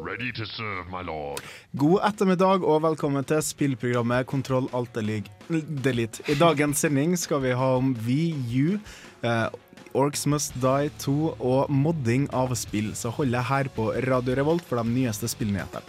Ready 0.00 0.32
to 0.32 0.46
serve, 0.46 0.86
my 0.90 1.02
lord. 1.02 1.40
God 1.74 2.04
ettermiddag 2.06 2.62
og 2.62 2.84
velkommen 2.84 3.24
til 3.26 3.40
spillprogrammet 3.42 4.28
Kontroll 4.30 4.68
Alt 4.70 4.94
Delete. 4.94 6.22
I 6.30 6.36
dagens 6.38 6.84
sending 6.84 7.16
skal 7.18 7.42
vi 7.42 7.50
ha 7.50 7.70
om 7.80 7.96
VU, 8.06 8.78
eh, 9.26 9.48
Orcs 9.98 10.22
Must 10.30 10.54
Die 10.62 10.92
2 11.02 11.16
og 11.40 11.72
modding 11.74 12.28
av 12.30 12.54
spill. 12.54 12.94
Så 12.94 13.10
hold 13.10 13.34
deg 13.34 13.42
her 13.50 13.72
på 13.74 13.90
Radio 14.06 14.38
Revolt 14.38 14.62
for 14.62 14.78
de 14.78 14.86
nyeste 14.86 15.26
spillnyhetene. 15.26 15.82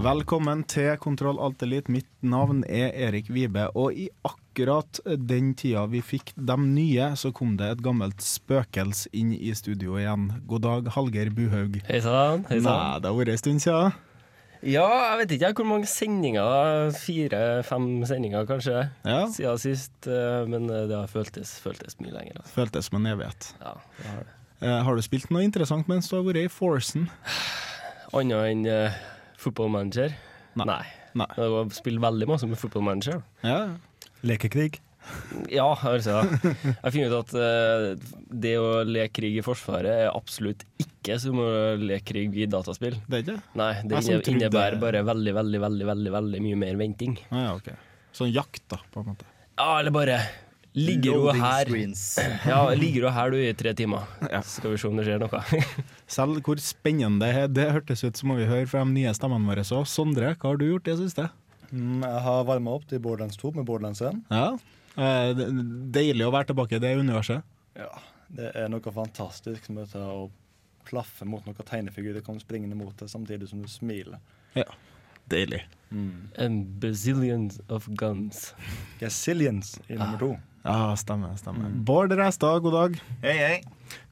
Velkommen 0.00 0.64
til 0.64 0.96
Kontroll 0.96 1.36
alt 1.44 1.60
delete. 1.60 1.92
Mitt 1.92 2.08
navn 2.24 2.64
er 2.64 2.94
Erik 2.96 3.28
Vibe, 3.28 3.68
og 3.76 3.92
i 3.92 4.08
akkurat 4.24 4.47
den 4.58 5.52
tida 5.54 5.84
vi 5.86 6.00
fikk 6.02 6.32
de 6.36 6.56
nye, 6.58 7.12
så 7.16 7.30
kom 7.32 7.56
det 7.56 7.68
et 7.76 7.82
gammelt 7.84 8.20
spøkels 8.24 9.06
inn 9.12 9.30
i 9.36 9.52
studio 9.54 9.96
igjen. 10.00 10.28
God 10.50 10.62
dag, 10.66 10.88
Hallgeir 10.96 11.30
Buhaug. 11.30 11.78
Hei 11.88 12.00
sann. 12.02 12.44
Hei 12.50 12.58
Nei, 12.60 12.98
det 12.98 13.08
har 13.10 13.16
vært 13.18 13.32
en 13.34 13.38
stund 13.38 13.62
siden. 13.62 13.92
Ja, 14.66 14.86
jeg 15.12 15.18
vet 15.20 15.32
ikke 15.36 15.52
hvor 15.60 15.68
mange 15.70 15.86
sendinger. 15.86 16.88
Fire-fem 16.98 17.84
sendinger 18.10 18.46
kanskje 18.48 18.88
Ja, 19.06 19.20
siden 19.30 19.58
sist. 19.62 19.94
eh, 20.10 20.44
Men 20.50 20.66
det 20.66 20.90
har 20.96 21.06
føltes, 21.06 21.60
føltes 21.62 21.94
mye 22.02 22.10
lenger. 22.10 22.40
Altså. 22.40 22.54
føltes 22.56 22.88
som 22.90 22.98
en 22.98 23.12
evighet. 23.12 23.52
Ja, 23.62 23.76
det 24.00 24.06
har 24.10 24.18
det. 24.24 24.34
Eh, 24.60 24.82
har 24.82 24.96
du 24.96 25.02
spilt 25.02 25.30
noe 25.30 25.44
interessant 25.46 25.86
mens 25.86 26.08
du 26.10 26.16
har 26.16 26.24
vært 26.26 26.42
i 26.42 26.48
Forsen? 26.50 27.06
Annet 28.12 28.48
enn 28.50 28.66
uh, 28.66 28.90
football 29.38 29.68
manager? 29.70 30.10
Nei. 30.58 30.66
Nei. 30.66 30.84
Nei. 31.14 31.26
Jeg 31.38 31.76
spilt 31.76 32.00
veldig 32.02 32.26
masse 32.26 32.46
med 32.48 32.58
football 32.58 32.82
manager. 32.82 33.22
Ja. 33.44 33.76
Lekekrig? 34.26 34.80
Ja, 35.48 35.68
altså. 35.88 36.18
Jeg 36.52 36.92
finner 36.92 37.12
ut 37.14 37.20
at 37.22 37.34
eh, 37.38 38.08
det 38.28 38.54
å 38.60 38.82
leke 38.84 39.14
krig 39.20 39.38
i 39.40 39.44
Forsvaret 39.46 40.04
er 40.04 40.10
absolutt 40.12 40.64
ikke 40.82 41.16
som 41.22 41.38
å 41.40 41.46
leke 41.80 42.10
krig 42.10 42.36
i 42.36 42.48
dataspill. 42.50 42.98
Det 43.08 43.20
er 43.20 43.24
ikke? 43.24 43.38
Nei, 43.58 43.70
det 43.88 44.02
innebærer 44.02 44.76
trodde- 44.76 44.82
bare 44.82 45.04
veldig, 45.06 45.34
veldig, 45.38 45.62
veldig, 45.64 45.86
veldig, 45.92 46.12
veldig 46.18 46.42
mye 46.44 46.58
mer 46.66 46.76
venting. 46.82 47.16
Ah, 47.30 47.46
ja, 47.46 47.54
ok. 47.56 47.72
Sånn 48.18 48.34
jakt, 48.34 48.64
da, 48.68 48.82
på 48.92 49.00
en 49.04 49.14
måte. 49.14 49.30
Ja, 49.58 49.78
eller 49.78 49.94
bare 49.94 50.20
Ligger 50.78 51.16
du 51.16 51.40
her. 51.40 51.70
Ja, 52.46 52.58
ligger 52.76 53.06
du 53.06 53.10
her 53.10 53.32
du 53.32 53.38
i 53.40 53.52
tre 53.56 53.72
timer. 53.74 54.04
Ja. 54.28 54.42
Så 54.44 54.60
skal 54.60 54.74
vi 54.74 54.78
se 54.78 54.86
om 54.90 54.98
det 55.00 55.06
skjer 55.08 55.22
noe. 55.22 55.40
Selv 56.18 56.38
hvor 56.46 56.60
spennende 56.62 57.24
det 57.24 57.30
er, 57.34 57.48
det 57.50 57.66
hørtes 57.74 58.04
ut 58.04 58.20
som 58.20 58.30
må 58.30 58.36
vi 58.38 58.46
høre 58.46 58.68
fra 58.70 58.84
de 58.84 58.92
nye 58.94 59.14
stemmene 59.16 59.48
våre. 59.48 59.64
Så 59.66 59.80
Sondre, 59.88 60.34
hva 60.36 60.52
har 60.52 60.60
du 60.60 60.66
gjort 60.68 60.86
i 60.86 60.92
det 60.92 61.00
siste? 61.00 61.26
Mm, 61.72 62.02
Jeg 62.02 62.22
har 62.24 62.44
varma 62.48 62.74
opp 62.78 62.86
til 62.88 63.00
Borderlands 63.04 63.36
2 63.40 63.52
med 63.58 63.66
Borderlands 63.68 64.00
1. 64.02 64.20
Ja. 64.30 64.58
Eh, 64.98 65.32
Deilig 65.94 66.26
å 66.26 66.32
være 66.34 66.50
tilbake 66.52 66.76
i 66.78 66.82
det 66.82 66.94
universet. 66.98 67.42
Ja, 67.78 67.90
Det 68.28 68.50
er 68.54 68.68
noe 68.68 68.92
fantastisk 68.92 69.70
med 69.72 69.94
å 69.96 70.28
klaffe 70.88 71.24
mot 71.28 71.44
noen 71.46 71.56
tegnefigurer 71.56 72.20
kommer 72.24 72.40
springende 72.40 72.76
mot 72.76 72.96
deg 72.96 73.08
samtidig 73.08 73.48
som 73.48 73.62
du 73.62 73.68
smiler. 73.68 74.18
Ja. 74.56 74.64
Deilig. 75.28 75.62
Mm. 75.92 76.28
And 76.36 76.66
bazillions 76.80 77.60
of 77.68 77.88
guns. 77.96 78.54
Gazillions 79.00 79.78
i 79.88 79.96
nummer 79.96 80.18
to. 80.20 80.30
Ja, 80.64 80.94
stemmer. 81.00 81.36
stemmer. 81.40 81.70
Bård 81.84 82.12
Reistad, 82.16 82.60
god 82.64 82.72
dag. 82.76 82.96
Hei, 83.22 83.36
hei. 83.38 83.58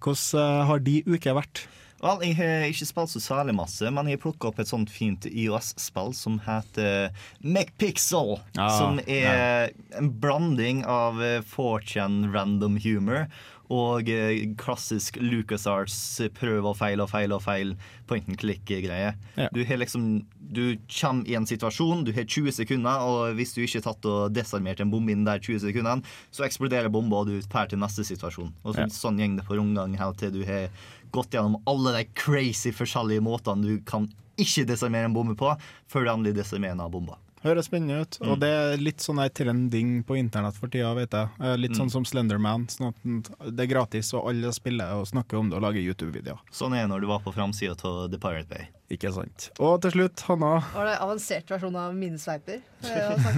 Hvordan 0.01 0.41
eh, 0.61 0.67
har 0.71 0.79
de 0.85 1.03
uke 1.07 1.35
vært? 1.37 1.67
Vel, 2.03 2.21
jeg 2.29 2.37
har 2.37 2.67
ikke 2.69 2.89
spilt 2.91 3.13
så 3.15 3.23
særlig 3.25 3.55
masse, 3.57 3.89
men 3.91 4.07
jeg 4.11 4.19
har 4.19 4.25
plukka 4.27 4.51
opp 4.51 4.61
et 4.61 4.69
sånt 4.69 4.93
fint 4.93 5.25
IOS-spill 5.31 6.13
som 6.17 6.39
heter 6.45 7.11
MacPixel. 7.41 8.37
Ah, 8.61 8.71
som 8.77 9.01
er 9.07 9.73
en 9.97 10.13
blanding 10.21 10.85
av 10.85 11.23
eh, 11.25 11.41
4chan 11.57 12.27
random 12.35 12.77
humor 12.85 13.27
og 13.73 14.07
eh, 14.13 14.45
klassisk 14.61 15.17
LucasArts 15.19 15.97
eh, 16.23 16.29
prøv 16.31 16.69
og 16.71 16.77
feil 16.79 17.01
og 17.03 17.09
feil 17.11 17.33
og 17.35 17.41
feil 17.43 17.73
point 18.07 18.29
and 18.31 18.39
click-greie. 18.39 19.15
Ja. 19.35 19.49
Du 19.51 19.65
har 19.67 19.81
liksom 19.83 20.27
Du 20.39 20.77
kommer 20.87 21.27
i 21.27 21.35
en 21.35 21.47
situasjon, 21.49 22.05
du 22.07 22.13
har 22.15 22.23
20 22.23 22.53
sekunder, 22.55 23.03
og 23.03 23.35
hvis 23.35 23.57
du 23.57 23.65
ikke 23.65 23.81
har 23.81 23.89
tatt 23.89 24.07
og 24.07 24.31
desarmert 24.37 24.79
en 24.79 24.93
bombe 24.93 25.11
innen 25.11 25.27
der 25.27 25.41
20 25.43 25.59
sekundene, 25.65 26.07
så 26.31 26.45
eksploderer 26.47 26.87
bomba, 26.95 27.25
og 27.25 27.33
du 27.33 27.41
drar 27.51 27.67
til 27.67 27.81
neste 27.83 28.05
situasjon. 28.07 28.53
Og 28.63 28.77
så, 28.77 28.85
Ja. 28.85 28.87
sånn 28.87 29.19
går 29.19 29.41
det 29.41 29.47
på 29.49 29.59
rundgang 29.59 29.99
helt 29.99 30.19
til 30.23 30.31
du 30.31 30.45
har 30.47 30.69
gått 31.17 31.35
gjennom 31.37 31.59
alle 31.67 31.97
de 31.99 32.05
crazy 32.19 32.73
forskjellige 32.77 33.25
måtene 33.25 33.65
du 33.67 33.79
kan 33.89 34.09
ikke 34.37 34.67
desarmere 34.69 35.09
en 35.09 35.15
bombe 35.17 35.37
på, 35.41 35.55
før 35.89 36.05
du 36.05 36.11
endelig 36.13 36.37
desarmerer 36.43 36.77
en 36.77 36.83
bombe. 36.85 36.93
bomba. 37.01 37.23
Høres 37.47 37.69
spennende 37.69 38.01
ut. 38.03 38.17
Og 38.27 38.41
det 38.43 38.49
er 38.51 38.81
litt 38.81 39.05
sånn 39.05 39.21
der 39.21 39.29
trending 39.31 40.01
på 40.09 40.17
internett 40.19 40.57
for 40.59 40.73
tida, 40.73 40.89
vet 40.97 41.13
jeg. 41.15 41.29
Eh, 41.39 41.53
Litt 41.61 41.77
sånn 41.79 41.93
som 41.93 42.03
Slenderman. 42.09 42.65
Sånn 42.73 42.89
at 42.91 43.53
det 43.55 43.67
er 43.67 43.71
gratis, 43.71 44.09
og 44.19 44.27
alle 44.33 44.51
spiller 44.57 44.97
og 44.99 45.07
snakker 45.07 45.39
om 45.39 45.53
det 45.53 45.59
og 45.61 45.63
lager 45.63 45.85
YouTube-videoer. 45.85 46.41
Sånn 46.51 46.75
er 46.75 46.87
det 46.87 46.91
når 46.91 47.05
du 47.05 47.09
var 47.13 47.23
på 47.23 47.35
framsida 47.37 47.77
av 47.87 48.09
The 48.11 48.19
Pirate 48.19 48.49
Bay. 48.51 48.67
Ikke 48.97 49.13
sant. 49.15 49.51
Og 49.63 49.79
til 49.85 49.95
slutt, 49.95 50.25
Hanna. 50.27 50.57
Var 50.75 50.91
det 50.91 50.97
avansert 51.07 51.55
versjon 51.55 51.79
av 51.79 51.95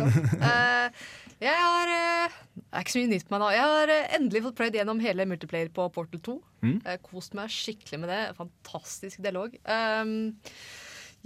om? 0.07 0.19
Eh, 0.41 1.05
jeg 1.43 1.55
har 1.55 1.91
eh, 1.93 2.37
Det 2.55 2.65
er 2.73 2.85
ikke 2.85 2.95
så 2.95 3.03
mye 3.03 3.11
nytt 3.13 3.29
med 3.29 3.35
meg 3.35 3.43
da. 3.45 3.51
Jeg 3.55 3.73
har 3.73 3.93
eh, 3.95 4.17
endelig 4.19 4.43
fått 4.47 4.57
prøvd 4.59 4.79
gjennom 4.81 5.03
hele 5.03 5.27
multiplayer 5.31 5.71
på 5.75 5.87
Portal 5.95 6.23
2. 6.29 6.35
Mm. 6.67 6.79
Kost 7.07 7.37
meg 7.39 7.53
skikkelig 7.55 8.01
med 8.03 8.13
det. 8.13 8.23
Fantastisk 8.39 9.23
dialog. 9.25 9.55
Um, 9.65 10.35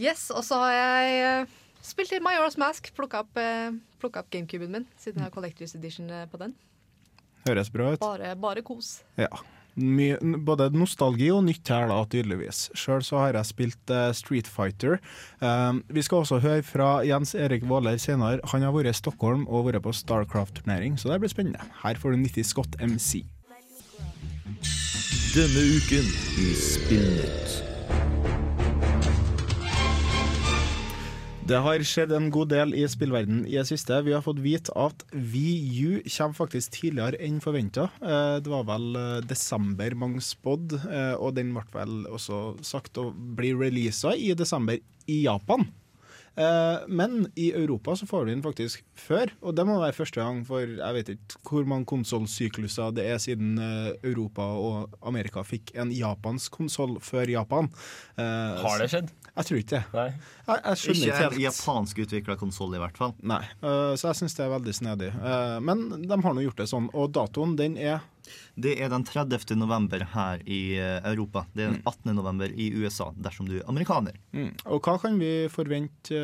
yes, 0.00 0.28
og 0.34 0.44
så 0.46 0.60
har 0.64 0.74
jeg 0.76 1.22
eh, 1.22 1.56
spilt 1.84 2.12
litt 2.12 2.24
Majora's 2.24 2.58
Mask. 2.60 2.92
Plukka 2.96 3.24
opp, 3.24 3.40
uh, 3.40 3.72
opp 4.04 4.28
gamecuben 4.34 4.76
min, 4.76 4.86
siden 5.00 5.22
jeg 5.22 5.30
har 5.30 5.34
Collectors 5.34 5.74
Edition 5.78 6.12
på 6.30 6.44
den. 6.44 6.54
Høres 7.48 7.72
bra 7.74 7.94
ut. 7.94 8.02
Bare, 8.02 8.36
bare 8.38 8.62
kos. 8.66 9.00
Ja. 9.18 9.32
Mye, 9.80 10.18
både 10.44 10.68
nostalgi 10.76 11.30
og 11.32 11.46
nytt 11.46 11.70
her, 11.72 11.88
da, 11.88 12.02
tydeligvis. 12.12 12.66
Sjøl 12.76 13.04
har 13.16 13.38
jeg 13.38 13.48
spilt 13.48 13.92
uh, 13.94 14.10
Street 14.16 14.48
Fighter. 14.50 14.98
Uh, 15.40 15.80
vi 15.88 16.04
skal 16.04 16.22
også 16.22 16.42
høre 16.44 16.62
fra 16.66 16.90
Jens 17.08 17.34
Erik 17.34 17.64
Våler 17.68 17.96
senere. 17.96 18.42
Han 18.52 18.66
har 18.66 18.76
vært 18.76 18.92
i 18.92 18.96
Stockholm 19.00 19.46
og 19.48 19.70
vært 19.70 19.84
på 19.86 19.94
Starcraft-turnering, 19.96 21.00
så 21.00 21.14
det 21.14 21.22
blir 21.24 21.32
spennende. 21.32 21.72
Her 21.82 21.96
får 21.96 22.12
du 22.12 22.24
90 22.26 22.50
Scott 22.52 22.80
MC. 22.84 23.24
Denne 25.32 25.68
uken 25.80 26.08
i 26.44 26.52
Spillnytt. 26.60 27.71
Det 31.52 31.58
har 31.60 31.82
skjedd 31.84 32.14
en 32.16 32.30
god 32.32 32.48
del 32.48 32.70
i 32.72 32.86
spillverden 32.88 33.42
i 33.44 33.58
det 33.58 33.66
siste. 33.68 33.98
Vi 34.06 34.14
har 34.14 34.22
fått 34.24 34.38
vite 34.40 34.72
at 34.72 35.02
VU 35.12 35.98
kommer 36.00 36.38
faktisk 36.38 36.78
tidligere 36.78 37.20
enn 37.20 37.42
forventa. 37.44 37.90
Det 38.40 38.48
var 38.48 38.64
vel 38.70 38.96
eh, 38.96 39.18
desember 39.28 39.92
mange 40.00 40.22
spådd, 40.24 40.78
eh, 40.80 41.12
og 41.20 41.34
den 41.36 41.52
ble 41.52 41.66
vel 41.74 41.98
også 42.08 42.40
sagt 42.64 42.96
å 42.96 43.10
bli 43.12 43.52
releasa 43.52 44.14
i 44.16 44.32
desember 44.38 44.80
i 45.04 45.18
Japan. 45.26 45.68
Eh, 46.40 46.88
Men 46.88 47.26
i 47.36 47.50
Europa 47.52 47.98
så 48.00 48.08
får 48.08 48.24
du 48.24 48.32
den 48.32 48.44
faktisk 48.44 48.80
før, 48.96 49.34
og 49.44 49.52
det 49.58 49.66
må 49.68 49.76
være 49.82 49.98
første 49.98 50.22
gang 50.22 50.40
for 50.48 50.64
jeg 50.64 50.96
vet 50.96 51.10
ikke 51.18 51.42
hvor 51.50 51.68
mange 51.68 51.84
konsollsykluser 51.92 52.94
det 52.96 53.04
er 53.12 53.20
siden 53.20 53.58
eh, 53.60 53.92
Europa 54.08 54.46
og 54.56 54.96
Amerika 55.04 55.44
fikk 55.44 55.74
en 55.76 55.92
japansk 55.92 56.56
konsoll 56.56 56.96
før 57.04 57.28
Japan. 57.28 57.68
Eh, 58.16 58.62
Har 58.64 58.80
det 58.80 58.88
skjedd? 58.94 59.12
Jeg 59.32 59.46
tror 59.48 59.58
ikke 59.62 59.78
det. 59.78 59.82
Jeg, 59.96 60.14
jeg 60.46 60.76
skjønner 60.76 60.98
Ikke 60.98 61.06
ikke 61.08 61.16
en 61.16 61.22
helt. 61.32 61.42
japansk 61.46 62.00
utvikla 62.04 62.34
konsoll, 62.36 62.74
i 62.76 62.80
hvert 62.82 62.98
fall. 63.00 63.14
Nei, 63.24 63.40
uh, 63.64 63.94
så 63.96 64.10
jeg 64.10 64.18
syns 64.20 64.34
det 64.36 64.42
er 64.44 64.50
veldig 64.52 64.74
snedig. 64.76 65.08
Uh, 65.16 65.56
men 65.64 65.86
de 66.04 66.18
har 66.26 66.34
nå 66.36 66.44
gjort 66.44 66.60
det 66.60 66.66
sånn, 66.68 66.90
og 66.92 67.12
datoen 67.16 67.54
den 67.56 67.78
er 67.80 68.02
Det 68.54 68.74
er 68.84 68.92
den 68.92 69.02
30. 69.08 69.56
november 69.58 70.04
her 70.12 70.42
i 70.46 70.76
eh, 70.78 71.00
Europa. 71.10 71.46
Det 71.56 71.64
er 71.64 71.70
den 71.72 71.80
Mm. 71.80 71.88
18. 71.88 72.14
november 72.14 72.52
i 72.54 72.68
USA, 72.76 73.08
dersom 73.16 73.48
du 73.48 73.56
er 73.58 73.64
amerikaner. 73.68 74.14
Og 74.68 74.78
hva 74.84 74.94
kan 75.02 75.16
vi 75.18 75.48
forvente 75.50 76.20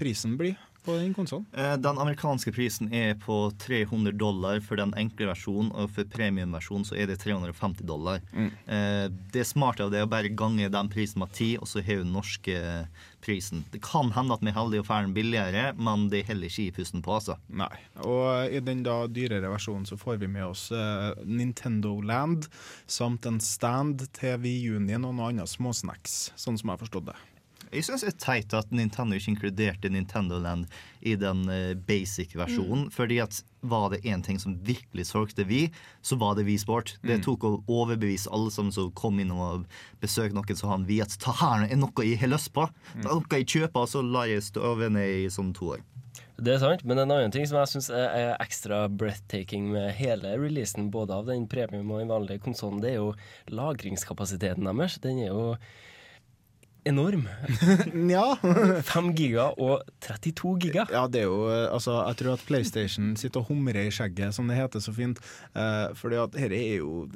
prisen 0.00 0.34
blir 0.40 0.56
på 0.86 0.96
den 0.96 1.12
konsollen? 1.16 1.46
Eh, 1.52 1.74
Den 1.82 1.98
amerikanske 2.02 2.52
prisen 2.54 2.92
er 2.94 3.14
på 3.20 3.50
300 3.62 4.14
dollar 4.16 4.60
for 4.64 4.78
den 4.80 4.94
enkle 4.96 5.28
versjonen, 5.32 5.72
og 5.74 5.90
for 5.96 6.08
premiumversjonen 6.14 6.86
så 6.88 6.96
er 6.96 7.10
det 7.10 7.18
350 7.24 7.84
dollar. 7.86 8.22
Mm. 8.32 8.50
Eh, 8.66 9.08
Det 9.34 9.44
smarte 9.46 9.84
av 9.84 9.90
det 9.92 10.00
er 10.00 10.06
å 10.08 10.10
bare 10.10 10.32
gange 10.32 10.70
den 10.72 10.88
prisen 10.92 11.20
med 11.22 11.34
ti, 11.36 11.56
og 11.58 11.68
så 11.68 11.82
har 11.84 12.02
den 12.02 12.14
norske 12.14 12.86
prisen. 13.26 13.64
Det 13.72 13.82
kan 13.82 14.12
hende 14.14 14.36
at 14.36 14.42
vi 14.44 14.52
er 14.52 14.58
heldige 14.58 14.84
og 14.84 14.86
får 14.86 15.06
den 15.08 15.14
billigere, 15.16 15.64
men 15.74 16.06
det 16.12 16.22
holder 16.22 16.30
heller 16.30 16.52
ikke 16.52 16.66
i 16.68 16.74
pusten 16.76 17.02
på, 17.02 17.16
altså. 17.18 17.36
Nei. 17.48 17.70
Og 18.06 18.52
i 18.54 18.60
den 18.62 18.84
da 18.86 18.98
dyrere 19.10 19.50
versjonen 19.50 19.86
så 19.88 19.98
får 19.98 20.20
vi 20.22 20.30
med 20.30 20.46
oss 20.46 20.68
eh, 20.70 21.12
Nintendo 21.26 21.96
Land 22.06 22.46
samt 22.86 23.26
en 23.26 23.40
stand 23.42 24.06
til 24.16 24.38
Wii 24.42 24.76
Union 24.76 25.08
og 25.08 25.16
noe 25.18 25.32
annet 25.32 25.50
småsnacks, 25.50 26.30
sånn 26.38 26.58
som 26.58 26.70
jeg 26.70 26.76
har 26.78 26.84
forstått 26.84 27.10
det. 27.10 27.16
Jeg 27.72 27.84
syns 27.86 28.04
det 28.04 28.12
er 28.14 28.18
teit 28.22 28.54
at 28.54 28.70
Nintendo 28.70 29.16
ikke 29.16 29.32
inkluderte 29.34 29.90
Nintendo 29.90 30.38
Land 30.38 30.66
i 31.02 31.14
den 31.18 31.48
eh, 31.48 31.74
basic-versjonen. 31.74 32.90
fordi 32.92 33.20
at 33.22 33.42
var 33.66 33.90
det 33.90 34.02
én 34.04 34.22
ting 34.22 34.38
som 34.38 34.54
virkelig 34.62 35.06
solgte 35.08 35.44
vi, 35.44 35.70
så 36.02 36.16
var 36.18 36.36
det 36.36 36.44
V-sport. 36.46 36.96
Det 37.02 37.18
Mm. 37.18 37.24
tok 37.24 37.40
å 37.44 37.64
overbevise 37.66 38.28
alle 38.30 38.50
som 38.50 38.70
kom 38.94 39.18
inn 39.18 39.30
og 39.32 39.66
besøkte 40.00 40.34
noen 40.34 40.56
som 40.56 40.70
han 40.70 40.86
vi 40.86 41.00
at 41.02 41.16
ta 41.18 41.32
her 41.32 41.66
er 41.66 41.76
noe 41.76 41.90
jeg 42.04 42.18
har 42.20 42.28
lyst 42.28 42.52
på. 42.52 42.68
Det 42.94 43.04
er 43.06 43.14
noe 43.14 43.24
jeg 43.30 43.46
kjøper, 43.46 43.80
og 43.82 43.88
så 43.88 44.02
lar 44.02 44.26
jeg 44.26 44.42
stå 44.42 44.62
over 44.62 44.88
ned 44.88 45.26
i 45.26 45.28
sånn 45.28 45.52
to 45.54 45.72
år. 45.74 45.80
Det 46.38 46.52
er 46.54 46.58
sant, 46.60 46.84
men 46.84 46.98
en 46.98 47.10
annen 47.10 47.32
ting 47.32 47.46
som 47.46 47.56
jeg 47.58 47.66
syns 47.68 47.90
er 47.90 48.36
ekstra 48.38 48.88
breathtaking 48.92 49.70
med 49.72 49.94
hele 49.96 50.36
releasen, 50.36 50.90
både 50.90 51.10
av 51.16 51.26
den 51.26 51.46
premium 51.48 51.90
og 51.90 51.98
den 52.00 52.08
vanlige 52.12 52.42
konsollen, 52.44 52.80
det 52.82 52.90
er 52.90 53.00
jo 53.00 53.14
lagringskapasiteten 53.48 54.64
deres. 54.68 54.98
Den 55.00 55.18
er 55.18 55.28
jo 55.32 55.56
enorm. 56.86 57.26
ja. 58.16 58.24
5 58.92 59.10
giga 59.18 59.48
og 59.58 59.84
32 60.06 60.54
giga. 60.62 60.86
Ja, 60.92 61.04
det 61.10 61.24
er 61.24 61.28
jo 61.28 61.40
eh, 61.50 61.66
Altså, 61.72 61.96
jeg 62.08 62.20
tror 62.20 62.32
at 62.36 62.44
PlayStation 62.48 63.12
sitter 63.18 63.42
og 63.42 63.50
humrer 63.50 63.82
i 63.86 63.92
skjegget, 63.94 64.34
som 64.36 64.48
det 64.50 64.58
heter 64.58 64.82
så 64.84 64.94
fint. 64.96 65.20
Eh, 65.56 65.86
fordi 65.98 66.20
at 66.22 66.38
her 66.40 66.54
er 66.56 66.80
jo 66.80 67.06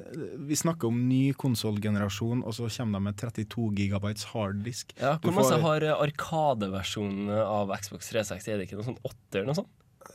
Vi 0.47 0.57
snakker 0.59 0.91
om 0.91 1.03
ny 1.09 1.31
konsollgenerasjon, 1.39 2.43
og 2.45 2.55
så 2.57 2.69
kommer 2.69 2.99
de 2.99 3.07
med 3.09 3.19
32 3.21 3.69
gigabytes 3.79 4.27
harddisk. 4.33 4.95
Ja, 4.99 5.17
Hvor 5.23 5.35
masse 5.39 5.59
har 5.63 5.87
eh, 5.87 6.05
Arkadeversjonen 6.07 7.31
av 7.41 7.71
Xbox 7.81 8.11
360? 8.11 8.51
Er 8.51 8.59
det 8.61 8.69
ikke 8.69 8.81
noe 8.81 8.89
sånn 8.91 9.01
åtter 9.07 9.41
eller 9.41 9.53
noe 9.53 9.61
sånt? 9.63 9.71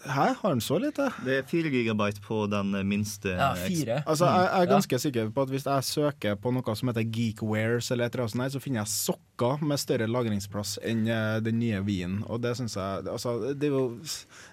Hæ, 0.06 0.26
har 0.38 0.52
den 0.52 0.60
så 0.62 0.76
lite? 0.78 1.08
Det 1.24 1.38
er 1.38 1.46
fire 1.46 1.70
gigabyte 1.70 2.20
på 2.22 2.44
den 2.50 2.70
minste 2.86 3.32
Ja, 3.34 3.52
fire. 3.54 4.02
Altså, 4.06 4.24
jeg, 4.26 4.44
jeg 4.44 4.52
er 4.60 4.66
Ja. 4.66 4.70
ganske 4.70 4.98
sikker 5.02 5.30
på 5.34 5.42
at 5.42 5.48
hvis 5.50 5.66
jeg 5.66 5.84
søker 5.84 6.34
på 6.38 6.52
noe 6.54 6.74
som 6.78 6.88
heter 6.92 7.02
Geekwares, 7.10 7.90
eller 7.90 8.06
et 8.06 8.14
eller 8.14 8.30
annet 8.30 8.52
så 8.54 8.60
finner 8.62 8.80
jeg 8.84 8.92
sokker 8.92 9.62
med 9.66 9.78
større 9.82 10.06
lagringsplass 10.06 10.76
enn 10.82 11.06
eh, 11.08 11.40
den 11.40 11.58
nye 11.58 11.80
Wien. 11.86 12.20
Og 12.26 12.40
det 12.42 12.54
syns 12.56 12.76
jeg 12.78 13.06
Altså, 13.10 13.54
det 13.54 13.66
er 13.70 13.74
jo 13.74 14.00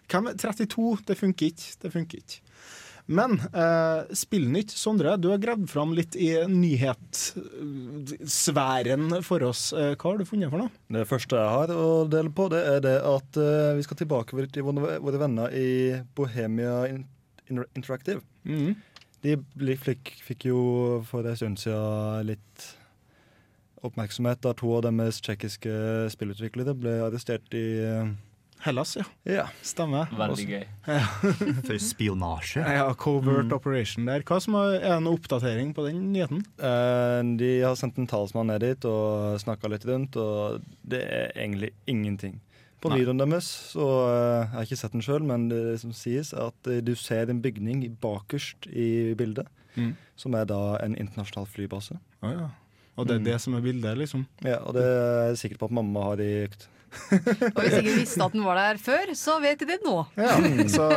32, 0.09 0.97
det 1.07 1.17
funker 1.17 1.45
ikke. 1.51 1.69
Det 1.81 1.91
funker 1.93 2.17
ikke. 2.17 2.41
Men 3.11 3.35
eh, 3.51 4.07
Spillnytt, 4.15 4.71
Sondre, 4.71 5.17
du 5.19 5.27
har 5.33 5.41
gravd 5.43 5.67
fram 5.71 5.93
litt 5.95 6.15
i 6.15 6.47
nyhetssfæren 6.47 9.23
for 9.27 9.43
oss. 9.49 9.73
Eh, 9.75 9.95
hva 9.97 10.07
har 10.07 10.17
du 10.21 10.25
funnet 10.27 10.49
for 10.53 10.59
noe? 10.63 10.71
Det 10.95 11.09
første 11.09 11.35
jeg 11.35 11.49
har 11.57 11.69
å 11.75 12.07
dele 12.07 12.31
på, 12.31 12.43
det 12.53 12.61
er 12.69 12.79
det 12.85 12.97
at 13.09 13.37
eh, 13.41 13.75
vi 13.75 13.83
skal 13.83 13.97
tilbake 13.99 14.31
til 14.55 14.63
våre, 14.69 15.19
venner 15.19 15.47
i 15.51 15.99
Bohemia 16.15 16.75
Interactive. 17.51 18.21
Mm. 18.47 18.55
Mhm. 18.55 18.73
De 19.23 19.39
fikk, 19.79 20.09
fikk 20.19 20.49
jo 20.49 20.59
for 21.07 21.23
en 21.23 21.37
stund 21.39 21.55
siden 21.61 22.27
litt 22.27 22.75
oppmerksomhet 23.87 24.41
da 24.43 24.51
to 24.55 24.67
av 24.77 24.83
deres 24.85 25.21
tsjekkiske 25.23 25.73
spillutviklere 26.11 26.73
ble 26.75 26.93
arrestert 27.05 27.53
i 27.55 27.63
eh, 27.83 28.11
Hellas, 28.63 28.93
ja. 28.95 29.03
Ja. 29.27 29.43
Stemmer. 29.61 30.07
Veldig 30.15 30.45
gøy. 30.47 30.63
For 31.67 31.79
spionasje. 31.83 32.63
Ja, 32.63 32.85
covert 32.95 33.49
Mm. 33.49 33.51
operation 33.57 34.05
der. 34.07 34.23
Hva 34.23 34.37
som 34.41 34.55
er, 34.55 34.77
er 34.79 34.95
en 35.01 35.09
oppdatering 35.11 35.73
på 35.75 35.83
den 35.89 35.99
nyheten? 36.13 36.45
Eh, 36.63 37.19
De 37.39 37.49
har 37.65 37.75
sendt 37.75 37.97
en 37.99 38.07
talsmann 38.07 38.47
ned 38.47 38.61
dit 38.63 38.85
og 38.87 39.35
snakka 39.43 39.67
litt 39.73 39.83
rundt, 39.89 40.15
og 40.15 40.61
det 40.87 41.01
er 41.03 41.31
egentlig 41.35 41.73
ingenting. 41.91 42.39
På 42.83 42.89
Nei. 42.91 42.99
videoen 42.99 43.19
deres, 43.19 43.47
så 43.73 43.83
eh, 44.07 44.39
jeg 44.43 44.51
har 44.55 44.65
ikke 44.67 44.79
sett 44.79 44.91
den 44.95 45.03
sjøl, 45.05 45.23
men 45.27 45.49
det 45.51 45.79
som 45.83 45.91
sies, 45.95 46.33
er 46.35 46.49
at 46.51 46.67
eh, 46.71 46.81
du 46.83 46.93
ser 46.99 47.29
en 47.31 47.41
bygning 47.43 47.83
bakerst 48.03 48.67
i 48.71 49.13
bildet, 49.15 49.47
Mm. 49.75 49.95
som 50.15 50.35
er 50.37 50.45
da 50.45 50.77
en 50.83 50.93
internasjonal 50.95 51.47
flybase. 51.49 51.95
Å 52.21 52.29
ja. 52.31 52.49
Og 52.95 53.07
det 53.07 53.15
er 53.15 53.19
Mm. 53.19 53.25
det 53.25 53.37
som 53.41 53.55
er 53.55 53.61
bildet, 53.65 53.97
liksom? 53.97 54.27
Ja, 54.45 54.59
og 54.61 54.75
det 54.75 54.83
er 54.83 55.29
jeg 55.33 55.37
sikker 55.41 55.57
på 55.57 55.65
at 55.65 55.71
mamma 55.71 56.03
har 56.03 56.21
i 56.21 56.45
Og 57.53 57.59
hvis 57.59 57.77
ingen 57.79 57.99
visste 57.99 58.25
at 58.25 58.35
den 58.35 58.43
var 58.45 58.59
der 58.59 58.79
før, 58.81 59.13
så 59.17 59.37
vet 59.43 59.61
de 59.61 59.69
det 59.69 59.79
nå. 59.85 59.95
Ja, 60.19 60.35
så 60.75 60.87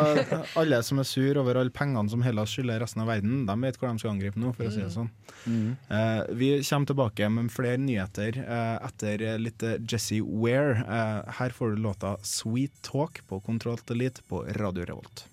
alle 0.59 0.81
som 0.87 1.01
er 1.03 1.09
sur 1.09 1.41
over 1.43 1.61
alle 1.61 1.75
pengene 1.75 2.11
som 2.13 2.25
Hellas 2.25 2.53
skylder 2.55 2.83
resten 2.85 3.05
av 3.05 3.11
verden, 3.11 3.45
de 3.49 3.57
vet 3.63 3.79
hvor 3.81 3.91
de 3.91 4.03
skal 4.03 4.15
angripe 4.15 4.41
nå, 4.41 4.53
for 4.57 4.69
å 4.69 4.75
si 4.75 4.83
det 4.85 4.93
sånn. 4.95 5.11
Eh, 5.47 6.23
vi 6.37 6.51
kommer 6.63 6.91
tilbake 6.91 7.31
med 7.33 7.53
flere 7.55 7.79
nyheter 7.81 8.41
uh, 8.43 8.77
etter 8.87 9.25
litt 9.41 9.63
eh, 9.67 9.79
Jesse 9.87 10.21
Ware. 10.25 10.83
Uh, 10.87 11.33
her 11.39 11.55
får 11.55 11.77
du 11.77 11.83
låta 11.87 12.17
'Sweet 12.23 12.83
Talk' 12.83 13.23
på 13.29 13.41
Kontroll 13.41 13.79
Elite 13.91 14.23
på 14.29 14.45
Radio 14.59 14.85
Revolt. 14.85 15.27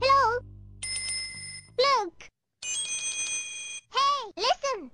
Hello? 0.00 0.40
Look! 1.78 2.28
Hey, 3.96 4.32
listen! 4.36 4.90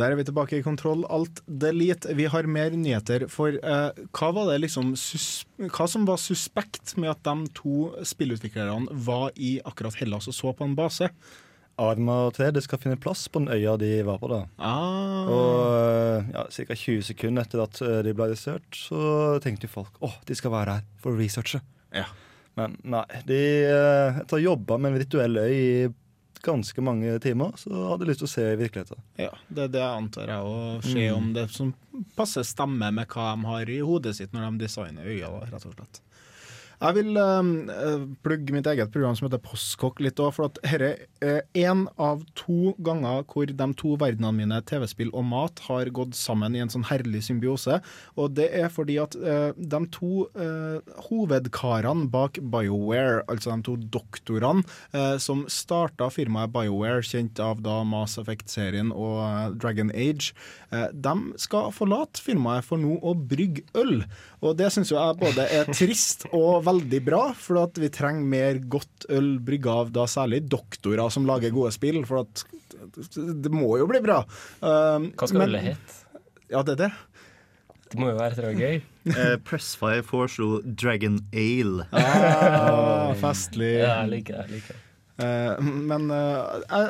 Der 0.00 0.14
er 0.14 0.16
vi 0.16 0.24
tilbake 0.24 0.56
i 0.56 0.64
Kontroll 0.64 1.02
Alt 1.12 1.42
Delete. 1.44 2.14
Vi 2.16 2.24
har 2.32 2.46
mer 2.48 2.72
nyheter. 2.72 3.26
For 3.28 3.52
eh, 3.52 3.98
hva 4.16 4.30
var 4.32 4.48
det 4.48 4.62
liksom 4.62 4.94
sus 4.96 5.44
Hva 5.60 5.84
som 5.90 6.06
var 6.08 6.16
suspekt 6.22 6.94
med 6.96 7.12
at 7.12 7.20
de 7.26 7.50
to 7.58 7.90
spillutviklerne 8.08 8.88
var 9.04 9.36
i 9.36 9.58
akkurat 9.60 9.98
Hellas 10.00 10.30
og 10.30 10.36
så 10.38 10.54
på 10.56 10.64
en 10.64 10.76
base? 10.78 11.10
Arma 11.80 12.16
og 12.28 12.34
tre, 12.36 12.48
det 12.52 12.62
skal 12.64 12.80
finne 12.80 13.00
plass 13.00 13.26
på 13.28 13.42
den 13.42 13.52
øya 13.52 13.76
de 13.80 13.92
var 14.08 14.18
på 14.20 14.28
da. 14.32 14.40
Ah. 14.56 15.28
Og 15.28 15.60
eh, 15.76 16.32
ja, 16.32 16.46
ca. 16.48 16.80
20 16.86 17.04
sekunder 17.12 17.44
etter 17.44 17.64
at 17.66 17.84
eh, 17.84 18.00
de 18.06 18.16
ble 18.16 18.30
arrestert, 18.30 18.68
så 18.76 19.36
tenkte 19.44 19.68
jo 19.68 19.76
folk 19.76 20.00
åh, 20.04 20.16
de 20.28 20.36
skal 20.36 20.56
være 20.56 20.78
her 20.78 20.90
for 21.00 21.12
å 21.12 21.20
researche. 21.20 21.60
Ja. 21.92 22.08
Men 22.56 22.80
nei, 22.88 23.04
de 23.28 23.40
uh, 23.68 24.20
etter 24.20 24.36
å 24.36 24.40
ha 24.40 24.46
jobba 24.48 24.76
med 24.80 24.90
en 24.90 24.98
virtuell 24.98 25.38
øy 25.40 25.52
i 25.54 25.72
ganske 26.42 26.82
mange 26.82 27.18
timer, 27.20 27.52
så 27.60 27.70
hadde 27.90 28.04
jeg 28.06 28.10
lyst 28.12 28.22
til 28.24 28.28
å 28.28 28.32
se 28.34 28.44
virkeligheten. 28.56 29.02
Ja, 29.18 29.30
det 29.48 29.64
er 29.64 29.72
det 29.74 29.80
jeg 29.82 30.02
antar 30.02 30.26
jeg 30.26 30.42
å 30.50 30.82
se 30.82 31.06
Mm. 31.10 31.16
om 31.16 31.32
det 31.36 31.50
som 31.50 31.74
passer 32.16 32.42
stemmer 32.42 32.92
med 32.92 33.08
hva 33.08 33.34
de 33.36 33.44
har 33.46 33.68
i 33.70 33.80
hodet 33.80 34.16
sitt 34.16 34.32
når 34.32 34.50
de 34.50 34.64
designer 34.66 35.04
da, 35.04 35.40
rett 35.50 35.66
og 35.66 35.74
slett. 35.74 36.00
Jeg 36.80 36.96
vil 36.96 37.18
uh, 37.20 38.04
plugge 38.24 38.54
mitt 38.56 38.68
eget 38.70 38.88
program 38.92 39.12
som 39.16 39.26
heter 39.26 39.42
Postkokk 39.44 39.98
litt 40.00 40.20
òg, 40.22 40.32
for 40.32 40.48
at 40.48 40.60
dette 40.62 40.88
er 41.20 41.42
én 41.60 41.82
av 42.00 42.22
to 42.38 42.72
ganger 42.80 43.26
hvor 43.28 43.50
de 43.52 43.66
to 43.76 43.92
verdenene 44.00 44.32
mine, 44.38 44.60
TV-spill 44.64 45.10
og 45.12 45.26
mat, 45.28 45.60
har 45.66 45.90
gått 45.92 46.16
sammen 46.16 46.56
i 46.56 46.62
en 46.64 46.72
sånn 46.72 46.86
herlig 46.88 47.20
symbiose. 47.26 47.82
Og 48.16 48.32
det 48.38 48.48
er 48.56 48.72
fordi 48.72 48.96
at 49.02 49.16
uh, 49.20 49.52
de 49.52 49.80
to 49.92 50.24
uh, 50.40 50.80
hovedkarene 51.10 52.08
bak 52.12 52.40
BioWare, 52.40 53.26
altså 53.28 53.52
de 53.52 53.68
to 53.68 53.76
doktorene, 53.92 54.64
som 55.20 55.42
starta 55.52 56.08
firmaet 56.12 56.52
BioWare, 56.54 57.04
kjent 57.04 57.40
av 57.42 57.60
da 57.64 57.80
Mass 57.86 58.16
Effect-serien 58.20 58.90
og 58.94 59.56
Dragon 59.60 59.90
Age, 59.92 60.32
de 60.70 61.14
skal 61.40 61.70
forlate 61.74 62.22
firmaet 62.22 62.66
for 62.66 62.80
nå 62.80 62.96
å 63.02 63.14
brygge 63.14 63.64
øl. 63.78 64.04
Og 64.40 64.56
det 64.58 64.70
syns 64.74 64.92
jeg 64.92 65.18
både 65.20 65.46
er 65.52 65.70
trist 65.74 66.26
og 66.30 66.64
veldig 66.66 66.69
bra, 67.04 67.32
for 67.34 67.58
at 67.64 67.78
vi 67.80 67.88
trenger 67.90 68.22
mer 68.22 68.58
godt 68.70 69.06
øl 69.10 69.38
brygga 69.42 69.70
av 69.82 69.90
da 69.92 70.04
særlig 70.06 70.44
doktorer 70.48 71.10
som 71.10 71.26
lager 71.26 71.50
gode 71.50 71.72
spill, 71.74 72.04
for 72.06 72.22
at 72.22 72.44
det 73.42 73.50
må 73.52 73.72
jo 73.80 73.86
bli 73.90 74.00
bra. 74.04 74.20
Uh, 74.62 75.10
Hva 75.18 75.26
skal 75.28 75.38
men- 75.42 75.48
ølet 75.50 75.66
hete? 75.72 75.96
Ja, 76.50 76.62
det 76.62 76.76
er 76.78 76.82
det. 76.86 76.92
Det 77.90 77.98
må 77.98 78.08
jo 78.12 78.16
være 78.20 78.54
gøy. 78.54 78.82
uh, 79.10 79.36
Pressfire 79.48 80.04
foreslo 80.06 80.60
Dragon 80.62 81.18
Ale. 81.34 81.88
Ah, 81.92 83.10
festlig. 83.24 83.80
Ja, 83.82 84.02
jeg 84.04 84.10
liker 84.14 84.46
det. 84.46 84.62
Jeg. 85.20 85.58
Eh, 85.60 85.64
men 85.90 86.10
eh, 86.10 86.42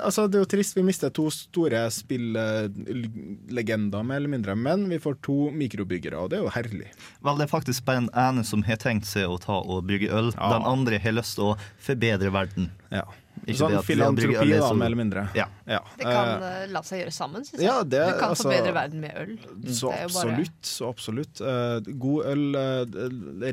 altså, 0.07 0.27
det 0.31 0.37
er 0.41 0.45
jo 0.45 0.51
trist. 0.57 0.77
Vi 0.79 0.85
mister 0.87 1.11
to 1.15 1.27
store 1.35 1.83
spillegender, 1.95 4.03
mer 4.07 4.17
eller 4.21 4.29
mindre. 4.33 4.53
Men 4.57 4.89
vi 4.91 4.99
får 5.03 5.15
to 5.27 5.39
mikrobyggere, 5.55 6.17
og 6.21 6.27
det 6.33 6.37
er 6.41 6.45
jo 6.47 6.53
herlig. 6.55 6.89
Vel, 7.25 7.37
det 7.41 7.45
er 7.49 7.53
faktisk 7.55 7.81
bare 7.89 8.01
en 8.05 8.11
ene 8.27 8.43
som 8.47 8.61
har 8.67 8.79
tenkt 8.83 9.07
seg 9.11 9.25
å 9.31 9.39
ta 9.43 9.57
og 9.61 9.79
brygge 9.89 10.09
øl. 10.13 10.29
Ja. 10.37 10.49
Den 10.57 10.65
andre 10.69 10.97
har 11.03 11.13
lyst 11.19 11.33
til 11.39 11.45
å 11.53 11.55
forbedre 11.83 12.31
verden. 12.35 12.65
Ja. 12.91 13.05
Ikke 13.47 13.57
Sånn 13.57 13.73
filantropi, 13.87 14.35
øl 14.37 14.51
da, 14.53 14.59
så- 14.69 14.75
mer 14.77 14.87
eller 14.91 14.97
mindre. 15.01 15.23
Ja. 15.35 15.47
Ja. 15.67 15.79
Det 15.97 16.05
kan 16.05 16.43
eh, 16.45 16.67
la 16.69 16.83
seg 16.85 16.99
gjøre 17.01 17.13
sammen, 17.15 17.45
syns 17.47 17.61
jeg. 17.63 17.69
ja, 17.71 17.83
det- 17.83 18.07
du 18.07 18.13
kan 18.21 18.31
altså- 18.35 18.45
forbedre 18.51 18.73
verden 18.75 19.01
med 19.01 19.13
øl. 19.17 19.39
Så 19.73 19.89
Det 19.89 19.97
er 19.97 20.03
jo 20.09 20.13
bare- 20.13 20.21
absolutt. 20.29 20.63
Så 20.63 20.89
absolutt. 20.91 21.41
Uh, 21.41 21.81
god 21.97 22.25
øl 22.27 22.55
uh, 22.55 22.85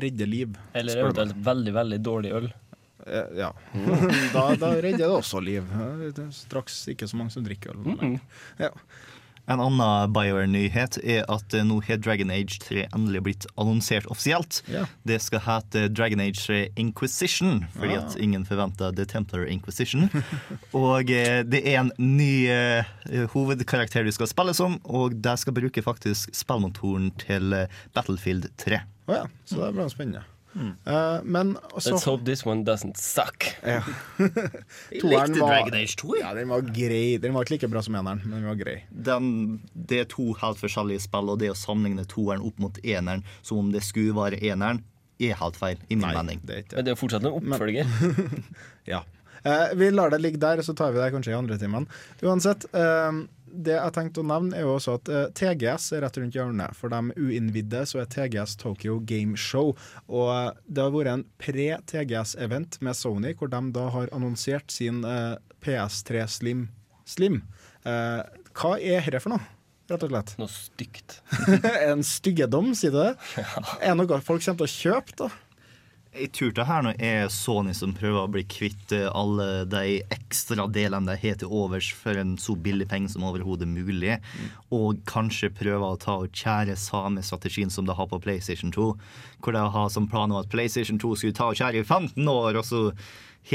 redder 0.02 0.26
liv. 0.26 0.48
Eller 0.74 0.96
eventuelt 1.04 1.34
veldig, 1.42 1.72
veldig 1.72 2.02
dårlig 2.02 2.32
øl. 2.34 2.52
Eh, 3.08 3.36
Ja. 3.42 3.52
da, 4.34 4.46
da 4.60 4.72
redder 4.76 5.04
det 5.06 5.12
også 5.12 5.40
liv. 5.44 5.64
Det 6.14 6.24
er 6.28 6.32
straks 6.34 6.82
ikke 6.92 7.08
så 7.08 7.16
mange 7.20 7.30
som 7.34 7.44
drikker 7.46 7.74
øl. 7.76 7.84
Mhm. 7.96 8.18
Ja. 8.60 8.70
En 9.48 9.62
annen 9.64 10.10
BioWare-nyhet 10.12 10.98
er 11.08 11.22
at 11.32 11.54
eh, 11.56 11.62
nå 11.64 11.78
har 11.86 11.96
Dragon 12.04 12.28
Age 12.34 12.58
3 12.60 12.82
endelig 12.92 13.22
blitt 13.24 13.46
annonsert 13.56 14.04
offisielt. 14.12 14.58
Yeah. 14.68 14.90
Det 15.08 15.16
skal 15.24 15.40
hete 15.46 15.86
Dragon 15.88 16.20
Age 16.20 16.36
3 16.42 16.58
Inquisition, 16.76 17.62
fordi 17.72 17.96
Ah. 17.96 18.02
at 18.04 18.16
ingen 18.20 18.44
forventa 18.44 18.90
The 18.92 19.06
Templar 19.08 19.46
Inquisition. 19.48 20.10
og 20.76 21.08
eh, 21.08 21.40
det 21.48 21.62
er 21.64 21.80
en 21.80 21.92
ny 21.96 22.44
eh, 22.52 22.84
hovedkarakter 23.32 24.04
du 24.04 24.12
skal 24.12 24.28
spille 24.28 24.52
som, 24.52 24.76
og 24.84 25.16
de 25.16 25.36
skal 25.40 25.56
bruke 25.56 25.80
faktisk 25.86 26.28
spillmotoren 26.36 27.08
til 27.16 27.56
Battlefield 27.96 28.50
3. 28.60 28.82
Å 29.08 29.16
ja, 29.22 29.24
så 29.48 29.62
det 29.64 29.72
blir 29.78 29.88
spennende. 29.88 30.26
Eh, 30.56 31.20
men 31.24 31.56
så 31.78 31.92
Let's 31.94 32.04
hope 32.08 32.24
this 32.24 32.44
one 32.46 32.64
doesn't 32.66 32.96
suck. 32.98 33.44
Ja. 33.62 33.82
Toeren 35.00 35.34
var- 35.38 35.48
Dragon 35.48 35.74
Age 35.74 35.96
2. 36.00 36.14
Ja, 36.20 36.34
den 36.34 36.48
var 36.48 36.60
grei. 36.62 37.18
Den 37.22 37.34
var 37.36 37.44
ikke 37.46 37.56
like 37.58 37.68
bra 37.70 37.82
som 37.84 37.94
eneren, 37.98 38.22
men 38.24 38.40
den 38.40 38.48
var 38.48 38.58
grei. 38.58 38.76
Den, 38.90 39.28
det 39.74 40.00
er 40.04 40.08
to 40.10 40.32
helt 40.40 40.58
forskjellige 40.60 41.04
spill, 41.04 41.30
og 41.34 41.38
det 41.42 41.52
å 41.52 41.58
sammenligne 41.58 42.06
toeren 42.10 42.42
opp 42.48 42.58
mot 42.62 42.80
eneren 42.84 43.22
som 43.42 43.60
om 43.62 43.70
det 43.74 43.84
skulle 43.86 44.16
være 44.16 44.40
eneren, 44.42 44.82
er 45.18 45.34
helt 45.34 45.56
feil, 45.58 45.78
i 45.90 45.96
min 45.98 46.06
mening. 46.14 46.40
Det 46.46 46.54
er 46.54 46.60
ikke 46.62 46.76
Men 46.78 46.84
det 46.86 46.92
er 46.92 46.94
jo 46.94 47.00
fortsatt 47.00 47.24
en 47.26 47.32
oppfølger. 47.40 47.88
Ja. 48.94 49.02
Eh, 49.46 49.72
vi 49.78 49.90
lar 49.94 50.10
det 50.10 50.18
ligge 50.22 50.38
der, 50.42 50.62
så 50.66 50.74
tar 50.74 50.90
vi 50.94 50.98
det 51.02 51.10
kanskje 51.14 51.30
i 51.34 51.36
andre 51.38 51.58
timen. 51.60 51.84
Uansett, 52.26 52.64
eh, 52.74 53.18
det 53.52 53.76
jeg 53.76 53.94
tenkte 53.96 54.22
å 54.22 54.28
nevne, 54.28 54.56
er 54.56 54.66
jo 54.66 54.74
også 54.76 54.96
at 54.98 55.10
eh, 55.12 55.26
TGS 55.38 55.90
er 55.96 56.04
rett 56.04 56.18
rundt 56.20 56.36
hjørnet. 56.36 56.76
For 56.78 56.92
de 56.92 57.14
uinnvidde 57.18 57.84
så 57.88 58.02
er 58.02 58.10
TGS 58.12 58.56
Tokyo 58.60 58.98
Game 59.08 59.38
Show. 59.38 59.74
Og 60.06 60.30
eh, 60.34 60.50
det 60.66 60.84
har 60.84 60.94
vært 60.94 61.12
en 61.14 61.26
pre-TGS-event 61.42 62.80
med 62.84 62.98
Sony, 62.98 63.34
hvor 63.38 63.52
de 63.52 63.62
da 63.74 63.88
har 63.94 64.12
annonsert 64.16 64.74
sin 64.74 65.02
eh, 65.08 65.36
PS3 65.64 66.26
Slim. 66.30 66.68
Slim. 67.08 67.42
Hva 67.88 68.74
er 68.76 69.06
dette 69.06 69.22
for 69.24 69.32
noe? 69.32 69.44
Rett 69.88 70.02
og 70.04 70.10
slett. 70.12 70.34
Noe 70.36 70.52
stygt. 70.52 71.20
en 71.88 72.04
styggedom, 72.04 72.74
sier 72.76 72.92
du 72.92 72.98
det? 73.00 73.12
Er 73.80 73.94
det 73.94 73.98
noe 74.02 74.20
folk 74.20 74.44
kommer 74.44 74.60
til 74.60 74.68
å 74.68 74.74
kjøpe, 74.74 75.14
da? 75.22 75.30
Jeg 76.16 76.30
tror 76.32 76.52
det 76.56 76.64
her 76.64 76.84
nå 76.86 76.92
er 77.04 77.26
Sony 77.30 77.74
som 77.76 77.92
prøver 77.96 78.22
å 78.22 78.30
bli 78.32 78.42
kvitt 78.48 78.94
eh, 78.96 79.06
alle 79.12 79.66
de 79.68 79.98
ekstra 80.14 80.64
delene 80.72 81.12
de 81.12 81.20
har 81.20 81.36
til 81.38 81.52
overs 81.52 81.90
for 81.94 82.16
en 82.16 82.32
så 82.40 82.56
billig 82.56 82.88
penge 82.88 83.12
som 83.12 83.26
overhodet 83.28 83.68
mulig, 83.68 84.16
og 84.74 85.02
kanskje 85.08 85.52
prøver 85.52 85.84
å 85.84 86.00
ta 86.00 86.16
og 86.22 86.32
kjære 86.32 86.78
samme 86.80 87.22
strategien 87.22 87.70
som 87.70 87.86
de 87.86 87.94
har 87.94 88.08
på 88.08 88.20
PlayStation 88.24 88.72
2, 88.74 88.88
hvor 89.44 89.56
de 89.56 89.64
har 89.76 89.92
som 89.92 90.08
plan 90.08 90.32
om 90.32 90.40
at 90.40 90.50
PlayStation 90.52 90.98
2 90.98 91.14
skulle 91.20 91.36
ta 91.36 91.50
og 91.52 91.60
kjære 91.60 91.82
i 91.82 91.86
15 91.86 92.32
år, 92.32 92.56
og 92.56 92.64
så 92.66 92.82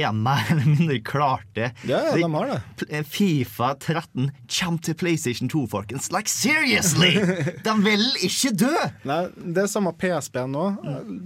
har 0.02 0.14
mer 0.14 0.42
eller 0.52 0.66
mindre 0.66 1.00
klart 1.06 1.46
det. 1.54 1.70
Ja, 1.88 2.02
ja, 2.10 2.16
de 2.18 2.34
har 2.34 2.52
det. 2.54 3.04
Fifa 3.10 3.74
13 3.76 4.32
kommer 4.48 4.84
til 4.84 4.98
PlayStation 4.98 5.52
2, 5.52 5.68
folkens. 5.76 6.10
Like 6.14 6.32
seriously! 6.32 7.14
De 7.68 7.76
vil 7.86 8.04
ikke 8.26 8.54
dø! 8.64 8.74
Nei, 9.08 9.22
det 9.38 9.66
er 9.66 9.72
samme 9.72 9.94
PSP 10.00 10.42
nå. 10.50 10.66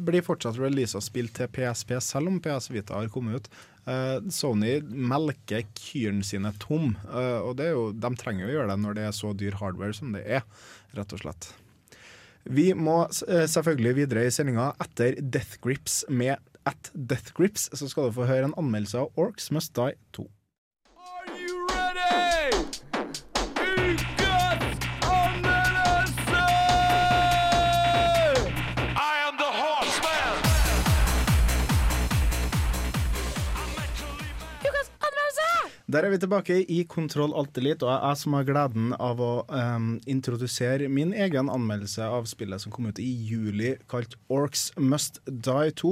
Blir 0.07 0.25
fortsatt 0.25 0.59
releasa 0.59 1.01
spill 1.03 1.31
til 1.33 1.49
PSP, 1.53 1.97
selv 2.03 2.33
om 2.33 2.41
PS 2.43 2.71
Vita 2.73 2.97
har 2.99 3.09
kommet 3.13 3.39
ut. 3.39 3.51
Eh, 3.87 4.17
Sony 4.29 4.81
melker 4.83 5.63
kyrne 5.77 6.25
sine 6.27 6.51
tom, 6.59 6.91
eh, 7.07 7.37
og 7.39 7.55
det 7.59 7.69
jo, 7.71 7.85
de 7.95 8.11
trenger 8.19 8.43
jo 8.43 8.49
å 8.49 8.55
gjøre 8.57 8.73
det 8.73 8.81
når 8.83 8.97
det 8.97 9.05
er 9.07 9.15
så 9.15 9.31
dyr 9.37 9.55
hardware 9.61 9.95
som 9.95 10.11
det 10.15 10.25
er, 10.27 10.43
rett 10.97 11.15
og 11.15 11.23
slett. 11.23 11.47
Vi 12.47 12.71
må 12.75 12.99
eh, 13.27 13.45
selvfølgelig 13.47 13.95
videre 14.01 14.25
i 14.27 14.33
sendinga 14.33 14.73
etter 14.83 15.15
Death 15.19 15.59
Grips 15.63 16.01
med 16.11 16.35
At 16.67 16.91
Death 16.93 17.31
Grips, 17.37 17.69
så 17.79 17.87
skal 17.87 18.09
du 18.09 18.17
få 18.17 18.27
høre 18.27 18.49
en 18.49 18.57
anmeldelse 18.59 19.05
av 19.05 19.19
Orcs 19.19 19.51
Must 19.55 19.75
Die 19.77 19.95
2. 20.17 20.27
Der 35.87 36.03
er 36.03 36.11
vi 36.11 36.17
tilbake 36.19 36.55
i 36.67 36.81
Kontroll 36.83 37.31
Alt 37.39 37.55
Elite, 37.61 37.87
og 37.87 37.93
jeg 37.95 38.19
som 38.19 38.33
har 38.35 38.43
gleden 38.43 38.89
av 38.99 39.21
å 39.23 39.45
um, 39.47 39.93
introdusere 40.03 40.89
min 40.91 41.13
egen 41.15 41.47
anmeldelse 41.47 42.03
av 42.03 42.27
spillet 42.27 42.59
som 42.59 42.73
kom 42.75 42.89
ut 42.89 42.99
i 42.99 43.07
juli, 43.07 43.77
kalt 43.87 44.17
Orcs 44.27 44.73
Must 44.75 45.21
Die 45.31 45.71
2. 45.79 45.91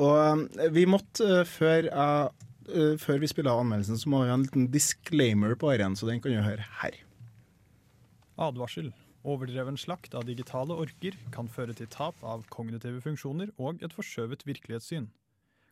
Og 0.00 0.14
um, 0.16 0.46
vi 0.72 0.86
måtte, 0.88 1.42
uh, 1.42 1.44
før, 1.44 1.90
jeg, 1.92 2.46
Uh, 2.66 2.96
før 2.98 3.20
vi 3.22 3.28
spiller 3.30 3.52
av 3.52 3.60
anmeldelsen, 3.62 4.00
så 4.00 4.10
må 4.10 4.24
vi 4.24 4.30
ha 4.32 4.34
en 4.34 4.42
liten 4.42 4.64
disclaimer 4.74 5.52
på 5.54 5.68
den, 5.78 5.94
så 5.94 6.08
den 6.08 6.18
kan 6.18 6.32
du 6.34 6.40
høre 6.42 6.64
her. 6.80 6.96
Advarsel. 8.42 8.88
Overdreven 9.22 9.78
slakt 9.78 10.16
av 10.18 10.26
digitale 10.26 10.74
orker 10.74 11.14
kan 11.36 11.46
føre 11.46 11.76
til 11.78 11.86
tap 11.92 12.18
av 12.26 12.42
kognitive 12.50 13.04
funksjoner 13.04 13.52
og 13.62 13.84
et 13.86 13.94
forskjøvet 13.94 14.42
virkelighetssyn. 14.48 15.06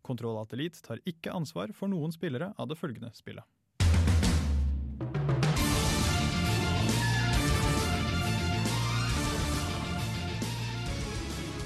Kontroll 0.06 0.38
Atelit 0.38 0.78
tar 0.86 1.02
ikke 1.08 1.34
ansvar 1.34 1.74
for 1.74 1.90
noen 1.90 2.14
spillere 2.14 2.52
av 2.54 2.70
det 2.70 2.78
følgende 2.78 3.10
spillet. 3.16 3.42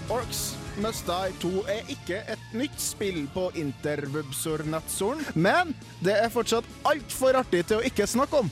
Orcs 0.08 0.54
Must 0.78 1.08
Die 1.08 1.32
2 1.42 1.64
er 1.68 1.90
ikke 1.90 2.20
et 2.30 2.52
nytt 2.54 2.78
spill 2.80 3.24
på 3.34 3.48
interwebsor-nettsoren, 3.58 5.24
men 5.34 5.74
det 6.04 6.14
er 6.14 6.30
fortsatt 6.30 6.66
altfor 6.86 7.34
artig 7.40 7.64
til 7.66 7.80
å 7.80 7.86
ikke 7.86 8.06
snakke 8.06 8.44
om. 8.44 8.50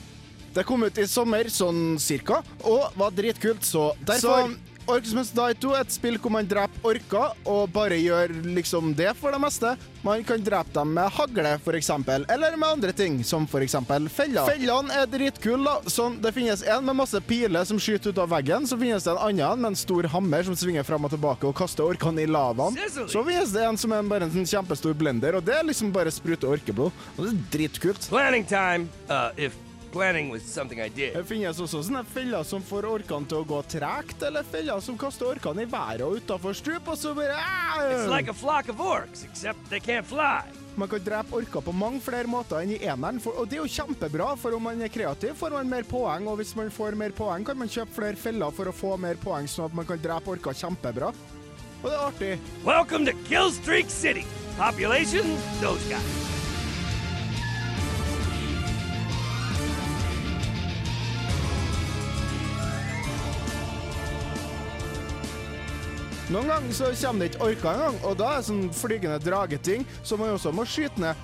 Det 0.57 0.65
kom 0.67 0.83
ut 0.83 0.99
i 0.99 1.07
sommer, 1.07 1.47
sånn 1.53 2.01
cirka, 2.03 2.41
og 2.67 2.97
var 2.99 3.15
dritkult, 3.15 3.63
så 3.65 3.93
derfor 4.09 4.49
Orcs 4.49 4.66
Must 4.87 5.35
Die 5.35 5.55
2 5.59 5.73
er 5.75 5.83
et 5.83 5.95
spill 5.95 6.17
hvor 6.23 6.31
man 6.31 6.47
dreper 6.47 6.85
orker, 6.87 7.33
og 7.49 7.71
bare 7.75 7.99
gjør 7.99 8.31
liksom 8.47 8.93
det 8.97 9.11
for 9.19 9.35
det 9.35 9.41
meste. 9.43 9.73
Man 10.07 10.23
kan 10.27 10.45
drepe 10.47 10.71
dem 10.77 10.93
med 10.95 11.11
hagle, 11.17 11.57
eksempel, 11.75 12.27
eller 12.31 12.55
med 12.57 12.77
andre 12.77 12.93
ting, 12.95 13.19
som 13.27 13.49
eksempel 13.59 14.07
feller. 14.09 14.47
Fellene 14.47 14.95
er 14.95 15.11
dritkule, 15.11 15.65
da. 15.67 15.91
Sånn, 15.91 16.21
det 16.23 16.31
finnes 16.37 16.63
en 16.63 16.87
med 16.87 17.01
masse 17.03 17.19
piler 17.27 17.67
som 17.67 17.81
skyter 17.83 18.15
ut 18.15 18.23
av 18.23 18.31
veggen, 18.31 18.69
så 18.71 18.79
finnes 18.79 19.03
det 19.03 19.15
en 19.17 19.23
annen 19.27 19.65
med 19.65 19.73
en 19.75 19.81
stor 19.83 20.07
hammer 20.15 20.47
som 20.47 20.57
svinger 20.57 20.87
fram 20.87 21.09
og 21.09 21.15
tilbake 21.17 21.51
og 21.51 21.57
kaster 21.59 21.87
orkene 21.87 22.23
i 22.23 22.31
lavaen. 22.31 22.79
Så 22.95 23.27
finnes 23.27 23.55
det 23.57 23.67
en 23.67 23.81
som 23.81 23.93
er 23.97 24.07
bare 24.07 24.31
en 24.31 24.51
kjempestor 24.55 24.95
blender, 24.95 25.41
og 25.41 25.47
det 25.47 25.59
er 25.59 25.67
liksom 25.67 25.91
bare 25.95 26.15
sprute 26.15 26.47
orkeblod. 26.47 26.95
Og 27.17 27.25
det 27.27 27.35
er 27.35 27.47
dritkult. 27.59 28.07
Planning 28.13 28.47
time, 28.47 28.87
uh, 29.11 29.33
if 29.37 29.66
planning 29.97 30.29
was 30.29 30.43
something 30.43 30.81
I 30.81 30.89
did. 30.89 31.15
Det 31.17 31.25
finnes 31.25 31.57
også 31.63 31.81
sånne 31.87 32.03
feller 32.13 32.45
som 32.45 32.65
får 32.65 32.87
orkene 32.91 33.29
til 33.31 33.41
å 33.41 33.49
gå 33.49 33.63
tregt, 33.73 34.21
eller 34.29 34.45
feller 34.45 34.83
som 34.85 34.99
kaster 35.01 35.31
orkene 35.31 35.65
i 35.65 35.71
været 35.73 36.05
og 36.05 36.19
utafor 36.21 36.57
stup, 36.57 36.91
og 36.93 37.01
så 37.01 37.15
bare 37.17 37.39
It's 37.87 38.11
like 38.11 38.29
a 38.29 38.37
flock 38.37 38.69
of 38.73 38.81
orcs, 38.81 39.25
except 39.25 39.71
they 39.71 39.81
can't 39.81 40.05
fly. 40.05 40.45
Man 40.77 40.91
kan 40.93 41.01
drepe 41.01 41.39
orker 41.39 41.65
på 41.65 41.73
mange 41.73 42.03
flere 42.05 42.29
måter 42.29 42.61
enn 42.61 42.75
i 42.77 42.81
eneren, 42.85 43.23
og 43.33 43.49
det 43.49 43.57
er 43.57 43.63
jo 43.65 43.73
kjempebra, 43.79 44.35
for 44.37 44.59
om 44.59 44.69
man 44.69 44.85
er 44.85 44.93
kreativ, 44.93 45.33
får 45.41 45.57
man 45.57 45.73
mer 45.73 45.89
poeng, 45.89 46.29
og 46.29 46.37
hvis 46.43 46.53
man 46.59 46.69
får 46.69 46.99
mer 47.01 47.17
poeng, 47.17 47.49
kan 47.49 47.57
man 47.57 47.73
kjøpe 47.73 47.97
flere 47.97 48.21
feller 48.21 48.53
for 48.53 48.69
å 48.69 48.77
få 48.77 48.95
mer 49.01 49.17
poeng, 49.25 49.49
sånn 49.49 49.71
at 49.71 49.81
man 49.81 49.89
kan 49.89 50.03
drepe 50.05 50.37
orker 50.37 50.61
kjempebra. 50.61 51.13
Og 51.81 51.89
det 51.89 51.97
er 51.97 52.07
artig. 52.11 52.33
Welcome 52.69 53.09
to 53.09 53.17
Killstreak 53.25 53.89
City. 53.89 54.29
Population, 54.61 55.37
those 55.61 55.85
guys. 55.89 56.36
Noen 66.27 66.49
ganger 66.51 66.73
så 66.75 66.89
kommer 66.99 67.23
det 67.23 67.35
ikke 67.37 67.45
orker 67.47 67.69
engang, 67.71 67.99
og 68.03 68.17
da 68.19 68.33
er 68.33 68.41
det 68.41 68.47
sånn 68.49 68.65
flygende 68.75 69.19
drageting 69.23 69.85
som 70.03 70.19
man 70.19 70.33
også 70.35 70.51
må 70.51 70.65
skyte 70.67 70.99
ned, 70.99 71.21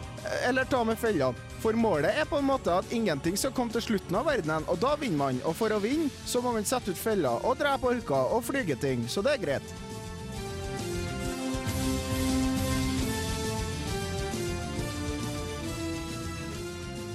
eller 0.47 0.69
ta 0.71 0.85
med 0.87 1.01
fellene. 1.01 1.35
For 1.59 1.75
målet 1.75 2.21
er 2.21 2.29
på 2.31 2.39
en 2.39 2.47
måte 2.47 2.71
at 2.79 2.95
ingenting 2.95 3.35
skal 3.39 3.51
komme 3.57 3.75
til 3.75 3.83
slutten 3.83 4.21
av 4.21 4.29
verdenen, 4.31 4.63
og 4.71 4.79
da 4.83 4.95
vinner 5.01 5.19
man. 5.19 5.41
Og 5.43 5.59
for 5.59 5.75
å 5.75 5.81
vinne 5.83 6.07
så 6.23 6.39
må 6.45 6.55
man 6.55 6.69
sette 6.69 6.95
ut 6.95 7.03
feller 7.03 7.43
og 7.43 7.59
drepe 7.59 7.91
orker 7.97 8.31
og 8.31 8.47
flygeting, 8.47 9.09
så 9.11 9.27
det 9.27 9.35
er 9.35 9.43
greit. 9.43 9.75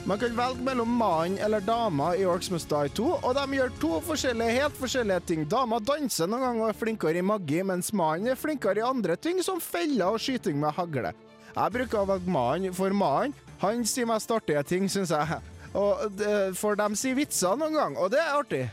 Man 0.08 0.20
kan 0.20 0.36
velge 0.38 0.64
mellom 0.64 0.88
mannen 0.96 1.36
eller 1.44 1.60
dama 1.60 2.14
i 2.16 2.24
Orcs 2.26 2.48
Must 2.54 2.70
Die 2.72 2.92
2, 2.96 3.08
og 3.28 3.34
de 3.36 3.58
gjør 3.58 3.74
to 3.82 3.90
forskjellige, 4.08 4.54
helt 4.56 4.78
forskjellige 4.80 5.26
ting. 5.28 5.42
Dama 5.52 5.82
danser 5.84 6.30
noen 6.32 6.46
ganger 6.46 6.64
og 6.64 6.70
er 6.72 6.78
flinkere 6.80 7.20
i 7.20 7.26
magi, 7.28 7.60
mens 7.68 7.92
mannen 7.92 8.32
er 8.32 8.40
flinkere 8.40 8.80
i 8.80 8.86
andre 8.88 9.18
ting, 9.20 9.42
som 9.44 9.60
feller 9.60 10.16
og 10.16 10.22
skyting 10.24 10.56
med 10.62 10.72
hagle. 10.78 11.12
Jeg 11.58 11.76
bruker 11.76 12.00
å 12.00 12.08
velge 12.08 12.32
mannen, 12.32 12.78
for 12.78 12.96
mannen 12.96 13.36
han 13.60 13.84
sier 13.84 14.08
mest 14.08 14.32
artige 14.32 14.64
ting, 14.70 14.88
syns 14.88 15.12
jeg. 15.12 15.42
Og 15.76 16.16
det- 16.16 16.56
for 16.56 16.76
de 16.76 16.96
sier 16.96 17.16
vitser 17.16 17.58
noen 17.60 17.74
gang, 17.74 17.98
og 17.98 18.12
det 18.12 18.20
er 18.20 18.40
artig. 18.40 18.70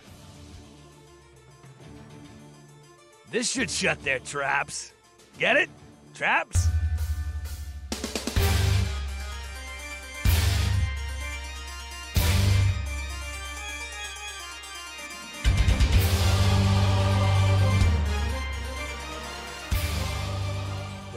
This 3.33 3.50
should 3.50 3.71
shut 3.71 4.05
their 4.05 4.21
traps. 4.21 4.93
Get 5.37 5.57
it? 5.57 5.71
Traps? 6.14 6.69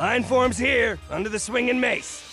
Forms 0.07 0.57
here, 0.57 0.97
under 1.11 1.29
the 1.29 1.39
swinging 1.39 1.79
mace. 1.79 2.23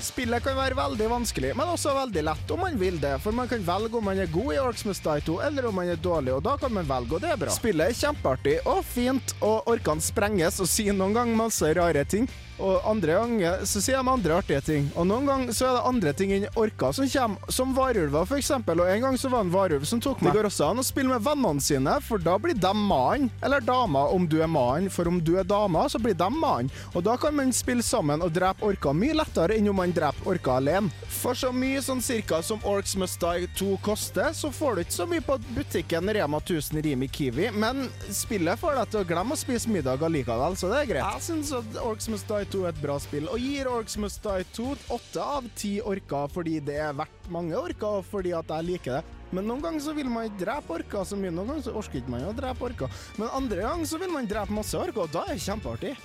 Spillet 0.00 0.40
kan 0.42 0.56
være 0.56 0.76
veldig 0.78 1.08
vanskelig, 1.10 1.50
men 1.58 1.68
også 1.68 1.92
veldig 1.92 2.22
lett 2.24 2.52
om 2.54 2.62
man 2.64 2.78
vil 2.80 2.96
det. 3.02 3.18
For 3.20 3.36
man 3.36 3.50
kan 3.50 3.60
velge 3.66 3.98
om 3.98 4.06
man 4.08 4.18
er 4.22 4.30
god 4.32 4.54
i 4.54 4.58
Orksmith 4.62 5.02
Die 5.04 5.24
2, 5.26 5.34
eller 5.44 5.68
om 5.68 5.76
man 5.76 5.90
er 5.92 6.00
dårlig, 6.00 6.32
og 6.38 6.42
da 6.46 6.56
kan 6.56 6.72
man 6.72 6.88
velge, 6.88 7.18
og 7.18 7.20
det 7.20 7.34
er 7.34 7.40
bra. 7.42 7.52
Spillet 7.52 7.92
er 7.92 7.98
kjempeartig 7.98 8.54
og 8.64 8.80
fint, 8.86 9.34
og 9.44 9.68
orkene 9.68 10.00
sprenges 10.00 10.56
og 10.64 10.70
sier 10.72 10.96
noen 10.96 11.18
ganger 11.18 11.42
masse 11.42 11.72
rare 11.76 12.06
ting. 12.08 12.30
Og 12.58 12.86
andre 12.88 13.18
ganger 13.20 13.64
så 13.68 13.82
sier 13.82 14.00
de 14.00 14.12
andre 14.12 14.38
artige 14.40 14.62
ting. 14.64 14.88
Og 14.98 15.06
noen 15.08 15.28
ganger 15.28 15.54
så 15.56 15.68
er 15.68 15.76
det 15.76 15.84
andre 15.92 16.14
ting 16.18 16.34
enn 16.36 16.48
orker 16.58 16.94
som 16.96 17.08
kommer, 17.08 17.52
som 17.52 17.74
varulver 17.76 18.36
eksempel. 18.38 18.82
Og 18.82 18.90
en 18.92 19.06
gang 19.06 19.18
så 19.20 19.30
var 19.32 19.42
det 19.44 19.48
en 19.48 19.54
varulv 19.54 19.86
som 19.88 20.02
tok 20.02 20.22
meg. 20.22 20.32
Det 20.32 20.40
går 20.40 20.50
også 20.50 20.70
an 20.70 20.82
å 20.82 20.86
spille 20.86 21.12
med 21.12 21.24
vennene 21.24 21.64
sine, 21.64 21.94
for 22.04 22.22
da 22.22 22.36
blir 22.40 22.58
de 22.58 22.72
mann. 22.74 23.28
Eller 23.44 23.64
dama 23.64 24.06
om 24.14 24.26
du 24.28 24.38
er 24.42 24.50
mann, 24.50 24.90
for 24.92 25.08
om 25.10 25.20
du 25.24 25.36
er 25.38 25.46
dama, 25.48 25.86
så 25.88 26.00
blir 26.02 26.16
de 26.18 26.30
mann. 26.34 26.70
Og 26.94 27.04
da 27.06 27.16
kan 27.20 27.36
man 27.36 27.54
spille 27.56 27.84
sammen 27.84 28.22
og 28.24 28.34
drepe 28.34 28.66
orker 28.66 28.96
mye 28.96 29.16
lettere 29.16 29.58
enn 29.58 29.70
om 29.70 29.78
man 29.78 29.94
dreper 29.94 30.32
orker 30.34 30.58
alene. 30.58 30.90
For 31.18 31.38
så 31.38 31.50
mye 31.54 31.80
sånn 31.82 32.02
cirka 32.04 32.40
som 32.46 32.62
Orcs 32.68 32.94
Must 33.00 33.20
Die 33.22 33.48
2 33.58 33.78
koster, 33.82 34.30
så 34.36 34.50
får 34.54 34.76
du 34.76 34.82
ikke 34.84 34.96
så 34.98 35.06
mye 35.10 35.24
på 35.24 35.38
butikken 35.56 36.10
Rema 36.14 36.38
1000 36.42 36.82
Rimi 36.84 37.08
Kiwi, 37.10 37.48
men 37.58 37.88
spillet 38.14 38.60
får 38.60 38.78
deg 38.78 38.92
til 38.92 39.02
å 39.02 39.08
glemme 39.08 39.34
å 39.34 39.40
spise 39.40 39.70
middag 39.72 40.04
allikevel, 40.06 40.56
så 40.58 40.70
det 40.70 40.82
er 40.82 40.90
greit. 40.92 41.16
Jeg 41.18 41.26
syns 41.26 41.50
at 41.58 41.80
Orcs 41.82 42.08
Must 42.12 42.30
Die 42.30 42.47
2 42.52 42.64
er 42.64 42.72
et 42.72 42.82
bra 42.82 42.96
spill, 43.02 43.28
og 43.30 43.42
gir 43.42 43.68
Orcs 43.70 43.96
Must 44.00 44.24
Die 44.24 44.46
2 44.56 44.66
åtte 44.96 45.24
av 45.36 45.46
ti 45.58 45.78
orker 45.84 46.30
fordi 46.32 46.58
det 46.64 46.78
er 46.88 46.96
verdt 46.96 47.30
mange 47.32 47.56
orker, 47.58 48.00
og 48.00 48.06
fordi 48.08 48.34
at 48.36 48.50
jeg 48.54 48.68
liker 48.72 48.98
det. 48.98 49.16
Men 49.36 49.44
noen 49.44 49.64
ganger 49.64 49.84
så 49.84 49.92
vil 49.96 50.08
man 50.08 50.28
ikke 50.28 50.44
drepe 50.46 50.76
orker 50.78 51.04
så 51.04 51.18
mye, 51.20 51.32
noen 51.34 51.52
ganger 51.52 51.66
så 51.66 51.74
orker 51.76 52.00
ikke 52.00 52.14
man 52.14 52.28
å 52.30 52.36
drepe 52.36 52.68
orker. 52.70 53.02
Men 53.20 53.34
andre 53.36 53.64
ganger 53.66 53.90
så 53.90 54.00
vil 54.00 54.14
man 54.14 54.30
drepe 54.30 54.56
masse 54.56 54.78
orker, 54.78 55.04
og 55.04 55.12
da 55.12 55.26
er 55.26 55.36
det 55.36 55.44
kjempeartig. 55.44 55.96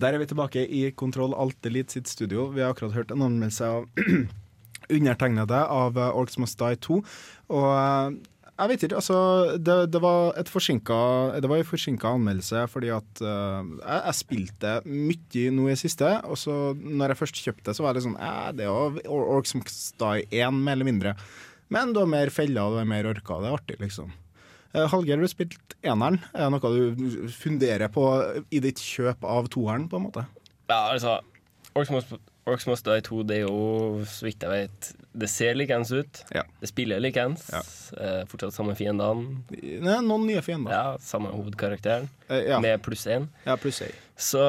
Der 0.00 0.14
er 0.14 0.20
vi 0.20 0.28
tilbake 0.30 0.62
i 0.64 0.84
Kontroll 0.96 1.34
Alt 1.36 1.66
Elite 1.68 1.98
sitt 1.98 2.08
studio. 2.08 2.48
Vi 2.52 2.62
har 2.62 2.72
akkurat 2.72 2.96
hørt 2.96 3.12
en 3.12 3.24
anmeldelse 3.24 3.68
av 3.68 3.88
undertegnede 4.96 5.62
av 5.64 5.98
uh, 5.98 6.10
Orcs 6.16 6.38
Must 6.40 6.60
Die 6.60 6.80
2. 6.88 7.00
Og 7.52 7.68
uh, 7.68 8.12
jeg 8.52 8.68
vet 8.68 8.82
ikke, 8.84 8.98
altså 9.00 9.16
Det, 9.56 9.74
det 9.90 10.00
var 10.04 10.34
et 10.38 10.50
forsinka 10.52 10.96
Det 11.40 11.48
var 11.50 11.62
en 11.62 11.66
forsinka 11.66 12.10
anmeldelse 12.14 12.66
fordi 12.70 12.90
at 12.94 13.22
uh, 13.24 13.62
jeg, 13.64 14.00
jeg 14.04 14.18
spilte 14.18 14.74
mye 14.86 15.54
nå 15.56 15.68
i 15.72 15.76
siste, 15.80 16.10
og 16.28 16.36
så 16.38 16.56
når 16.76 17.14
jeg 17.14 17.20
først 17.22 17.40
kjøpte, 17.46 17.74
så 17.74 17.86
var 17.86 17.96
det 17.96 18.04
sånn 18.04 18.18
eh, 18.20 18.50
Det 18.58 18.66
er 18.66 18.70
jo 18.70 19.04
Or- 19.08 19.30
Orcs 19.38 19.56
Must 19.56 19.96
Die 20.02 20.26
1, 20.44 20.52
mer 20.58 20.76
eller 20.76 20.88
mindre. 20.88 21.14
Men 21.72 21.94
du 21.94 22.02
har 22.02 22.10
mer 22.12 22.30
feller, 22.34 22.68
du 22.74 22.76
har 22.82 22.88
mer 22.88 23.08
orker. 23.08 23.40
Det 23.40 23.48
er 23.48 23.56
artig, 23.56 23.78
liksom. 23.80 24.12
Uh, 24.76 24.84
Hallgeir, 24.92 25.16
du 25.16 25.24
har 25.24 25.32
spilt 25.32 25.76
eneren. 25.80 26.20
Er 26.36 26.46
det 26.46 26.52
noe 26.52 26.72
du 27.00 27.28
funderer 27.32 27.88
på 27.92 28.04
i 28.52 28.60
ditt 28.64 28.80
kjøp 28.84 29.24
av 29.24 29.48
toeren, 29.52 29.88
på 29.88 29.96
en 29.98 30.06
måte? 30.10 30.26
Ja, 30.68 30.92
altså 30.92 31.18
Orcs 31.72 31.92
Must, 31.94 32.12
Orcs 32.48 32.66
Must 32.66 32.86
Die 32.88 33.02
2, 33.06 33.22
det 33.28 33.38
er 33.38 33.44
jo, 33.44 34.02
så 34.10 34.26
vidt 34.26 34.42
jeg 34.42 34.50
vet 34.50 34.90
Det 35.14 35.28
ser 35.30 35.54
likeens 35.54 35.92
ut. 35.94 36.22
Det 36.32 36.70
spiller 36.70 37.02
likeens. 37.02 37.46
Eh, 37.94 38.22
fortsatt 38.30 38.56
samme 38.56 38.74
fiendene. 38.78 39.42
Nei, 39.52 39.98
noen 40.02 40.26
nye 40.26 40.42
fiender. 40.42 40.74
Ja, 40.74 40.84
samme 41.02 41.30
hovedkarakteren. 41.30 42.08
Eh, 42.28 42.48
ja. 42.50 42.62
Med 42.62 42.82
pluss 42.82 43.06
én. 43.06 43.28
Ja, 43.46 43.58
pluss 43.60 43.82
én. 43.86 43.94
Så 44.18 44.42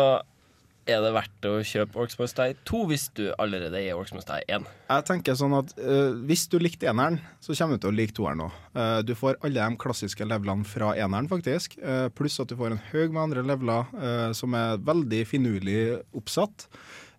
er 0.89 0.99
det 0.99 1.11
verdt 1.15 1.45
å 1.47 1.53
kjøpe 1.63 2.07
Must 2.19 2.39
Die 2.39 2.55
2 2.67 2.81
hvis 2.89 3.05
du 3.19 3.27
allerede 3.37 3.77
er 3.77 3.99
Must 3.99 4.31
Die 4.31 4.41
1. 4.57 4.65
Jeg 4.89 5.07
tenker 5.07 5.37
sånn 5.37 5.53
at 5.55 5.69
uh, 5.77 6.17
Hvis 6.27 6.47
du 6.51 6.57
likte 6.59 6.89
eneren, 6.89 7.21
så 7.43 7.53
kommer 7.55 7.77
du 7.77 7.85
til 7.85 7.93
å 7.93 7.97
like 7.99 8.17
toeren 8.17 8.47
òg. 8.47 8.57
du 9.05 9.13
får 9.15 9.37
alle 9.45 9.61
de 9.61 9.79
klassiske 9.79 10.25
levelene 10.25 10.65
fra 10.67 10.95
eneren, 10.97 11.29
faktisk. 11.31 11.77
Uh, 11.77 12.09
pluss 12.15 12.41
at 12.41 12.49
du 12.49 12.57
får 12.57 12.73
en 12.73 12.83
haug 12.89 13.13
med 13.13 13.23
andre 13.27 13.45
leveler 13.53 13.95
eh, 14.01 14.29
som 14.35 14.57
er 14.57 14.81
veldig 14.81 15.23
finurlig 15.29 15.79
oppsatt. 16.17 16.67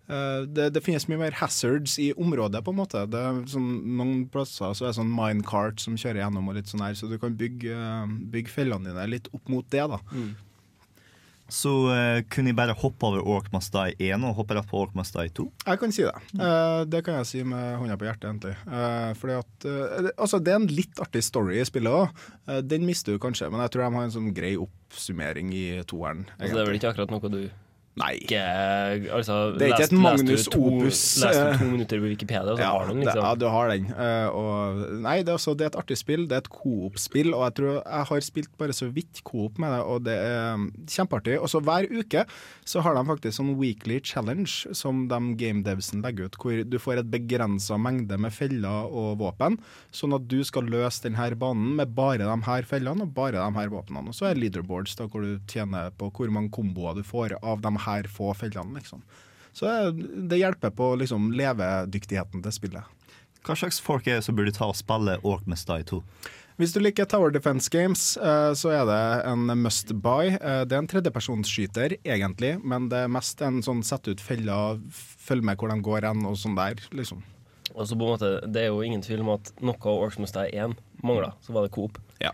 Eh, 0.05 0.41
det, 0.45 0.69
det 0.75 0.83
finnes 0.85 1.07
mye 1.09 1.21
mer 1.23 1.37
hazards 1.39 1.97
i 2.01 2.11
området, 2.13 2.63
på 2.65 2.73
en 2.73 2.79
måte. 2.81 3.03
Det 3.09 3.21
er 3.21 3.43
sånn, 3.51 3.69
noen 3.97 4.25
plasser 4.31 4.73
så 4.77 4.87
er 4.87 4.91
det 4.91 4.99
sånn 4.99 5.13
minecart 5.13 5.81
som 5.83 5.97
kjører 5.99 6.23
gjennom, 6.23 6.49
og 6.51 6.59
litt 6.59 6.71
sånn 6.71 6.85
her, 6.85 6.97
så 6.97 7.09
du 7.11 7.17
kan 7.21 7.37
bygge, 7.37 7.75
eh, 7.75 8.17
bygge 8.33 8.53
fellene 8.53 8.91
dine 8.91 9.07
litt 9.15 9.31
opp 9.33 9.51
mot 9.51 9.69
det. 9.73 9.87
da. 9.95 10.01
Så 11.51 11.71
uh, 11.93 12.23
kunne 12.33 12.49
jeg 12.49 12.57
bare 12.57 12.73
hoppe 12.77 13.05
over 13.05 13.21
Orc 13.21 13.51
Must 13.53 13.73
Die 13.75 13.93
1 14.09 14.23
og 14.25 14.39
hoppe 14.39 14.55
rett 14.57 14.69
på 14.69 14.79
Orc 14.81 14.95
Must 14.97 15.13
Die 15.13 15.29
2? 15.37 15.45
Jeg 15.67 15.81
kan 15.81 15.91
si 15.93 16.05
det. 16.07 16.15
Uh, 16.33 16.81
det 16.89 17.03
kan 17.05 17.19
jeg 17.19 17.29
si 17.29 17.43
med 17.45 17.77
hånda 17.77 17.97
på 18.01 18.07
hjertet, 18.07 18.25
egentlig. 18.31 18.55
Uh, 18.65 19.11
fordi 19.19 19.35
at, 19.37 19.67
eh, 19.69 20.09
altså, 20.15 20.39
det 20.41 20.55
er 20.55 20.57
en 20.57 20.71
litt 20.71 21.03
artig 21.03 21.21
story 21.25 21.59
i 21.61 21.67
spillet 21.67 21.93
òg. 21.93 22.25
den 22.65 22.87
mister 22.89 23.13
du 23.13 23.21
kanskje, 23.21 23.51
men 23.53 23.61
jeg 23.61 23.75
tror 23.75 23.85
de 23.85 23.91
har 23.97 24.07
en 24.07 24.15
sånn 24.15 24.33
grei 24.33 24.55
oppsummering 24.57 25.53
i 25.53 25.67
toeren. 25.85 26.25
Altså, 26.39 26.55
det 26.55 26.63
er 26.63 26.71
vel 26.71 26.79
ikke 26.79 26.95
akkurat 26.95 27.13
noe 27.13 27.33
du 27.33 27.43
Nei. 27.95 28.17
Ikke, 28.19 28.39
altså, 29.15 29.35
Det 29.55 29.69
er 29.69 29.73
ikke 29.77 29.85
et 29.87 29.93
Magnus 29.95 30.49
to, 30.51 30.59
Opus. 30.67 31.01
Leste 31.23 31.43
du 31.47 31.61
to 31.61 31.67
minutter 31.69 32.01
på 32.01 32.09
Wikipedia, 32.09 32.51
og 32.51 32.57
så 32.59 32.65
ja, 32.65 32.71
har 32.73 32.89
du 32.89 32.91
den, 32.91 32.97
det, 32.99 33.05
liksom. 33.07 33.23
ja, 33.23 33.35
du 33.39 33.45
har 33.53 33.71
den. 33.71 33.85
Uh, 33.95 34.27
og, 34.35 34.81
nei, 35.05 35.13
det 35.21 35.31
er, 35.31 35.37
også, 35.39 35.53
det 35.55 35.63
er 35.63 35.71
et 35.71 35.77
artig 35.79 35.97
spill. 36.01 36.25
Det 36.27 36.35
er 36.35 36.43
et 36.43 36.49
coop-spill, 36.51 37.31
og 37.31 37.45
jeg 37.45 37.55
tror 37.59 37.69
jeg 37.77 38.09
har 38.09 38.25
spilt 38.27 38.51
bare 38.59 38.75
så 38.75 38.89
vidt 38.91 39.21
coop 39.23 39.61
med 39.63 39.71
det, 39.71 39.79
og 39.87 40.03
det 40.09 40.15
er 40.25 40.57
um, 40.59 40.65
kjempeartig. 40.91 41.37
Og 41.39 41.51
så 41.53 41.61
hver 41.63 41.87
uke 41.87 42.25
så 42.67 42.83
har 42.83 42.97
de 42.97 43.05
faktisk 43.07 43.37
sånn 43.39 43.53
weekly 43.61 44.01
challenge 44.03 44.75
som 44.75 45.05
de 45.07 45.21
gamedevsen 45.39 46.03
legger 46.03 46.27
ut, 46.27 46.37
hvor 46.41 46.65
du 46.67 46.77
får 46.81 46.99
et 46.99 47.13
begrensa 47.15 47.79
mengde 47.79 48.19
med 48.19 48.35
feller 48.35 48.91
og 48.91 49.21
våpen, 49.23 49.55
sånn 49.95 50.17
at 50.17 50.27
du 50.27 50.41
skal 50.43 50.67
løse 50.67 51.05
denne 51.05 51.31
banen 51.39 51.77
med 51.79 51.95
bare 51.95 52.27
de 52.27 52.37
her 52.49 52.67
fellene 52.67 53.07
og 53.07 53.15
bare 53.15 53.39
de 53.39 53.59
her 53.61 53.71
våpnene. 53.71 54.11
Og 54.11 54.19
så 54.19 54.33
er 54.33 54.39
leaderboards 54.41 54.99
da, 54.99 55.07
hvor 55.07 55.23
du 55.23 55.39
tjener 55.47 55.95
på 55.95 56.11
hvor 56.11 56.35
mange 56.35 56.51
komboer 56.51 56.99
du 56.99 57.05
får 57.07 57.37
av 57.39 57.63
de 57.63 57.71
her 57.71 57.84
få 58.11 58.33
fellene, 58.37 58.75
liksom. 58.79 59.01
Så 59.55 59.69
det 59.95 60.37
hjelper 60.41 60.73
på 60.75 60.89
liksom, 60.99 61.29
levedyktigheten 61.31 62.43
til 62.43 62.51
spillet. 62.51 62.83
Hva 63.45 63.55
slags 63.55 63.77
folk 63.83 64.07
er 64.09 64.17
det 64.19 64.25
som 64.25 64.35
burde 64.35 64.51
ta 64.55 64.67
og 64.71 64.75
spille 64.75 65.19
Ork 65.23 65.45
Must 65.47 65.69
Die 65.69 65.85
2? 65.87 66.01
Hvis 66.57 66.71
du 66.71 66.79
liker 66.79 67.05
Tower 67.11 67.31
Defense 67.35 67.67
Games, 67.71 68.15
eh, 68.17 68.53
så 68.55 68.71
er 68.71 68.85
det 68.87 68.99
en 69.27 69.45
must 69.59 69.91
buy. 69.99 70.29
Eh, 70.39 70.63
Det 70.65 70.71
er 70.71 70.77
en 70.79 70.87
tredjepersonsskyter, 70.87 71.97
egentlig, 72.03 72.53
men 72.63 72.87
det 72.89 73.03
er 73.03 73.11
mest 73.11 73.41
en 73.43 73.61
sånn 73.61 73.83
sett 73.83 74.07
ut 74.07 74.21
feller, 74.23 74.79
følg 75.27 75.43
med 75.43 75.57
hvor 75.59 75.69
de 75.69 75.79
går 75.83 76.07
hen, 76.07 76.25
og 76.25 76.35
sånn 76.39 76.55
der, 76.55 76.75
liksom. 76.95 77.23
Og 77.75 77.83
så 77.87 77.95
på 77.97 78.07
en 78.07 78.13
måte, 78.15 78.51
Det 78.51 78.61
er 78.63 78.67
jo 78.67 78.81
ingen 78.81 79.01
tvil 79.01 79.19
om 79.21 79.29
at 79.35 79.51
noe 79.61 79.75
av 79.75 80.03
Orcs 80.07 80.17
Must 80.19 80.33
Die 80.33 80.49
1 80.55 80.77
mangla, 81.03 81.33
så 81.43 81.51
var 81.51 81.63
det 81.67 81.71
Coop. 81.75 81.97
Ja. 82.21 82.31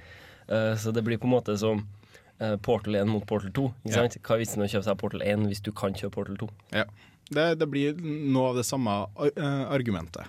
Eh, 0.47 0.75
så 0.77 0.93
det 0.93 1.03
blir 1.03 1.17
på 1.17 1.25
en 1.25 1.33
måte 1.33 1.57
som 1.57 1.79
eh, 1.79 2.00
Portal 2.65 2.95
1 3.01 3.09
mot 3.11 3.25
Portal 3.27 3.53
2. 3.53 3.67
Ikke 3.85 3.95
Ja. 3.95 4.07
Hva 4.07 4.35
er 4.35 4.43
vitsen 4.43 4.61
med 4.61 4.69
å 4.69 4.73
kjøpe 4.73 4.87
seg 4.89 4.99
Portal 5.01 5.23
1 5.25 5.47
hvis 5.51 5.63
du 5.63 5.71
kan 5.71 5.93
kjøpe 5.93 6.15
Portal 6.19 6.37
2? 6.41 6.49
Ja. 6.73 6.85
Det, 7.31 7.45
det 7.61 7.67
blir 7.71 7.95
noe 8.01 8.49
av 8.51 8.57
det 8.59 8.65
samme 8.67 8.91
eh, 9.29 9.63
argumentet. 9.71 10.27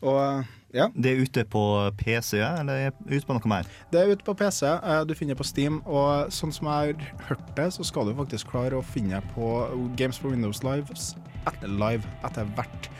Og 0.00 0.18
eh, 0.18 0.50
ja. 0.74 0.88
Det 0.96 1.12
er 1.12 1.20
ute 1.22 1.44
på 1.52 1.62
PC, 2.00 2.40
eller 2.40 2.88
er 2.88 2.94
det 3.04 3.18
ute 3.20 3.28
på 3.28 3.36
noe 3.36 3.50
mer? 3.52 3.68
Det 3.92 4.00
er 4.00 4.10
ute 4.10 4.24
på 4.26 4.34
PC, 4.40 4.64
eh, 4.66 5.02
du 5.06 5.14
finner 5.14 5.38
på 5.38 5.46
Steam, 5.46 5.78
og 5.86 6.32
sånn 6.34 6.54
som 6.54 6.70
jeg 6.72 6.96
har 6.96 7.28
hørt 7.28 7.52
det, 7.58 7.68
så 7.76 7.86
skal 7.86 8.08
du 8.08 8.16
faktisk 8.18 8.50
klare 8.50 8.80
å 8.80 8.82
finne 8.82 9.20
på 9.36 9.52
Games 10.00 10.18
for 10.18 10.34
Windows 10.34 10.64
Lives 10.66 11.12
etter, 11.46 11.68
live 11.68 12.08
etter 12.26 12.48
hvert. 12.56 12.90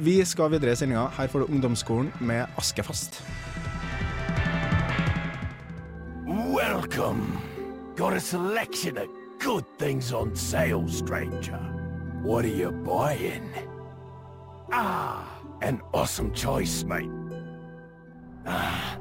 Vi 0.00 0.16
skal 0.24 0.54
videre 0.54 0.72
i 0.72 0.78
sendinga. 0.78 1.10
Her 1.18 1.28
får 1.28 1.44
du 1.44 1.52
Ungdomsskolen 1.52 2.08
med 2.24 2.46
Askefast. 2.56 3.20
Welcome. 6.30 7.49
Got 8.00 8.14
a 8.14 8.20
selection 8.20 8.96
of 8.96 9.08
good 9.38 9.66
things 9.78 10.10
on 10.10 10.34
sale, 10.34 10.88
stranger. 10.88 11.60
What 12.22 12.46
are 12.46 12.48
you 12.48 12.70
buying? 12.72 13.52
Ah, 14.72 15.42
an 15.60 15.82
awesome 15.92 16.32
choice, 16.32 16.82
mate. 16.82 17.10
Ah, 18.46 18.96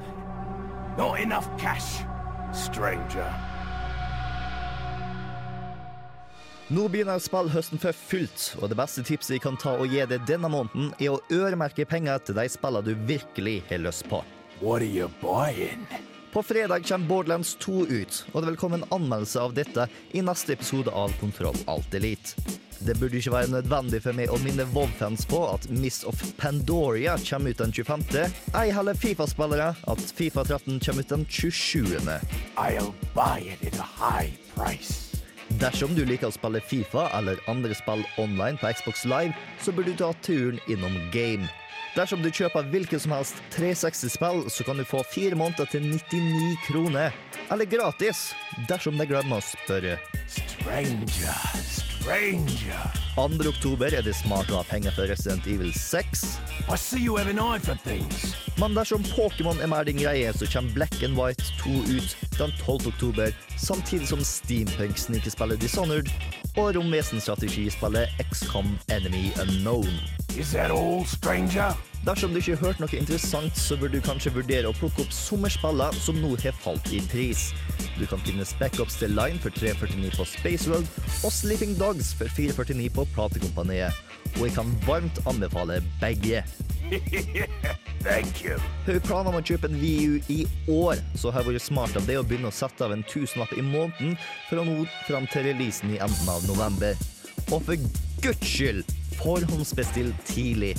not 0.97 1.21
enough 1.21 1.47
cash, 1.57 2.03
stranger. 2.51 3.31
Nå 6.67 6.89
begynner 6.91 7.23
spillhøsten 7.23 7.79
for 7.79 7.95
fullt, 7.95 8.57
og 8.59 8.67
det 8.67 8.81
beste 8.83 9.07
tipset 9.07 9.37
jeg 9.37 9.47
kan 9.47 9.55
ta 9.55 9.77
og 9.79 9.87
gi 9.87 10.03
deg 10.11 10.27
denne 10.27 10.51
måneden, 10.51 10.91
er 10.99 11.15
å 11.15 11.23
øremerke 11.31 11.87
penger 11.87 12.19
til 12.19 12.35
de 12.35 12.49
spillene 12.51 12.91
du 12.91 13.07
virkelig 13.07 13.61
har 13.71 13.79
lyst 13.79 14.11
på. 14.11 14.25
What 14.59 14.81
are 14.83 14.91
you 14.91 15.07
buying? 15.23 15.87
På 16.31 16.43
fredag 16.43 16.87
kommer 16.87 17.07
Borderlands 17.07 17.55
2 17.55 17.85
ut, 17.87 18.25
og 18.31 18.41
det 18.41 18.51
vil 18.51 18.57
komme 18.57 18.77
en 18.77 18.89
anmeldelse 18.93 19.41
av 19.41 19.53
dette 19.57 19.87
i 20.11 20.21
neste 20.21 20.53
episode 20.53 20.91
av 20.93 21.13
Kontroll 21.17 21.57
Alt 21.65 21.93
Elite. 21.97 22.37
Det 22.79 22.93
burde 22.99 23.17
ikke 23.17 23.33
være 23.33 23.49
nødvendig 23.51 24.03
for 24.05 24.15
meg 24.15 24.29
å 24.31 24.37
minne 24.43 24.67
WoW-fans 24.71 25.25
på 25.27 25.41
at 25.49 25.65
Miss 25.73 26.03
of 26.07 26.21
Pandoria 26.37 27.17
kommer 27.25 27.51
ut 27.51 27.63
den 27.63 27.73
25., 27.73 28.05
ei 28.55 28.69
heller 28.71 28.95
Fifa-spillere 28.95 29.73
at 29.73 30.03
Fifa 30.15 30.45
13 30.45 30.77
kommer 30.85 31.03
ut 31.03 31.15
den 31.15 31.25
27. 31.25 31.97
I'll 32.55 32.93
buy 33.17 33.49
it 33.49 33.65
at 33.65 33.79
a 33.81 33.89
high 33.97 34.29
price. 34.53 35.09
Dersom 35.59 35.95
du 35.97 36.05
liker 36.05 36.29
å 36.29 36.35
spille 36.35 36.61
Fifa 36.61 37.07
eller 37.17 37.41
andre 37.49 37.73
spill 37.73 38.05
online 38.21 38.61
på 38.61 38.69
Xbox 38.77 39.01
Live, 39.09 39.33
så 39.65 39.73
burde 39.73 39.97
du 39.97 40.05
ta 40.05 40.13
turen 40.21 40.61
innom 40.69 40.93
Game. 41.11 41.49
Dersom 41.97 42.21
du 42.21 42.29
kjøper 42.29 42.67
hvilket 42.69 43.01
som 43.01 43.15
helst 43.15 43.39
360-spill, 43.55 44.45
så 44.53 44.65
kan 44.67 44.77
du 44.77 44.85
få 44.87 45.01
fire 45.09 45.37
måneder 45.39 45.69
til 45.71 45.85
99 45.89 46.55
kroner. 46.67 47.15
Eller 47.51 47.65
gratis, 47.65 48.29
dersom 48.69 48.99
de 48.99 49.09
glemmer 49.09 49.41
å 49.41 49.45
spørre. 49.45 49.97
Stranger, 50.29 51.88
stranger. 51.99 52.91
2. 53.15 53.49
oktober 53.49 53.93
er 53.93 54.03
det 54.05 54.13
smart 54.15 54.51
å 54.51 54.59
ha 54.61 54.63
penger 54.67 54.93
for 54.95 55.09
Resident 55.09 55.47
Evil 55.47 55.73
6. 55.75 56.23
I 56.69 56.77
see 56.77 57.01
you 57.03 57.17
have 57.17 57.27
an 57.27 57.39
eye 57.39 57.59
for 57.59 57.75
things. 57.83 58.35
Men 58.59 58.75
dersom 58.77 59.03
Pokémon 59.11 59.59
er 59.59 59.71
mer 59.71 59.83
din 59.87 59.99
greie, 59.99 60.31
så 60.33 60.47
kommer 60.47 60.73
Black 60.73 61.03
and 61.03 61.17
White 61.19 61.43
2 61.63 61.97
ut 61.97 62.15
den 62.37 62.55
12. 62.63 62.87
oktober, 62.93 63.35
samtidig 63.57 64.07
som 64.07 64.23
Steampunk-snikespillet 64.23 65.61
Dishonored 65.61 66.11
og 66.55 66.75
romvesenstrategispillet 66.79 68.23
XCOM 68.31 68.77
Enemy 68.89 69.31
Unknown. 69.41 69.91
Is 70.37 70.51
that 70.51 70.71
all, 70.71 71.05
stranger? 71.05 71.75
Dersom 72.05 72.31
du 72.31 72.39
ikke 72.39 72.55
har 72.55 72.69
hørt 72.69 72.79
noe 72.79 72.95
interessant, 72.95 73.57
så 73.59 73.75
bør 73.77 73.91
du 73.91 73.99
kanskje 74.03 74.31
vurdere 74.31 74.69
å 74.69 74.75
plukke 74.77 75.03
opp 75.03 75.11
sommerspillene 75.13 75.99
som 75.99 76.19
nå 76.23 76.31
har 76.39 76.55
falt 76.63 76.87
i 76.95 77.01
pris. 77.11 77.49
Du 77.97 78.05
kan 78.07 78.21
finne 78.23 78.45
Spec-Ops 78.47 79.01
The 79.01 79.09
Line 79.11 79.41
for 79.43 79.51
349 79.51 80.13
på 80.15 80.27
Spaceworld 80.31 80.87
og 81.27 81.33
Sleeping 81.35 81.75
Dogs 81.79 82.13
for 82.15 82.31
449 82.31 82.87
på 82.95 83.05
Platekompaniet. 83.17 83.99
Og 84.37 84.45
jeg 84.47 84.55
kan 84.55 84.71
varmt 84.87 85.19
anbefale 85.27 85.81
begge. 85.99 86.45
Thank 87.99 88.45
you. 88.45 88.55
Har 88.85 89.01
planer 89.03 89.33
om 89.33 89.41
å 89.41 89.43
kjøpe 89.43 89.67
en 89.67 89.75
VU 89.81 90.21
i 90.31 90.45
år, 90.71 91.01
så 91.19 91.33
har 91.35 91.43
det 91.43 91.57
vært 91.57 91.67
smart 91.67 91.97
av 91.99 92.07
det 92.07 92.15
å 92.15 92.23
begynne 92.23 92.47
å 92.47 92.55
sette 92.55 92.85
av 92.85 92.95
en 92.95 93.03
tusenlapp 93.11 93.51
i 93.59 93.65
måneden 93.65 94.15
fra 94.47 94.63
nå 94.63 94.85
fram 95.03 95.27
til 95.33 95.49
releasen 95.49 95.91
i 95.91 95.99
enden 95.99 96.31
av 96.31 96.47
november. 96.47 96.95
Og 97.51 97.59
for 97.67 97.89
guds 98.23 98.47
skyld, 98.47 98.87
forhåndsbestill 99.19 100.13
tidlig. 100.25 100.75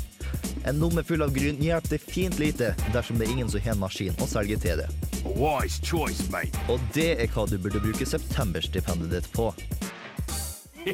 En 0.65 0.79
nummer 0.79 1.03
full 1.03 1.23
av 1.23 1.35
gryn 1.35 1.63
hjelper 1.63 1.99
fint 1.99 2.39
lite 2.39 2.75
dersom 2.93 3.19
det 3.19 3.27
er 3.27 3.33
ingen 3.33 3.51
som 3.51 3.61
har 3.61 3.75
en 3.75 3.85
maskin 3.85 4.21
å 4.21 4.29
selge 4.29 4.59
til 4.61 4.83
det. 4.83 4.89
Wise 5.37 5.81
choice, 5.85 6.29
mate. 6.33 6.65
Og 6.73 6.81
det 6.95 7.11
er 7.21 7.33
hva 7.35 7.47
du 7.51 7.59
burde 7.59 7.83
bruke 7.83 8.07
septemberstipendet 8.09 9.13
ditt 9.13 9.31
på. 9.37 9.51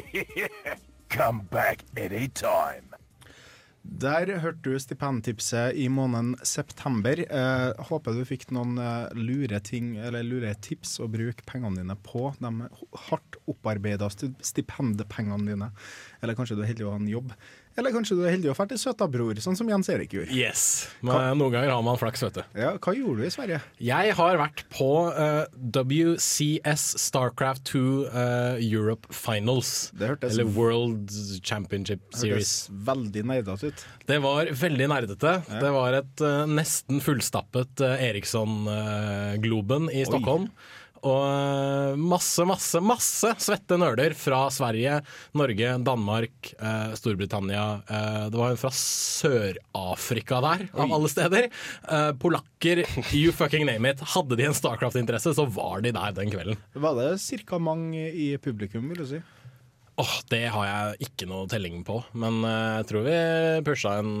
Come 1.17 1.47
back 1.51 1.85
anytime. 1.95 2.96
Der 3.87 4.27
hørte 4.43 4.67
du 4.67 4.75
stipendtipset 4.81 5.77
i 5.79 5.87
måneden 5.89 6.33
september. 6.45 7.21
Eh, 7.23 7.83
håper 7.87 8.17
du 8.17 8.25
fikk 8.27 8.49
noen 8.53 8.75
eh, 8.83 9.13
lure 9.15 9.61
ting, 9.63 9.93
lure 10.27 10.51
tips 10.61 10.97
å 11.01 11.07
bruke 11.09 11.45
pengene 11.47 11.79
dine 11.81 11.95
på. 12.05 12.27
De 12.43 12.51
hardt 13.07 13.39
opparbeida 13.47 14.09
sti- 14.11 14.33
stipendpengene 14.43 15.47
dine. 15.53 15.71
Eller 16.21 16.35
kanskje 16.37 16.59
du 16.59 16.65
er 16.65 16.73
heldig 16.73 16.85
å 16.89 16.93
ha 16.93 16.99
en 16.99 17.09
jobb. 17.09 17.31
Eller 17.77 17.93
kanskje 17.93 18.15
du 18.17 18.23
er 18.25 18.33
heldig 18.33 18.49
å 18.51 18.55
drar 18.57 18.69
til 18.71 18.79
Søtabror, 18.81 19.37
sånn 19.43 19.57
som 19.57 19.67
Jens 19.69 19.89
Erik 19.93 20.15
gjorde. 20.15 20.33
Yes. 20.33 20.61
Men 21.05 21.37
noen 21.37 21.53
ganger 21.53 21.73
har 21.75 21.83
man 21.85 21.99
flaks, 21.99 22.23
vet 22.25 22.39
du. 22.39 22.41
Ja, 22.57 22.71
hva 22.81 22.93
gjorde 22.97 23.21
du 23.21 23.27
i 23.27 23.33
Sverige? 23.33 23.59
Jeg 23.83 24.15
har 24.17 24.39
vært 24.41 24.63
på 24.73 24.89
uh, 25.13 25.43
WCS 25.75 26.87
Starcraft 27.03 27.67
2 27.69 27.81
uh, 28.09 28.63
Europe 28.63 29.13
Finals. 29.13 29.91
hørtes- 29.99 30.33
eller 30.33 30.49
World 30.57 31.13
Championship 31.43 32.01
Series. 32.17 32.55
Hørtes 32.67 32.87
veldig 32.89 33.25
nerdete 33.33 33.71
ut. 33.71 33.85
Det 34.09 34.19
var 34.25 34.51
veldig 34.63 34.89
nerdete. 34.93 35.35
Det 35.51 35.73
var 35.77 35.99
et 36.01 36.25
uh, 36.25 36.41
nesten 36.49 37.03
fullstappet 37.03 37.85
Eriksson-globen 37.85 39.91
i 39.93 40.05
Stockholm. 40.07 40.49
Og 41.05 41.23
eh, 41.27 41.99
masse, 41.99 42.45
masse, 42.47 42.81
masse 42.83 43.33
svette 43.43 43.77
nerder 43.79 44.15
fra 44.17 44.45
Sverige, 44.53 44.99
Norge, 45.37 45.73
Danmark, 45.85 46.51
eh, 46.57 46.95
Storbritannia. 46.97 47.65
Eh, 47.87 48.25
det 48.33 48.41
var 48.41 48.53
en 48.53 48.61
fra 48.61 48.71
Sør-Afrika 48.73 50.41
der, 50.45 50.67
av 50.73 50.93
alle 50.97 51.11
steder. 51.11 51.49
Eh, 51.87 52.11
polakker, 52.21 52.83
you 53.13 53.33
fucking 53.35 53.67
name 53.69 53.93
it. 53.93 54.03
Hadde 54.15 54.39
de 54.39 54.49
en 54.49 54.57
Starcraft-interesse, 54.57 55.35
så 55.37 55.47
var 55.47 55.85
de 55.85 55.93
der 55.95 56.17
den 56.17 56.33
kvelden. 56.33 56.61
Var 56.73 57.01
det 57.01 57.43
ca. 57.47 57.59
mange 57.59 58.09
i 58.11 58.31
publikum, 58.41 58.89
vil 58.91 59.03
du 59.03 59.09
si? 59.15 59.23
Åh, 59.97 60.13
Det 60.29 60.43
har 60.53 60.65
jeg 60.67 61.07
ikke 61.07 61.25
noe 61.29 61.47
telling 61.49 61.79
på, 61.85 61.95
men 62.21 62.43
eh, 62.45 62.73
jeg 62.77 62.87
tror 62.91 63.05
vi 63.07 63.15
pusha 63.65 63.95
en 63.97 64.11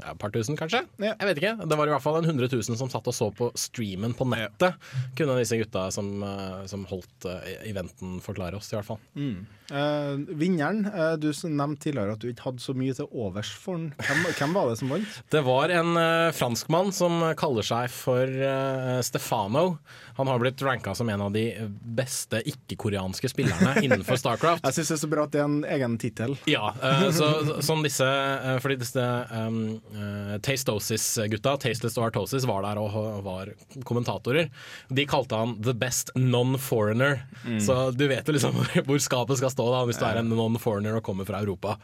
ja, 0.00 0.14
par 0.16 0.32
tusen, 0.32 0.56
kanskje. 0.56 0.80
Jeg 1.04 1.28
vet 1.28 1.40
ikke. 1.42 1.66
Det 1.68 1.76
var 1.76 1.90
i 1.90 1.92
hvert 1.92 2.04
fall 2.04 2.16
en 2.22 2.30
100 2.30 2.48
000 2.48 2.78
som 2.80 2.88
satt 2.88 3.10
og 3.12 3.16
så 3.16 3.28
på 3.36 3.50
streamen 3.60 4.16
på 4.16 4.24
nettet. 4.32 4.78
Kunne 5.18 5.36
disse 5.36 5.58
gutta 5.60 5.90
som, 5.92 6.14
eh, 6.24 6.62
som 6.70 6.86
holdt 6.88 7.28
eh, 7.28 7.58
eventen 7.68 8.22
forklare 8.24 8.56
oss, 8.56 8.72
i 8.72 8.78
hvert 8.78 8.88
fall. 8.88 9.02
Mm. 9.12 9.42
Eh, 9.72 10.36
vinneren, 10.36 10.84
uh, 10.92 11.14
du 11.16 11.30
nevnte 11.48 11.86
tidligere 11.86 12.16
at 12.16 12.20
du 12.20 12.28
ikke 12.28 12.44
hadde 12.50 12.60
så 12.60 12.74
mye 12.76 12.92
til 12.96 13.08
overs 13.08 13.48
for 13.56 13.80
den. 13.80 13.90
Hvem, 14.04 14.26
hvem 14.36 14.56
var 14.56 14.68
det 14.68 14.78
som 14.82 14.92
vant? 14.92 15.18
Det 15.32 15.40
var 15.46 15.72
en 15.72 15.96
uh, 15.96 16.28
franskmann 16.36 16.92
som 16.92 17.22
kaller 17.40 17.64
seg 17.64 17.88
for 17.92 18.28
eh, 18.28 18.98
Stefano. 19.06 19.78
Han 20.16 20.28
har 20.28 20.38
blitt 20.38 20.62
ranka 20.62 20.94
som 20.94 21.08
en 21.08 21.20
av 21.20 21.32
de 21.32 21.44
beste 21.96 22.42
ikke-koreanske 22.48 23.30
spillerne 23.32 23.80
innenfor 23.84 24.18
Starcraft. 24.20 24.66
Jeg 24.66 24.76
syns 24.76 24.92
det 24.92 24.96
er 24.98 25.02
så 25.04 25.10
bra 25.14 25.24
at 25.26 25.32
det 25.32 25.40
er 25.40 25.48
en 25.48 25.62
egen 25.76 25.96
tittel. 26.00 26.36
Ja, 26.50 26.74
eh, 26.76 27.06
så, 27.16 27.30
som 27.64 27.80
disse 27.84 28.06
eh, 28.06 28.58
Fordi 28.62 28.76
disse 28.82 29.02
um, 29.32 29.62
eh, 29.96 30.34
Tastosis-gutta, 30.44 31.56
Tasteless 31.62 31.96
og 31.96 32.10
Artosis, 32.10 32.46
var 32.48 32.66
der 32.66 32.80
og 32.82 32.92
og 32.92 33.22
var 33.24 33.48
kommentatorer. 33.88 34.50
De 34.92 35.06
kalte 35.08 35.38
han 35.38 35.54
'the 35.62 35.72
best 35.72 36.10
non-foreigner'. 36.14 37.22
Mm. 37.46 37.60
Så 37.60 37.90
du 37.96 38.04
vet 38.10 38.28
jo 38.28 38.34
liksom 38.36 38.58
hvor 38.86 39.00
skapet 39.00 39.40
skal 39.40 39.52
stå 39.54 39.61
da 39.70 39.84
hvis 39.86 39.98
du 40.02 40.06
er 40.08 40.18
en 40.22 40.32
non-foreigner 40.34 40.98
og 40.98 41.04
kommer 41.06 41.28
fra 41.28 41.40
Europa. 41.44 41.76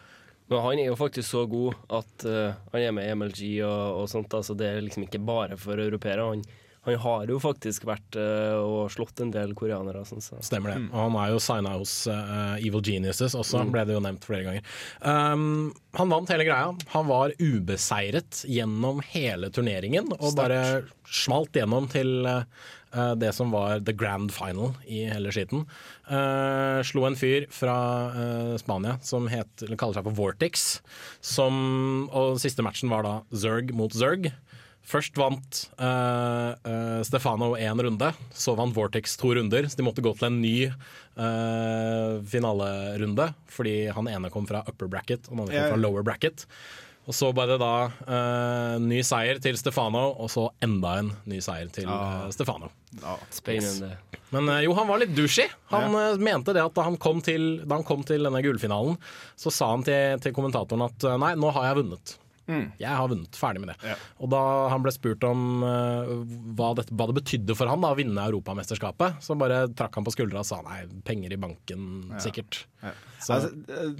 Men 0.48 0.62
han 0.64 0.78
er 0.80 0.86
jo 0.88 0.96
faktisk 0.96 1.28
så 1.28 1.42
god 1.46 1.74
at 1.92 2.24
uh, 2.24 2.54
han 2.72 2.80
er 2.86 2.92
med 2.96 3.04
i 3.06 3.14
MLG 3.14 3.42
og, 3.68 4.00
og 4.02 4.06
sånt. 4.08 4.32
Altså 4.34 4.56
det 4.56 4.66
er 4.70 4.80
liksom 4.86 5.04
ikke 5.04 5.20
bare 5.20 5.58
for 5.60 5.76
europeere. 5.76 6.24
Han, 6.24 6.40
han 6.88 6.96
har 7.02 7.26
jo 7.28 7.36
faktisk 7.42 7.84
vært 7.84 8.16
uh, 8.16 8.56
og 8.64 8.88
slått 8.94 9.20
en 9.20 9.30
del 9.34 9.52
koreanere. 9.58 10.06
Sånn, 10.08 10.24
så. 10.24 10.38
Stemmer 10.40 10.72
det. 10.72 10.78
Og 10.88 10.96
han 11.02 11.18
er 11.20 11.34
jo 11.34 11.42
signa 11.44 11.74
hos 11.76 11.92
uh, 12.08 12.56
Evil 12.64 12.80
Geniuses 12.86 13.36
også, 13.36 13.60
Mm. 13.66 13.74
ble 13.76 13.84
det 13.90 13.98
jo 13.98 14.00
nevnt 14.06 14.24
flere 14.24 14.46
ganger. 14.48 14.72
Um, 15.04 15.68
han 16.00 16.14
vant 16.16 16.32
hele 16.32 16.48
greia. 16.48 16.72
Han 16.96 17.10
var 17.12 17.36
ubeseiret 17.36 18.40
gjennom 18.48 19.04
hele 19.12 19.52
turneringen, 19.52 20.08
og 20.16 20.30
Start. 20.32 20.40
bare 20.40 21.12
smalt 21.12 21.52
gjennom 21.60 21.92
til 21.92 22.24
det 23.20 23.34
som 23.36 23.50
var 23.52 23.82
the 23.84 23.92
grand 23.92 24.32
final 24.32 24.72
i 24.86 25.02
hele 25.10 25.32
skitten. 25.34 25.66
Eh, 26.08 26.80
slo 26.88 27.04
en 27.08 27.16
fyr 27.18 27.46
fra 27.52 27.76
eh, 28.16 28.54
Spania 28.60 28.96
som 29.04 29.28
het, 29.28 29.50
eller 29.64 29.78
kaller 29.80 29.98
seg 29.98 30.08
for 30.08 30.18
Vortex, 30.18 30.68
som, 31.20 32.08
og 32.08 32.40
siste 32.42 32.64
matchen 32.64 32.92
var 32.92 33.04
da 33.04 33.14
Zerg 33.36 33.74
mot 33.76 33.92
Zerg. 33.92 34.30
Først 34.88 35.18
vant 35.20 35.58
uh, 35.76 36.54
uh, 36.64 37.00
Stefano 37.04 37.50
én 37.60 37.82
runde, 37.84 38.08
så 38.32 38.54
vant 38.56 38.72
Vortex 38.72 39.18
to 39.20 39.34
runder. 39.36 39.66
Så 39.68 39.76
de 39.76 39.84
måtte 39.84 40.04
gå 40.04 40.14
til 40.16 40.30
en 40.30 40.38
ny 40.40 40.54
uh, 40.70 42.24
finalerunde, 42.24 43.26
fordi 43.52 43.74
han 43.92 44.08
ene 44.08 44.32
kom 44.32 44.48
fra 44.48 44.62
upper 44.64 44.88
bracket 44.88 45.28
og 45.28 45.34
den 45.34 45.44
andre 45.44 45.58
kom 45.58 45.74
fra 45.74 45.82
lower 45.82 46.06
bracket. 46.06 46.46
Og 47.08 47.16
så 47.16 47.30
ble 47.32 47.46
det 47.48 47.56
da 47.62 47.70
uh, 47.88 48.74
ny 48.84 48.98
seier 49.06 49.38
til 49.40 49.56
Stefano, 49.56 50.10
og 50.20 50.28
så 50.28 50.42
enda 50.64 50.98
en 51.00 51.08
ny 51.30 51.38
seier 51.40 51.70
til 51.72 51.88
Ah. 51.88 52.26
Stefano. 52.34 52.68
Stefano. 53.32 53.88
yes. 53.88 54.20
Men 54.34 54.48
uh, 54.52 54.58
jo, 54.60 54.74
han 54.76 54.90
var 54.90 55.00
litt 55.00 55.14
douchey. 55.16 55.48
Han 55.72 55.96
eh, 55.96 56.20
mente 56.20 56.52
det 56.52 56.60
at 56.66 56.74
da 56.76 56.84
han, 56.84 56.98
kom 57.00 57.22
til, 57.24 57.62
da 57.64 57.78
han 57.78 57.86
kom 57.88 58.04
til 58.04 58.28
denne 58.28 58.42
gullfinalen, 58.44 58.98
så 59.40 59.48
sa 59.54 59.70
han 59.72 59.86
til, 59.88 60.20
til 60.20 60.36
kommentatoren 60.36 60.84
at 60.84 61.08
eh, 61.08 61.16
nei, 61.24 61.32
nå 61.40 61.48
har 61.56 61.70
jeg 61.70 61.78
vunnet. 61.80 62.14
Mm. 62.48 62.66
Jeg 62.80 62.88
har 62.96 63.08
vunnet. 63.12 63.36
Ferdig 63.36 63.60
med 63.60 63.72
det. 63.74 63.96
Og 64.24 64.28
da 64.32 64.38
han 64.72 64.84
ble 64.84 64.92
spurt 64.92 65.24
om 65.28 65.64
eh, 65.64 66.12
hva, 66.60 66.70
det, 66.76 66.86
hva 66.92 67.08
det 67.10 67.16
betydde 67.22 67.56
for 67.56 67.68
han 67.72 67.80
da, 67.84 67.90
å 67.92 67.98
vinne 67.98 68.24
Europamesterskapet, 68.28 69.18
så 69.24 69.36
bare 69.40 69.64
trakk 69.76 69.96
han 70.00 70.04
på 70.06 70.12
skuldra 70.16 70.44
og 70.44 70.48
sa 70.48 70.60
nei, 70.64 70.82
penger 71.08 71.32
i 71.36 71.40
banken, 71.40 71.88
Ja. 72.12 72.20
sikkert. 72.24 72.66
Ja. 72.84 72.92
Så- 73.20 73.34
Altså, 73.34 73.48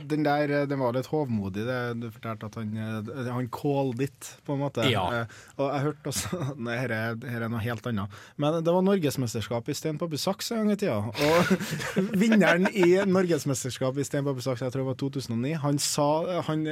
den 0.09 0.23
der 0.25 0.51
eh, 0.63 0.67
den 0.67 0.79
var 0.79 0.93
litt 0.93 1.07
hovmodig. 1.11 1.65
Det, 1.67 1.79
du 2.01 2.11
fortalte 2.11 2.47
at 2.47 2.55
han, 2.55 2.77
eh, 2.77 3.33
han 3.33 3.49
called 3.49 4.01
it, 4.01 4.29
på 4.47 4.55
en 4.55 4.61
måte. 4.63 4.85
Ja. 4.91 5.05
Eh, 5.23 5.27
Og 5.59 5.73
jeg 5.75 5.83
hørte 5.89 6.13
også 6.13 6.41
Nei, 6.69 6.77
her 6.79 6.91
er, 6.95 7.17
her 7.29 7.43
er 7.43 7.49
noe 7.49 7.61
helt 7.61 7.87
annet. 7.87 8.09
Men 8.37 8.63
det 8.63 8.73
var 8.75 8.83
norgesmesterskap 8.87 9.69
i 9.69 9.75
stein, 9.75 9.99
papier, 9.99 10.19
saks 10.23 10.53
en 10.53 10.59
gang 10.65 10.73
i 10.73 10.77
tida. 10.77 10.99
Og 10.99 11.53
vinneren 12.23 12.69
i 12.73 12.99
norgesmesterskap 13.07 13.99
i 13.99 14.05
stein, 14.07 14.25
papier, 14.25 14.43
saks, 14.47 14.63
jeg 14.67 14.73
tror 14.73 14.85
det 14.85 14.91
var 14.93 15.01
2009, 15.03 15.55
han 15.65 15.79
sa 15.83 16.09
Han 16.49 16.65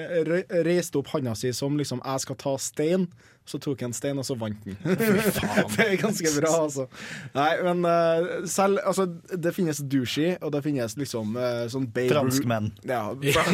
reiste 0.67 0.99
opp 1.01 1.09
handa 1.15 1.35
si 1.35 1.53
som 1.53 1.77
liksom 1.79 2.01
'jeg 2.05 2.21
skal 2.21 2.37
ta 2.37 2.57
stein'. 2.57 3.09
Så 3.47 3.61
tok 3.63 3.85
han 3.85 3.93
stein, 3.95 4.19
og 4.19 4.27
så 4.27 4.35
vant 4.39 4.65
han. 4.67 4.75
det 5.77 5.85
er 5.85 5.93
ganske 6.01 6.33
bra, 6.35 6.51
altså. 6.65 6.89
Nei, 7.37 7.51
men 7.63 7.85
uh, 7.87 8.47
selv 8.51 8.81
Altså, 8.83 9.07
det 9.31 9.53
finnes 9.55 9.79
douchey, 9.87 10.33
og 10.43 10.51
det 10.57 10.65
finnes 10.65 10.97
liksom 10.99 11.37
uh, 11.39 11.65
sånn 11.71 11.87
Babe 11.95 12.11
Franskmenn. 12.11 12.73
Ja, 12.91 13.05
ja. 13.23 13.45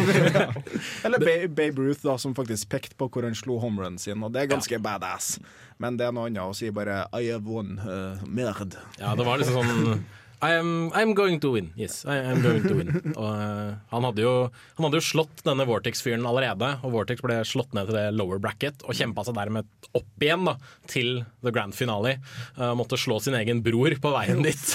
Eller 1.04 1.20
Ba- 1.20 1.50
Babe 1.52 1.84
Ruth, 1.84 2.00
da, 2.06 2.16
som 2.20 2.32
faktisk 2.38 2.70
pekte 2.72 2.96
på 2.96 3.10
hvor 3.12 3.28
han 3.28 3.36
slo 3.36 3.58
homerunen 3.60 4.00
sin, 4.00 4.24
og 4.24 4.32
det 4.32 4.46
er 4.46 4.50
ganske 4.54 4.80
badass. 4.82 5.36
Men 5.82 6.00
det 6.00 6.08
er 6.08 6.16
noe 6.16 6.30
annet 6.30 6.44
å 6.46 6.56
si 6.56 6.72
bare 6.72 7.02
I 7.12 7.28
have 7.28 7.44
won, 7.44 7.76
uh, 7.84 8.24
merd. 8.24 8.78
Ja, 8.96 9.12
det 9.18 9.28
var 9.28 9.40
liksom 9.42 9.60
sånn 9.60 10.02
I'm, 10.42 10.90
I'm 10.92 11.14
going 11.14 11.38
to 11.40 11.52
win. 11.54 11.70
Yes, 11.76 12.04
I, 12.04 12.16
I'm 12.18 12.42
going 12.42 12.64
to 12.66 12.74
win. 12.74 12.90
Og, 13.14 13.28
uh, 13.30 13.74
han, 13.92 14.06
hadde 14.08 14.24
jo, 14.24 14.32
han 14.76 14.86
hadde 14.88 14.98
jo 14.98 15.04
slått 15.06 15.44
denne 15.46 15.66
Vortex-fyren 15.68 16.26
allerede, 16.26 16.72
og 16.82 16.96
Vortex 16.96 17.22
ble 17.22 17.36
slått 17.46 17.76
ned 17.78 17.86
til 17.86 17.98
det 18.00 18.08
lower 18.18 18.42
bracket 18.42 18.82
og 18.82 18.98
kjempa 18.98 19.22
seg 19.28 19.38
dermed 19.38 19.68
opp 19.94 20.26
igjen 20.26 20.48
da, 20.48 20.56
til 20.90 21.22
the 21.46 21.52
grand 21.54 21.76
finale. 21.78 22.16
Uh, 22.58 22.72
måtte 22.78 22.98
slå 22.98 23.20
sin 23.22 23.38
egen 23.38 23.62
bror 23.62 23.94
på 24.02 24.14
veien 24.16 24.42
dit. 24.48 24.66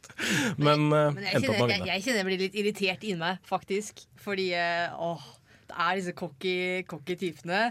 Men, 0.66 0.90
uh, 0.92 1.08
Men 1.16 1.24
jeg 1.30 1.46
kjenner, 1.46 1.72
jeg, 1.72 1.88
jeg 1.88 2.04
kjenner 2.04 2.20
jeg 2.20 2.28
blir 2.28 2.44
litt 2.44 2.60
irritert 2.60 3.08
inni 3.08 3.20
meg, 3.24 3.40
faktisk. 3.48 4.04
Fordi 4.20 4.50
åh, 4.52 5.24
det 5.70 5.76
er 5.80 5.98
disse 5.98 6.16
cocky, 6.18 6.56
cocky 6.90 7.16
typene. 7.24 7.70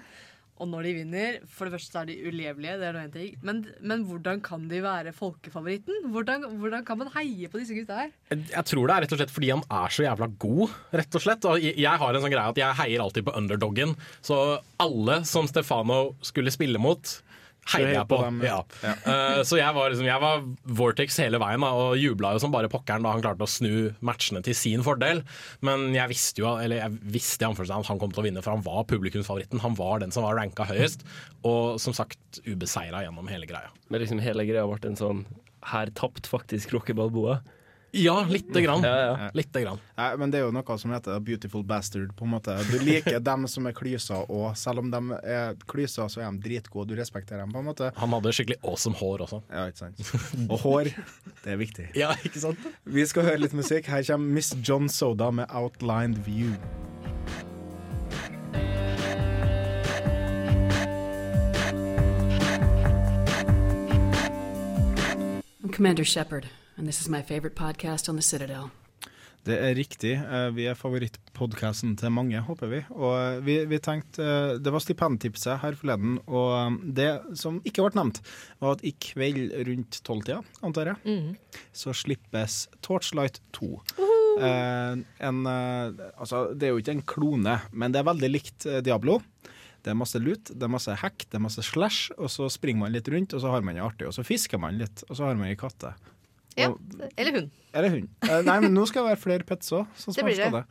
Og 0.55 0.69
når 0.71 0.87
de 0.87 0.91
vinner 1.01 1.39
For 1.51 1.67
det 1.67 1.75
første 1.75 1.99
er 1.99 2.07
de 2.07 2.15
ulevelige, 2.29 2.77
det 2.79 2.87
er 2.87 2.95
noe 2.95 3.07
en 3.09 3.13
ting. 3.13 3.33
Men, 3.45 3.61
men 3.83 4.05
hvordan 4.07 4.41
kan 4.45 4.67
de 4.71 4.79
være 4.83 5.11
folkefavoritten? 5.15 6.09
Hvordan, 6.13 6.47
hvordan 6.61 6.85
kan 6.87 7.01
man 7.01 7.11
heie 7.17 7.49
på 7.51 7.59
disse 7.59 7.75
gutta 7.75 8.05
her? 8.05 8.13
Jeg 8.31 8.63
tror 8.69 8.87
det 8.87 8.95
er 8.95 9.05
rett 9.05 9.15
og 9.15 9.21
slett 9.21 9.35
fordi 9.35 9.51
han 9.51 9.65
er 9.67 9.95
så 9.95 10.05
jævla 10.07 10.29
god, 10.45 10.77
rett 11.01 11.19
og 11.19 11.25
slett. 11.25 11.49
Og 11.49 11.65
jeg 11.65 12.01
har 12.03 12.15
en 12.15 12.23
sånn 12.23 12.33
greie 12.33 12.55
at 12.55 12.61
jeg 12.61 12.79
heier 12.79 13.03
alltid 13.03 13.27
på 13.27 13.35
underdoggen. 13.35 13.95
Så 14.23 14.39
alle 14.81 15.21
som 15.27 15.49
Stefano 15.51 15.99
skulle 16.25 16.53
spille 16.55 16.79
mot, 16.81 17.17
heier 17.73 17.93
jeg 17.95 18.07
på. 18.09 18.19
dem, 18.21 18.41
ja. 18.45 18.59
ja. 18.83 18.93
Uh, 19.05 19.41
så 19.47 19.57
jeg 19.59 19.75
var, 19.75 19.89
liksom, 19.91 20.07
jeg 20.07 20.21
var 20.21 20.43
Vortex 20.79 21.17
hele 21.23 21.39
veien 21.41 21.65
da, 21.65 21.71
og 21.73 21.97
jubla 21.99 22.35
jo 22.35 22.43
som 22.43 22.53
bare 22.53 22.69
pokkeren 22.71 23.05
da 23.05 23.15
han 23.15 23.23
klarte 23.25 23.45
å 23.45 23.49
snu 23.49 23.95
matchene 24.05 24.43
til 24.45 24.57
sin 24.57 24.85
fordel. 24.85 25.23
Men 25.65 25.87
jeg 25.95 26.11
visste 26.11 26.43
jo 26.43 26.53
Eller 26.61 26.83
jeg 26.83 26.99
visste 27.15 27.45
i 27.45 27.49
at 27.49 27.89
han 27.89 28.01
kom 28.01 28.13
til 28.13 28.23
å 28.23 28.27
vinne, 28.27 28.43
for 28.45 28.55
han 28.55 28.65
var 28.65 28.85
publikumsfavoritten. 28.89 29.63
Han 29.65 29.77
var 29.79 30.03
den 30.03 30.13
som 30.15 30.27
var 30.27 30.37
ranka 30.39 30.67
høyest, 30.69 31.05
og 31.47 31.81
som 31.81 31.95
sagt 31.97 32.41
ubeseira 32.45 33.03
gjennom 33.05 33.29
hele 33.31 33.49
greia. 33.49 33.73
Men 33.89 34.03
liksom 34.03 34.21
hele 34.23 34.47
greia 34.47 34.65
ble 34.69 34.91
en 34.91 34.99
sånn 34.99 35.25
Her 35.65 35.89
tapt 35.97 36.27
faktisk 36.29 36.75
Rocky 36.75 36.93
Balboa. 36.93 37.39
Ja, 37.95 38.25
lite 38.29 38.61
grann. 38.61 38.83
Ja, 38.83 38.95
ja. 38.99 39.29
Lite 39.33 39.61
grann. 39.61 39.79
Nei, 39.95 40.09
men 40.19 40.31
det 40.31 40.41
er 40.41 40.45
jo 40.49 40.51
noe 40.55 40.75
som 40.81 40.91
heter 40.91 41.19
beautiful 41.23 41.63
bastard. 41.63 42.11
på 42.17 42.25
en 42.27 42.33
måte. 42.33 42.55
Du 42.67 42.75
liker 42.83 43.21
dem 43.23 43.47
som 43.47 43.67
er 43.69 43.75
klysa, 43.77 44.17
og 44.27 44.57
selv 44.59 44.83
om 44.83 44.89
de 44.91 45.19
er 45.23 45.55
klysa, 45.71 46.09
så 46.11 46.21
er 46.25 46.31
de 46.35 46.43
dritgode. 46.49 46.89
Du 46.91 46.99
respekterer 46.99 47.45
dem, 47.45 47.53
på 47.55 47.63
en 47.63 47.69
måte. 47.69 47.91
Han 47.95 48.11
hadde 48.17 48.33
skikkelig 48.35 48.59
awesome 48.67 48.99
hår 48.99 49.23
også. 49.27 49.41
Ja, 49.47 49.67
ikke 49.71 49.85
sant. 49.85 50.03
Og 50.49 50.59
hår, 50.65 50.91
det 51.45 51.53
er 51.55 51.61
viktig. 51.61 51.87
Ja, 51.95 52.11
ikke 52.27 52.43
sant? 52.43 52.67
Vi 52.83 53.05
skal 53.07 53.29
høre 53.29 53.39
litt 53.45 53.55
musikk. 53.55 53.87
Her 53.87 54.03
kommer 54.03 54.35
Miss 54.41 54.51
John 54.59 54.89
Soda 54.91 55.31
med 55.31 55.47
'Outlined 55.47 56.19
View'. 56.27 56.59
Commander 65.75 66.03
Shepard, 66.05 66.45
and 66.77 66.87
this 66.87 67.01
is 67.01 67.09
my 67.09 67.21
favorite 67.21 67.55
podcast 67.55 68.09
on 68.09 68.15
the 68.15 68.23
Citadel. 68.23 68.69
Det 69.45 69.59
er 69.61 69.75
riktig. 69.77 70.15
Eh, 70.17 70.47
Vi 70.57 70.65
er 70.65 70.77
favorittpodkasten 70.77 71.91
til 71.99 72.09
mange, 72.09 72.39
håper 72.47 72.69
vi. 72.71 72.79
Og 72.95 73.11
eh, 73.13 73.41
vi, 73.45 73.57
vi 73.69 73.77
tenkte, 73.77 74.23
eh, 74.25 74.53
Det 74.57 74.73
var 74.73 74.81
stipendtipset 74.81 75.61
her 75.61 75.77
forleden, 75.77 76.17
og 76.25 76.79
det 76.97 77.11
som 77.37 77.59
ikke 77.61 77.85
ble 77.85 77.99
nevnt, 77.99 78.21
var 78.59 78.73
at 78.73 78.81
i 78.81 78.95
kveld 78.97 79.53
rundt 79.67 79.99
tolvtida, 80.07 80.39
antar 80.65 80.95
jeg, 80.95 80.97
mm. 81.05 81.59
så 81.77 81.93
slippes 81.93 82.63
Torchlight 82.81 83.37
2. 83.53 83.69
Eh, 84.41 84.97
en, 85.29 85.45
eh, 85.45 86.09
altså, 86.17 86.47
det 86.57 86.65
er 86.67 86.73
jo 86.73 86.81
ikke 86.81 86.97
en 86.97 87.05
klone, 87.05 87.59
men 87.71 87.93
det 87.93 88.01
er 88.01 88.09
veldig 88.09 88.31
likt 88.33 88.65
Diablo. 88.83 89.19
Det 89.85 89.93
er 89.93 90.01
masse 90.01 90.17
lut, 90.17 90.49
det 90.49 90.65
er 90.65 90.73
masse 90.73 90.97
hack, 90.97 91.27
det 91.29 91.37
er 91.37 91.45
masse 91.45 91.61
slash, 91.61 92.09
og 92.17 92.33
så 92.33 92.49
springer 92.49 92.87
man 92.87 92.97
litt 92.97 93.13
rundt, 93.13 93.37
og 93.37 93.45
så 93.45 93.53
har 93.53 93.61
man 93.61 93.77
det 93.77 93.85
artig. 93.85 94.09
Og 94.09 94.17
så 94.17 94.25
fisker 94.25 94.57
man 94.57 94.81
litt, 94.81 95.05
og 95.05 95.19
så 95.19 95.29
har 95.29 95.37
man 95.37 95.51
ei 95.51 95.59
katte. 95.59 95.93
Ja, 96.57 96.71
Eller 97.17 97.31
hun. 97.41 97.51
eller 97.73 97.89
hund. 97.97 98.09
Eh, 98.23 98.41
nei, 98.47 98.59
men 98.63 98.73
nå 98.73 98.85
skal 98.87 99.03
det 99.03 99.15
være 99.15 99.23
flere 99.25 99.47
pets 99.47 99.73
òg. 99.75 99.87
Det 100.15 100.23
blir 100.23 100.39
det. 100.39 100.65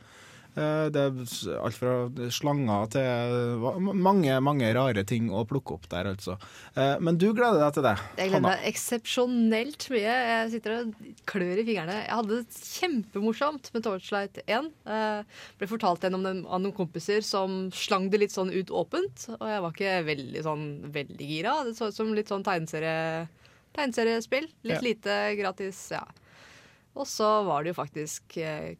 Eh, 0.55 0.85
det 0.87 1.01
er 1.03 1.57
alt 1.59 1.75
fra 1.75 1.93
slanger 2.31 2.85
til 2.93 3.65
mange, 3.99 4.37
mange 4.39 4.69
rare 4.73 5.03
ting 5.03 5.27
å 5.35 5.41
plukke 5.45 5.75
opp 5.75 5.89
der, 5.91 6.07
altså. 6.13 6.37
Eh, 6.79 6.93
men 7.03 7.17
du 7.19 7.27
gleder 7.35 7.59
deg 7.59 7.73
til 7.75 7.83
det, 7.83 7.93
Jeg 8.21 8.31
gleder 8.31 8.45
meg 8.47 8.63
eksepsjonelt 8.71 9.87
mye. 9.91 10.15
Jeg 10.31 10.51
sitter 10.55 10.77
og 10.77 10.93
klør 11.27 11.59
i 11.59 11.65
fingrene. 11.67 11.97
Jeg 12.05 12.15
hadde 12.21 12.39
det 12.39 12.63
kjempemorsomt 12.79 13.69
med 13.75 13.83
Torchlight 13.85 14.39
1. 14.47 14.71
Jeg 14.87 15.25
ble 15.59 15.69
fortalt 15.75 16.07
gjennom 16.07 16.23
dem 16.25 16.41
av 16.47 16.63
noen 16.63 16.75
kompiser 16.77 17.19
som 17.21 17.67
slang 17.75 18.07
det 18.09 18.23
litt 18.23 18.35
sånn 18.35 18.53
ut 18.55 18.71
åpent. 18.71 19.27
Og 19.37 19.45
jeg 19.51 19.61
var 19.67 19.75
ikke 19.75 19.97
veldig 20.07 20.45
sånn 20.47 20.65
veldig 20.95 21.29
gira. 21.35 21.59
Det 21.67 21.75
så 21.77 21.91
ut 21.91 21.99
som 21.99 22.15
litt 22.15 22.31
sånn 22.31 22.47
tegneserie, 22.47 23.27
tegneseriespill. 23.75 24.47
Litt 24.63 24.79
Ja. 24.79 24.81
lite 24.81 25.17
gratis, 25.39 25.79
ja. 25.91 26.03
Og 26.95 27.05
så 27.07 27.43
var 27.45 27.63
det 27.63 27.73
jo 27.73 27.79
faktisk 27.83 28.37
eh, 28.37 28.75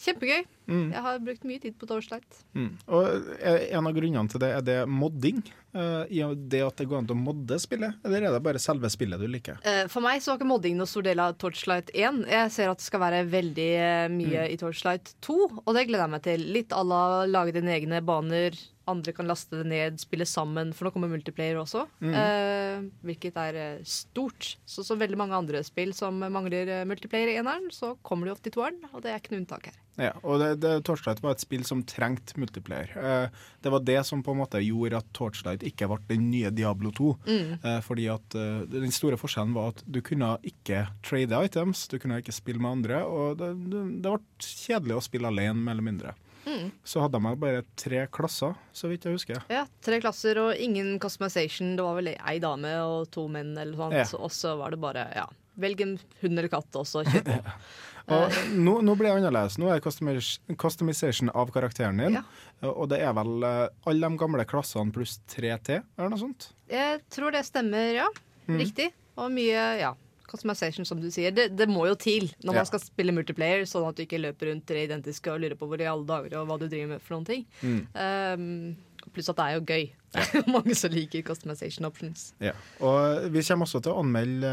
kjempegøy. 0.00 0.44
Mm. 0.68 0.90
Jeg 0.92 1.02
har 1.06 1.18
brukt 1.24 1.46
mye 1.48 1.62
tid 1.62 1.78
på 1.80 1.88
Torchlight. 1.88 2.42
Mm. 2.54 2.70
Og 2.92 3.32
eh, 3.40 3.68
en 3.72 3.88
av 3.88 3.96
grunnene 3.96 4.28
til 4.28 4.42
det 4.42 4.50
er 4.58 4.66
det 4.66 4.78
modding. 4.88 5.40
Uh, 5.78 6.08
det 6.48 6.62
at 6.64 6.78
det 6.80 6.86
går 6.88 7.02
an 7.02 7.06
til 7.06 7.14
å 7.14 7.20
modde 7.20 7.58
spillet, 7.60 7.98
eller 8.02 8.24
er 8.24 8.32
det 8.32 8.40
bare 8.42 8.58
selve 8.62 8.88
spillet 8.90 9.20
du 9.20 9.26
liker? 9.28 9.58
Uh, 9.62 9.84
For 9.92 10.02
meg 10.02 10.22
så 10.24 10.32
var 10.32 10.38
ikke 10.40 10.48
modding 10.48 10.78
noe 10.78 10.88
stor 10.88 11.04
del 11.06 11.20
av 11.22 11.36
Torchlight 11.38 11.92
1. 11.92 12.22
Jeg 12.32 12.54
ser 12.54 12.72
at 12.72 12.80
det 12.80 12.86
skal 12.88 13.02
være 13.04 13.20
veldig 13.30 13.68
mye 14.14 14.26
Mm. 14.48 14.52
i 14.52 14.56
Torchlight 14.60 15.12
2, 15.24 15.36
og 15.64 15.70
det 15.76 15.86
gleder 15.88 16.04
jeg 16.06 16.14
meg 16.14 16.24
til. 16.24 16.42
Litt 16.56 16.72
à 16.74 16.80
la 16.84 17.26
lage 17.28 17.52
dine 17.56 17.72
egne 17.76 18.00
baner, 18.04 18.56
andre 18.88 19.12
kan 19.12 19.28
laste 19.28 19.60
det 19.60 19.66
ned, 19.68 20.00
spille 20.00 20.24
sammen, 20.26 20.72
for 20.74 20.88
nå 20.88 20.92
kommer 20.94 21.10
multiplayer 21.12 21.60
også. 21.60 21.84
Mm. 22.00 22.14
Uh, 22.16 22.88
hvilket 23.04 23.36
er 23.36 23.58
stort. 23.84 24.54
Så 24.66 24.84
som 24.84 24.98
veldig 25.00 25.20
mange 25.20 25.36
andre 25.36 25.60
spill 25.66 25.92
som 25.96 26.18
mangler 26.18 26.84
multiplayer 26.88 27.34
i 27.34 27.38
eneren, 27.42 27.68
så 27.74 27.92
kommer 28.02 28.26
det 28.26 28.38
ofte 28.38 28.48
i 28.48 28.56
toeren, 28.56 28.80
og 28.92 29.04
det 29.04 29.12
er 29.12 29.20
ikke 29.20 29.36
noe 29.36 29.44
unntak 29.44 29.68
her. 29.70 29.78
Ja, 29.98 30.12
og 30.22 30.38
det, 30.40 30.57
det, 30.62 30.72
Torchlight 30.86 31.22
var 31.24 31.34
et 31.34 31.42
spill 31.42 31.64
som 31.66 31.82
trengte 31.86 32.38
multiplayer. 32.40 32.92
Eh, 32.98 33.40
det 33.64 33.72
var 33.72 33.84
det 33.86 33.98
som 34.06 34.22
på 34.24 34.34
en 34.34 34.40
måte 34.42 34.62
gjorde 34.64 35.00
at 35.00 35.10
Torchlight 35.16 35.64
ikke 35.66 35.88
ble 35.90 36.00
den 36.10 36.28
nye 36.32 36.52
Diablo 36.54 36.92
2. 36.94 37.10
Mm. 37.26 37.50
Eh, 37.58 37.80
fordi 37.84 38.08
at 38.12 38.38
eh, 38.38 38.62
Den 38.68 38.94
store 38.94 39.18
forskjellen 39.20 39.56
var 39.56 39.74
at 39.74 39.82
du 39.86 40.00
kunne 40.04 40.36
ikke 40.46 40.86
trade 41.06 41.42
items, 41.48 41.86
du 41.90 41.98
kunne 41.98 42.20
ikke 42.22 42.36
spille 42.36 42.62
med 42.62 42.78
andre, 42.78 43.02
og 43.06 43.38
det, 43.40 43.52
det, 43.72 43.84
det 44.04 44.14
ble 44.14 44.48
kjedelig 44.48 44.98
å 44.98 45.04
spille 45.08 45.30
alene, 45.30 45.60
mer 45.62 45.76
eller 45.76 45.88
mindre. 45.90 46.16
Mm. 46.48 46.70
Så 46.84 47.00
hadde 47.02 47.18
de 47.18 47.34
bare 47.40 47.64
tre 47.76 48.06
klasser, 48.12 48.54
så 48.72 48.88
vidt 48.88 49.04
jeg 49.04 49.18
husker. 49.18 49.42
Ja, 49.52 49.66
tre 49.84 49.98
klasser 50.00 50.40
og 50.40 50.54
ingen 50.56 50.96
customization. 51.02 51.74
Det 51.76 51.84
var 51.84 51.98
vel 51.98 52.14
ei 52.14 52.38
dame 52.42 52.72
og 52.86 53.10
to 53.14 53.26
menn 53.32 53.52
eller 53.56 53.74
noe 53.74 53.90
sånt. 53.90 53.98
Ja. 54.00 54.22
Og 54.22 54.32
så 54.34 54.54
var 54.60 54.74
det 54.74 54.80
bare, 54.82 55.08
ja 55.16 55.28
Velg 55.58 55.80
en 55.82 55.96
hund 56.20 56.38
eller 56.38 56.50
katt, 56.52 56.70
og 56.78 56.86
så 56.86 57.02
kjør 57.02 57.24
på. 57.26 57.36
Og 58.08 58.36
nå, 58.56 58.78
nå 58.86 58.94
blir 58.96 59.10
det 59.10 59.16
annerledes. 59.18 59.58
Nå 59.60 59.68
er 59.68 59.80
det 59.80 60.56
customization 60.58 61.30
av 61.36 61.50
karakteren 61.54 62.00
din. 62.00 62.18
Og 62.64 62.88
det 62.90 63.02
er 63.04 63.12
vel 63.16 63.44
eh, 63.46 63.64
alle 63.90 64.08
de 64.10 64.20
gamle 64.20 64.44
klassene 64.48 64.92
pluss 64.94 65.18
3T, 65.34 65.80
eller 65.98 66.12
noe 66.12 66.20
sånt? 66.20 66.50
Jeg 66.72 67.02
tror 67.12 67.34
det 67.36 67.44
stemmer, 67.48 67.90
ja. 68.00 68.08
Mm. 68.48 68.58
Riktig. 68.62 68.90
Og 69.20 69.30
mye, 69.34 69.64
ja. 69.82 69.92
Customization, 70.28 70.84
som 70.88 71.00
du 71.00 71.06
sier. 71.12 71.32
Det, 71.32 71.50
det 71.56 71.68
må 71.72 71.86
jo 71.88 71.94
til 72.00 72.26
når 72.44 72.52
Ja. 72.52 72.58
man 72.60 72.66
skal 72.68 72.82
spille 72.82 73.14
multiplayer, 73.16 73.62
sånn 73.68 73.86
at 73.88 73.96
du 73.96 74.02
ikke 74.04 74.20
løper 74.20 74.50
rundt 74.52 74.66
tre 74.68 74.82
identiske 74.88 75.32
og 75.32 75.40
lurer 75.40 75.56
på 75.56 75.68
hvor 75.70 75.80
i 75.80 75.88
alle 75.88 76.04
dager 76.08 76.36
og 76.40 76.50
hva 76.50 76.58
du 76.60 76.66
driver 76.68 76.94
med 76.96 77.04
for 77.04 77.16
noen 77.16 77.28
ting. 77.28 77.46
Mm. 77.62 77.80
Um, 77.96 79.08
pluss 79.14 79.30
at 79.32 79.38
det 79.40 79.46
er 79.46 79.56
jo 79.56 79.64
gøy. 79.70 79.86
Er 80.16 80.44
mange 80.54 80.76
som 80.78 80.92
liker 80.92 81.24
customization 81.26 81.88
options. 81.88 82.30
Ja. 82.40 82.54
Og 82.80 83.28
vi 83.34 83.42
kommer 83.44 83.68
også 83.68 83.82
til 83.84 83.92
å 83.92 84.02
anmelde 84.02 84.52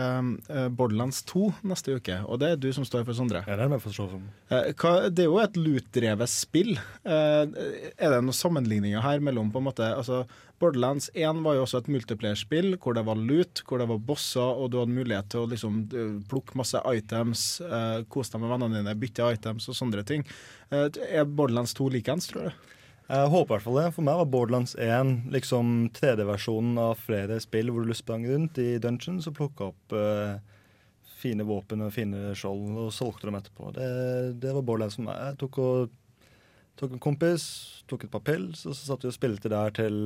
uh, 0.50 0.68
Borderlands 0.68 1.22
2 1.30 1.52
neste 1.72 1.96
uke, 2.00 2.20
og 2.28 2.42
det 2.42 2.52
er 2.52 2.60
du 2.60 2.70
som 2.76 2.88
står 2.88 3.06
for, 3.08 3.16
Sondre. 3.16 3.44
Ja, 3.48 3.56
det 3.60 3.70
er 3.70 3.84
for. 3.84 4.18
Eh, 4.52 4.72
hva, 4.76 4.96
det 5.08 5.24
er 5.24 5.30
jo 5.30 5.40
et 5.44 5.60
loot-drevet 5.60 6.32
spill. 6.32 6.76
Uh, 7.08 7.46
er 7.96 8.12
det 8.12 8.20
noen 8.20 8.36
sammenligninger 8.36 9.06
her 9.06 9.24
mellom 9.24 9.54
på 9.54 9.62
en 9.62 9.70
måte 9.70 9.88
altså, 9.96 10.26
Borderlands 10.60 11.10
1 11.14 11.42
var 11.44 11.58
jo 11.58 11.64
også 11.66 11.82
et 11.82 11.90
multiplayer-spill 11.92 12.76
hvor 12.82 12.96
det 12.96 13.06
var 13.08 13.20
loot, 13.20 13.64
hvor 13.68 13.82
det 13.82 13.90
var 13.92 14.04
bosser, 14.08 14.44
og 14.44 14.72
du 14.72 14.80
hadde 14.82 14.96
mulighet 14.96 15.32
til 15.32 15.44
å 15.44 15.50
liksom, 15.52 15.82
plukke 16.32 16.56
masse 16.60 16.80
items, 16.92 17.48
uh, 17.64 18.04
kose 18.12 18.36
deg 18.36 18.44
med 18.44 18.54
vennene 18.56 18.80
dine, 18.82 19.00
bytte 19.00 19.32
items 19.36 19.68
og 19.72 19.80
sånne 19.80 20.04
ting. 20.08 20.24
Eh, 20.74 20.88
er 21.20 21.28
Borderlands 21.28 21.76
2 21.78 21.90
likeens, 21.98 22.30
tror 22.32 22.50
du? 22.50 22.72
Jeg 23.06 23.30
håper 23.30 23.46
i 23.46 23.54
hvert 23.54 23.66
fall 23.68 23.78
det. 23.78 23.90
For 23.94 24.06
meg 24.08 24.18
var 24.18 24.30
Borderlands 24.34 24.74
1 24.82 25.30
liksom 25.34 25.74
3D-versjonen 25.94 26.80
av 26.82 26.98
flere 27.06 27.38
spill 27.44 27.70
hvor 27.74 27.86
du 27.86 27.94
sprang 27.98 28.26
rundt 28.26 28.58
i 28.62 28.80
dungeons 28.82 29.28
og 29.30 29.36
plukka 29.38 29.68
opp 29.70 29.94
eh, 29.94 30.40
fine 31.22 31.46
våpen 31.46 31.86
og 31.86 31.94
fine 31.94 32.34
skjold 32.38 32.80
og 32.88 32.90
solgte 32.96 33.30
dem 33.30 33.38
etterpå. 33.38 33.70
Det, 33.78 33.92
det 34.42 34.56
var 34.58 34.66
Borderlands 34.66 34.98
for 34.98 35.06
meg. 35.06 35.22
Jeg 35.22 35.40
tok, 35.44 35.62
og, 35.62 36.34
tok 36.82 36.98
en 36.98 37.06
kompis, 37.06 37.46
tok 37.90 38.08
et 38.08 38.14
par 38.14 38.26
pils, 38.26 38.66
og 38.66 38.74
så 38.74 38.90
satt 38.90 39.06
vi 39.06 39.14
og 39.14 39.18
spilte 39.20 39.54
der 39.54 39.78
til 39.78 39.98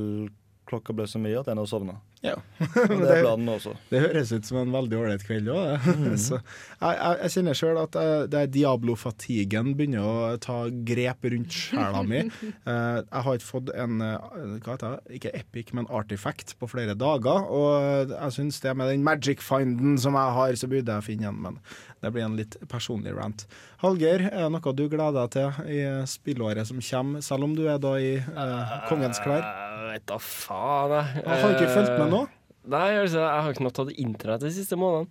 klokka 0.70 0.94
ble 0.94 1.08
så 1.10 1.22
mye 1.24 1.40
at 1.40 1.48
en 1.50 1.64
har 1.64 1.72
sovna. 1.72 1.98
Ja. 2.20 2.34
Og 2.92 2.98
det 3.00 3.14
er 3.14 3.22
planen 3.24 3.48
også. 3.54 3.72
Det 3.88 4.02
høres 4.04 4.34
ut 4.36 4.44
som 4.44 4.58
en 4.60 4.74
veldig 4.74 4.98
ålreit 5.00 5.22
kveld 5.28 5.48
òg. 5.54 5.86
Mm. 6.00 6.16
Så 6.20 6.36
jeg, 6.36 6.96
jeg, 6.96 7.18
jeg 7.24 7.32
kjenner 7.34 7.58
sjøl 7.58 7.78
at 7.82 7.96
eh, 8.00 8.24
det 8.32 8.40
er 8.42 8.50
Diablo-fatigen 8.54 9.74
begynner 9.80 10.04
å 10.06 10.38
ta 10.42 10.58
grep 10.88 11.28
rundt 11.34 11.56
sjela 11.56 12.04
mi. 12.08 12.22
Eh, 12.70 13.00
Jeg 13.00 13.24
har 13.26 13.38
ikke 13.40 13.48
fått 13.50 13.72
en 13.74 14.02
eh, 14.04 14.60
hva 14.66 14.76
heter 14.76 14.96
det? 14.98 15.16
ikke 15.20 15.32
epic, 15.40 15.72
men 15.78 15.88
artifact 15.96 16.54
på 16.60 16.68
flere 16.72 16.96
dager. 17.00 17.48
Og 17.50 18.12
jeg 18.14 18.36
syns 18.36 18.60
det 18.64 18.76
med 18.78 18.92
den 18.92 19.04
magic-finden 19.08 19.98
som 20.02 20.18
jeg 20.20 20.36
har, 20.40 20.56
så 20.60 20.70
burde 20.72 20.98
jeg 21.00 21.08
finne 21.08 21.32
en. 21.32 21.40
Men 21.48 21.60
det 22.02 22.12
blir 22.16 22.24
en 22.26 22.36
litt 22.40 22.56
personlig 22.72 23.12
rant. 23.18 23.46
Hallgeir, 23.82 24.26
er 24.32 24.46
det 24.46 24.52
noe 24.56 24.74
du 24.76 24.86
gleder 24.90 25.18
deg 25.28 25.32
til 25.36 25.72
i 25.76 25.80
spillåret 26.08 26.68
som 26.70 26.80
kommer, 26.80 27.22
selv 27.26 27.44
om 27.50 27.56
du 27.58 27.66
er 27.68 27.78
da 27.84 27.96
i 28.00 28.14
eh, 28.18 28.76
kongens 28.90 29.20
klær? 29.24 29.44
Jeg 29.44 29.94
vet 29.96 30.06
da 30.12 30.18
faen, 30.24 30.92
jeg. 30.98 31.24
Jeg 31.26 31.42
har 31.44 31.56
ikke 31.58 31.72
fulgt 31.76 31.96
med 32.00 32.14
nå. 32.16 32.22
Nei, 32.70 32.90
altså, 33.02 33.24
jeg 33.24 33.44
har 33.44 33.54
ikke 33.56 33.66
noe 33.66 33.76
tatt 33.80 33.96
internett 33.98 34.44
de 34.46 34.52
siste 34.54 34.78
månedene. 34.80 35.10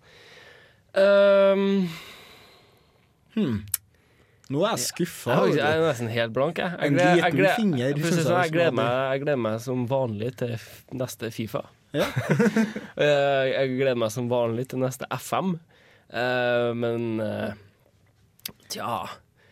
Um, 0.99 1.89
Hmm. 3.37 3.59
Nå 4.49 4.63
er 4.65 4.71
jeg 4.73 4.81
skuffa. 4.89 5.35
jeg, 5.51 5.59
jeg 5.61 5.77
er 5.77 5.83
nesten 5.85 6.09
helt 6.11 6.33
blank, 6.35 6.57
jeg. 6.59 6.73
jeg 6.81 6.93
gleder- 6.95 7.19
jeg 7.21 7.33
gleder- 7.35 7.57
finger, 7.61 7.79
jeg 7.79 7.97
sånn, 8.25 8.43
jeg 8.43 8.53
gleder 8.55 8.73
meg- 8.73 9.13
jeg 9.13 9.21
gleder 9.23 9.37
meg 9.45 9.61
som 9.61 9.83
vanlig 9.87 10.31
til 10.41 10.55
neste 10.97 11.31
Fifa. 11.31 11.65
Ja. 11.93 12.07
Eh, 12.99 13.45
jeg 13.53 13.77
gleder 13.79 13.97
meg 13.97 14.11
som 14.11 14.27
vanlig 14.29 14.67
til 14.73 14.81
neste 14.81 15.07
FM, 15.15 15.59
Eh, 16.09 16.71
men 16.75 17.21
uh, 17.21 17.51
tja 18.73 19.03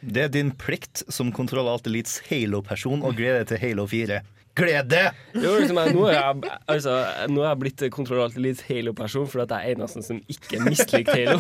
Det 0.00 0.22
er 0.24 0.30
din 0.32 0.54
plikt 0.56 1.02
som 1.12 1.28
Kontroll 1.34 1.68
Alt 1.68 1.88
Elites 1.90 2.22
Halo-person 2.30 3.04
å 3.04 3.12
glede 3.16 3.42
deg 3.42 3.50
til 3.50 3.62
Halo 3.64 3.84
4. 3.90 4.22
Gled 4.56 4.86
deg! 4.88 5.16
Jo, 5.36 5.50
liksom, 5.60 5.76
jeg- 5.82 5.92
nå, 5.92 6.04
er 6.08 6.14
jeg, 6.16 6.52
altså, 6.72 6.92
nå 7.28 7.42
er 7.42 7.50
jeg 7.50 7.58
blitt 7.60 7.82
Kontroll 7.92 8.22
Alt 8.24 8.38
Elites 8.40 8.64
Halo-person 8.70 9.26
fordi 9.28 9.44
at 9.44 9.52
jeg 9.52 9.74
er 9.74 9.76
eneste 9.76 10.04
som 10.06 10.20
ikke 10.32 10.62
mislikte 10.64 11.12
Halo. 11.12 11.36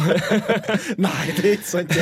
Nei, 1.06 1.22
det 1.38 1.46
er 1.46 1.54
ikke 1.54 1.70
sant. 1.70 1.96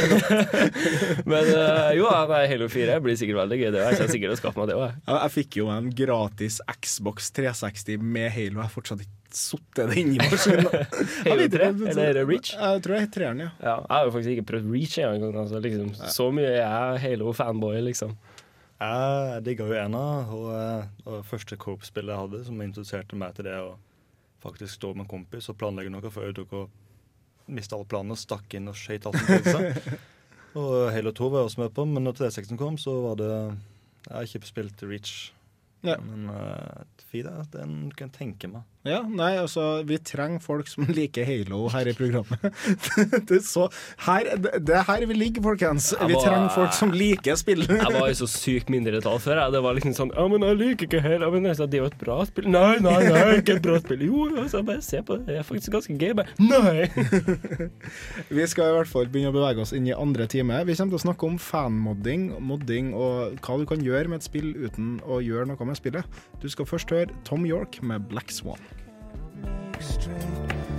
Men 1.31 1.53
uh, 1.55 1.92
jo, 1.94 2.09
nei, 2.33 2.42
Halo 2.50 2.66
4 2.72 2.98
blir 3.05 3.20
sikkert 3.20 3.44
veldig 3.44 3.61
gøy. 3.61 3.68
Det 3.77 3.85
er 3.85 3.94
jeg 4.00 4.11
sikkert 4.16 4.35
å 4.35 4.40
skaffe 4.42 4.59
meg 4.64 4.72
det 4.72 4.81
òg. 4.81 4.96
Ja, 5.07 5.20
jeg 5.29 5.37
fikk 5.37 5.61
jo 5.62 5.70
en 5.74 5.92
gratis 6.03 6.59
Xbox 6.81 7.31
360 7.38 8.03
med 8.03 8.33
Halo. 8.35 8.59
Jeg 8.64 8.66
er 8.66 8.74
fortsatt 8.74 9.07
ikke 9.07 9.20
sittet 9.34 9.90
det 9.90 10.02
i 10.02 10.18
maskinen. 10.18 10.68
Jeg 10.70 11.26
Halo 11.26 11.48
3? 11.52 11.70
Eller 11.90 12.20
er 12.20 12.28
Reach? 12.28 12.52
Jeg 12.54 12.84
tror 12.84 12.94
det 12.96 13.00
er 13.02 13.10
treeren, 13.16 13.42
ja. 13.44 13.50
Ja, 13.58 13.74
jeg 13.80 13.90
har 13.94 14.06
jo 14.06 14.14
faktisk 14.14 14.34
ikke 14.36 14.46
prøvd 14.52 14.70
Reach 14.72 14.98
engang. 15.02 15.36
Altså, 15.42 15.60
liksom, 15.64 15.90
så 16.18 16.28
mye 16.34 16.52
er 16.52 16.60
jeg 16.60 17.02
Halo-fanboy, 17.04 17.80
liksom. 17.88 18.14
Jeg 18.84 19.42
digga 19.46 19.66
jo 19.70 19.76
ena, 19.78 20.04
og 20.34 20.46
og 21.04 21.18
det 21.18 21.26
første 21.28 21.56
Coop-spillet 21.60 22.14
jeg 22.14 22.22
hadde, 22.24 22.44
som 22.46 22.62
introduserte 22.64 23.18
meg 23.18 23.36
til 23.36 23.48
det 23.48 23.58
å 23.60 23.74
faktisk 24.44 24.74
stå 24.76 24.92
med 24.94 25.06
en 25.06 25.12
kompis 25.14 25.48
og 25.48 25.58
planlegge 25.60 25.92
noe 25.92 26.10
før 26.12 26.28
jeg 26.28 26.38
tok 26.40 26.56
og 26.58 27.54
mista 27.54 27.76
alle 27.76 27.88
planene, 27.88 28.16
stakk 28.18 28.56
inn 28.56 28.68
og 28.72 28.76
skøyt 28.78 29.06
alt 29.08 29.20
som 29.20 29.30
prøvde 29.30 29.54
seg. 29.54 29.94
og 30.60 30.74
Halo 30.94 31.12
2 31.16 31.30
var 31.30 31.42
jeg 31.42 31.50
også 31.50 31.62
med 31.64 31.72
på, 31.76 31.86
men 31.88 32.06
når 32.06 32.18
360 32.20 32.60
kom, 32.60 32.76
så 32.80 32.96
var 33.04 33.18
det 33.20 33.30
Jeg 33.30 34.12
har 34.14 34.28
ikke 34.28 34.52
spilt 34.52 34.84
Reach. 34.84 35.14
Ja. 35.84 35.98
Men 36.00 36.30
uh, 36.32 36.84
Fida, 37.10 37.42
den 37.52 37.90
kan 37.96 38.08
jeg 38.08 38.18
tenke 38.18 38.50
meg. 38.52 38.64
Ja, 38.84 38.98
nei, 39.08 39.30
altså, 39.40 39.62
vi 39.88 39.96
trenger 40.04 40.42
folk 40.44 40.68
som 40.68 40.84
liker 40.98 41.24
Halo 41.24 41.62
her 41.72 41.88
i 41.88 41.94
programmet. 41.96 42.42
det, 43.30 43.38
er 43.38 43.44
så, 43.46 43.62
her, 44.04 44.26
det, 44.36 44.74
er 44.76 44.82
her 44.84 45.06
vi 45.08 45.14
ligger, 45.16 45.40
folkens. 45.46 45.86
Jeg 45.96 46.10
Vi 46.10 46.18
var- 46.18 46.26
trenger 46.26 46.50
folk 46.52 46.74
som 46.76 46.92
liker 46.92 47.38
spill. 47.40 47.62
Jeg 47.80 47.94
var 47.94 48.10
jo 48.10 48.18
så 48.18 48.28
sykt 48.28 48.68
mindretall 48.74 49.16
før. 49.24 49.40
Jeg. 49.40 49.54
Det 49.56 49.62
var 49.64 49.78
liksom 49.78 49.94
sånn 49.96 50.12
Ja, 50.12 50.26
men 50.28 50.44
jeg 50.44 50.58
liker 50.60 50.88
ikke 50.90 51.00
Halo. 51.06 51.30
Men 51.32 51.48
jeg 51.48 51.56
sa, 51.62 51.68
det 51.72 51.78
er 51.78 51.82
jo 51.86 51.88
et 51.88 51.96
bra 52.02 52.18
spill. 52.28 52.50
Nei, 52.52 52.74
nei, 52.84 52.98
nei, 53.08 53.22
ikke 53.40 53.56
et 53.56 53.64
bra 53.64 53.78
spill. 53.80 54.04
Jo, 54.04 54.26
altså, 54.44 54.60
bare 54.68 54.84
se 54.84 55.00
på 55.00 55.16
det. 55.16 55.26
Det 55.32 55.38
er 55.40 55.48
faktisk 55.48 55.78
ganske 55.78 55.96
gøy. 56.04 56.12
Bare, 56.20 56.36
nei! 56.44 57.70
Vi 58.36 58.46
skal 58.52 58.68
i 58.68 58.76
hvert 58.76 58.92
fall 58.92 59.08
begynne 59.08 59.32
å 59.32 59.36
bevege 59.38 59.64
oss 59.64 59.72
inn 59.76 59.88
i 59.88 59.96
andre 59.96 60.28
time. 60.30 60.60
Vi 60.68 60.76
kommer 60.76 60.92
til 60.98 61.00
å 61.00 61.04
snakke 61.06 61.30
om 61.32 61.40
fanmodding, 61.40 62.28
modding 62.52 62.92
og 62.92 63.40
hva 63.40 63.58
du 63.60 63.66
kan 63.72 63.80
gjøre 63.84 64.12
med 64.12 64.20
et 64.20 64.28
spill 64.28 64.52
uten 64.60 64.98
å 65.08 65.22
gjøre 65.24 65.48
noe 65.54 65.68
med 65.72 65.80
spillet. 65.80 66.20
Du 66.44 66.50
skal 66.52 66.68
først 66.68 66.92
høre 66.92 67.16
Tom 67.24 67.48
York 67.48 67.80
med 67.80 68.04
Black 68.12 68.28
Swan. 68.34 68.60
It's 69.74 69.96
the 69.96 70.73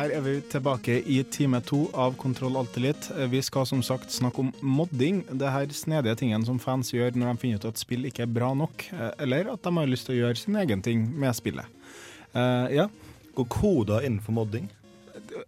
Der 0.00 0.14
er 0.16 0.22
vi 0.24 0.38
tilbake 0.48 0.94
i 1.12 1.18
time 1.28 1.58
to 1.60 1.82
av 1.92 2.14
Kontroll 2.16 2.54
Altilit. 2.56 3.10
Vi 3.28 3.42
skal 3.44 3.66
som 3.68 3.82
sagt 3.84 4.08
snakke 4.14 4.40
om 4.40 4.48
modding. 4.64 5.18
Det 5.28 5.50
her 5.52 5.74
snedige 5.76 6.14
tingen 6.22 6.46
som 6.48 6.56
fans 6.62 6.88
gjør 6.94 7.18
når 7.20 7.34
de 7.34 7.42
finner 7.42 7.60
ut 7.60 7.66
at 7.68 7.82
spill 7.82 8.08
ikke 8.08 8.24
er 8.24 8.32
bra 8.32 8.48
nok, 8.56 8.86
eh, 8.94 9.10
eller 9.26 9.50
at 9.52 9.60
de 9.60 9.74
har 9.76 9.90
lyst 9.90 10.08
til 10.08 10.16
å 10.16 10.22
gjøre 10.22 10.40
sin 10.40 10.56
egen 10.56 10.80
ting 10.80 11.04
med 11.04 11.36
spillet. 11.36 11.68
Uh, 12.32 12.72
ja. 12.72 12.88
Går 13.36 13.50
koder 13.52 14.06
innenfor 14.08 14.38
modding? 14.38 14.70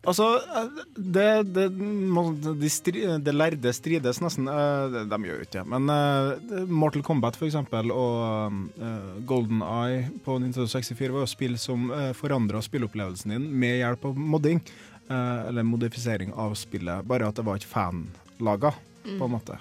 Altså, 0.07 0.27
det, 0.97 1.27
det, 1.55 1.65
de 2.61 2.69
stri, 2.71 3.03
de 3.23 3.33
lærde 3.35 3.73
strides 3.75 4.21
nesten. 4.23 4.47
Eh, 4.51 4.85
De, 4.93 5.03
de 5.11 5.19
gjør 5.27 5.41
jo 5.41 5.47
ikke 5.47 5.57
det. 5.59 5.65
Men 5.73 5.91
eh, 5.93 6.67
Mortal 6.71 7.03
Kombat 7.07 7.37
for 7.39 7.47
eksempel, 7.49 7.91
og 7.95 8.53
uh, 8.79 9.19
Golden 9.29 9.63
Eye 9.67 10.05
på 10.25 10.39
Nintendo 10.43 10.67
64 10.71 11.13
var 11.15 11.25
jo 11.25 11.31
spill 11.31 11.59
som 11.59 11.91
uh, 11.91 12.13
forandra 12.19 12.63
spilleopplevelsen 12.63 13.35
din 13.37 13.49
med 13.63 13.81
hjelp 13.83 14.09
av 14.13 14.17
modding. 14.19 14.63
eller 15.13 15.63
modifisering 15.67 16.31
av 16.41 16.55
spillet. 16.57 17.05
Bare 17.05 17.27
at 17.29 17.37
det 17.37 17.45
var 17.45 17.59
ikke 17.59 17.69
fanlaga, 17.75 18.71
Mm. 19.05 19.19
på 19.19 19.25
en 19.27 19.33
måte. 19.33 19.57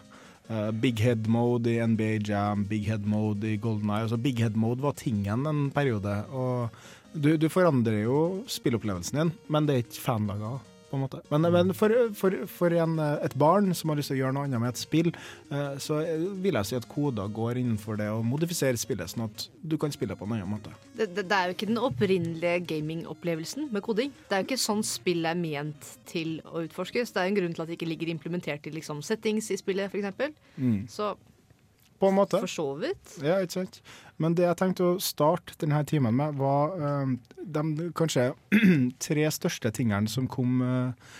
Big 0.79 0.99
head 1.01 1.25
mode 1.27 1.65
i 1.71 1.79
NBA 1.81 2.19
Jam, 2.29 2.63
big 2.69 2.83
head 2.87 3.05
mode 3.09 3.47
i 3.49 3.57
Golden 3.57 3.89
Eye. 3.89 4.03
Altså, 4.05 4.17
big 4.21 4.37
head 4.39 4.55
mode 4.55 4.79
var 4.83 4.93
tingen 4.93 5.47
en 5.49 5.71
periode. 5.73 6.13
Og 6.29 6.69
du, 7.13 7.35
du 7.37 7.47
forandrer 7.51 8.03
jo 8.05 8.43
spillopplevelsen 8.49 9.21
din, 9.21 9.31
men 9.51 9.67
det 9.67 9.77
er 9.77 9.85
ikke 9.85 10.03
fanlaga. 10.03 10.57
På 10.91 10.97
en 10.97 11.05
måte. 11.05 11.21
Men, 11.31 11.45
men 11.53 11.69
for, 11.71 11.93
for, 12.19 12.33
for 12.51 12.73
en, 12.75 12.97
et 12.99 13.35
barn 13.39 13.69
som 13.71 13.93
har 13.93 13.95
lyst 13.95 14.11
til 14.11 14.17
å 14.17 14.25
gjøre 14.25 14.35
noe 14.35 14.49
annet 14.49 14.59
med 14.59 14.73
et 14.73 14.81
spill, 14.81 15.07
eh, 15.47 15.77
så 15.79 16.01
vil 16.43 16.57
jeg 16.59 16.67
si 16.67 16.75
at 16.75 16.87
koder 16.91 17.31
går 17.31 17.61
innenfor 17.61 17.95
det 18.01 18.09
å 18.11 18.17
modifisere 18.27 18.75
spillet, 18.75 19.13
sånn 19.13 19.23
at 19.29 19.45
du 19.63 19.77
kan 19.79 19.95
spille 19.95 20.17
på 20.19 20.27
en 20.27 20.35
annen 20.35 20.51
måte. 20.51 20.73
Det, 20.91 21.07
det, 21.15 21.23
det 21.31 21.37
er 21.37 21.47
jo 21.47 21.55
ikke 21.55 21.69
den 21.71 21.79
opprinnelige 21.79 22.65
gamingopplevelsen 22.73 23.71
med 23.71 23.85
koding. 23.87 24.11
Det 24.27 24.35
er 24.35 24.43
jo 24.43 24.49
ikke 24.49 24.59
sånn 24.65 24.83
spill 24.83 25.31
er 25.31 25.39
ment 25.39 25.93
til 26.11 26.41
å 26.43 26.65
utforskes. 26.65 27.15
Det 27.15 27.23
er 27.23 27.29
jo 27.29 27.37
en 27.37 27.39
grunn 27.39 27.55
til 27.55 27.63
at 27.63 27.71
det 27.71 27.79
ikke 27.79 27.91
ligger 27.93 28.11
implementert 28.11 28.67
i 28.67 28.75
liksom, 28.75 28.99
settings 29.07 29.47
i 29.55 29.61
spillet, 29.63 29.95
f.eks. 29.95 30.35
Mm. 30.59 30.81
Så 30.91 31.13
På 32.03 32.11
en 32.11 32.19
måte. 32.19 32.43
for 32.43 32.51
så 32.51 32.67
vidt. 32.83 33.15
Ja, 33.23 33.39
ikke 33.39 33.61
sant. 33.61 33.79
Men 34.21 34.37
det 34.37 34.45
jeg 34.45 34.59
tenkte 34.59 34.85
å 34.85 35.01
starte 35.01 35.57
denne 35.61 35.81
timen 35.89 36.15
med, 36.17 36.37
var 36.37 36.75
uh, 36.77 37.11
de 37.41 37.89
kanskje 37.97 38.31
tre 39.07 39.27
største 39.33 39.73
tingene 39.73 40.11
som 40.11 40.29
kom 40.29 40.61
uh, 40.61 41.15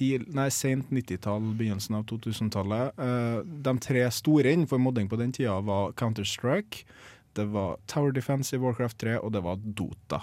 nei, 0.00 0.46
sent 0.54 0.92
90-tall, 0.94 1.50
begynnelsen 1.58 1.98
av 1.98 2.06
2000-tallet. 2.10 2.94
Uh, 2.98 3.42
de 3.42 3.74
tre 3.82 4.06
store 4.14 4.54
innenfor 4.54 4.82
modding 4.82 5.10
på 5.10 5.18
den 5.20 5.34
tida 5.34 5.58
var 5.66 5.96
Counter-Strike, 5.98 6.86
det 7.34 7.44
var 7.50 7.76
Tower 7.86 8.12
Defense 8.14 8.54
i 8.54 8.58
Warcraft 8.62 9.00
3, 9.02 9.18
og 9.18 9.32
det 9.34 9.42
var 9.42 9.58
Dota. 9.58 10.20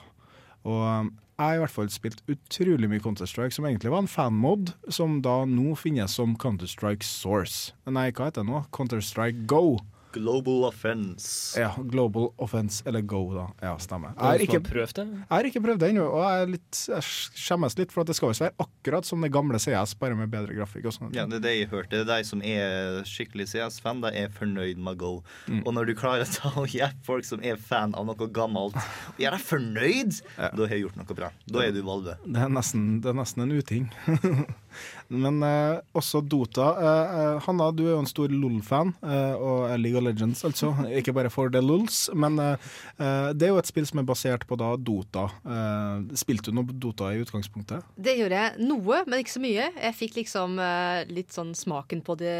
Og 0.63 0.82
eh, 0.86 1.10
jeg 1.41 1.48
har 1.48 1.58
i 1.58 1.62
hvert 1.63 1.74
fall 1.74 1.89
spilt 1.91 2.22
utrolig 2.30 2.88
mye 2.88 3.04
Counter-Strike, 3.04 3.56
som 3.56 3.65
egentlig 3.67 3.91
var 3.91 4.06
en 4.06 4.12
fanmod, 4.12 4.72
som 4.94 5.20
da 5.26 5.41
nå 5.50 5.74
finnes 5.80 6.13
som 6.15 6.38
Counter-Strike 6.39 7.04
Source. 7.08 7.74
Nei, 7.89 8.12
hva 8.15 8.30
heter 8.30 8.46
det 8.46 8.52
nå? 8.52 8.62
Counter-Strike 8.76 9.48
Go. 9.50 9.80
Global 10.13 10.65
offense. 10.67 11.60
Ja, 11.60 11.71
Global 11.78 12.30
Offense, 12.38 12.84
eller 12.88 13.02
Go, 13.02 13.21
da. 13.36 13.45
Ja, 13.62 13.74
stemmer. 13.80 14.13
Jeg 14.17 14.26
har 14.26 14.43
ikke, 14.45 14.62
prøvd 14.65 14.95
det? 15.00 15.06
jeg 15.19 15.32
har 15.32 15.50
ikke 15.50 15.62
prøvd 15.63 15.82
det 15.84 15.89
ennå, 15.93 16.06
og 16.12 16.24
jeg, 16.26 16.50
litt, 16.56 16.82
jeg 16.91 17.06
skjemmes 17.43 17.78
litt, 17.80 17.93
for 17.93 18.04
at 18.04 18.12
det 18.12 18.17
skal 18.17 18.32
visst 18.34 18.43
være 18.45 18.56
akkurat 18.65 19.08
som 19.08 19.24
det 19.24 19.32
gamle 19.34 19.62
CS, 19.62 19.95
bare 20.02 20.17
med 20.19 20.32
bedre 20.34 20.56
grafikk 20.58 20.89
og 20.91 20.95
sånt. 20.97 21.15
Ja, 21.17 21.28
det 21.30 21.39
er 21.41 21.45
det 21.45 21.56
jeg 21.56 21.71
hørte. 21.71 22.04
De 22.08 22.19
som 22.28 22.43
er 22.45 23.02
skikkelig 23.08 23.50
CS-fan, 23.54 24.04
de 24.06 24.13
er 24.24 24.34
fornøyd 24.36 24.82
med 24.82 25.00
Go. 25.02 25.13
Mm. 25.47 25.63
Og 25.65 25.76
når 25.78 25.91
du 25.91 25.95
klarer 26.00 26.28
å 26.28 26.32
ta 26.32 26.54
og 26.62 26.71
hjelpe 26.76 27.08
folk 27.08 27.28
som 27.28 27.43
er 27.45 27.60
fan 27.62 27.95
av 27.97 28.08
noe 28.10 28.30
gammelt, 28.34 28.76
og 28.76 29.21
gjør 29.21 29.38
deg 29.38 29.47
fornøyd, 29.47 30.21
da 30.38 30.65
har 30.67 30.76
jeg 30.76 30.88
gjort 30.88 31.00
noe 31.00 31.19
bra. 31.21 31.32
Da 31.52 31.65
er 31.65 31.76
du 31.76 31.82
Valve. 31.86 32.17
Det 32.26 32.43
er 32.43 32.52
nesten, 32.52 32.88
det 33.04 33.12
er 33.12 33.17
nesten 33.17 33.45
en 33.47 33.56
uting. 33.56 33.88
Men 35.12 35.41
eh, 35.43 35.82
også 35.97 36.21
Dota. 36.24 36.69
Eh, 36.80 37.15
eh, 37.19 37.41
Hanna, 37.45 37.69
du 37.76 37.84
er 37.86 37.93
jo 37.93 38.00
en 38.02 38.10
stor 38.10 38.32
LOL-fan, 38.32 38.93
eh, 39.04 39.36
og 39.36 39.67
League 39.82 40.00
of 40.00 40.06
Legends, 40.06 40.45
altså. 40.47 40.71
Ikke 41.00 41.13
bare 41.15 41.32
for 41.34 41.52
the 41.52 41.62
LOLs, 41.63 42.06
Men 42.15 42.39
eh, 42.39 42.71
eh, 42.97 43.30
det 43.36 43.50
er 43.50 43.54
jo 43.54 43.60
et 43.62 43.69
spill 43.69 43.88
som 43.89 44.02
er 44.02 44.08
basert 44.08 44.47
på 44.47 44.58
da 44.60 44.74
Dota. 44.80 45.28
Eh, 45.43 46.17
spilte 46.19 46.52
du 46.52 46.60
noe 46.62 46.71
Dota 46.71 47.12
i 47.12 47.21
utgangspunktet? 47.24 47.86
Det 48.00 48.17
gjorde 48.19 48.41
jeg 48.41 48.67
noe, 48.71 49.04
men 49.06 49.21
ikke 49.21 49.36
så 49.36 49.43
mye. 49.43 49.69
Jeg 49.76 49.97
fikk 50.00 50.19
liksom 50.21 50.60
eh, 50.63 51.03
litt 51.12 51.36
sånn 51.36 51.55
smaken 51.57 52.03
på 52.07 52.18
det 52.22 52.38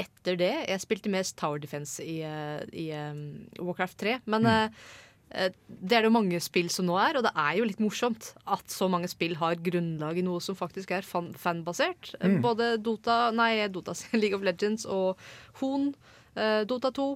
etter 0.00 0.38
det. 0.40 0.52
Jeg 0.66 0.82
spilte 0.82 1.12
mest 1.12 1.36
Tower 1.38 1.60
Defense 1.62 2.02
i, 2.02 2.18
i 2.24 2.88
um, 2.98 3.44
Warcraft 3.60 4.00
3. 4.00 4.16
Men 4.26 4.48
mm. 4.48 4.54
eh, 4.54 4.94
det 5.34 5.96
er 5.96 6.04
det 6.04 6.08
jo 6.08 6.14
mange 6.14 6.38
spill 6.40 6.68
som 6.70 6.86
nå 6.86 6.94
er, 7.00 7.16
og 7.18 7.24
det 7.26 7.32
er 7.34 7.56
jo 7.58 7.64
litt 7.66 7.80
morsomt 7.82 8.28
at 8.46 8.70
så 8.70 8.86
mange 8.92 9.08
spill 9.10 9.34
har 9.40 9.56
grunnlag 9.58 10.20
i 10.20 10.22
noe 10.22 10.38
som 10.44 10.54
faktisk 10.54 10.92
er 10.94 11.02
fan 11.06 11.32
fanbasert. 11.34 12.14
Eh, 12.20 12.28
Mm. 12.36 12.40
Både 12.44 12.68
Dota, 12.78 13.30
nei, 13.34 13.66
Dota, 13.68 13.94
League 14.20 14.34
of 14.38 14.42
Legends 14.46 14.86
og 14.86 15.18
Hon, 15.60 15.90
eh, 16.36 16.62
Dota 16.70 16.92
2. 16.94 17.08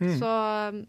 Mm. 0.00 0.18
Så 0.18 0.32
eh, 0.72 0.80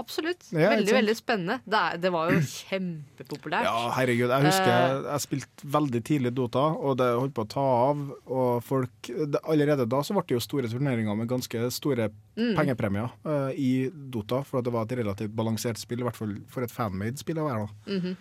absolutt. 0.00 0.46
Ja, 0.56 0.70
veldig, 0.72 0.94
veldig 0.96 1.14
spennende. 1.18 1.58
Det, 1.68 1.82
det 2.02 2.10
var 2.14 2.32
jo 2.32 2.40
kjempepopulært. 2.40 3.68
Ja, 3.68 3.90
herregud. 3.98 4.30
Jeg 4.32 4.46
husker 4.48 4.70
Eh, 4.70 4.80
jeg, 4.80 5.04
jeg 5.10 5.24
spilte 5.26 5.70
veldig 5.76 6.02
tidlig 6.08 6.32
Dota, 6.36 6.64
og 6.76 6.96
det 7.00 7.08
holdt 7.16 7.34
på 7.36 7.44
å 7.44 7.50
ta 7.50 7.64
av. 7.90 8.02
Og 8.26 8.64
folk 8.66 9.10
det, 9.10 9.40
Allerede 9.44 9.86
da 9.90 10.02
så 10.06 10.16
ble 10.16 10.24
det 10.30 10.36
jo 10.38 10.42
store 10.44 10.70
turneringer 10.72 11.16
med 11.22 11.30
ganske 11.30 11.68
store 11.74 12.10
Mm. 12.40 12.54
pengepremier 12.56 13.10
uh, 13.26 13.50
i 13.52 13.90
Dota, 13.92 14.38
for 14.46 14.60
at 14.60 14.64
det 14.64 14.72
var 14.72 14.86
et 14.86 14.92
relativt 14.96 15.32
balansert 15.36 15.76
spill, 15.76 16.00
i 16.00 16.06
hvert 16.06 16.16
fall 16.16 16.30
for 16.48 16.64
et 16.64 16.70
fanmade 16.72 17.18
spill 17.20 17.36
å 17.42 17.48
være. 17.50 17.66
da. 17.66 17.96
Mhm. 17.98 18.14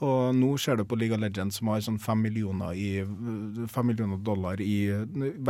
Og 0.00 0.32
nå 0.32 0.56
ser 0.60 0.76
du 0.80 0.84
på 0.88 0.96
League 0.96 1.16
of 1.16 1.20
Legends 1.20 1.56
som 1.60 1.68
har 1.68 1.80
sånn 1.84 1.98
fem 2.00 2.22
millioner, 2.24 2.72
i, 2.72 3.04
fem 3.68 3.86
millioner 3.90 4.16
dollar 4.24 4.56
i 4.64 4.88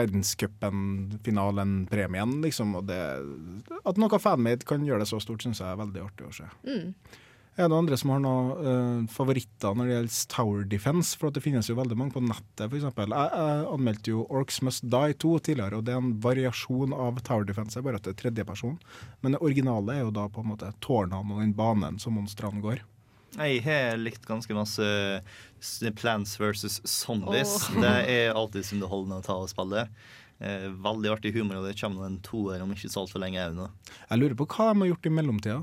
verdenscupen-finalen-premien, 0.01 2.43
liksom. 2.43 2.75
Og 2.81 2.85
det, 2.91 2.99
at 3.85 3.99
noe 4.01 4.19
fanmade 4.23 4.67
kan 4.67 4.87
gjøre 4.87 5.01
det 5.05 5.11
så 5.13 5.19
stort, 5.23 5.43
syns 5.47 5.61
jeg 5.63 5.71
er 5.71 5.79
veldig 5.79 6.01
artig 6.09 6.25
å 6.27 6.37
se. 6.41 6.47
Mm. 6.67 6.87
Er 7.59 7.67
det 7.67 7.73
noen 7.75 7.83
andre 7.83 7.97
som 7.99 8.13
har 8.15 8.21
noen 8.23 8.51
uh, 8.65 9.01
favoritter 9.11 9.75
når 9.77 9.85
det 9.85 9.95
gjelder 9.95 10.27
Tower 10.33 10.61
Defense? 10.71 11.19
For 11.19 11.27
at 11.29 11.35
det 11.37 11.45
finnes 11.45 11.69
jo 11.69 11.77
veldig 11.77 11.97
mange 11.99 12.15
på 12.15 12.23
nettet, 12.25 12.67
f.eks. 12.67 12.85
Jeg, 12.89 13.11
jeg 13.11 13.67
anmeldte 13.75 14.11
jo 14.15 14.19
Orcs 14.33 14.59
Must 14.67 14.83
Die 14.87 15.13
2 15.27 15.33
tidligere, 15.51 15.77
og 15.77 15.85
det 15.87 15.93
er 15.95 16.01
en 16.01 16.21
variasjon 16.25 16.93
av 16.97 17.13
Tower 17.27 17.45
Defense, 17.47 17.83
bare 17.85 17.97
at 18.01 18.07
det 18.07 18.13
er 18.15 18.21
tredjeperson. 18.23 18.77
Men 19.21 19.31
det 19.35 19.45
originale 19.45 19.91
er 19.99 20.03
jo 20.07 20.17
da 20.17 20.25
på 20.33 20.41
en 20.43 20.51
måte 20.55 20.69
tårnene 20.83 21.33
og 21.37 21.41
den 21.43 21.59
banen 21.59 21.95
som 22.03 22.13
monstrene 22.17 22.61
går. 22.65 22.79
Jeg 23.39 23.63
har 23.65 23.97
likt 24.01 24.25
ganske 24.27 24.55
masse 24.57 24.83
s- 25.61 25.83
Plants 25.97 26.37
versus 26.41 26.81
Zombies. 26.85 27.53
Oh. 27.71 27.81
Det 27.83 27.93
er 28.11 28.33
alltid 28.35 28.73
underholdende 28.75 29.21
å 29.21 29.25
ta 29.27 29.37
og 29.45 29.51
spille. 29.53 29.87
Eh, 30.41 30.71
veldig 30.73 31.11
artig 31.13 31.35
humor, 31.37 31.61
og 31.61 31.67
det 31.69 31.77
kommer 31.81 32.07
en 32.09 32.19
toer 32.25 32.63
om 32.65 32.71
ikke 32.73 32.89
så 32.91 33.03
altfor 33.05 33.21
lenge 33.21 33.43
òg 33.45 33.55
nå. 33.59 33.69
Jeg 34.09 34.19
lurer 34.23 34.35
på 34.41 34.47
hva 34.49 34.71
de 34.73 34.81
har 34.87 34.91
gjort 34.95 35.07
i 35.07 35.13
mellomtida. 35.19 35.59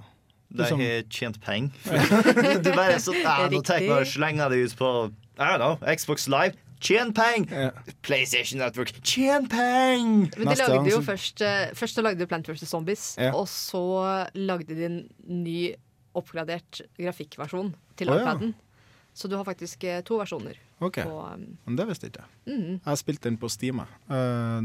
De 0.53 0.63
har 0.63 0.77
har 0.79 1.01
tjent 1.11 1.41
penger. 1.43 1.73
du 2.63 2.69
bare 2.71 2.99
sånn 3.03 3.17
«Ah, 3.25 3.49
Nå 3.51 3.59
tenker 3.67 3.89
jeg 3.99 4.13
slenger 4.13 4.47
slenge 4.47 4.49
det 4.53 4.61
ut 4.69 4.75
på 4.79 4.91
I 5.37 5.49
don't 5.49 5.59
know, 5.59 5.75
Xbox 5.91 6.27
Live. 6.31 6.55
Tjen 6.79 7.09
penger! 7.11 7.73
PlayStation 8.05 8.59
Network. 8.61 8.93
Tjen 9.01 9.47
penger! 9.49 10.29
Men 10.37 10.53
de 10.53 10.55
lagde 10.61 10.91
jo 10.93 11.01
først 11.01 11.41
eh, 11.41 11.71
Først 11.75 11.97
så 11.97 12.03
lagde 12.05 12.21
de 12.21 12.27
Plant 12.29 12.47
vs. 12.47 12.63
Zombies, 12.69 13.15
Ja. 13.17 13.33
og 13.33 13.47
så 13.49 13.81
lagde 14.37 14.77
de 14.77 14.85
en 14.85 14.99
ny 15.25 15.73
oppgradert 16.17 16.81
grafikkversjon 16.97 17.73
til 17.99 18.11
ja. 18.11 18.21
iPaden. 18.21 18.55
Så 19.17 19.27
du 19.27 19.33
har 19.35 19.45
faktisk 19.47 19.83
eh, 19.89 20.03
to 20.05 20.19
versjoner. 20.19 20.59
OK. 20.77 20.99
På, 21.01 21.23
um, 21.33 21.45
Men 21.65 21.77
det 21.79 21.87
visste 21.89 22.05
jeg 22.05 22.13
ikke 22.13 22.25
jeg. 22.27 22.59
-hmm. 22.59 22.79
Jeg 22.85 22.97
spilte 22.97 23.29
den 23.29 23.37
på 23.37 23.49
Steam. 23.49 23.79
Eh, 23.79 23.85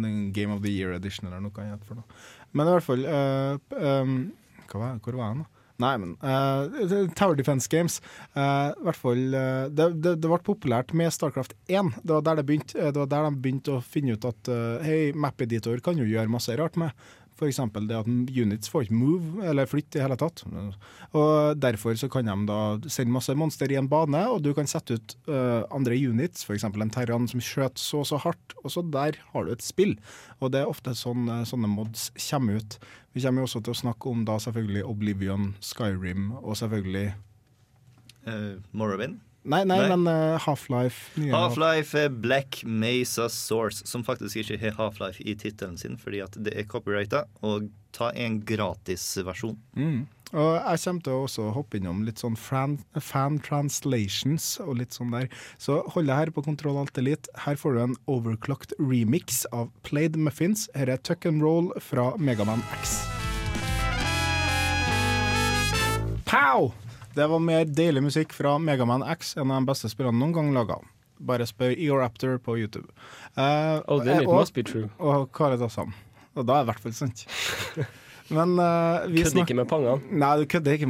den 0.03 0.32
Game 0.32 0.53
of 0.53 0.61
the 0.61 0.68
Year 0.68 0.92
Edition 0.92 1.26
eller 1.26 1.40
noe 1.40 1.53
annet 1.57 1.84
for 1.84 1.94
noe. 1.94 2.05
Men 2.53 2.66
i 2.66 2.70
hvert 2.70 2.82
fall 2.82 3.05
uh, 3.07 4.03
um, 4.03 4.32
hva 4.68 4.78
var, 4.78 4.98
Hvor 4.98 5.16
var 5.16 5.28
jeg 5.28 5.36
nå? 5.36 5.46
Nei, 5.82 5.96
men 5.98 6.12
uh, 6.22 7.09
Tower 7.16 7.34
Defense 7.34 7.68
Games. 7.70 8.00
uh, 8.36 8.72
hvert 8.84 8.98
fall 8.98 9.34
uh, 9.34 9.66
det, 9.72 9.88
det, 10.03 10.14
det 10.20 10.28
ble 10.28 10.38
populært 10.44 10.92
med 10.92 11.12
Starcraft 11.14 11.55
1. 11.66 11.96
Det 12.03 12.14
var 12.14 12.22
der 12.22 12.40
det 12.40 12.46
begynte. 12.46 12.76
Det 12.92 13.00
var 13.00 13.11
der 13.11 13.30
de 13.30 13.40
begynte 13.42 13.78
å 13.78 13.80
finne 13.80 14.12
ut 14.12 14.24
at 14.28 14.53
uh, 14.53 14.84
hei, 14.84 15.12
map-editor 15.16 15.80
kan 15.80 15.98
jo 15.98 16.05
gjøre 16.05 16.32
masse 16.32 16.57
rart 16.61 16.76
med. 16.76 16.92
F.eks. 17.37 17.61
det 17.89 17.97
at 17.97 18.09
units 18.09 18.70
får 18.70 18.87
ikke 18.87 18.99
move 18.99 19.47
eller 19.49 19.68
flytte 19.70 19.99
i 19.99 20.05
hele 20.05 20.18
tatt. 20.20 20.45
Og 21.16 21.59
Derfor 21.62 21.97
så 21.99 22.09
kan 22.12 22.28
de 22.28 22.37
da 22.49 22.61
sende 22.93 23.14
masse 23.14 23.35
monster 23.39 23.72
i 23.72 23.78
en 23.80 23.91
bane, 23.91 24.20
og 24.30 24.43
du 24.45 24.53
kan 24.57 24.68
sette 24.70 24.99
ut 24.99 25.16
uh, 25.30 25.64
andre 25.74 25.97
units, 25.97 26.47
f.eks. 26.47 26.68
en 26.68 26.95
Terran 26.95 27.28
som 27.30 27.43
skjøt 27.43 27.80
så 27.80 28.03
og 28.03 28.09
så 28.11 28.18
hardt, 28.24 28.57
og 28.64 28.72
så 28.74 28.83
der 28.83 29.18
har 29.33 29.47
du 29.47 29.53
et 29.55 29.64
spill. 29.64 29.97
Og 30.41 30.53
det 30.53 30.62
er 30.62 30.70
ofte 30.70 30.95
sånn 30.99 31.28
eh, 31.30 31.45
sånne 31.47 31.68
mods 31.70 32.09
kommer 32.18 32.59
ut. 32.59 32.78
Vi 33.14 33.22
kommer 33.22 33.43
jo 33.43 33.47
også 33.47 33.61
til 33.62 33.74
å 33.76 33.78
snakke 33.78 34.11
om 34.11 34.24
da 34.26 34.39
selvfølgelig 34.43 34.83
Oblivion, 34.91 35.53
Skyrim 35.62 36.33
og 36.41 36.57
selvfølgelig 36.59 37.12
Uh, 38.22 38.62
Morrowind. 38.70 39.18
Nei, 39.43 39.64
nei, 39.66 39.80
men 39.90 40.07
uh, 40.07 40.38
Half-Life. 40.38 41.11
Half-Life 41.32 41.99
er 41.99 42.11
Black 42.14 42.62
Mesa 42.62 43.28
Source, 43.32 43.82
som 43.88 44.05
faktisk 44.07 44.45
ikke 44.45 44.61
har 44.62 44.76
Half-Life 44.78 45.22
i 45.26 45.34
tittelen 45.34 45.78
sin 45.80 45.99
fordi 45.99 46.22
at 46.22 46.36
det 46.38 46.55
er 46.55 46.68
copyrighta, 46.70 47.24
og 47.43 47.70
ta 47.93 48.12
en 48.14 48.38
gratisversjon. 48.47 49.59
Mm. 49.76 50.05
Og 50.32 50.53
jeg 50.57 50.80
kommer 50.84 51.05
til 51.05 51.12
å 51.12 51.24
også 51.26 51.47
hoppe 51.53 51.76
innom 51.76 52.05
litt 52.07 52.22
sånn 52.22 52.38
fan, 52.40 52.78
fan 52.97 53.36
translations 53.45 54.55
og 54.64 54.78
litt 54.80 54.97
sånn 54.97 55.12
der. 55.12 55.26
Så 55.61 55.82
hold 55.93 56.09
deg 56.09 56.22
her 56.22 56.32
på 56.32 56.45
Kontroll 56.47 56.78
Alt 56.80 56.97
Elite. 57.03 57.28
Her 57.45 57.59
får 57.61 57.76
du 57.76 57.82
en 57.82 57.99
overclocked 58.09 58.72
remix 58.80 59.43
av 59.53 59.68
Played 59.84 60.16
Muffins. 60.16 60.70
Her 60.78 60.95
er 60.95 61.03
Tuck 61.05 61.28
and 61.28 61.45
Roll 61.45 61.68
fra 61.84 62.14
Megaman 62.16 62.64
X. 62.78 62.97
Pow! 66.24 66.72
Det 67.14 67.26
var 67.28 67.40
mer 67.44 67.64
deilig 67.68 68.02
musikk 68.06 68.32
fra 68.32 68.54
Megaman 68.58 69.02
X, 69.16 69.34
en 69.36 69.50
av 69.52 69.60
de 69.62 69.68
beste 69.72 69.90
spillene 69.92 70.16
noen 70.18 70.32
gang 70.36 70.52
laga. 70.56 70.78
Bare 71.22 71.44
spør 71.46 71.74
Eor 71.76 72.00
Raptor 72.02 72.38
på 72.42 72.56
YouTube. 72.58 72.88
Uh, 73.36 73.80
Oh, 73.86 74.00
then 74.02 74.22
it 74.22 74.28
og- 74.28 74.40
must 74.40 74.54
be 74.54 74.62
true. 74.62 74.88
Og 74.98 75.28
Kare 75.32 75.58
Dassam. 75.60 75.92
Og 76.34 76.46
da 76.48 76.60
er 76.60 76.64
det 76.64 76.68
i 76.68 76.72
hvert 76.72 76.80
fall 76.86 76.92
sant. 76.96 77.26
Men 78.32 78.54
uh, 78.56 79.04
vi 79.12 79.20
Kødder 79.26 79.42
ikke 79.44 79.54
med 79.58 79.68
pangene. 79.68 80.00
Nei, 80.22 80.30
du 80.40 80.46
kødder 80.48 80.72
ikke. 80.78 80.88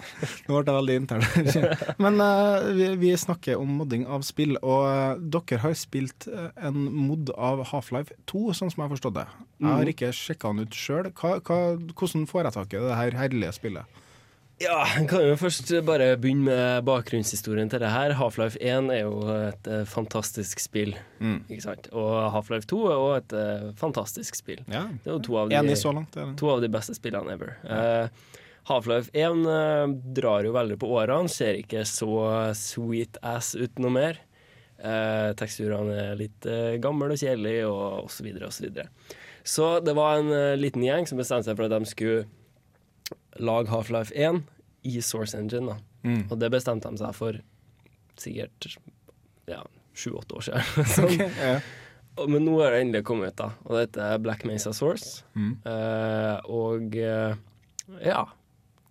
Nå 0.46 0.60
ble 0.62 0.70
jeg 0.70 0.76
veldig 0.76 0.96
intern. 1.00 1.24
Men 2.04 2.20
uh, 2.22 2.68
vi, 2.76 2.90
vi 3.00 3.10
snakker 3.18 3.58
om 3.58 3.72
modding 3.80 4.04
av 4.06 4.22
spill, 4.22 4.54
og 4.62 4.86
uh, 4.86 5.18
dere 5.18 5.58
har 5.64 5.74
spilt 5.74 6.28
en 6.30 6.78
mod 6.94 7.32
av 7.34 7.64
Half-Life 7.72 8.14
2, 8.30 8.44
sånn 8.54 8.70
som 8.70 8.84
jeg 8.84 8.86
har 8.86 8.94
forstått 8.94 9.18
det. 9.18 9.26
Jeg 9.58 9.66
har 9.72 9.82
Mhm. 9.82 9.92
ikke 9.96 10.12
sjekka 10.14 10.52
den 10.54 10.62
ut 10.68 10.78
sjøl. 10.78 11.10
Hvordan 11.10 12.28
får 12.30 12.44
jeg 12.46 12.54
tak 12.60 12.74
i 12.78 12.84
det 12.86 12.96
her 13.02 13.18
herlige 13.24 13.52
spillet? 13.58 14.02
Ja, 14.56 14.78
jeg 14.88 15.08
kan 15.10 15.20
jo 15.20 15.34
først 15.36 15.68
bare 15.84 16.14
begynne 16.16 16.46
med 16.48 16.84
bakgrunnshistorien 16.88 17.68
til 17.68 17.82
det 17.82 17.90
her. 17.92 18.14
Half-Life 18.16 18.56
1 18.56 18.86
er 18.94 19.02
jo 19.02 19.18
et 19.34 19.66
eh, 19.68 19.82
fantastisk 19.84 20.62
spill, 20.64 20.94
Mm. 21.20 21.42
ikke 21.50 21.60
sant? 21.66 21.90
Og 21.92 22.14
Half-Life 22.32 22.64
2 22.70 22.78
er 22.88 22.94
også 22.96 23.18
et 23.18 23.34
eh, 23.36 23.66
fantastisk 23.76 24.38
spill. 24.38 24.62
Ja. 24.72 24.86
Det 25.04 25.10
er 25.10 25.18
jo 25.18 25.24
to 25.26 25.36
av 25.42 25.50
de, 25.52 25.58
Enig 25.60 25.76
så 25.76 25.92
langt, 25.92 26.16
det 26.16 26.24
to 26.40 26.48
av 26.54 26.62
de 26.64 26.70
beste 26.72 26.96
spillene 26.96 27.34
ever. 27.36 27.52
Eh, 27.68 28.08
Half-Life 28.66 29.12
1 29.14 29.44
uh, 29.46 29.92
drar 30.16 30.42
jo 30.48 30.54
veldig 30.56 30.78
på 30.82 30.88
årene, 30.98 31.28
ser 31.30 31.60
ikke 31.60 31.84
så 31.86 32.08
sweet 32.58 33.20
ass 33.22 33.52
ut 33.54 33.76
noe 33.78 33.92
mer. 33.94 34.18
Teksturene 35.38 35.94
er 36.10 36.18
litt 36.18 36.48
gamle 36.82 37.12
og 37.14 37.20
kjedelige, 37.20 37.68
og 37.70 38.08
osv. 38.08 38.26
osv. 38.44 38.82
Så 39.46 39.68
det 39.86 39.94
var 39.96 40.18
en 40.18 40.58
liten 40.60 40.82
gjeng 40.84 41.06
som 41.08 41.16
bestemte 41.20 41.46
seg 41.48 41.56
for 41.56 41.68
at 41.68 41.76
de 41.76 41.88
skulle 41.88 42.26
lage 43.38 43.72
Half-Life 43.72 44.14
1 44.14 44.42
i 44.86 45.00
Source 45.02 45.38
Engine. 45.38 45.74
Da. 45.74 46.08
Mm. 46.08 46.22
Og 46.30 46.38
det 46.40 46.52
bestemte 46.54 46.90
de 46.92 47.00
seg 47.00 47.16
for 47.16 47.40
sikkert 48.20 48.68
ja, 49.50 49.60
sju-åtte 49.96 50.38
år 50.38 50.46
siden. 50.48 50.86
Sånn. 50.94 51.10
okay, 51.10 51.32
ja. 51.40 51.58
Men 52.24 52.46
nå 52.46 52.54
er 52.64 52.72
det 52.72 52.80
endelig 52.86 53.04
kommet 53.04 53.34
ut, 53.34 53.38
da. 53.42 53.50
Og 53.66 53.76
dette 53.76 54.00
er 54.00 54.22
Black 54.24 54.46
Mesa 54.48 54.72
Source. 54.76 55.20
Mm. 55.36 55.52
Uh, 55.66 56.36
og 56.48 56.96
uh, 56.96 57.36
ja. 58.00 58.24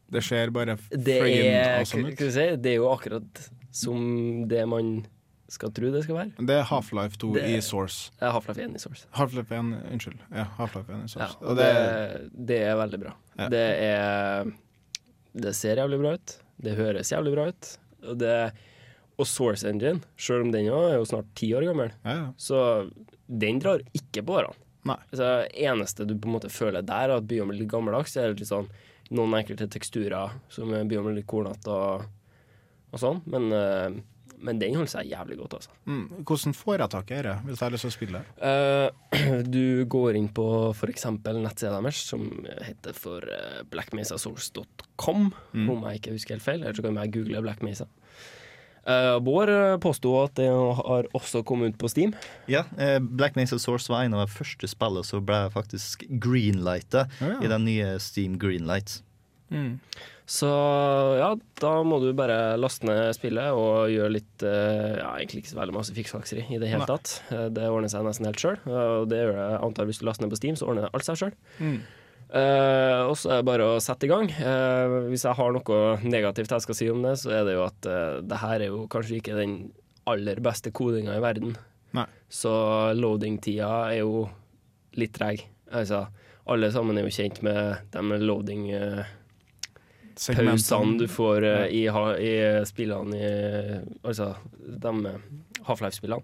Det 0.05 0.21
ser 0.21 0.51
bare 0.53 0.77
friggin' 0.77 1.49
er, 1.49 1.79
awesome 1.79 2.11
ut. 2.13 2.19
det 2.61 2.75
er 2.75 2.77
jo 2.77 2.91
akkurat 2.91 3.47
som 3.73 4.45
det 4.47 4.61
man 4.69 4.99
skal 5.55 5.71
tro 5.75 5.89
det 5.93 6.03
skal 6.05 6.17
være. 6.19 6.45
Det 6.49 6.55
er 6.59 6.67
Half-Life 6.69 7.17
2 7.21 7.31
Det 7.37 7.45
i 7.55 7.61
Source. 7.65 8.11
Det 8.19 8.27
er 8.27 8.33
Half-Life 8.35 8.61
1 8.67 8.75
i 8.77 8.81
Source. 8.83 9.07
Half-Life 9.17 9.55
1, 9.55 9.71
unnskyld. 9.95 10.21
Ja, 10.35 10.45
Half-Life 10.59 10.91
1 10.91 10.95
i 10.95 11.01
Ja, 11.01 11.11
Source. 11.15 11.37
og 11.41 11.57
det, 11.59 11.69
det 12.51 12.59
er 12.67 12.77
veldig 12.79 12.99
bra. 13.05 13.15
Ja. 13.39 13.49
Det 13.55 13.65
er 13.89 14.53
Det 15.35 15.51
ser 15.57 15.81
jævlig 15.81 15.99
bra 16.03 16.13
ut. 16.19 16.37
Det 16.63 16.75
høres 16.77 17.11
jævlig 17.11 17.33
bra 17.35 17.47
ut. 17.51 17.71
Og, 18.05 18.17
det, 18.21 18.35
og 19.19 19.27
Source 19.27 19.67
Engine, 19.67 19.99
selv 20.19 20.45
om 20.45 20.51
den 20.53 20.67
er 20.69 20.95
jo 20.99 21.07
snart 21.09 21.27
ti 21.35 21.49
år 21.57 21.65
gammel, 21.67 21.91
Ja, 22.05 22.13
ja. 22.19 22.27
så 22.37 22.61
den 23.27 23.59
drar 23.63 23.81
ikke 23.97 24.21
på 24.27 24.37
årene. 24.37 24.55
Nei. 24.85 24.99
Altså, 25.09 25.29
eneste 25.57 26.05
du 26.05 26.13
på 26.21 26.29
en 26.29 26.35
måte 26.35 26.51
føler 26.53 26.83
der, 26.85 27.09
er 27.09 27.15
at 27.17 27.25
blir 27.25 27.57
litt 27.57 27.71
gammeldags. 27.71 28.13
Er 28.21 28.35
litt 28.35 28.45
sånn 28.47 28.67
noen 29.09 29.33
enkelte 29.37 29.65
teksturer 29.73 30.35
som 30.49 30.69
begynner 30.69 31.01
å 31.01 31.09
bli 31.09 31.15
litt 31.19 31.27
kornete 31.29 31.73
og, 31.73 32.05
og 32.93 33.01
sånn. 33.01 33.19
Men, 33.25 33.47
eh, 33.53 33.97
men 34.45 34.59
den 34.61 34.77
holder 34.77 34.91
seg 34.93 35.09
jævlig 35.11 35.39
godt, 35.41 35.57
altså. 35.59 35.73
Mm. 35.89 36.05
Hvordan 36.21 36.55
får 36.57 36.77
jeg 36.77 36.91
tak 36.93 37.11
i 37.11 37.17
dette, 37.17 37.35
hvis 37.47 37.57
jeg 37.59 37.65
har 37.65 37.75
lyst 37.75 37.87
til 37.87 37.91
å 37.91 37.95
spille? 37.95 38.23
Uh, 38.37 39.41
du 39.55 39.65
går 39.91 40.19
inn 40.19 40.29
på 40.37 40.47
f.eks. 40.75 41.07
nettsida 41.25 41.75
deres, 41.79 42.01
som 42.13 42.29
heter 42.65 42.95
for 42.97 43.25
uh, 43.25 43.61
blackmesasource.com, 43.73 45.29
Mm. 45.55 45.69
om 45.71 45.85
jeg 45.89 45.99
ikke 45.99 46.13
husker 46.15 46.35
helt 46.35 46.43
feil. 46.45 46.61
Eller 46.63 46.75
så 46.77 46.83
kan 46.85 46.97
jeg 46.99 47.13
google 47.15 47.41
Black 47.43 47.61
Mesa. 47.65 47.87
Uh, 48.85 49.17
Bård 49.25 49.49
eh, 49.49 49.75
påsto 49.81 50.11
at 50.21 50.35
det 50.37 50.45
har 50.45 51.07
også 51.17 51.41
kommet 51.47 51.73
ut 51.73 51.79
på 51.81 51.89
Steam. 51.89 52.11
Ja, 52.51 52.61
uh, 52.77 52.99
Black 53.01 53.35
Mesa 53.35 53.57
Source 53.57 53.89
var 53.89 54.05
en 54.05 54.13
av 54.13 54.27
de 54.27 54.35
første 54.35 54.69
spillene 54.69 55.01
som 55.07 55.23
ble 55.25 55.39
faktisk 55.55 56.05
greenlighta 56.21 57.07
oh, 57.17 57.31
ja. 57.31 57.39
i 57.41 57.49
den 57.49 57.65
nye 57.65 57.95
Steam 58.03 58.37
Greenlight. 58.41 58.99
Så 60.25 60.49
ja, 61.19 61.27
da 61.61 61.71
må 61.85 61.99
du 62.01 62.07
bare 62.17 62.55
laste 62.57 62.87
ned 62.89 63.11
spillet 63.13 63.53
og 63.53 63.91
gjøre 63.93 64.13
litt 64.15 64.45
eh, 64.45 64.95
Ja, 64.97 65.11
egentlig 65.19 65.43
ikke 65.43 65.51
så 65.51 65.59
veldig 65.59 65.75
masse 65.77 65.93
fiksfakseri 65.93 66.47
i 66.49 66.57
det 66.61 66.71
hele 66.71 66.87
tatt. 66.89 67.19
Eh, 67.29 67.45
Det 67.53 67.67
ordner 67.69 67.91
seg 67.93 68.07
nesten 68.07 68.25
helt 68.25 68.41
sjøl. 68.41 68.57
Og 68.65 69.05
det 69.11 69.21
gjør 69.21 69.37
jeg 69.37 69.61
antar 69.67 69.89
hvis 69.89 70.01
du 70.01 70.07
laster 70.09 70.25
ned 70.25 70.33
på 70.33 70.39
Steam, 70.41 70.57
så 70.57 70.71
ordner 70.71 70.87
det 70.87 70.91
alt 70.97 71.05
seg 71.05 71.21
sjøl. 71.21 71.35
Mm. 71.61 71.77
Eh, 72.35 73.01
og 73.05 73.13
så 73.21 73.35
er 73.35 73.43
det 73.43 73.49
bare 73.51 73.69
å 73.75 73.79
sette 73.83 74.07
i 74.07 74.11
gang. 74.11 74.31
Uh, 74.33 75.05
hvis 75.11 75.27
jeg 75.27 75.37
har 75.37 75.53
noe 75.53 75.81
negativt 76.03 76.55
jeg 76.57 76.65
skal 76.65 76.77
si 76.81 76.89
om 76.89 77.05
det, 77.05 77.13
så 77.21 77.31
er 77.37 77.45
det 77.45 77.53
jo 77.59 77.65
at 77.67 77.87
uh, 77.87 78.17
det 78.25 78.41
her 78.41 78.65
er 78.65 78.73
jo 78.73 78.85
kanskje 78.91 79.19
ikke 79.21 79.37
den 79.37 79.59
aller 80.09 80.41
beste 80.43 80.73
kodinga 80.73 81.15
i 81.15 81.21
verden. 81.23 81.53
Nei. 81.95 82.07
Så 82.29 82.51
loading-tida 82.97 83.69
er 83.91 84.01
jo 84.01 84.25
litt 84.99 85.13
treg. 85.15 85.45
Altså, 85.75 86.05
alle 86.51 86.69
sammen 86.73 86.97
er 86.97 87.07
jo 87.07 87.13
kjent 87.13 87.41
med 87.45 87.87
de 87.93 88.19
loading 88.21 88.67
eh, 88.73 89.01
Segmentene. 89.01 89.24
Pausene 90.15 90.99
du 90.99 91.07
får 91.11 91.45
uh, 91.45 91.65
i, 91.67 91.85
i 91.87 92.35
spillene 92.67 93.17
i 93.17 93.31
Altså 94.05 94.33
de 94.59 95.15
Half-Life-spillene. 95.65 96.23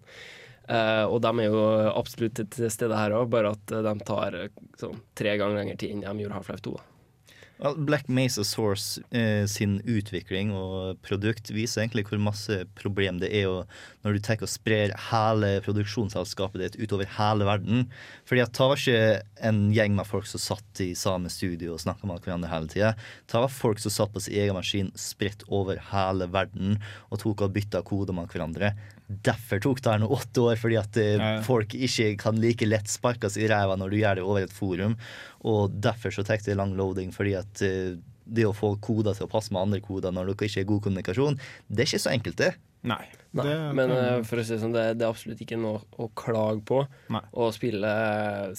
Uh, 0.71 1.05
og 1.09 1.17
de 1.25 1.31
er 1.41 1.49
jo 1.49 1.63
absolutt 1.89 2.39
til 2.53 2.71
stede 2.71 2.95
her 2.95 3.15
òg, 3.17 3.27
bare 3.33 3.51
at 3.55 3.73
eh, 3.73 3.81
de 3.83 4.05
tar 4.07 4.37
sånn 4.79 5.01
tre 5.17 5.33
ganger 5.39 5.57
lengre 5.57 5.79
tid 5.81 5.97
enn 5.97 6.05
de 6.05 6.23
gjorde 6.23 6.37
Half-Life 6.37 6.63
2. 6.67 6.75
da. 6.77 6.90
Black 7.62 8.07
Mesa 8.07 8.43
Source 8.43 9.01
eh, 9.14 9.45
sin 9.45 9.78
utvikling 9.86 10.49
og 10.55 10.97
produkt 11.05 11.51
viser 11.53 11.84
egentlig 11.84 12.07
hvor 12.07 12.22
masse 12.22 12.55
problem 12.80 13.20
det 13.22 13.30
er 13.38 13.49
å, 13.51 13.59
når 14.01 14.18
du 14.18 14.22
tenker 14.26 14.47
å 14.47 14.49
spre 14.49 14.80
hele 15.12 15.51
produksjonsselskapet 15.62 16.64
ditt 16.64 16.80
utover 16.82 17.09
hele 17.20 17.45
verden. 17.45 17.86
Fordi 18.26 18.41
at 18.41 18.55
det 18.57 18.70
var 18.72 18.82
ikke 18.82 19.51
en 19.51 19.62
gjeng 19.76 19.93
med 19.99 20.09
folk 20.09 20.26
som 20.32 20.41
satt 20.41 20.82
i 20.82 20.91
samme 20.97 21.30
studio 21.30 21.76
og 21.76 21.84
snakka 21.84 22.09
med 22.09 22.26
hverandre 22.26 22.49
hele 22.49 22.72
tida. 22.72 22.95
Det 23.30 23.43
var 23.45 23.53
folk 23.53 23.84
som 23.84 23.93
satt 23.93 24.16
på 24.16 24.26
sin 24.26 24.39
egen 24.41 24.57
maskin 24.57 24.89
spredt 24.97 25.45
over 25.47 25.78
hele 25.91 26.32
verden 26.34 26.80
og 27.12 27.22
tok 27.22 27.45
og 27.45 27.53
bytta 27.59 27.86
koder 27.86 28.18
med 28.18 28.34
hverandre. 28.34 28.74
Derfor 29.26 29.62
tok 29.64 29.82
det 29.84 29.93
her 29.93 30.01
nå 30.03 30.09
åtte 30.14 30.45
år, 30.45 30.55
fordi 30.62 30.78
at 30.80 30.97
ja. 31.01 31.32
folk 31.45 31.76
ikke 31.76 32.14
kan 32.22 32.39
like 32.41 32.68
lett 32.68 32.91
sparkes 32.91 33.38
i 33.39 33.49
ræva 33.51 33.78
når 33.80 33.91
du 33.91 33.99
gjør 33.99 34.20
det 34.20 34.26
over 34.26 34.45
et 34.45 34.55
forum. 34.55 34.97
Og 35.47 35.76
derfor 35.84 36.14
så 36.16 36.26
tar 36.28 36.41
det 36.45 36.57
lang 36.57 36.76
loading, 36.78 37.12
fordi 37.16 37.36
at 37.39 37.64
eh, 37.66 37.99
det 38.26 38.47
å 38.47 38.55
få 38.55 38.76
koder 38.84 39.18
til 39.18 39.28
å 39.28 39.32
passe 39.32 39.53
med 39.53 39.62
andre 39.66 39.82
koder 39.84 40.14
når 40.16 40.32
dere 40.32 40.49
ikke 40.49 40.64
er 40.64 40.70
god 40.70 40.86
kommunikasjon, 40.86 41.39
det 41.68 41.84
er 41.84 41.89
ikke 41.89 42.05
så 42.05 42.14
enkelt, 42.14 42.38
det. 42.39 42.53
Nei. 42.82 43.03
Nei, 43.38 43.45
Det 43.45 43.57
men 43.78 43.93
eh, 43.93 44.24
for 44.28 44.41
å 44.41 44.45
si 44.45 44.55
det 44.55 44.62
sånn, 44.64 44.74
det, 44.76 44.86
det 44.99 45.05
er 45.05 45.14
absolutt 45.14 45.43
ikke 45.43 45.59
noe 45.62 45.84
å 46.01 46.09
klage 46.18 46.64
på. 46.68 46.82
Å 47.14 47.51
spille 47.55 47.91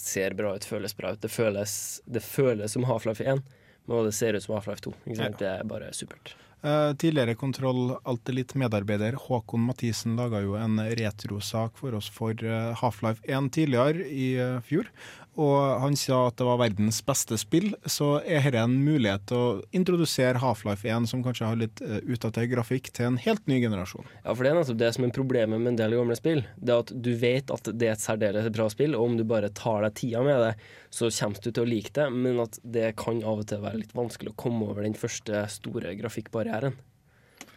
ser 0.01 0.37
bra 0.39 0.55
ut, 0.55 0.67
føles 0.67 0.95
bra 0.97 1.13
ut. 1.13 1.21
Det 1.23 1.31
føles, 1.31 1.75
det 2.05 2.23
føles 2.25 2.73
som 2.73 2.87
Half-Life 2.87 3.25
1, 3.35 3.43
og 3.91 4.07
det 4.07 4.15
ser 4.15 4.37
ut 4.37 4.45
som 4.45 4.55
Half-Life 4.57 4.85
2. 4.87 4.95
Ikke 5.05 5.19
sant? 5.19 5.37
Det 5.41 5.51
er 5.51 5.67
bare 5.67 5.91
supert. 5.95 6.35
Eh, 6.63 6.93
tidligere 6.95 7.35
Kontroll 7.35 7.97
alltid 8.03 8.35
litt 8.35 8.53
medarbeider 8.55 9.17
Håkon 9.19 9.65
Mathisen 9.67 10.13
laga 10.15 10.39
jo 10.45 10.53
en 10.55 10.79
retrosak 10.95 11.75
for 11.75 11.97
oss 11.97 12.07
for 12.07 12.39
eh, 12.39 12.69
Half-Life 12.79 13.19
1 13.27 13.49
tidligere 13.57 14.05
i 14.07 14.29
eh, 14.39 14.61
fjor. 14.63 14.87
Og 15.33 15.79
han 15.81 15.95
sa 15.97 16.27
at 16.27 16.37
det 16.37 16.45
var 16.45 16.59
verdens 16.61 16.99
beste 17.05 17.39
spill, 17.41 17.71
så 17.89 18.19
er 18.21 18.43
dette 18.43 18.61
en 18.61 18.75
mulighet 18.85 19.23
til 19.31 19.39
å 19.39 19.55
introdusere 19.73 20.41
Half-Life 20.41 20.85
1, 20.85 21.07
som 21.09 21.23
kanskje 21.25 21.47
har 21.49 21.57
litt 21.57 21.81
uh, 21.81 21.97
utdatert 22.05 22.51
grafikk, 22.51 22.91
til 22.93 23.09
en 23.09 23.17
helt 23.23 23.41
ny 23.49 23.57
generasjon. 23.63 24.05
Ja, 24.21 24.35
for 24.35 24.45
det 24.45 24.51
er 24.51 24.59
nettopp 24.59 24.79
det 24.83 24.91
som 24.93 25.07
er 25.07 25.15
problemet 25.15 25.57
med 25.57 25.73
en 25.73 25.79
del 25.79 25.97
gamle 25.97 26.17
spill. 26.19 26.43
Det 26.61 26.75
er 26.75 26.85
at 26.85 26.93
du 26.93 27.11
vet 27.17 27.53
at 27.53 27.71
det 27.73 27.89
er 27.89 27.95
et 27.95 28.05
særdeles 28.05 28.49
bra 28.53 28.69
spill, 28.69 28.93
og 28.97 29.09
om 29.09 29.17
du 29.17 29.25
bare 29.25 29.49
tar 29.57 29.81
deg 29.87 29.97
tida 29.97 30.21
med 30.25 30.37
det, 30.45 30.53
så 30.93 31.09
kommer 31.09 31.41
du 31.41 31.49
til 31.49 31.63
å 31.63 31.69
like 31.71 31.93
det, 31.97 32.09
men 32.13 32.41
at 32.43 32.59
det 32.61 32.91
kan 33.01 33.23
av 33.25 33.41
og 33.41 33.49
til 33.49 33.63
være 33.63 33.81
litt 33.81 33.95
vanskelig 33.97 34.35
å 34.35 34.41
komme 34.45 34.69
over 34.69 34.85
den 34.85 34.97
første 34.97 35.47
store 35.49 35.95
grafikkbarrieren. 35.97 36.77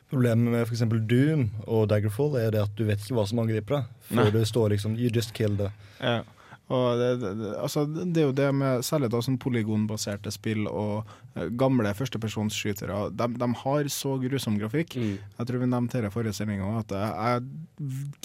Problemet 0.06 0.52
med 0.54 0.62
f.eks. 0.62 0.84
Doom 1.10 1.48
og 1.66 1.88
Daggerfall 1.90 2.38
er 2.38 2.52
det 2.54 2.62
at 2.62 2.74
du 2.78 2.84
vet 2.86 3.02
ikke 3.02 3.18
hva 3.18 3.26
som 3.26 3.40
angriper 3.42 3.80
deg. 3.80 3.92
Nei. 4.14 4.24
Før 4.24 4.34
det 4.36 4.44
står 4.48 4.72
liksom 4.76 4.94
'you 4.96 5.10
just 5.12 5.34
killed 5.34 5.60
it'. 5.60 5.72
Ja. 6.00 6.22
Det, 6.66 7.10
det, 7.22 7.50
altså, 7.62 7.84
det 7.86 8.18
er 8.18 8.24
jo 8.26 8.34
det 8.34 8.48
med 8.58 8.82
særlig 8.82 9.12
da 9.12 9.20
sånn 9.22 9.36
polygonbaserte 9.38 10.32
spill 10.34 10.64
og 10.66 11.06
eh, 11.36 11.46
gamle 11.54 11.92
førstepersonsskytere. 11.94 12.96
De, 13.14 13.28
de 13.38 13.48
har 13.60 13.90
så 13.94 14.16
grusom 14.18 14.56
grafikk. 14.58 14.96
Jeg 14.98 15.46
tror 15.46 15.62
vi 15.62 15.68
nevnte 15.70 16.02
det 16.02 16.10
i 16.10 16.14
forrige 16.14 16.34
sending 16.40 16.64
òg, 16.66 16.80
at 16.82 16.96
jeg, 16.98 17.46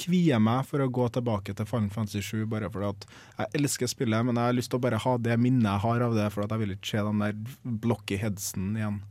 kvier 0.02 0.42
meg 0.42 0.66
for 0.66 0.82
å 0.82 0.90
gå 0.90 1.06
tilbake 1.14 1.54
til 1.54 1.70
Final 1.70 1.94
Fantasy 1.94 2.24
7 2.26 2.48
bare 2.50 2.72
fordi 2.74 2.90
at 2.90 3.06
jeg 3.44 3.62
elsker 3.62 3.92
spillet, 3.92 4.26
men 4.26 4.40
jeg 4.40 4.50
har 4.50 4.58
lyst 4.58 4.74
til 4.74 4.82
å 4.82 4.86
bare 4.88 5.02
ha 5.04 5.14
det 5.22 5.38
minnet 5.42 5.70
jeg 5.70 5.86
har 5.86 6.06
av 6.08 6.18
det, 6.18 6.30
for 6.34 6.46
at 6.46 6.56
jeg 6.56 6.64
vil 6.64 6.74
ikke 6.78 6.94
se 6.96 7.04
den 7.12 7.22
der 7.22 7.58
blocky 7.86 8.18
headsen 8.24 8.72
igjen. 8.80 9.02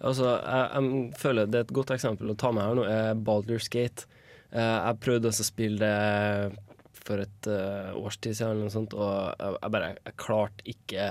Altså, 0.00 0.30
jeg, 0.38 0.70
jeg 0.72 1.18
føler 1.20 1.50
det 1.50 1.60
er 1.60 1.68
et 1.68 1.76
godt 1.76 1.92
eksempel 1.92 2.32
å 2.32 2.38
ta 2.40 2.54
med 2.56 2.64
her 2.64 2.80
nå, 2.80 2.88
er 2.88 3.20
Baldur's 3.20 3.68
Gate. 3.68 4.08
Eh, 4.48 4.64
jeg 4.64 5.00
prøvde 5.04 5.28
å 5.28 5.36
spille 5.36 5.82
det 5.82 6.67
for 7.08 7.24
et 7.24 7.48
uh, 7.50 7.96
års 7.98 8.18
tid 8.20 8.36
siden, 8.36 8.54
eller 8.54 8.68
noe 8.68 8.74
sånt, 8.74 8.94
og 8.96 9.08
jeg, 9.08 9.56
jeg 9.56 9.74
bare 9.74 9.90
jeg 9.96 10.16
klarte 10.20 10.68
ikke 10.74 11.08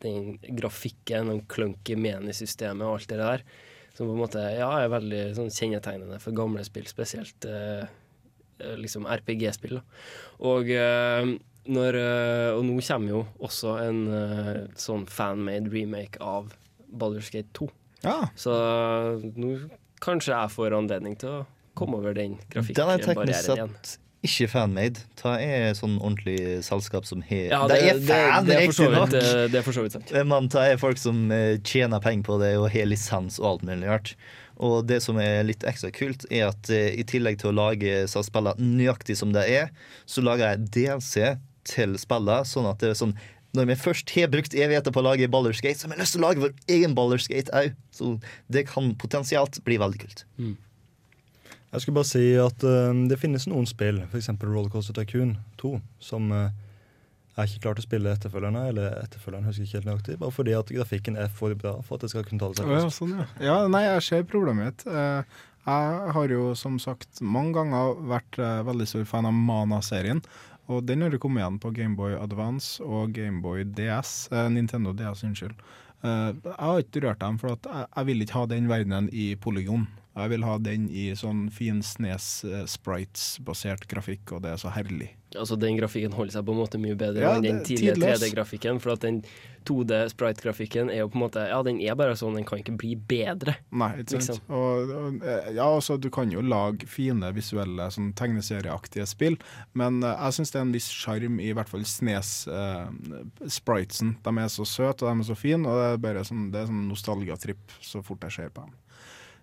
den 0.00 0.30
grafikken, 0.56 1.32
den 1.32 1.42
clunky 1.50 1.96
menisystemet 2.00 2.86
og 2.86 2.98
alt 2.98 3.10
det 3.10 3.20
der. 3.20 3.44
Som 3.96 4.08
på 4.08 4.14
en 4.14 4.22
måte 4.22 4.44
ja, 4.54 4.70
er 4.80 4.92
veldig 4.92 5.24
sånn 5.36 5.50
kjennetegnende 5.52 6.20
for 6.22 6.36
gamle 6.36 6.62
spill, 6.64 6.86
spesielt 6.88 7.44
eh, 7.48 7.82
liksom 8.80 9.04
RPG-spill. 9.10 9.80
Og, 10.46 10.70
uh, 10.72 11.34
når, 11.70 11.98
og 12.56 12.62
nå 12.64 12.78
kommer 12.86 13.12
jo 13.12 13.18
også 13.44 13.74
en 13.82 13.98
sånn 14.80 15.04
fan-made 15.10 15.68
remake 15.74 16.22
av 16.24 16.54
Baldur's 16.88 17.28
Gate 17.34 17.52
2. 17.58 17.68
Så 18.34 18.52
eh, 18.54 19.24
nå 19.36 19.56
kanskje 20.00 20.34
jeg 20.34 20.52
får 20.54 20.76
anledning 20.76 21.16
til 21.20 21.40
å 21.40 21.40
komme 21.76 22.00
over 22.00 22.16
den 22.16 22.38
Den 22.50 22.92
er 22.92 23.02
teknisk 23.02 23.52
igjen. 23.54 23.74
sett 23.82 23.98
ikke 24.26 24.48
fanmade. 24.52 25.00
Ta 25.16 25.36
er 25.40 25.72
sånn 25.78 25.94
ordentlig 25.98 26.60
selskap 26.66 27.06
som 27.08 27.22
har 27.24 27.46
Ja, 27.48 27.60
det, 27.68 27.78
det- 27.80 27.88
er 27.88 28.28
fan, 28.34 28.46
det 28.46 28.56
er 28.58 28.66
eh, 29.16 29.48
det 29.48 29.58
er 29.60 29.64
for 29.64 29.72
så 29.76 29.84
vidt 29.86 29.96
sant. 29.96 30.12
Men 30.28 30.48
ta 30.52 30.66
er 30.68 30.76
folk 30.80 31.00
som 31.00 31.30
eh, 31.32 31.56
tjener 31.64 32.02
penger 32.04 32.26
på 32.28 32.38
det 32.42 32.52
og 32.60 32.68
har 32.74 32.86
lisens 32.90 33.40
og 33.40 33.46
alt 33.54 33.66
mulig 33.68 33.88
rart. 33.88 34.14
Og 34.60 34.84
det 34.86 35.00
som 35.02 35.16
er 35.16 35.42
litt 35.48 35.64
ekstra 35.64 35.88
kult, 35.90 36.26
er 36.30 36.50
at 36.50 36.68
eh, 36.68 36.92
i 37.00 37.04
tillegg 37.08 37.38
til 37.40 37.50
å 37.54 37.56
lage 37.56 38.04
spiller 38.12 38.60
nøyaktig 38.60 39.16
som 39.16 39.32
det 39.32 39.46
er, 39.48 39.70
så 40.04 40.20
lager 40.20 40.50
jeg 40.52 40.68
DLC 40.76 41.36
til 41.64 41.96
spillene, 42.00 42.44
sånn 42.44 42.68
at 42.68 42.80
det 42.82 42.92
er 42.92 42.98
sånn 43.00 43.16
når 43.56 43.66
vi 43.66 43.74
først 43.82 44.10
har 44.14 44.28
brukt 44.30 44.52
evigheter 44.54 44.92
på 44.94 45.00
å 45.02 45.08
lage 45.08 45.26
ballerskate 45.26 45.74
så 45.80 45.88
har 45.88 45.96
vi 45.96 46.02
lyst 46.04 46.14
til 46.14 46.22
å 46.22 46.28
lage 46.28 46.42
vår 46.44 46.52
egen 46.70 46.92
ballerskate 46.94 47.50
òg. 47.50 47.72
Så 47.90 48.12
det 48.46 48.68
kan 48.68 48.92
potensielt 48.94 49.58
bli 49.66 49.74
veldig 49.80 49.98
kult. 50.04 50.22
Jeg 51.70 51.84
skulle 51.84 52.00
bare 52.00 52.10
si 52.10 52.24
at 52.40 52.64
uh, 52.66 52.90
det 53.10 53.18
finnes 53.20 53.46
noen 53.50 53.68
spill, 53.70 54.02
f.eks. 54.10 54.32
Rollercoaster 54.42 54.96
Tycoon 54.96 55.36
2, 55.62 55.76
som 56.02 56.32
uh, 56.34 56.48
jeg 57.36 57.52
ikke 57.52 57.62
klart 57.66 57.80
å 57.80 57.84
spille 57.84 58.12
etterfølgerne, 58.12 58.64
eller 58.72 58.96
etterfølgeren 59.04 59.46
husker 59.48 59.66
ikke 59.66 59.78
helt 59.78 59.88
nøyaktig, 59.88 60.16
bare 60.20 60.34
fordi 60.34 60.56
at 60.58 60.72
grafikken 60.74 61.16
er 61.20 61.30
for 61.32 61.54
bra 61.58 61.76
for 61.86 61.96
at 61.96 62.04
det 62.04 62.10
skal 62.12 62.26
kunne 62.26 62.42
tale 62.42 62.58
seg 62.58 62.72
ja, 62.74 62.82
sånn, 62.92 63.14
ja. 63.16 63.28
ja, 63.46 63.56
nei, 63.70 63.84
jeg 63.86 64.06
ser 64.08 64.26
problemet 64.28 64.66
mitt. 64.66 64.84
Eh, 64.90 65.38
Jeg 65.70 66.12
har 66.16 66.32
jo 66.32 66.54
som 66.56 66.78
sagt 66.80 67.20
mange 67.20 67.52
ganger 67.58 67.98
vært 68.08 68.38
eh, 68.40 68.62
veldig 68.66 68.86
stor 68.88 69.04
fan 69.08 69.28
av 69.28 69.36
Mana-serien. 69.36 70.22
Og 70.72 70.84
den 70.88 71.02
har 71.04 71.14
kommet 71.20 71.42
igjen 71.42 71.58
på 71.60 71.72
Gameboy 71.76 72.14
Advance 72.16 72.82
og 72.82 73.12
Gameboy 73.14 73.66
DS. 73.76 74.30
Eh, 74.32 74.48
Nintendo 74.54 74.94
DS, 74.96 75.22
unnskyld. 75.28 75.54
Eh, 76.02 76.30
jeg 76.32 76.56
har 76.56 76.80
ikke 76.82 77.02
rørt 77.04 77.20
dem, 77.20 77.38
for 77.42 77.54
at 77.54 77.68
jeg, 77.68 77.88
jeg 77.94 78.08
vil 78.08 78.24
ikke 78.24 78.38
ha 78.38 78.44
den 78.50 78.70
verdenen 78.72 79.10
i 79.12 79.34
polygon. 79.36 79.84
Jeg 80.10 80.30
vil 80.32 80.42
ha 80.42 80.56
den 80.58 80.88
i 80.90 81.14
sånn 81.14 81.44
fin 81.54 81.78
Snes 81.86 82.42
eh, 82.44 82.66
grafikk, 83.90 84.32
og 84.34 84.42
det 84.42 84.50
er 84.50 84.56
så 84.58 84.68
herlig. 84.74 85.12
Altså 85.38 85.54
Den 85.54 85.76
grafikken 85.78 86.10
holder 86.16 86.32
seg 86.34 86.44
på 86.46 86.52
en 86.54 86.58
måte 86.58 86.78
mye 86.82 86.96
bedre 86.98 87.20
Ja, 87.22 87.34
enn 87.38 87.44
den 87.44 87.62
tidligere 87.62 88.16
3D-grafikken. 88.16 88.80
For 88.82 88.92
at 88.96 89.00
den 89.04 89.22
2D-sprite-grafikken 89.68 90.90
er 90.90 90.98
jo 91.04 91.08
på 91.12 91.18
en 91.20 91.22
måte 91.22 91.40
Ja, 91.46 91.62
den 91.62 91.80
er 91.84 91.94
bare 91.98 92.16
sånn, 92.18 92.34
den 92.34 92.46
kan 92.48 92.58
ikke 92.58 92.74
bli 92.80 92.96
bedre. 92.98 93.54
Nei, 93.70 94.02
ikke 94.02 94.18
sant. 94.18 94.40
Liksom. 94.40 94.54
Og, 94.58 94.90
eh, 95.22 95.54
ja, 95.54 95.66
altså, 95.68 95.94
du 96.02 96.10
kan 96.10 96.30
jo 96.34 96.42
lage 96.42 96.86
fine 96.90 97.30
visuelle 97.36 97.90
sånn 97.94 98.10
tegneserieaktige 98.18 99.06
spill, 99.06 99.38
men 99.78 100.02
eh, 100.02 100.18
jeg 100.26 100.34
syns 100.40 100.50
det 100.50 100.58
er 100.58 100.66
en 100.66 100.74
viss 100.74 100.90
sjarm 100.90 101.38
i 101.38 101.54
hvert 101.54 101.70
fall 101.70 101.86
Snes-spritesen. 101.86 104.18
de 104.26 104.30
er 104.42 104.50
så 104.50 104.66
søte 104.66 105.06
og 105.06 105.10
de 105.12 105.22
er 105.22 105.30
så 105.30 105.38
fine, 105.38 105.62
og 105.68 105.74
det 105.78 105.86
er 105.92 106.02
bare 106.02 106.26
sånn, 106.26 106.50
det 106.50 106.58
er 106.64 106.66
sånn 106.72 106.90
nostalgiatripp 106.90 107.62
så 107.78 108.02
fort 108.02 108.26
jeg 108.26 108.34
ser 108.40 108.50
på 108.50 108.66
dem. 108.66 108.74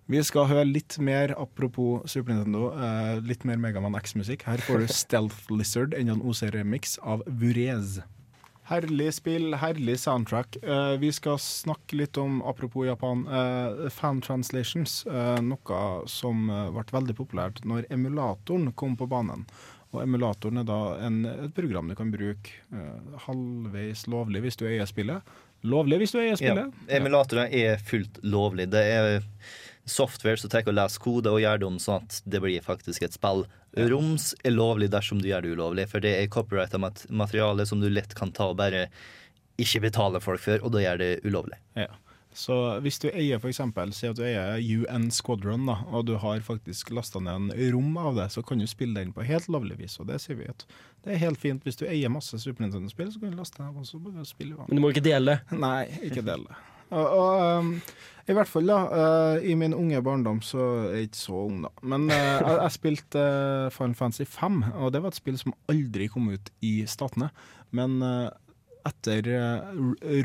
Vi 0.08 0.22
skal 0.24 0.46
høre 0.48 0.64
litt 0.68 0.96
mer, 1.04 1.34
apropos 1.36 2.06
Super 2.08 2.32
Nintendo, 2.34 2.70
eh, 2.80 3.18
litt 3.28 3.44
mer 3.44 3.58
Megaman 3.60 3.96
X-musikk. 4.00 4.46
Her 4.48 4.62
får 4.64 4.86
du 4.86 4.88
Stealth 5.02 5.50
Lizard, 5.52 5.94
enda 5.98 6.16
en 6.16 6.22
OC-remix 6.24 6.96
av 7.04 7.26
Vurez. 7.28 7.98
Herlig 8.68 9.10
spill, 9.16 9.54
herlig 9.60 9.98
soundtrack. 10.00 10.58
Eh, 10.64 10.94
vi 11.00 11.12
skal 11.16 11.38
snakke 11.44 12.00
litt 12.00 12.18
om, 12.20 12.40
apropos 12.48 12.88
Japan, 12.88 13.26
eh, 13.28 13.90
fan 13.96 14.22
translations. 14.24 15.02
eh, 15.08 15.42
noe 15.44 15.82
som 16.12 16.50
eh, 16.52 16.70
ble 16.76 16.88
veldig 17.00 17.16
populært 17.20 17.62
når 17.68 17.88
emulatoren 17.92 18.72
kom 18.80 18.96
på 19.00 19.08
banen. 19.12 19.44
Og 19.96 20.02
emulatoren 20.04 20.60
er 20.60 20.68
da 20.68 20.80
en, 21.04 21.22
et 21.48 21.54
program 21.56 21.88
du 21.92 21.96
kan 22.00 22.12
bruke 22.12 22.52
eh, 22.76 23.20
halvveis 23.28 24.04
lovlig 24.12 24.44
hvis 24.44 24.60
du 24.60 24.66
eier 24.68 24.88
spillet. 24.88 25.24
Lovlig 25.68 26.00
hvis 26.04 26.12
du 26.16 26.20
eier 26.20 26.36
Ja, 26.36 26.40
spillet. 26.40 26.76
emulatorer 27.00 27.48
er 27.56 27.80
fullt 27.80 28.20
lovlig. 28.24 28.68
Det 28.72 28.84
er 28.84 29.24
software 29.90 30.40
som 30.40 30.52
tar 30.52 30.68
og 30.68 30.76
leser 30.78 31.04
kode 31.04 31.32
og 31.32 31.42
gjør 31.42 31.62
det 31.62 31.68
om 31.68 31.80
sånn 31.82 32.04
at 32.06 32.20
det 32.26 32.42
blir 32.44 32.66
faktisk 32.66 33.06
et 33.08 33.16
spill. 33.16 33.46
Roms 33.78 34.32
er 34.44 34.56
lovlig 34.56 34.90
dersom 34.94 35.22
du 35.22 35.30
gjør 35.30 35.46
det 35.46 35.54
ulovlig, 35.58 35.88
for 35.92 36.04
det 36.04 36.16
er 36.18 36.32
copyrighta 36.34 36.80
mat 36.82 37.06
materiale 37.10 37.66
som 37.70 37.82
du 37.84 37.90
lett 37.92 38.16
kan 38.18 38.34
ta 38.36 38.52
og 38.52 38.60
bare 38.62 38.88
ikke 39.62 39.88
betale 39.88 40.22
folk 40.22 40.42
for, 40.44 40.62
og 40.62 40.74
da 40.76 40.84
gjør 40.84 41.02
det 41.02 41.14
ulovlig. 41.26 41.58
Ja. 41.78 41.90
Så 42.38 42.54
hvis 42.86 43.00
du 43.02 43.08
eier 43.10 43.42
eksempel, 43.50 43.90
si 43.98 44.06
at 44.06 44.18
du 44.20 44.22
eier 44.22 44.60
UN 44.62 45.08
Squadron, 45.10 45.64
da, 45.66 45.80
og 45.90 46.06
du 46.06 46.14
har 46.22 46.44
faktisk 46.46 46.92
lasta 46.94 47.18
ned 47.24 47.48
en 47.56 47.72
rom 47.74 47.98
av 47.98 48.20
det, 48.20 48.28
så 48.30 48.44
kan 48.46 48.62
du 48.62 48.68
spille 48.70 49.00
den 49.00 49.14
på 49.16 49.26
helt 49.26 49.50
lovlig 49.50 49.80
vis. 49.80 49.96
Og 49.98 50.06
det 50.12 50.20
sier 50.22 50.38
vi 50.38 50.50
at 50.52 50.68
det 51.02 51.16
er 51.16 51.24
helt 51.24 51.42
fint. 51.42 51.66
Hvis 51.66 51.82
du 51.82 51.88
eier 51.90 52.14
masse 52.14 52.38
Super 52.38 52.68
Nintendo-spill, 52.68 53.10
så 53.10 53.24
kan 53.24 53.34
du 53.34 53.42
laste 53.42 53.64
ned 53.64 53.82
og 53.82 54.30
spille. 54.30 54.54
Men 54.68 54.78
du 54.78 54.84
må 54.84 54.94
ikke 54.94 55.08
dele. 55.08 55.40
Nei, 55.50 55.88
ikke 56.12 56.22
dele. 56.28 56.60
Og, 56.94 57.08
og 57.08 57.42
um, 57.58 57.74
i 58.28 58.36
hvert 58.36 58.50
fall 58.52 58.68
da, 58.68 58.78
uh, 58.92 59.38
i 59.40 59.54
min 59.56 59.76
unge 59.76 60.02
barndom, 60.04 60.42
så 60.44 60.60
er 60.88 60.98
jeg 60.98 61.10
ikke 61.10 61.20
så 61.22 61.44
ung 61.46 61.62
da, 61.64 61.72
men 61.88 62.10
uh, 62.12 62.18
jeg, 62.18 62.58
jeg 62.58 62.74
spilte 62.76 63.24
uh, 63.24 63.70
Final 63.72 63.96
Fantasy 63.96 64.28
5, 64.28 64.58
og 64.76 64.92
det 64.92 65.04
var 65.04 65.14
et 65.14 65.20
spill 65.20 65.40
som 65.40 65.56
aldri 65.72 66.10
kom 66.12 66.28
ut 66.34 66.52
i 66.66 66.74
statene. 66.90 67.32
Men 67.76 68.00
etter 68.88 69.28
uh, 69.34 69.70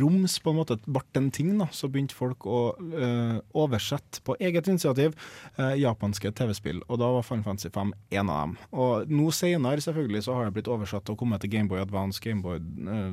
Roms 0.00 0.38
på 0.42 0.52
en 0.52 0.58
måte 0.60 0.78
ble 0.86 1.02
en 1.18 1.30
ting, 1.34 1.52
da, 1.58 1.68
så 1.74 1.90
begynte 1.92 2.16
folk 2.16 2.46
å 2.48 2.60
uh, 2.78 3.38
oversette 3.58 4.22
på 4.26 4.36
eget 4.40 4.70
initiativ 4.70 5.16
uh, 5.58 5.74
japanske 5.78 6.32
TV-spill, 6.38 6.82
og 6.88 7.00
da 7.02 7.10
var 7.16 7.26
Final 7.26 7.46
Fantasy 7.50 7.72
5 7.74 7.92
en 8.18 8.32
av 8.32 8.42
dem. 8.46 8.56
Og 8.72 9.12
nå 9.12 9.28
senere 9.36 9.84
selvfølgelig 9.84 10.24
så 10.26 10.38
har 10.38 10.48
det 10.48 10.56
blitt 10.56 10.70
oversatt 10.72 11.12
og 11.12 11.18
kommet 11.20 11.44
til 11.44 11.52
Gameboy 11.54 11.82
Advance, 11.82 12.22
Gameboy, 12.22 12.62
uh, 12.88 13.12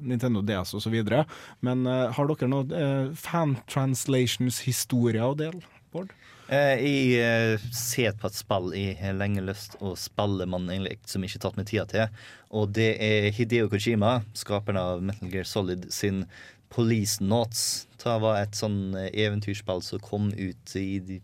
Nintendo 0.00 0.44
DS 0.44 0.76
osv. 0.78 0.98
Men 1.64 1.86
har 1.88 2.30
dere 2.30 2.50
noe 2.50 2.68
uh, 2.68 3.12
fan 3.18 3.56
translations-historie 3.70 5.24
å 5.24 5.36
dele, 5.38 5.62
Bård? 5.92 6.12
Eh, 6.48 6.80
jeg 6.80 7.16
eh, 7.20 7.64
ser 7.76 8.14
på 8.16 8.28
et 8.30 8.36
spill 8.38 8.70
jeg 8.72 8.94
har 9.02 9.16
lenge 9.20 9.42
lyst 9.44 9.74
å 9.84 9.92
spille, 10.00 10.46
men 10.48 10.70
egentlig 10.72 10.96
som 11.04 11.24
ikke 11.24 11.36
har 11.36 11.44
tatt 11.44 11.58
meg 11.60 11.68
tida 11.68 11.84
til. 11.90 12.24
Og 12.56 12.72
det 12.78 12.94
er 13.04 13.28
Hideo 13.36 13.68
Kojima, 13.68 14.22
skaperen 14.32 14.80
av 14.80 15.04
Metal 15.04 15.28
Gear 15.28 15.48
Solid, 15.48 15.90
sin 15.92 16.24
Police 16.72 17.20
Notes. 17.20 17.84
Det 18.00 18.16
var 18.24 18.40
et 18.40 18.56
sånn 18.56 18.96
eh, 18.96 19.12
eventyrspill 19.26 19.84
som 19.84 20.00
kom 20.00 20.32
ut 20.32 20.76
i, 20.80 21.20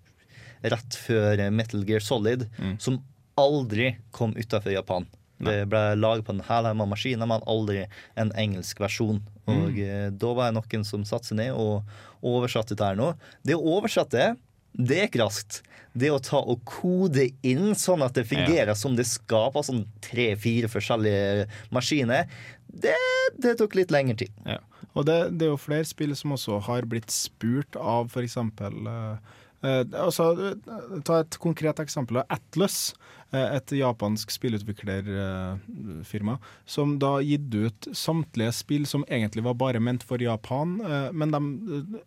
rett 0.61 1.01
før 1.07 1.41
eh, 1.41 1.53
Metal 1.53 1.89
Gear 1.89 2.05
Solid, 2.05 2.51
som 2.77 3.01
aldri 3.41 3.95
kom 4.13 4.37
utafor 4.37 4.77
Japan. 4.77 5.09
Det 5.45 5.65
ble 5.69 5.87
laget 5.97 6.29
på 6.29 6.37
en 6.37 6.45
hælhemma 6.47 6.85
maskiner, 6.89 7.29
men 7.29 7.43
aldri 7.51 7.87
en 8.21 8.31
engelsk 8.39 8.79
versjon. 8.81 9.19
Og 9.51 9.73
mm. 9.77 10.15
da 10.21 10.31
var 10.37 10.53
det 10.53 10.61
noen 10.61 10.85
som 10.87 11.03
satte 11.09 11.33
seg 11.33 11.41
ned 11.41 11.57
og 11.59 11.83
oversatte 12.25 12.77
det 12.79 12.87
her 12.87 13.01
nå. 13.01 13.11
Det 13.45 13.57
å 13.57 13.75
oversette 13.75 14.35
det 14.75 14.99
er 14.99 15.09
ikke 15.09 15.23
raskt. 15.23 15.63
Det 15.95 16.11
å 16.11 16.19
ta 16.23 16.41
og 16.43 16.65
kode 16.67 17.29
inn 17.47 17.71
sånn 17.79 18.03
at 18.03 18.17
det 18.19 18.27
fungerer 18.27 18.75
som 18.79 18.97
det 18.99 19.07
skal 19.07 19.53
på 19.55 19.63
sånn 19.63 19.85
tre-fire 20.03 20.71
forskjellige 20.71 21.47
maskiner, 21.75 22.27
det, 22.67 22.97
det 23.39 23.55
tok 23.61 23.77
litt 23.79 23.95
lengre 23.95 24.19
tid. 24.25 24.35
Ja. 24.49 24.59
Og 24.95 25.07
det, 25.07 25.19
det 25.39 25.47
er 25.47 25.53
jo 25.53 25.61
flere 25.61 25.87
spill 25.87 26.15
som 26.19 26.35
også 26.35 26.59
har 26.67 26.87
blitt 26.91 27.15
spurt 27.15 27.79
av 27.79 28.11
eksempel 28.19 28.91
eh, 28.91 29.15
eh, 29.15 29.44
altså, 29.65 30.51
eh, 30.51 31.01
Ta 31.05 31.21
et 31.23 31.39
konkret 31.41 31.79
eksempel. 31.81 32.17
av 32.21 32.25
Atlas, 32.29 32.95
eh, 33.33 33.57
et 33.57 33.67
japansk 33.73 34.31
spillutviklerfirma, 34.31 36.39
som 36.67 36.99
da 36.99 37.21
gitt 37.21 37.55
ut 37.55 37.89
samtlige 37.93 38.53
spill 38.53 38.87
som 38.87 39.05
egentlig 39.09 39.45
var 39.45 39.55
bare 39.55 39.81
ment 39.81 40.03
for 40.03 40.19
Japan, 40.19 40.81
eh, 40.85 41.13
men 41.13 41.31
de 41.31 41.39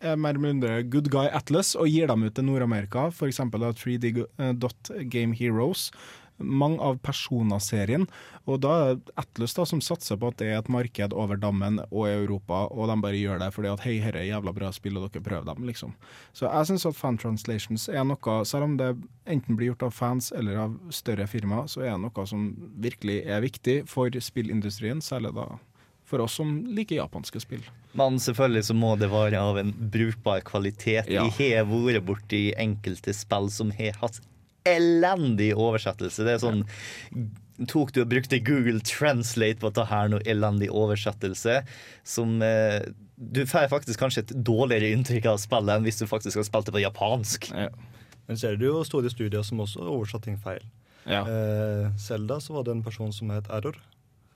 er 0.01 0.15
mer 0.15 0.29
eller 0.29 0.39
mindre 0.53 0.83
good 0.89 1.09
guy 1.09 1.27
Atlas 1.27 1.75
og 1.75 1.87
gir 1.87 2.07
dem 2.07 2.23
ut 2.23 2.35
til 2.35 2.45
Nord-Amerika, 2.45 3.07
f.eks. 3.11 3.37
3D 3.37 4.25
eh, 4.39 4.53
Dot 4.53 4.91
Game 5.09 5.33
Heroes 5.33 5.91
mange 6.37 6.81
av 6.83 6.99
Persona-serien. 7.05 8.07
Og 8.47 8.61
da 8.63 8.73
er 8.77 8.97
det 8.99 9.15
Atlus 9.19 9.55
da, 9.57 9.65
som 9.67 9.81
satser 9.83 10.19
på 10.19 10.31
at 10.31 10.39
det 10.41 10.49
er 10.51 10.59
et 10.61 10.71
marked 10.71 11.15
over 11.17 11.39
dammen 11.41 11.81
og 11.87 12.07
i 12.07 12.15
Europa, 12.15 12.65
og 12.71 12.91
de 12.91 12.97
bare 13.03 13.19
gjør 13.19 13.41
det 13.43 13.51
fordi 13.55 13.71
at 13.71 13.85
hei, 13.85 13.97
dette 14.03 14.21
er 14.21 14.29
jævla 14.29 14.53
bra 14.55 14.71
spill, 14.75 14.99
og 14.99 15.07
dere 15.07 15.25
prøver 15.25 15.47
dem, 15.49 15.67
liksom. 15.69 15.95
Så 16.37 16.47
jeg 16.47 16.71
syns 16.71 16.87
at 16.89 16.99
fan 16.99 17.19
translations 17.21 17.87
er 17.91 18.05
noe, 18.07 18.37
selv 18.47 18.69
om 18.69 18.77
det 18.79 18.93
enten 19.27 19.57
blir 19.59 19.73
gjort 19.73 19.89
av 19.89 19.95
fans 19.95 20.31
eller 20.35 20.61
av 20.67 20.77
større 20.95 21.27
firma, 21.29 21.65
så 21.67 21.83
er 21.85 21.95
det 21.95 22.03
noe 22.05 22.27
som 22.29 22.51
virkelig 22.81 23.23
er 23.25 23.43
viktig 23.43 23.81
for 23.89 24.13
spillindustrien, 24.13 25.03
særlig 25.03 25.35
da 25.37 25.51
for 26.07 26.23
oss 26.23 26.37
som 26.39 26.53
liker 26.71 27.01
japanske 27.01 27.41
spill. 27.43 27.65
Men 27.97 28.19
selvfølgelig 28.21 28.69
så 28.69 28.75
må 28.77 28.93
det 28.99 29.09
være 29.11 29.41
av 29.41 29.59
en 29.59 29.73
brukbar 29.91 30.43
kvalitet. 30.47 31.09
Ja. 31.11 31.25
Jeg 31.27 31.57
har 31.57 31.67
vært 31.67 32.05
borti 32.07 32.41
enkelte 32.55 33.15
spill 33.15 33.51
som 33.51 33.73
har 33.75 33.97
hatt 34.01 34.21
elendig 34.75 35.51
oversettelse. 35.55 36.25
Det 36.27 36.37
er 36.37 36.41
sånn 36.43 36.65
Tok 37.65 37.89
du 37.95 38.03
og 38.03 38.11
brukte 38.11 38.37
Google 38.45 38.83
Translate 38.85 39.57
på 39.57 39.71
dette 39.71 39.87
her, 39.89 40.11
noe 40.13 40.21
elendig 40.29 40.67
oversettelse, 40.69 41.63
som 42.05 42.35
eh, 42.45 42.83
Du 43.17 43.39
får 43.49 43.71
faktisk 43.71 43.97
kanskje 44.03 44.27
et 44.27 44.33
dårligere 44.45 44.91
inntrykk 44.93 45.25
av 45.31 45.39
spillet 45.41 45.73
enn 45.73 45.87
hvis 45.87 45.97
du 45.97 46.05
faktisk 46.05 46.37
har 46.37 46.45
spilt 46.45 46.69
det 46.69 46.75
på 46.75 46.83
japansk. 46.83 47.49
Men 48.27 48.37
så 48.37 48.51
er 48.51 48.59
det 48.61 48.67
jo 48.69 48.83
store 48.85 49.09
studier 49.09 49.41
som 49.47 49.63
også 49.63 49.81
har 49.81 49.89
oversatt 49.89 50.27
ting 50.27 50.37
feil. 50.37 50.61
Ja. 51.07 51.23
Eh, 51.23 51.87
Zelda 51.97 52.37
så 52.43 52.53
var 52.59 52.67
det 52.67 52.75
en 52.75 52.83
person 52.85 53.09
som 53.15 53.31
het 53.33 53.49
Error. 53.49 53.79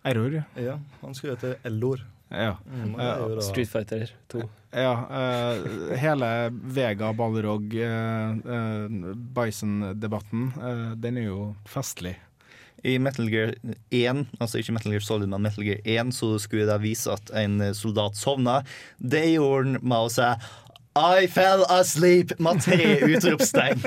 Error, 0.07 0.34
ja. 0.34 0.43
Ja, 0.57 0.79
Han 1.03 1.13
skulle 1.13 1.36
hete 1.36 1.59
Ellor. 1.67 2.01
Ja. 2.32 2.55
Mm, 2.71 2.93
da- 2.97 3.41
Street 3.43 3.69
Fighter 3.69 4.09
2. 4.32 4.41
Ja, 4.71 4.91
Uh, 5.11 5.91
hele 5.99 6.27
Vega 6.71 7.09
Balrog 7.13 7.73
uh, 7.75 9.15
Bison-debatten, 9.36 10.51
den 11.03 11.17
er 11.19 11.27
jo 11.27 11.41
festlig. 11.67 12.15
I 12.88 12.95
Metal 12.97 13.27
Gear 13.29 13.51
1, 13.93 14.23
altså 14.41 14.57
ikke 14.57 14.73
Metal 14.73 14.95
Gear 14.95 15.03
Solid, 15.05 15.29
men 15.29 15.43
Metal 15.45 15.63
Gear 15.67 15.84
1, 15.86 16.15
så 16.17 16.32
skulle 16.41 16.65
det 16.65 16.79
vise 16.82 17.11
at 17.13 17.29
en 17.38 17.59
soldat 17.77 18.15
sovna. 18.17 18.61
Det 18.97 19.25
gjorde 19.36 19.75
han 19.75 19.77
med 19.84 20.07
å 20.07 20.09
si 20.09 20.29
I 20.97 21.27
fell 21.32 21.61
asleep 21.71 22.34
med 22.41 22.63
tre 22.65 22.88
utropstegn. 23.05 23.86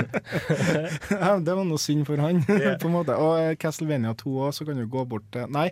Ja, 1.11 1.35
det 1.43 1.53
var 1.59 1.65
noe 1.67 1.81
synd 1.83 2.07
for 2.09 2.23
han, 2.23 2.45
på 2.81 2.89
en 2.89 2.95
måte. 2.95 3.17
Og 3.19 3.59
Castlevania 3.61 4.15
2 4.21 4.37
òg, 4.47 4.55
så 4.57 4.65
kan 4.69 4.79
du 4.79 4.87
gå 4.87 5.03
bort 5.11 5.27
til 5.35 5.51
Nei, 5.53 5.67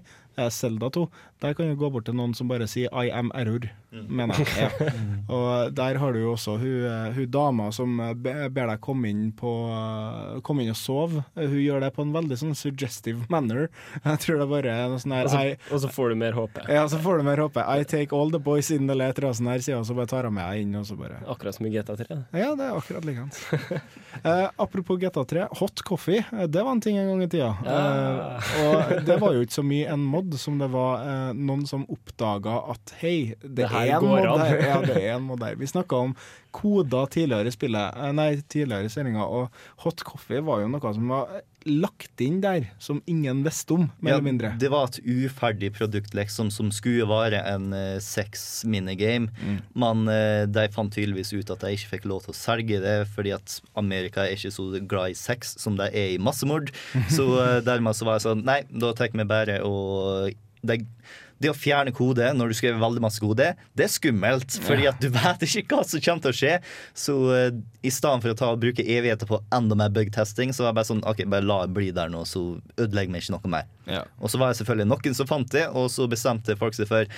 Zelda 0.51 0.89
2. 0.89 1.09
Der 1.43 1.53
kan 1.55 1.69
du 1.69 1.77
gå 1.77 1.91
bort 1.91 2.07
til 2.07 2.15
noen 2.15 2.35
som 2.35 2.49
bare 2.49 2.67
sier 2.67 2.89
'I 2.93 3.11
am 3.11 3.31
error', 3.35 3.71
mener 3.93 4.39
jeg. 4.41 4.49
Ja. 4.63 4.69
Og 5.33 5.73
der 5.75 5.97
har 5.99 6.13
du 6.13 6.19
jo 6.21 6.33
også 6.35 6.57
hun, 6.61 6.85
eh, 6.87 7.15
hun 7.17 7.29
dama 7.33 7.69
som 7.75 7.95
eh, 8.03 8.13
ber 8.15 8.69
deg 8.69 8.81
komme 8.85 9.09
inn, 9.11 9.31
på, 9.37 9.51
eh, 9.73 10.41
komme 10.45 10.65
inn 10.65 10.73
og 10.73 10.79
sove. 10.79 11.23
Hun 11.39 11.57
gjør 11.61 11.81
det 11.85 11.93
på 11.97 12.05
en 12.05 12.13
veldig 12.15 12.37
sånn 12.41 12.57
suggestive 12.59 13.25
manner. 13.33 13.69
Jeg 14.05 14.21
tror 14.25 14.43
det 14.43 14.49
bare 14.51 14.75
er 14.75 14.91
noe 14.93 15.01
sånn 15.03 15.15
her 15.17 15.29
Og 15.29 15.33
så, 15.33 15.43
og 15.73 15.83
så 15.85 15.93
får 15.93 16.13
du 16.13 16.19
mer 16.23 16.37
håpe. 16.37 16.65
Ja, 16.69 16.85
så 16.91 17.01
får 17.03 17.23
du 17.23 17.27
mer 17.31 17.43
håpe. 17.45 17.65
I 17.65 17.87
take 17.89 18.17
all 18.17 18.33
the 18.35 18.41
boys 18.43 18.71
in 18.75 18.91
the 18.91 18.97
late 18.99 19.23
rasen 19.25 19.49
her, 19.51 19.63
sier 19.65 19.81
hun, 19.81 19.87
så 19.89 19.97
bare 19.99 20.11
tar 20.11 20.29
hun 20.29 20.37
med 20.37 20.47
deg 20.49 20.67
inn, 20.67 20.77
og 20.81 20.87
så 20.89 20.99
bare 20.99 21.21
Akkurat 21.33 21.57
som 21.57 21.69
i 21.69 21.73
GTA3. 21.73 22.19
ja, 22.43 22.53
det 22.59 22.67
er 22.69 22.77
akkurat 22.77 23.07
likeens. 23.09 23.41
eh, 24.23 24.47
apropos 24.57 25.01
GTA3, 25.01 25.47
hot 25.61 25.85
coffee, 25.89 26.25
det 26.49 26.63
var 26.63 26.73
en 26.73 26.83
ting 26.85 26.99
en 27.01 27.09
gang 27.13 27.25
i 27.25 27.31
tida. 27.33 27.53
Ja. 27.65 27.79
Eh, 27.79 28.53
og 28.67 29.07
det 29.07 29.19
var 29.23 29.37
jo 29.37 29.45
ikke 29.47 29.59
så 29.61 29.67
mye 29.67 29.89
en 29.93 30.05
mod 30.13 30.37
som 30.41 30.59
det 30.61 30.69
var 30.73 31.07
eh, 31.07 31.33
noen 31.39 31.65
som 31.69 31.87
oppdaga 31.93 32.59
at 32.75 32.95
hei, 33.03 33.35
det, 33.43 33.63
Det 33.63 33.71
her 33.83 33.93
er 33.93 33.99
en 33.99 34.09
går 34.09 34.31
an. 34.33 34.45
Ja, 34.63 34.81
det 34.87 34.99
er 35.03 35.09
en 35.19 35.29
mod 35.29 35.43
der. 35.43 35.59
Vi 35.61 35.71
snakka 35.71 36.03
om 36.09 36.17
koder 36.53 37.07
tidligere 37.09 37.49
i 37.49 37.55
spillet, 37.55 37.97
eh, 37.97 38.13
nei, 38.13 38.29
tidligere 38.53 38.85
i 38.89 38.93
sendinga, 38.93 39.25
og 39.25 39.65
hot 39.87 40.03
coffee 40.05 40.43
var 40.45 40.61
jo 40.61 40.69
noe 40.69 40.93
som 40.93 41.09
var 41.09 41.41
lagt 41.65 42.21
inn 42.21 42.41
der, 42.43 42.67
som 42.83 42.99
ingen 43.07 43.45
visste 43.47 43.77
om, 43.77 43.85
mer 44.03 44.11
Ja, 44.11 44.17
eller 44.19 44.27
mindre. 44.27 44.51
det 44.59 44.69
var 44.73 44.91
et 44.91 44.99
uferdig 45.07 45.71
produkt 45.77 46.13
liksom, 46.19 46.51
som 46.51 46.73
skulle 46.75 47.07
være 47.09 47.39
en 47.53 47.71
uh, 47.73 48.01
sex-minigame. 48.03 49.31
Men 49.79 50.05
uh, 50.11 50.45
de 50.51 50.67
fant 50.75 50.93
tydeligvis 50.93 51.33
ut 51.33 51.55
at 51.55 51.63
de 51.63 51.73
ikke 51.77 51.93
fikk 51.95 52.09
lov 52.11 52.25
til 52.27 52.35
å 52.35 52.37
selge 52.37 52.83
det, 52.83 52.97
fordi 53.15 53.33
at 53.37 53.61
Amerika 53.79 54.27
er 54.27 54.37
ikke 54.37 54.53
så 54.55 54.69
glad 54.81 55.15
i 55.15 55.19
sex 55.19 55.55
som 55.63 55.79
de 55.79 55.87
er 55.89 56.17
i 56.17 56.21
massemord. 56.21 56.73
Så 57.15 57.29
uh, 57.39 57.61
dermed 57.65 57.97
så 57.97 58.09
var 58.09 58.19
jeg 58.19 58.27
sånn 58.27 58.45
Nei, 58.47 58.63
da 58.69 58.93
tar 58.97 59.13
vi 59.15 59.25
bare 59.29 59.61
og 59.63 60.35
de, 60.67 60.77
det 61.43 61.51
å 61.53 61.57
fjerne 61.57 61.93
kode 61.95 62.31
når 62.37 62.53
du 62.53 62.59
skriver 62.59 62.81
veldig 62.83 63.03
masse 63.05 63.23
kode, 63.23 63.53
det 63.79 63.87
er 63.87 63.93
skummelt. 63.93 64.59
Fordi 64.65 64.89
at 64.91 65.03
du 65.03 65.09
vet 65.13 65.47
ikke 65.47 65.77
hva 65.77 65.87
som 65.89 66.03
kommer 66.05 66.27
til 66.27 66.33
å 66.33 66.39
skje. 66.41 66.55
Så 67.05 67.19
uh, 67.29 67.51
i 67.83 67.93
stedet 67.93 68.25
for 68.25 68.33
å 68.33 68.39
ta 68.39 68.51
og 68.55 68.63
bruke 68.63 68.87
evigheter 68.87 69.29
på 69.29 69.43
enda 69.55 69.79
mer 69.79 69.93
bug-testing, 69.95 70.55
så 70.55 70.67
var 70.67 70.73
jeg 70.73 70.81
bare 70.81 70.91
sånn 70.93 71.07
OK, 71.09 71.25
bare 71.33 71.49
la 71.49 71.63
det 71.67 71.77
bli 71.77 71.93
der 71.95 72.13
nå, 72.13 72.25
så 72.29 72.45
ødelegger 72.79 73.15
vi 73.17 73.25
ikke 73.25 73.37
noe 73.37 73.55
mer. 73.59 73.71
Og 74.23 74.31
så 74.31 74.41
var 74.41 74.53
det 74.53 74.61
selvfølgelig 74.63 74.91
noen 74.93 75.17
som 75.19 75.31
fant 75.31 75.55
det, 75.55 75.67
og 75.75 75.91
så 75.93 76.09
bestemte 76.11 76.59
folk 76.61 76.79
seg 76.79 76.91
for 76.91 77.11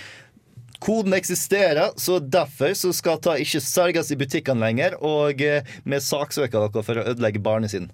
Koden 0.85 1.15
eksisterer, 1.17 1.95
så 1.97 2.19
derfor 2.19 2.75
så 2.77 2.91
skal 2.93 3.21
ta 3.23 3.39
ikke 3.41 3.63
selges 3.63 4.11
i 4.13 4.19
butikkene 4.21 4.61
lenger, 4.61 4.97
og 5.01 5.41
eh, 5.41 5.65
vi 5.87 6.01
saksøker 6.03 6.67
dere 6.67 6.85
for 6.85 7.01
å 7.01 7.05
ødelegge 7.15 7.41
barnet 7.45 7.73
sin. 7.73 7.87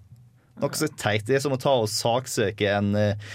Noe 0.61 0.77
så 0.77 0.89
teit. 0.99 1.27
Det 1.29 1.39
er 1.39 1.45
som 1.45 1.55
å 1.55 1.61
ta 1.61 1.77
og 1.79 1.91
saksøke 1.93 2.67
en, 2.73 2.91
eh, 2.99 3.29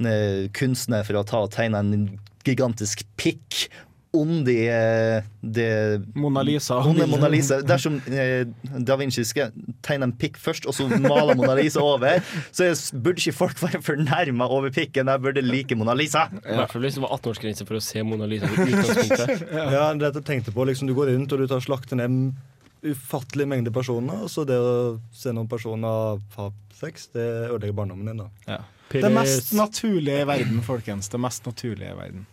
en 0.00 0.08
eh, 0.08 0.46
kunstner 0.56 1.04
for 1.04 1.20
å 1.20 1.26
ta 1.28 1.42
og 1.44 1.52
tegne 1.52 1.82
en 1.82 2.06
gigantisk 2.46 3.06
pikk 3.20 3.66
om 4.12 4.44
de, 4.44 4.68
eh, 4.68 5.22
de 5.40 5.66
Mona 6.14 6.42
Lisa. 6.42 6.76
Onde 6.84 7.06
Mona 7.08 7.28
Lisa. 7.32 7.62
Dersom 7.64 7.96
eh, 8.12 8.44
da 8.84 8.96
Vinci 9.00 9.24
skal 9.24 9.54
tegne 9.84 10.10
en 10.10 10.12
pikk 10.20 10.36
først, 10.40 10.66
og 10.68 10.76
så 10.76 10.84
maler 10.90 11.32
Mona 11.38 11.54
Lisa 11.56 11.80
over, 11.80 12.20
så 12.52 12.68
burde 12.92 13.22
ikke 13.22 13.32
folk 13.36 13.62
være 13.62 13.80
fornærma 13.82 14.48
over 14.52 14.72
pikken. 14.74 15.08
Jeg 15.08 15.24
burde 15.24 15.44
like 15.46 15.76
Mona 15.78 15.96
Lisa. 15.96 16.26
I 16.44 16.58
hvert 16.58 16.74
fall 16.74 16.84
hvis 16.84 16.98
det 16.98 17.04
var 17.06 17.16
18-årsgrense 17.16 17.68
for 17.68 17.80
å 17.80 17.84
se 17.84 18.04
Mona 18.04 18.28
Lisa 18.28 18.50
i 18.52 18.56
utgangspunktet. 18.68 19.46
Ja, 19.72 19.86
det 19.96 20.12
jeg 20.12 20.24
tenkte 20.28 20.52
på, 20.52 20.64
liksom, 20.68 20.90
Du 20.90 20.94
går 20.96 21.14
rundt 21.14 21.32
og 21.32 21.40
du 21.40 21.48
tar 21.48 21.64
slakter 21.64 21.96
ned 21.96 22.10
en 22.10 22.92
ufattelig 22.92 23.46
mengde 23.48 23.72
personer. 23.72 24.26
Og 24.26 24.30
så 24.32 24.44
det 24.48 24.58
å 24.60 24.98
se 25.16 25.32
noen 25.32 25.48
personer 25.48 26.20
ha 26.36 26.50
sex, 26.76 27.08
det 27.16 27.24
ødelegger 27.48 27.80
barndommen 27.80 28.12
din. 28.12 28.26
da. 28.26 28.60
Det 28.92 29.08
mest 29.08 29.54
naturlige 29.56 30.20
i 30.20 30.28
verden, 30.28 30.60
folkens. 30.66 31.08
Det 31.08 31.20
mest 31.22 31.46
naturlige 31.48 31.94
i 31.94 31.96
verden. 31.96 32.26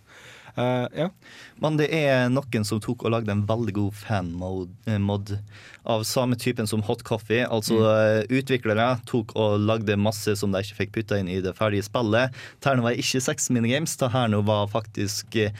Eh, 0.55 0.85
ja. 1.01 1.09
Men 1.61 1.79
det 1.79 1.89
er 1.95 2.29
noen 2.31 2.65
som 2.67 2.81
tok 2.83 3.05
og 3.05 3.13
lagde 3.13 3.33
en 3.33 3.45
veldig 3.49 3.75
god 3.75 3.97
fan-mod 3.99 5.35
av 5.89 6.05
samme 6.07 6.37
typen 6.39 6.69
som 6.69 6.83
Hot 6.87 7.03
Coffee. 7.07 7.45
Altså 7.45 7.79
mm. 7.79 8.31
utviklere 8.39 8.87
tok 9.09 9.35
og 9.39 9.59
lagde 9.65 9.99
masse 9.99 10.37
som 10.39 10.53
de 10.53 10.63
ikke 10.63 10.79
fikk 10.83 10.95
putta 10.99 11.19
inn 11.19 11.31
i 11.31 11.41
det 11.43 11.55
ferdige 11.57 11.87
spillet. 11.87 12.35
Terno 12.63 12.87
var 12.87 12.99
ikke 12.99 13.23
seks 13.23 13.49
minigames, 13.53 13.97
det 13.99 14.11
her 14.13 14.31
nå 14.31 14.41
var 14.47 14.69
faktisk 14.71 15.35
eh, 15.39 15.55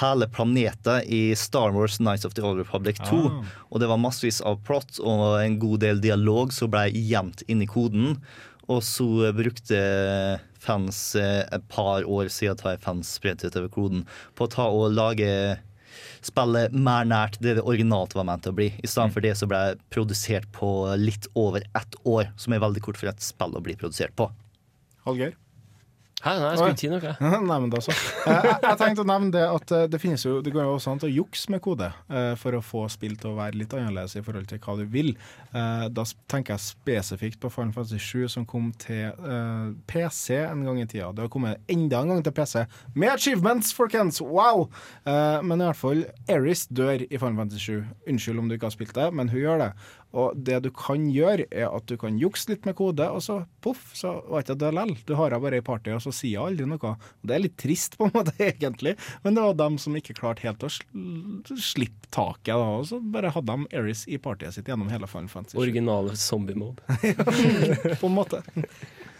hele 0.00 0.28
planeter 0.30 1.02
i 1.06 1.36
Star 1.36 1.74
Wars 1.74 1.98
Nights 2.00 2.24
of 2.24 2.34
the 2.34 2.42
Old 2.42 2.58
Republic 2.62 3.00
2. 3.08 3.16
Ah. 3.26 3.56
Og 3.70 3.82
det 3.82 3.88
var 3.90 4.00
massevis 4.00 4.40
av 4.46 4.60
plot 4.66 5.00
og 5.02 5.40
en 5.42 5.58
god 5.62 5.82
del 5.84 6.02
dialog 6.02 6.54
som 6.54 6.70
ble 6.72 6.86
gjemt 6.94 7.42
inn 7.48 7.64
i 7.64 7.70
koden. 7.70 8.16
Og 8.70 8.84
så 8.86 9.32
brukte 9.34 9.80
fans 10.60 11.00
eh, 11.18 11.42
et 11.48 11.66
par 11.72 12.06
år 12.06 12.30
siden 12.32 12.60
tar 12.60 12.80
fans 12.82 13.16
spredte 13.18 13.50
utover 13.50 13.72
koden 13.72 14.06
på 14.38 14.46
å 14.46 14.52
ta 14.52 14.68
og 14.70 14.94
lage 14.94 15.30
spillet 16.24 16.74
mer 16.76 17.06
nært 17.08 17.38
det 17.42 17.56
det 17.58 17.64
originalt 17.66 18.14
var 18.16 18.26
ment 18.28 18.48
å 18.48 18.54
bli. 18.54 18.70
I 18.78 18.88
stedet 18.90 19.14
for 19.14 19.24
det 19.24 19.34
som 19.40 19.50
ble 19.50 19.62
produsert 19.92 20.48
på 20.56 20.70
litt 21.00 21.28
over 21.38 21.64
ett 21.76 21.96
år, 22.04 22.30
som 22.36 22.54
er 22.54 22.62
veldig 22.62 22.84
kort 22.84 23.00
for 23.00 23.10
et 23.10 23.24
spill 23.24 23.56
å 23.56 23.64
bli 23.64 23.76
produsert 23.80 24.14
på. 24.18 24.28
Hallgeir? 25.06 25.34
Hæ, 26.20 26.32
nei, 26.36 26.48
jeg 26.50 26.58
skulle 26.58 26.74
ikke 26.74 26.80
si 26.82 26.88
noe. 26.92 27.12
Nei, 27.48 27.56
men 27.64 27.70
da 27.72 27.78
så. 27.80 27.94
Eh, 27.94 28.34
Jeg, 28.44 28.56
jeg 28.66 28.78
tenkte 28.80 29.04
å 29.04 29.08
nevne 29.08 29.30
det 29.32 29.44
at 29.48 29.72
eh, 29.76 29.84
det 29.88 30.00
finnes 30.02 30.24
jo 30.26 30.34
Det 30.44 30.52
går 30.52 30.66
jo 30.66 30.74
også 30.76 30.92
an 30.92 31.00
å 31.06 31.08
jukse 31.10 31.52
med 31.54 31.62
kode 31.64 31.88
eh, 32.12 32.34
for 32.40 32.56
å 32.58 32.60
få 32.64 32.82
spill 32.92 33.14
til 33.20 33.30
å 33.32 33.38
være 33.38 33.56
litt 33.56 33.72
annerledes 33.76 34.18
i 34.20 34.22
forhold 34.26 34.48
til 34.50 34.60
hva 34.60 34.74
du 34.80 34.84
vil. 34.92 35.12
Da 35.50 36.04
tenker 36.30 36.54
jeg 36.54 36.62
spesifikt 36.62 37.40
på 37.42 37.50
Final 37.52 37.72
Fantasy 37.74 37.98
7 37.98 38.28
som 38.36 38.44
kom 38.48 38.68
til 38.78 39.10
PC 39.90 40.36
en 40.44 40.62
gang 40.66 40.78
i 40.82 40.86
tida. 40.88 41.08
Det 41.16 41.24
har 41.24 41.32
kommet 41.32 41.60
enda 41.72 42.02
en 42.04 42.12
gang 42.14 42.22
til 42.26 42.34
PC 42.36 42.62
med 42.94 43.10
achievements, 43.14 43.72
folkens! 43.76 44.20
Wow! 44.22 44.68
Men 45.06 45.56
i 45.60 45.66
hvert 45.70 45.80
fall, 45.80 46.04
Eris 46.30 46.66
dør 46.70 47.02
i 47.06 47.16
Final 47.18 47.40
Fantasy 47.42 47.64
7. 47.80 47.88
Unnskyld 48.12 48.42
om 48.44 48.50
du 48.50 48.56
ikke 48.56 48.68
har 48.70 48.76
spilt 48.76 48.94
det, 48.96 49.08
men 49.16 49.32
hun 49.32 49.40
gjør 49.42 49.64
det. 49.64 49.70
Og 50.16 50.34
det 50.34 50.58
du 50.64 50.70
kan 50.74 51.04
gjøre, 51.12 51.46
er 51.54 51.68
at 51.70 51.86
du 51.86 51.94
kan 52.00 52.16
jukse 52.18 52.50
litt 52.50 52.66
med 52.66 52.74
kode, 52.78 53.06
og 53.06 53.22
så 53.22 53.40
poff, 53.62 53.92
så 53.94 54.16
var 54.26 54.42
ikke 54.42 54.58
det 54.58 54.72
lell. 54.74 54.94
Du 55.06 55.14
har 55.14 55.30
henne 55.30 55.42
bare 55.44 55.60
i 55.60 55.64
party, 55.64 55.92
og 55.94 56.02
så 56.02 56.12
sier 56.14 56.42
hun 56.42 56.50
aldri 56.50 56.66
noe. 56.66 56.94
Og 56.96 57.28
det 57.30 57.36
er 57.36 57.44
litt 57.44 57.58
trist, 57.60 57.98
på 57.98 58.08
en 58.08 58.14
måte, 58.18 58.34
egentlig, 58.42 58.96
men 59.24 59.38
det 59.38 59.46
var 59.46 59.58
dem 59.60 59.78
som 59.82 59.98
ikke 59.98 60.16
klarte 60.18 60.46
helt 60.46 60.66
å 60.66 60.70
slippe 60.70 62.10
taket, 62.10 62.54
da, 62.56 62.66
og 62.80 62.88
så 62.90 62.98
bare 63.00 63.30
hadde 63.34 63.54
de 63.60 63.78
Eris 63.78 64.06
i 64.10 64.18
partyet 64.22 64.56
sitt 64.56 64.70
gjennom 64.70 64.90
hele 64.90 65.08
Final 65.10 65.30
Fantasy. 65.30 65.58
Originale 65.60 66.16
zombie-mode. 66.18 66.82
på 68.00 68.10
en 68.10 68.16
måte. 68.16 68.42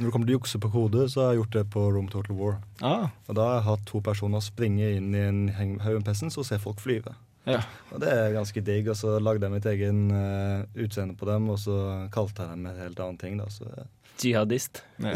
Når 0.01 0.09
det 0.09 0.13
kommer 0.15 0.27
til 0.27 0.35
å 0.35 0.39
jukse 0.41 0.59
på 0.63 0.73
kode, 0.73 1.07
så 1.13 1.23
har 1.23 1.35
jeg 1.35 1.43
gjort 1.43 1.57
det 1.59 1.65
på 1.75 1.87
Room 1.93 2.07
Total 2.11 2.37
War. 2.39 2.61
Ah. 2.81 3.11
Og 3.29 3.37
Da 3.37 3.47
har 3.47 3.59
jeg 3.59 3.67
hatt 3.69 3.83
to 3.91 4.01
personer 4.05 4.43
springe 4.43 4.95
inn 4.97 5.13
i 5.15 5.27
en 5.27 5.43
haug 5.53 5.99
med 6.01 6.07
peasants 6.09 6.41
og 6.41 6.49
se 6.49 6.59
folk 6.63 6.81
flyve. 6.81 7.13
Ja. 7.49 7.63
Og 7.91 8.03
Det 8.03 8.11
er 8.13 8.35
ganske 8.35 8.61
digg. 8.65 8.91
Og 8.93 8.99
så 8.99 9.17
lagde 9.23 9.47
jeg 9.47 9.55
mitt 9.55 9.71
egen 9.71 10.03
uh, 10.13 10.67
utseende 10.77 11.17
på 11.17 11.29
dem, 11.29 11.49
og 11.53 11.59
så 11.63 11.79
kalte 12.13 12.45
jeg 12.45 12.57
dem 12.57 12.69
en 12.69 12.83
helt 12.85 13.01
annen 13.01 13.21
ting. 13.21 13.39
da. 13.41 13.49
Så, 13.53 13.69
Jihadist. 14.21 14.83
Nei, 15.01 15.15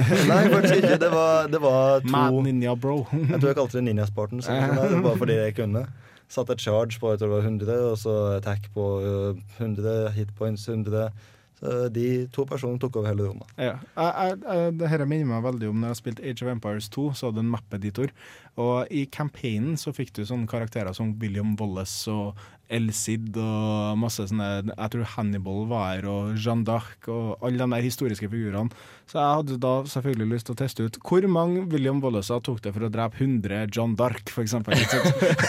faktisk 0.49 0.79
ikke. 0.81 0.97
Det 1.03 1.11
var, 1.13 1.51
det 1.53 1.61
var 1.61 2.01
to 2.01 2.15
Mad 2.15 2.41
Ninja 2.47 2.75
Bro. 2.75 3.05
Jeg 3.13 3.37
tror 3.37 3.51
jeg 3.51 3.59
kalte 3.61 3.79
det 3.79 3.85
Ninja 3.91 4.09
Spartan. 4.09 4.43
Så 4.43 4.57
det 4.57 5.03
bare 5.05 5.21
fordi 5.21 5.37
jeg 5.43 5.57
kunne. 5.59 5.85
Satt 6.33 6.51
et 6.51 6.63
charge 6.65 6.97
på 6.99 7.13
jeg 7.13 7.21
tror 7.21 7.29
det 7.29 7.37
var 7.37 7.45
100, 7.45 7.91
og 7.91 7.99
så 8.01 8.15
attack 8.39 8.71
på 8.75 8.85
øh, 9.05 9.37
100, 9.59 10.11
hitpoints 10.17 10.65
100. 10.69 11.11
Så 11.65 11.89
de 11.89 12.09
to 12.35 12.45
personene 12.49 12.81
tok 12.83 12.99
over 13.01 13.09
hele 13.09 13.25
rommet. 13.25 13.53
Ja. 13.57 13.79
Jeg, 13.97 14.41
jeg, 14.45 14.75
jeg, 14.85 15.09
minner 15.09 15.31
meg 15.31 15.47
veldig 15.47 15.71
om 15.71 15.79
når 15.81 15.95
jeg 15.95 16.01
spilte 16.03 16.25
Age 16.29 16.45
of 16.45 16.51
Empires 16.53 16.91
2, 16.93 17.05
så 17.17 17.29
hadde 17.29 17.41
du 17.41 17.45
en 17.47 17.55
mappeditor. 17.55 18.13
Og 18.61 18.93
i 18.93 19.07
campaignen 19.09 19.79
så 19.81 19.95
fikk 19.97 20.13
du 20.19 20.27
sånne 20.29 20.51
karakterer 20.51 20.93
som 20.97 21.15
William 21.23 21.55
Wallace 21.61 22.13
og 22.13 22.37
El 22.73 22.89
Cid 22.97 23.35
og 23.37 23.99
masse 24.01 24.25
sånne 24.31 24.47
Jeg 24.71 24.93
tror 24.95 25.11
Hannibal 25.15 25.67
var 25.69 25.89
her, 25.91 26.07
og 26.09 26.37
Jeanne 26.37 26.65
d'Arc 26.69 27.09
og 27.13 27.45
alle 27.45 27.61
de 27.61 27.71
der 27.75 27.85
historiske 27.85 28.29
figurene. 28.29 28.85
Så 29.05 29.19
jeg 29.21 29.37
hadde 29.39 29.57
da 29.61 29.73
selvfølgelig 29.93 30.27
lyst 30.31 30.49
til 30.49 30.55
å 30.55 30.59
teste 30.59 30.87
ut 30.87 30.97
hvor 31.05 31.27
mange 31.29 31.65
William 31.73 32.01
Wallacer 32.03 32.41
tok 32.45 32.63
det 32.65 32.73
for 32.75 32.87
å 32.87 32.91
drepe 32.93 33.21
100 33.21 33.69
John 33.75 33.93
Dark, 33.99 34.33
eksempel. 34.41 34.79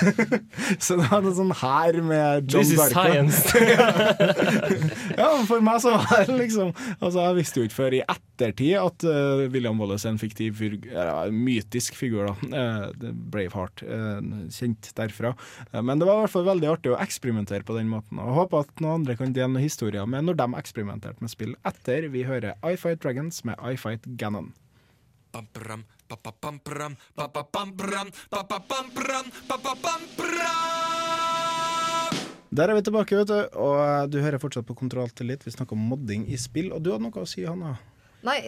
Så 0.86 0.98
det 1.00 1.08
var 1.08 1.24
noe 1.24 1.36
sånn 1.38 1.54
her 1.62 2.00
med 2.04 2.52
John 2.52 2.66
This 2.66 2.74
is 2.76 2.82
This 2.82 2.88
is 2.88 2.92
science. 2.92 3.56
ja, 5.22 5.30
for 5.48 5.64
meg 5.64 5.80
så 5.84 5.96
var 5.96 6.26
det 6.28 6.36
liksom 6.40 6.74
Altså, 7.00 7.22
jeg 7.22 7.38
visste 7.40 7.62
jo 7.62 7.70
ikke 7.70 7.78
før 7.78 7.96
i 7.96 8.02
ettertid 8.04 8.76
at 8.82 9.08
uh, 9.08 9.46
William 9.54 9.80
Wallace 9.80 10.08
er 10.08 10.16
en 10.16 10.20
fiktiv 10.20 10.60
figur, 10.60 10.92
en 10.92 11.40
mytisk 11.46 11.96
figur, 11.96 12.28
da. 12.28 12.36
Uh, 12.52 13.14
Braveheart, 13.32 13.84
eh, 13.86 14.20
kjent 14.54 14.90
derfra. 14.98 15.32
Men 15.74 16.00
det 16.00 16.08
var 16.08 16.20
i 16.20 16.26
hvert 16.26 16.34
fall 16.34 16.48
veldig 16.48 16.70
artig 16.72 16.92
å 16.94 17.00
eksperimentere 17.00 17.66
på 17.68 17.76
den 17.78 17.90
måten. 17.92 18.20
Og 18.22 18.36
håper 18.42 18.66
at 18.66 18.84
noen 18.84 19.02
andre 19.02 19.16
kan 19.20 19.34
dele 19.36 19.54
noen 19.54 19.64
historier 19.64 20.08
med 20.10 20.28
når 20.28 20.40
de 20.42 20.48
eksperimenterte 20.60 21.24
med 21.24 21.32
spill 21.32 21.56
etter 21.68 22.10
vi 22.12 22.26
hører 22.28 22.60
I 22.66 22.76
Fight 22.80 23.04
Dragons 23.04 23.45
med 23.46 23.56
I 23.62 23.76
Fight 23.80 24.06
Ganon. 24.20 24.52
Der 32.56 32.72
er 32.72 32.78
vi 32.78 32.84
tilbake, 32.88 33.18
vet 33.20 33.28
du. 33.32 33.40
Og 33.60 34.12
du 34.14 34.22
hører 34.24 34.40
fortsatt 34.40 34.68
på 34.68 34.76
Kontroll 34.80 35.12
til 35.12 35.28
litt. 35.34 35.44
Vi 35.44 35.52
snakker 35.52 35.76
om 35.76 35.82
modding 35.92 36.24
i 36.32 36.38
spill. 36.40 36.72
Og 36.76 36.80
du 36.86 36.94
hadde 36.94 37.04
noe 37.04 37.26
å 37.26 37.28
si, 37.28 37.44
Hanna? 37.48 37.74
Nei, 38.26 38.40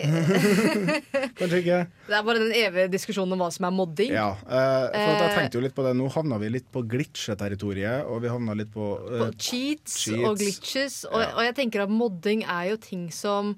Kanskje 1.38 1.60
ikke? 1.62 1.80
det 2.08 2.16
er 2.18 2.24
bare 2.26 2.40
den 2.42 2.54
evige 2.58 2.88
diskusjonen 2.96 3.36
om 3.36 3.44
hva 3.44 3.50
som 3.54 3.68
er 3.68 3.76
modding. 3.78 4.16
Ja. 4.16 4.32
eh, 4.42 4.88
for 4.96 5.12
at 5.12 5.20
jeg 5.22 5.28
Eh, 5.28 5.36
tenkte 5.38 5.60
jo 5.60 5.66
litt 5.68 5.76
på 5.78 5.84
det. 5.86 5.92
Nå 6.00 6.08
havna 6.16 6.40
vi 6.42 6.50
litt 6.56 6.66
på 6.74 6.82
glitcheterritoriet, 6.90 8.08
og 8.10 8.24
vi 8.24 8.32
havna 8.32 8.56
litt 8.58 8.72
på, 8.74 8.88
uh, 9.04 9.20
på 9.20 9.28
cheats, 9.38 10.00
cheats. 10.08 10.24
og 10.26 10.40
glitches. 10.42 10.96
Og, 11.12 11.20
Ja. 11.22 11.28
og 11.36 11.44
jeg 11.46 11.56
tenker 11.60 11.84
at 11.86 11.94
modding 11.94 12.42
er 12.48 12.72
jo 12.72 12.78
ting 12.82 13.12
som 13.14 13.54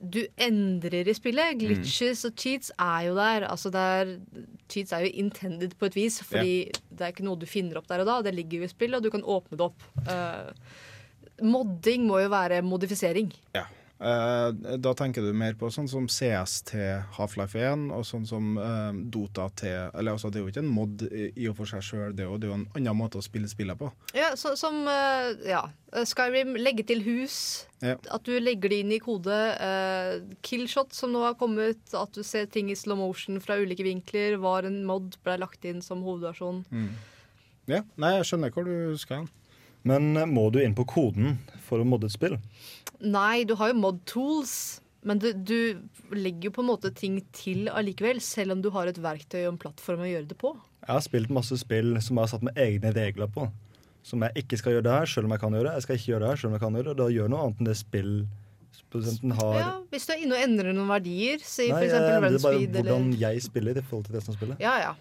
du 0.00 0.20
endrer 0.40 1.08
i 1.08 1.14
spillet. 1.16 1.54
Mm. 1.54 1.60
Glitches 1.62 2.24
og 2.28 2.34
cheats 2.40 2.72
er 2.78 3.06
jo 3.08 3.14
der. 3.18 3.46
Altså 3.50 3.72
det 3.74 3.84
er, 4.00 4.16
cheats 4.72 4.94
er 4.94 5.06
jo 5.06 5.12
intended 5.24 5.76
på 5.78 5.90
et 5.90 5.98
vis, 5.98 6.20
fordi 6.24 6.56
det 6.90 7.06
er 7.06 7.14
ikke 7.14 7.26
noe 7.26 7.40
du 7.40 7.46
finner 7.48 7.80
opp 7.80 7.88
der 7.90 8.04
og 8.04 8.10
da. 8.10 8.18
Det 8.26 8.34
ligger 8.36 8.62
jo 8.62 8.68
i 8.68 8.74
spillet, 8.74 8.98
og 8.98 9.06
du 9.06 9.12
kan 9.14 9.24
åpne 9.36 9.60
det 9.60 9.68
opp. 9.68 9.88
Uh, 10.08 10.50
modding 11.44 12.06
må 12.08 12.20
jo 12.24 12.32
være 12.32 12.62
modifisering. 12.66 13.32
Ja. 13.56 13.64
Eh, 13.64 13.83
da 14.04 14.92
tenker 14.98 15.24
du 15.24 15.30
mer 15.36 15.54
på 15.56 15.70
sånn 15.72 15.86
som 15.88 16.06
CS 16.12 16.58
til 16.68 17.04
Half-Life 17.16 17.56
1, 17.56 17.86
og 17.96 18.04
sånn 18.04 18.26
som 18.28 18.58
eh, 18.60 18.98
Dota 19.14 19.46
til 19.56 19.88
Eller 19.94 20.12
altså, 20.12 20.28
det 20.28 20.40
er 20.40 20.44
jo 20.44 20.52
ikke 20.52 20.64
en 20.64 20.72
mod 20.74 21.04
i, 21.08 21.46
og 21.48 21.56
for 21.60 21.70
seg 21.70 21.84
sjøl, 21.86 22.12
det 22.12 22.26
det 22.26 22.48
er 22.48 22.50
jo 22.50 22.58
en 22.58 22.66
annen 22.74 22.98
måte 22.98 23.20
å 23.20 23.24
spille 23.24 23.48
spillet 23.48 23.78
på. 23.80 23.88
Ja, 24.16 24.32
så, 24.40 24.54
som 24.60 24.82
eh, 24.90 25.30
ja. 25.48 25.62
Skyrim, 25.94 26.56
legge 26.58 26.84
til 26.88 27.04
hus. 27.06 27.36
Ja. 27.84 27.94
At 28.12 28.26
du 28.26 28.34
legger 28.42 28.72
det 28.72 28.80
inn 28.82 28.92
i 28.96 28.98
kode. 29.02 29.36
Uh, 29.60 30.24
Killshot, 30.42 30.90
som 30.96 31.12
nå 31.14 31.22
har 31.22 31.36
kommet. 31.38 31.78
At 31.94 32.16
du 32.16 32.24
ser 32.26 32.48
ting 32.50 32.72
i 32.72 32.76
slow 32.78 32.98
motion 32.98 33.38
fra 33.44 33.60
ulike 33.60 33.86
vinkler. 33.86 34.34
Var 34.42 34.66
en 34.66 34.80
mod, 34.88 35.14
ble 35.22 35.38
lagt 35.44 35.68
inn 35.68 35.84
som 35.84 36.02
hovedversjon. 36.02 36.64
Ja, 37.70 37.84
Nei, 37.94 38.16
jeg 38.18 38.28
skjønner 38.28 38.52
hvor 38.52 38.66
du 38.66 38.98
skal 39.00 39.22
hen. 39.22 39.30
Men 39.84 40.16
eh, 40.16 40.28
må 40.28 40.48
du 40.50 40.60
inn 40.62 40.76
på 40.76 40.86
koden 40.88 41.38
for 41.64 41.82
å 41.82 41.88
modde 41.88 42.10
et 42.10 42.14
spill? 42.14 42.38
Nei, 43.00 43.44
du 43.48 43.56
har 43.60 43.72
jo 43.72 43.80
mod 43.80 44.00
tools. 44.08 44.80
Men 45.04 45.20
du, 45.20 45.26
du 45.36 46.16
legger 46.16 46.48
jo 46.48 46.54
på 46.56 46.62
en 46.64 46.70
måte 46.70 46.88
ting 46.96 47.18
til 47.36 47.68
allikevel, 47.68 48.22
selv 48.24 48.54
om 48.54 48.62
du 48.64 48.70
har 48.72 48.88
et 48.88 49.00
verktøy 49.04 49.42
og 49.42 49.50
en 49.50 49.60
plattform 49.60 50.00
å 50.00 50.08
gjøre 50.08 50.30
det 50.30 50.38
på. 50.40 50.54
Jeg 50.84 50.92
har 50.92 51.04
spilt 51.04 51.32
masse 51.32 51.58
spill 51.60 51.98
som 52.00 52.16
jeg 52.16 52.24
har 52.24 52.32
satt 52.32 52.46
med 52.46 52.56
egne 52.60 52.92
regler 52.96 53.28
på. 53.32 53.50
Som 54.04 54.24
jeg 54.24 54.44
ikke 54.44 54.58
skal 54.60 54.76
gjøre 54.76 54.86
det 54.86 54.96
her, 54.96 55.10
selv 55.12 55.28
om 55.28 55.36
jeg 55.36 55.42
kan 55.44 55.56
gjøre 55.56 55.68
det. 55.68 55.74
Jeg 55.76 55.86
skal 55.86 55.98
ikke 56.00 56.10
gjøre 56.10 56.24
det 56.24 56.30
her, 56.30 56.40
selv 56.40 56.50
om 56.50 56.56
jeg 56.56 56.64
kan 56.64 56.78
gjøre 56.78 56.88
det. 56.88 56.96
Da 57.00 57.10
gjør 57.12 57.30
noe 57.32 57.44
annet 57.44 57.60
enn 57.60 57.68
det 57.68 57.76
spillprodusenten 57.80 59.36
har. 59.40 59.60
Ja, 59.60 59.70
hvis 59.92 60.08
du 60.08 60.14
er 60.16 60.24
inne 60.24 60.38
og 60.38 60.48
endrer 60.48 60.76
noen 60.76 60.92
verdier, 60.92 61.44
si 61.44 61.68
Nei, 61.68 61.76
for 61.76 61.86
eksempel 61.88 62.08
det 62.08 62.16
run 62.16 62.24
bare 62.24 62.40
speed 62.40 62.78
hvordan 62.80 63.08
eller 63.08 63.24
jeg 63.26 63.44
spiller 63.48 63.80
i 63.80 63.84
forhold 63.84 64.08
til 64.08 64.18
det 64.18 64.24
som 64.24 64.36
spiller. 64.36 64.60
Ja, 64.64 64.76
ja. 64.88 64.94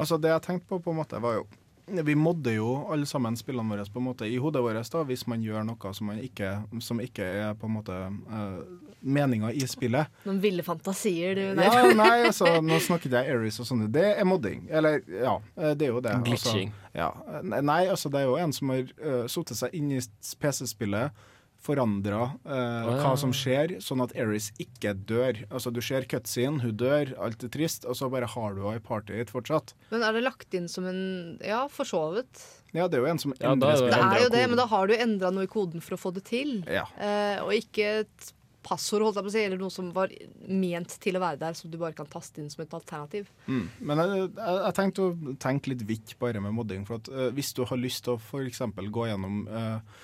Altså 0.00 0.16
Det 0.22 0.30
jeg 0.32 0.44
tenkte 0.46 0.70
på, 0.70 0.80
på 0.80 0.92
en 0.94 1.00
måte 1.02 1.20
var 1.20 1.40
jo 1.40 1.48
Vi 1.90 2.14
modder 2.14 2.54
jo 2.54 2.68
alle 2.92 3.06
sammen 3.08 3.36
spillene 3.38 3.74
våre 3.74 3.86
på 3.90 4.00
en 4.00 4.06
måte 4.06 4.28
i 4.28 4.38
hodet 4.40 4.62
vårt 4.62 4.92
da, 4.92 5.02
hvis 5.08 5.26
man 5.30 5.42
gjør 5.44 5.64
noe 5.66 5.94
som, 5.96 6.10
man 6.10 6.20
ikke, 6.22 6.52
som 6.84 7.00
ikke 7.02 7.26
er 7.26 7.58
på 7.58 7.68
en 7.68 7.74
måte 7.74 7.96
uh, 8.30 8.60
meninga 9.00 9.52
i 9.52 9.66
spillet. 9.68 10.10
Noen 10.26 10.40
ville 10.42 10.64
fantasier, 10.66 11.34
du. 11.34 11.42
Nei. 11.58 11.66
Ja, 11.66 11.90
nei, 12.02 12.14
altså, 12.28 12.58
nå 12.64 12.78
snakket 12.84 13.16
jeg 13.16 13.34
Aries 13.34 13.60
og 13.62 13.68
sånne. 13.68 13.88
Det 13.92 14.06
er 14.12 14.28
modding. 14.28 14.66
Eller, 14.70 15.00
ja, 15.08 15.38
eh, 15.56 15.74
det 15.78 15.88
er 15.88 15.94
jo 15.94 16.04
det. 16.04 16.14
Glitching. 16.26 16.72
Altså, 16.92 17.00
ja. 17.00 17.10
Nei, 17.60 17.82
altså, 17.86 18.12
det 18.12 18.22
er 18.22 18.28
jo 18.28 18.38
en 18.40 18.54
som 18.56 18.74
har 18.74 18.86
uh, 19.00 19.24
satt 19.30 19.54
seg 19.56 19.76
inn 19.76 19.92
i 19.96 20.00
PC-spillet, 20.40 21.26
forandra 21.60 22.22
uh, 22.46 22.54
ja. 22.54 22.94
hva 23.02 23.12
som 23.20 23.34
skjer, 23.36 23.76
sånn 23.84 24.02
at 24.04 24.14
Eris 24.18 24.50
ikke 24.62 24.94
dør. 25.08 25.42
Altså, 25.50 25.72
du 25.74 25.82
ser 25.84 26.06
cutscene, 26.10 26.62
hun 26.64 26.78
dør, 26.80 27.12
alt 27.20 27.44
er 27.44 27.52
trist, 27.52 27.84
og 27.84 27.98
så 27.98 28.08
bare 28.12 28.30
har 28.30 28.56
du 28.56 28.64
henne 28.64 28.80
i 28.80 28.84
partyet 28.84 29.20
ditt 29.20 29.34
fortsatt. 29.34 29.74
Men 29.92 30.06
er 30.06 30.16
det 30.16 30.24
lagt 30.24 30.56
inn 30.56 30.70
som 30.72 30.88
en 30.88 31.02
Ja, 31.44 31.66
for 31.72 31.88
så 31.88 32.02
vidt. 32.16 32.42
Ja, 32.72 32.86
det 32.88 32.98
er 32.98 33.04
jo 33.04 33.12
en 33.12 33.20
som 33.22 33.34
Ja, 33.36 33.52
endrer 33.52 33.76
spillet. 33.76 33.94
det 33.94 34.00
Det 34.00 34.18
er 34.18 34.26
jo 34.26 34.34
det, 34.34 34.44
men 34.48 34.60
da 34.60 34.66
har 34.70 34.90
du 34.90 34.94
endra 34.96 35.32
noe 35.34 35.48
i 35.48 35.50
koden 35.50 35.84
for 35.84 35.96
å 35.96 36.00
få 36.00 36.14
det 36.16 36.24
til. 36.30 36.60
Ja. 36.70 36.86
Eh, 36.96 37.40
og 37.42 37.52
ikke 37.56 37.88
et 38.04 38.30
passord, 38.66 39.02
holdt 39.04 39.18
jeg 39.18 39.24
på 39.24 39.30
å 39.30 39.34
si, 39.34 39.42
eller 39.48 39.60
noe 39.60 39.72
som 39.72 39.90
var 39.94 40.12
ment 40.46 40.94
til 41.02 41.16
å 41.16 41.22
være 41.22 41.40
der, 41.40 41.56
som 41.56 41.72
du 41.72 41.78
bare 41.80 41.96
kan 41.96 42.08
taste 42.10 42.42
inn 42.42 42.50
som 42.52 42.62
et 42.64 42.76
alternativ. 42.76 43.30
Mm. 43.46 43.66
Men 43.88 44.02
jeg, 44.02 44.28
jeg, 44.28 44.56
jeg 44.60 44.76
tenkte 44.76 45.06
å 45.06 45.36
tenke 45.40 45.72
litt 45.72 45.84
vidt 45.88 46.16
bare 46.20 46.42
med 46.44 46.54
modding. 46.56 46.86
For 46.88 47.00
at, 47.00 47.10
eh, 47.12 47.30
hvis 47.36 47.54
du 47.56 47.64
har 47.68 47.80
lyst 47.80 48.04
til 48.06 48.16
å 48.16 48.20
f.eks. 48.20 48.62
gå 48.68 49.08
gjennom 49.10 49.42
eh, 49.48 50.02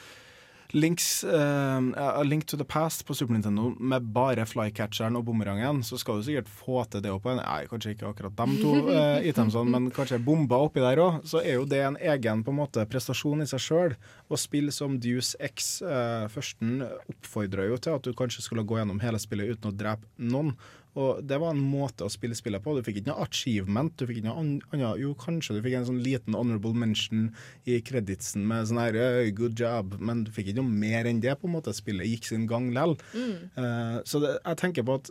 Links, 0.74 1.24
uh, 1.24 2.22
Link 2.24 2.46
to 2.46 2.56
the 2.56 2.64
Past 2.64 3.04
på 3.06 3.14
Super 3.14 3.36
Nintendo 3.36 3.70
med 3.78 4.08
bare 4.14 4.46
flycatcheren 4.48 5.18
og 5.18 5.26
bumerangen, 5.28 5.82
så 5.86 5.98
skal 6.00 6.18
du 6.18 6.26
sikkert 6.26 6.50
få 6.50 6.82
til 6.90 7.04
det 7.04 7.12
på 7.22 7.32
en 7.32 7.42
Nei, 7.46 7.66
kanskje 7.70 7.92
ikke 7.94 8.08
akkurat 8.10 8.34
dem 8.38 8.56
to 8.58 8.72
uh, 8.88 9.20
itemsene, 9.22 9.70
men 9.70 9.90
kanskje 9.94 10.18
bomba 10.22 10.58
oppi 10.66 10.82
der 10.82 11.02
òg. 11.02 11.20
Så 11.28 11.42
er 11.42 11.60
jo 11.60 11.68
det 11.68 11.82
en 11.84 12.00
egen 12.00 12.42
på 12.46 12.54
en 12.54 12.60
måte 12.62 12.86
prestasjon 12.90 13.44
i 13.44 13.50
seg 13.50 13.62
sjøl. 13.62 13.94
Og 14.26 14.40
spill 14.40 14.72
som 14.74 14.96
Deuce 15.02 15.38
X 15.52 15.76
uh, 15.84 16.26
førsten 16.32 16.80
oppfordrer 16.82 17.70
jo 17.70 17.78
til 17.78 17.98
at 17.98 18.08
du 18.08 18.16
kanskje 18.16 18.44
skulle 18.46 18.66
gå 18.66 18.80
gjennom 18.80 19.02
hele 19.04 19.20
spillet 19.22 19.54
uten 19.54 19.70
å 19.70 19.76
drepe 19.76 20.08
noen. 20.18 20.56
Og 20.96 21.20
det 21.28 21.38
var 21.42 21.52
en 21.52 21.60
måte 21.60 22.06
å 22.06 22.12
spille 22.12 22.36
spillet 22.36 22.62
på. 22.64 22.72
Du 22.76 22.84
fikk 22.86 23.02
ikke 23.02 23.12
noe 23.12 23.26
achievement. 23.26 23.92
Du 23.98 24.06
fikk 24.08 24.22
ikke 24.22 24.30
noe 24.30 24.40
annet 24.40 25.00
Jo, 25.02 25.12
kanskje 25.20 25.58
du 25.58 25.62
fikk 25.64 25.76
en 25.78 25.88
sånn 25.90 26.02
liten 26.04 26.36
honorable 26.38 26.72
mention 26.76 27.28
i 27.68 27.78
kreditsen 27.84 28.46
med 28.48 28.70
sånn 28.70 28.80
her 28.80 29.30
good 29.36 29.58
job, 29.60 29.98
men 30.00 30.24
du 30.24 30.32
fikk 30.32 30.50
ikke 30.50 30.62
noe 30.62 30.80
mer 30.84 31.08
enn 31.08 31.20
det. 31.20 31.36
på 31.40 31.50
en 31.50 31.56
måte 31.58 31.74
Spillet 31.76 32.08
gikk 32.08 32.28
sin 32.30 32.46
gang 32.48 32.70
lell. 32.74 32.96
Uh, 33.12 34.00
så 34.08 34.22
det, 34.22 34.36
jeg 34.40 34.62
tenker 34.62 34.86
på 34.86 35.00
at 35.02 35.10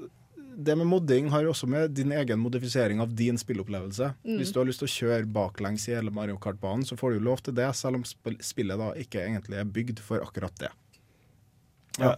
det 0.56 0.76
med 0.80 0.88
modding 0.88 1.28
har 1.34 1.46
også 1.48 1.68
med 1.68 1.92
din 1.98 2.14
egen 2.16 2.40
modifisering 2.40 3.02
av 3.04 3.14
din 3.16 3.38
spillopplevelse. 3.38 4.14
Mm. 4.24 4.38
Hvis 4.40 4.54
du 4.54 4.62
har 4.62 4.70
lyst 4.70 4.82
til 4.82 4.88
å 4.88 4.94
kjøre 4.94 5.32
baklengs 5.36 5.88
i 5.90 5.96
hele 5.98 6.14
Mario 6.16 6.40
Kart-banen, 6.42 6.86
så 6.88 6.98
får 7.00 7.12
du 7.12 7.20
jo 7.20 7.28
lov 7.30 7.44
til 7.44 7.58
det, 7.58 7.68
selv 7.76 8.00
om 8.00 8.06
spillet 8.08 8.80
da 8.80 8.94
ikke 9.00 9.24
egentlig 9.26 9.60
er 9.60 9.74
bygd 9.78 10.02
for 10.06 10.24
akkurat 10.24 10.56
det. 10.62 10.72
Ja. 12.02 12.16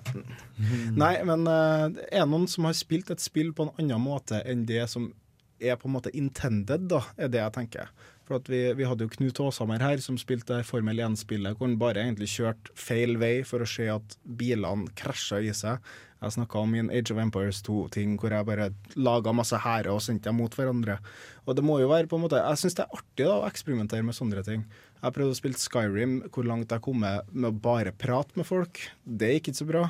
Nei, 0.97 1.13
men 1.27 1.47
eh, 1.51 1.85
er 2.09 2.23
det 2.23 2.29
noen 2.31 2.47
som 2.49 2.65
har 2.65 2.77
spilt 2.77 3.11
et 3.13 3.23
spill 3.23 3.53
på 3.53 3.67
en 3.67 3.73
annen 3.77 4.01
måte 4.03 4.41
enn 4.45 4.65
det 4.69 4.87
som 4.89 5.11
er 5.59 5.77
på 5.77 5.89
en 5.89 5.95
måte 5.95 6.13
intended, 6.17 6.87
da, 6.91 7.01
er 7.17 7.31
det 7.33 7.41
jeg 7.41 7.55
tenker. 7.55 7.91
For 8.27 8.41
at 8.41 8.49
vi, 8.51 8.59
vi 8.75 8.85
hadde 8.85 9.05
jo 9.05 9.11
Knut 9.13 9.39
Aashammer 9.39 9.81
her, 9.81 10.01
som 10.03 10.17
spilte 10.19 10.59
Formel 10.67 10.99
1-spillet, 10.99 11.55
hvor 11.55 11.69
han 11.69 11.77
bare 11.79 12.03
egentlig 12.03 12.27
kjørte 12.33 12.73
feil 12.75 13.15
vei 13.21 13.39
for 13.47 13.63
å 13.63 13.69
se 13.69 13.87
at 13.93 14.17
bilene 14.39 14.91
krasja 14.99 15.39
i 15.39 15.53
seg. 15.55 15.79
Jeg 16.17 16.33
snakka 16.33 16.59
om 16.59 16.73
min 16.73 16.89
Age 16.91 17.13
of 17.13 17.21
Empires 17.21 17.61
2-ting, 17.63 18.17
hvor 18.19 18.33
jeg 18.33 18.47
bare 18.49 18.71
laga 18.97 19.31
masse 19.37 19.57
hærer 19.63 19.93
og 19.93 20.01
sendte 20.03 20.31
dem 20.31 20.41
mot 20.41 20.53
hverandre. 20.57 20.97
Og 21.45 21.55
det 21.55 21.63
må 21.63 21.77
jo 21.79 21.91
være 21.91 22.09
på 22.09 22.17
en 22.17 22.25
måte 22.25 22.41
Jeg 22.41 22.59
syns 22.59 22.75
det 22.75 22.87
er 22.87 22.99
artig 22.99 23.27
da 23.29 23.35
å 23.37 23.47
eksperimentere 23.47 24.03
med 24.03 24.17
sånne 24.17 24.43
ting. 24.43 24.65
Jeg 25.03 25.13
prøvde 25.13 25.35
å 25.35 25.37
spille 25.37 25.59
Skyrim, 25.61 26.17
hvor 26.33 26.47
langt 26.47 26.71
jeg 26.73 26.81
kom 26.85 26.99
med, 27.03 27.27
med 27.31 27.51
å 27.51 27.55
bare 27.69 27.93
prate 27.93 28.33
med 28.39 28.47
folk. 28.49 28.81
Det 29.05 29.29
gikk 29.35 29.51
ikke 29.51 29.61
så 29.61 29.69
bra. 29.69 29.85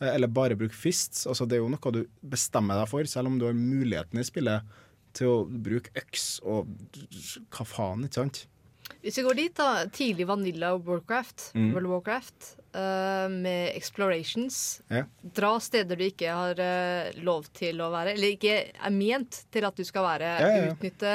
Eh, 0.00 0.12
Eller 0.14 0.30
bare 0.30 0.56
bruke 0.58 0.76
fists. 0.76 1.26
Altså, 1.30 1.46
det 1.48 1.58
er 1.58 1.64
jo 1.64 1.70
noe 1.74 1.94
du 1.94 2.04
bestemmer 2.22 2.78
deg 2.82 2.90
for, 2.92 3.04
selv 3.10 3.30
om 3.32 3.38
du 3.40 3.46
har 3.48 3.56
muligheten 3.58 4.20
i 4.22 4.26
spillet 4.26 4.74
til 5.14 5.30
å 5.30 5.36
bruke 5.46 5.92
øks 6.00 6.40
og 6.42 6.66
hva 7.54 7.66
faen, 7.66 8.06
ikke 8.08 8.22
sant? 8.24 8.44
Hvis 9.04 9.16
vi 9.16 9.22
går 9.24 9.36
dit, 9.38 9.52
da. 9.56 9.84
Tidlig 9.94 10.26
Vanilla 10.28 10.74
Warcraft, 10.76 11.52
Mm. 11.54 11.70
World 11.72 11.86
of 11.86 11.92
Warcraft, 11.94 12.48
uh, 12.74 13.28
med 13.32 13.70
explorations. 13.76 14.82
Ja. 14.92 15.04
Dra 15.22 15.54
steder 15.62 15.96
du 15.96 16.04
ikke 16.04 16.32
har 16.34 16.58
uh, 16.60 17.14
lov 17.24 17.46
til 17.56 17.80
å 17.80 17.88
være, 17.94 18.12
eller 18.16 18.34
ikke 18.34 18.58
er 18.74 18.92
ment 18.92 19.44
til 19.54 19.64
at 19.68 19.76
du 19.78 19.84
skal 19.88 20.04
være. 20.04 20.34
Ja, 20.42 20.50
ja. 20.58 20.72
Utnytte 20.74 21.14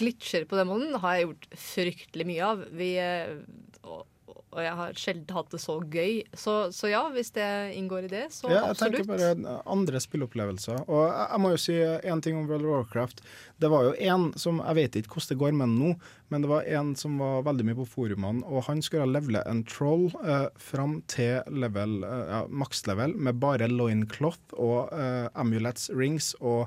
glitcher 0.00 0.48
på 0.50 0.58
den 0.58 0.70
måten 0.72 0.96
har 1.02 1.18
jeg 1.20 1.28
gjort 1.30 1.50
fryktelig 1.70 2.30
mye 2.32 2.46
av. 2.54 2.64
Vi, 2.80 2.94
eh, 3.00 3.36
og, 3.84 4.06
og 4.50 4.58
jeg 4.64 4.72
har 4.80 4.96
sjelden 4.98 5.34
hatt 5.36 5.52
det 5.52 5.60
så 5.62 5.76
gøy. 5.86 6.14
Så, 6.34 6.54
så 6.74 6.88
ja, 6.90 7.04
hvis 7.14 7.28
det 7.36 7.46
inngår 7.78 8.08
i 8.08 8.10
det, 8.10 8.22
så 8.34 8.48
Ja, 8.50 8.64
jeg 8.64 8.72
absolutt. 8.74 8.96
tenker 9.04 9.10
bare 9.12 9.58
andre 9.70 10.00
spilleopplevelser. 10.02 10.80
Og 10.90 11.04
jeg, 11.06 11.26
jeg 11.30 11.42
må 11.44 11.52
jo 11.52 11.60
si 11.62 11.76
én 12.10 12.22
ting 12.24 12.38
om 12.40 12.48
World 12.50 12.66
of 12.66 12.72
Warcraft. 12.72 13.22
Det 13.62 13.70
var 13.70 13.86
jo 13.86 13.92
en 14.10 14.24
som 14.40 14.58
Jeg 14.64 14.78
vet 14.80 14.98
ikke 15.02 15.14
hvordan 15.20 15.30
det 15.30 15.38
går 15.44 15.54
med 15.60 15.74
nå, 15.76 15.92
men 16.34 16.42
det 16.46 16.50
var 16.50 16.66
en 16.80 16.90
som 16.98 17.14
var 17.22 17.44
veldig 17.46 17.68
mye 17.68 17.78
på 17.78 17.86
forumene, 17.94 18.42
og 18.50 18.66
han 18.66 18.82
skulle 18.82 19.06
levele 19.10 19.44
en 19.50 19.62
troll 19.70 20.08
eh, 20.24 20.48
fram 20.58 20.98
til 21.10 21.46
level, 21.50 22.00
eh, 22.06 22.24
ja, 22.34 22.42
makslevel 22.50 23.14
med 23.18 23.38
bare 23.42 23.70
loincloth 23.70 24.54
og 24.58 24.90
eh, 24.98 25.28
amulets, 25.38 25.90
rings 25.94 26.32
og 26.40 26.66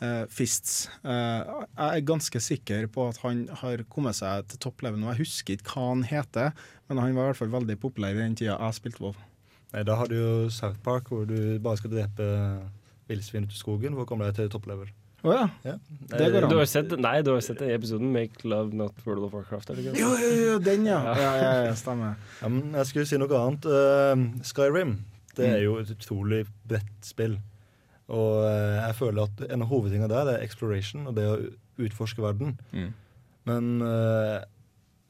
eh, 0.00 0.24
fists. 0.32 0.88
Eh, 1.04 1.40
jeg 1.76 2.00
er 2.00 2.06
ganske 2.08 2.40
sikker 2.42 2.86
på 2.92 3.08
at 3.10 3.18
han 3.24 3.46
har 3.62 3.82
kommet 3.92 4.16
seg 4.18 4.46
til 4.52 4.58
topplevel, 4.66 5.00
nå. 5.00 5.12
Jeg 5.14 5.24
husker 5.26 5.56
ikke 5.58 5.74
hva 5.76 5.88
han 5.94 6.02
heter, 6.08 6.52
men 6.88 6.98
han 7.02 7.14
var 7.16 7.28
i 7.28 7.32
hvert 7.32 7.40
fall 7.42 7.52
veldig 7.54 7.78
populær 7.82 8.16
i 8.16 8.22
den 8.24 8.34
tida 8.40 8.56
jeg 8.58 8.78
spilte 8.80 9.00
WoW. 9.04 9.14
Nei, 9.72 9.84
Da 9.86 9.94
har 10.00 10.08
du 10.10 10.16
jo 10.18 10.30
South 10.50 10.80
Park, 10.82 11.08
hvor 11.12 11.26
du 11.28 11.58
bare 11.62 11.76
skal 11.78 11.92
drepe 11.92 12.26
villsvin 13.10 13.44
ute 13.46 13.54
i 13.54 13.60
skogen 13.60 13.94
for 13.94 14.02
å 14.06 14.08
komme 14.10 14.26
deg 14.26 14.34
til 14.40 14.48
topplevel. 14.50 14.88
Å 15.20 15.32
ja. 15.36 15.42
Ja. 15.66 15.74
Det 16.08 16.30
går 16.32 16.46
an. 16.46 16.50
Du 16.50 16.56
har 16.56 16.64
sett, 16.70 16.92
nei, 16.96 17.18
du 17.22 17.28
har 17.34 17.42
sett 17.44 17.58
den 17.60 17.70
episoden 17.74 18.08
Make 18.14 18.40
Love 18.48 18.72
Not 18.72 19.02
World 19.04 19.26
of 19.26 19.34
Warcraft? 19.36 19.68
Eller? 19.74 19.90
Jo, 19.98 20.14
jo, 20.16 20.30
jo, 20.46 20.54
den, 20.64 20.86
ja. 20.88 20.96
Ja, 21.04 21.32
ja, 21.36 21.50
ja, 21.66 21.74
stemmer. 21.76 22.14
Ja, 22.40 22.48
men 22.48 22.72
jeg 22.78 22.88
skulle 22.88 23.04
si 23.10 23.18
noe 23.20 23.42
annet. 23.42 23.68
Uh, 23.68 24.40
Skyrim 24.48 24.96
det 25.36 25.44
Mm. 25.46 25.52
er 25.54 25.60
jo 25.62 25.74
et 25.78 25.90
utrolig 25.92 26.40
bredt 26.68 27.04
spill. 27.06 27.36
Og 28.10 28.44
eh, 28.48 28.78
jeg 28.80 28.96
føler 28.98 29.28
at 29.28 29.44
en 29.46 29.64
av 29.64 29.70
hovedtingene 29.70 30.10
der 30.10 30.32
er 30.32 30.44
exploration 30.44 31.06
og 31.06 31.16
det 31.18 31.26
å 31.30 31.36
utforske 31.80 32.24
verden. 32.24 32.56
Mm. 32.74 32.90
Men 33.48 33.70
eh, 33.86 34.38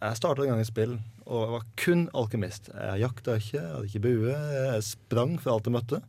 jeg 0.00 0.18
starta 0.20 0.44
en 0.44 0.52
gang 0.52 0.62
et 0.62 0.68
spill, 0.68 0.98
og 1.26 1.44
jeg 1.44 1.54
var 1.54 1.68
kun 1.84 2.04
alkymist. 2.16 2.70
Jeg 2.72 3.04
jakta 3.04 3.36
ikke, 3.40 3.56
jeg 3.58 3.72
hadde 3.74 3.88
ikke 3.90 4.04
bue. 4.06 4.34
Jeg 4.56 4.84
sprang 4.86 5.36
fra 5.40 5.54
alt 5.54 5.68
jeg 5.68 5.76
møtte. 5.76 6.02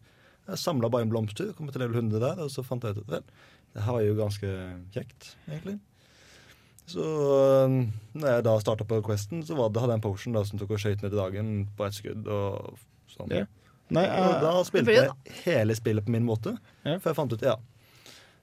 Jeg 0.49 0.59
samla 0.59 0.89
bare 0.91 1.07
en 1.07 1.13
blomster, 1.13 1.53
kom 1.55 1.69
til 1.71 1.83
level 1.83 2.01
100 2.01 2.23
der, 2.23 2.43
og 2.43 2.51
så 2.51 2.65
fant 2.65 2.83
jeg 2.83 2.97
ut 2.97 3.03
at 3.05 3.15
vel, 3.15 3.25
det 3.71 3.85
her 3.85 3.95
var 3.95 4.03
jo 4.03 4.17
ganske 4.17 4.53
kjekt, 4.91 5.33
egentlig. 5.47 5.77
Så 6.91 7.03
øh, 7.05 7.75
når 8.17 8.27
jeg 8.27 8.45
da 8.47 8.55
starta 8.59 8.87
på 8.87 8.99
Questen, 9.05 9.45
så 9.47 9.55
var 9.55 9.69
det, 9.71 9.79
hadde 9.83 9.95
jeg 9.95 10.01
en 10.01 10.07
potion 10.07 10.35
da, 10.35 10.43
som 10.47 10.59
tok 10.59 10.73
og 10.75 10.81
skøyt 10.81 11.05
ned 11.05 11.13
i 11.13 11.19
dagen 11.19 11.51
på 11.77 11.87
ett 11.87 11.95
skudd. 11.95 12.27
og 12.27 12.79
sånn. 13.13 13.31
Ja. 13.31 13.45
Nei, 13.91 14.05
og 14.07 14.27
jeg- 14.31 14.41
da 14.41 14.51
spilte 14.63 14.93
jeg 14.95 15.41
hele 15.45 15.75
spillet 15.75 16.05
på 16.07 16.13
min 16.15 16.23
måte, 16.25 16.57
Ja. 16.85 16.97
For 16.99 17.09
jeg 17.11 17.15
fant 17.17 17.33
ut 17.33 17.41
ja, 17.45 17.55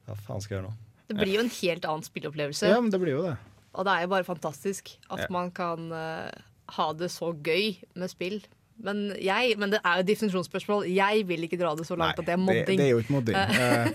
hva 0.07 0.17
faen 0.27 0.41
skal 0.45 0.57
jeg 0.57 0.63
gjøre 0.63 0.71
nå? 0.71 0.75
Det 1.09 1.17
blir 1.17 1.35
jo 1.35 1.41
en 1.41 1.49
helt 1.51 1.85
annen 1.89 2.05
spilleopplevelse. 2.05 2.69
Ja, 2.69 2.81
men 2.81 2.91
det 2.93 3.01
blir 3.01 3.15
jo 3.17 3.23
det. 3.25 3.37
Og 3.75 3.85
det 3.89 3.93
er 3.95 4.01
jo 4.05 4.09
bare 4.13 4.25
fantastisk 4.29 4.97
at 5.11 5.19
Ja. 5.25 5.27
man 5.31 5.51
kan 5.51 5.91
uh, 5.93 6.31
ha 6.77 6.93
det 6.93 7.09
så 7.11 7.33
gøy 7.43 7.79
med 7.95 8.11
spill. 8.11 8.43
Men, 8.85 9.01
jeg, 9.19 9.57
men 9.59 9.73
det 9.73 9.81
er 9.83 9.99
jo 9.99 10.05
et 10.05 10.09
definisjonsspørsmål. 10.13 10.85
Jeg 10.95 11.25
vil 11.27 11.43
ikke 11.49 11.59
dra 11.61 11.73
det 11.79 11.87
så 11.89 11.97
langt 11.99 12.19
at 12.21 12.27
det 12.29 12.35
er 12.35 12.39
Det, 12.39 12.45
modding. 12.47 12.79
det 12.79 12.85
er 12.87 12.93
jo 12.93 13.01
ikke 13.03 13.15
modding. 13.17 13.37
Eh, 13.39 13.89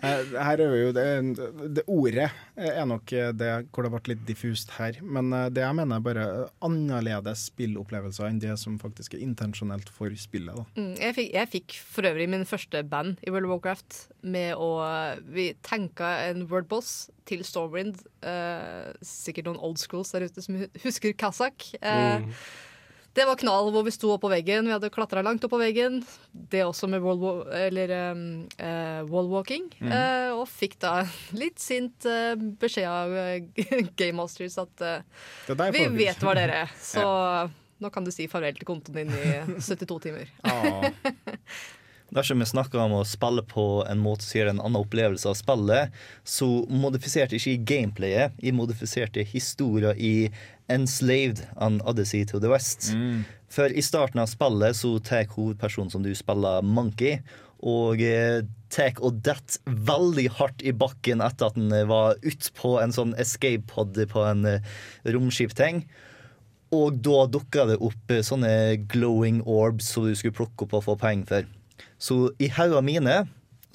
eh, 0.00 0.32
her 0.46 0.62
er 0.64 0.76
jo 0.80 0.92
det, 0.96 1.04
det 1.76 1.84
Ordet 1.90 2.30
er 2.56 2.86
nok 2.88 3.12
det 3.36 3.50
hvor 3.70 3.84
det 3.86 3.92
ble 3.92 4.14
litt 4.14 4.22
diffust 4.28 4.72
her. 4.78 4.96
Men 5.02 5.32
eh, 5.36 5.48
det 5.52 5.64
jeg 5.64 5.76
mener 5.76 6.00
er 6.00 6.06
bare 6.06 6.26
annerledes 6.64 7.46
spillopplevelser 7.50 8.30
enn 8.30 8.40
det 8.42 8.56
som 8.60 8.78
faktisk 8.80 9.14
er 9.18 9.24
intensjonelt 9.26 9.90
for 9.92 10.12
spillet. 10.16 10.56
Da. 10.56 10.64
Mm, 10.80 10.94
jeg, 11.00 11.16
fikk, 11.18 11.30
jeg 11.36 11.52
fikk 11.56 11.76
for 11.96 12.08
øvrig 12.10 12.28
min 12.32 12.46
første 12.48 12.82
band 12.88 13.20
i 13.26 13.30
World 13.34 13.48
of 13.50 13.54
Warcraft 13.58 14.00
med 14.24 14.54
å 14.60 14.70
Vi 15.34 15.50
tenka 15.66 16.14
en 16.30 16.46
wordboss 16.50 17.10
til 17.28 17.44
Stormwind. 17.46 18.00
Uh, 18.24 18.90
sikkert 19.06 19.46
noen 19.46 19.60
old 19.62 19.78
schools 19.80 20.10
der 20.14 20.26
ute 20.26 20.42
som 20.44 20.58
husker 20.82 21.14
Kazak. 21.20 21.68
Uh, 21.84 22.20
Mm. 22.20 22.34
Det 23.12 23.24
var 23.26 23.38
knall 23.40 23.72
hvor 23.74 23.82
vi 23.82 23.92
sto 23.94 24.12
oppå 24.14 24.30
veggen. 24.30 24.68
Vi 24.68 24.74
hadde 24.74 24.90
klatra 24.94 25.22
langt 25.26 25.42
oppå 25.46 25.58
veggen. 25.58 25.98
Det 26.30 26.62
også 26.62 26.86
med 26.90 27.02
wall, 27.02 27.42
eller, 27.58 27.94
um, 28.12 28.22
eh, 28.54 29.00
wallwalking. 29.10 29.66
Mm. 29.80 29.90
Uh, 29.90 30.28
og 30.38 30.44
fikk 30.50 30.78
da 30.84 30.92
litt 31.42 31.58
sint 31.62 32.06
uh, 32.06 32.36
beskjed 32.38 32.86
av 32.86 33.16
eh, 33.18 33.42
Game 33.98 34.18
Masters 34.20 34.60
at 34.62 34.86
eh, 34.86 35.02
vi 35.74 35.88
vet 35.98 36.22
hva 36.22 36.36
dere 36.38 36.62
er. 36.66 36.78
Så 36.92 37.02
nå 37.80 37.90
kan 37.90 38.06
du 38.06 38.12
si 38.14 38.28
farvel 38.30 38.54
til 38.58 38.68
kontoen 38.68 39.10
din 39.10 39.14
i 39.16 39.58
72 39.58 40.00
timer. 40.06 40.30
Dersom 42.10 42.42
vi 42.42 42.46
snakker 42.50 42.80
om 42.82 42.96
å 42.98 43.04
spille 43.06 43.44
på 43.46 43.64
en 43.86 44.00
måte 44.02 44.26
som 44.26 44.40
gir 44.40 44.48
en 44.50 44.58
annen 44.58 44.80
opplevelse 44.80 45.28
av 45.30 45.36
spillet, 45.38 45.92
så 46.26 46.48
modifiserte 46.66 47.38
ikke 47.38 47.52
jeg 47.52 47.66
gameplayet, 47.70 48.40
jeg 48.42 48.56
modifiserte 48.58 49.22
historier 49.30 49.94
i 49.94 50.30
Enslaved 50.70 51.44
an 51.56 51.78
Odyssey 51.86 52.24
to 52.26 52.40
the 52.42 52.50
West. 52.50 52.90
For 53.50 53.70
i 53.70 53.82
starten 53.82 54.22
av 54.22 54.30
spillet 54.30 54.78
så 54.78 54.96
tar 55.06 55.30
hovedpersonen 55.36 55.94
som 55.94 56.02
du 56.02 56.10
spiller, 56.18 56.66
Monkey, 56.66 57.20
og 57.60 58.02
eh, 58.02 58.42
tar 58.72 58.98
og 59.04 59.20
detter 59.26 59.60
veldig 59.86 60.26
hardt 60.38 60.62
i 60.64 60.72
bakken 60.72 61.22
etter 61.22 61.50
at 61.50 61.58
han 61.58 61.74
eh, 61.76 61.86
var 61.86 62.18
utpå 62.26 62.78
en 62.80 62.94
sånn 62.96 63.14
escape 63.20 63.68
pod 63.70 63.98
på 64.10 64.24
en 64.24 64.46
eh, 64.48 64.70
romskipting. 65.04 65.84
Og 66.74 67.00
da 67.02 67.24
dukka 67.26 67.66
det 67.70 67.80
opp 67.82 68.14
sånne 68.22 68.52
glowing 68.90 69.42
orbs 69.42 69.90
som 69.94 70.06
du 70.06 70.14
skulle 70.14 70.38
plukke 70.38 70.66
opp 70.66 70.78
og 70.78 70.86
få 70.86 70.98
penger 70.98 71.30
for. 71.30 71.56
Så 72.00 72.30
i 72.40 72.48
haugene 72.56 72.86
mine 72.86 73.18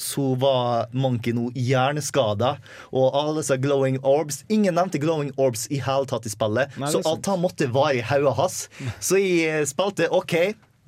så 0.01 0.33
var 0.35 0.89
Monkey 0.91 1.31
nå 1.35 1.49
hjerneskada, 1.55 2.55
og 2.91 3.15
alle 3.15 3.43
sa 3.47 3.55
glowing 3.55 3.95
orbs 4.03 4.41
Ingen 4.51 4.75
nevnte 4.75 4.99
glowing 4.99 5.31
orbs 5.39 5.69
i 5.71 5.79
hele 5.79 6.07
tatt 6.09 6.27
i 6.27 6.33
spillet, 6.33 6.73
Nei, 6.81 6.91
så 6.91 6.99
alt 7.07 7.29
han 7.31 7.39
måtte 7.43 7.69
være 7.71 8.01
i 8.01 8.03
hodet 8.03 8.35
hans. 8.35 8.57
Så 8.99 9.21
jeg 9.21 9.47
eh, 9.47 9.63
spilte 9.69 10.11
OK, 10.11 10.35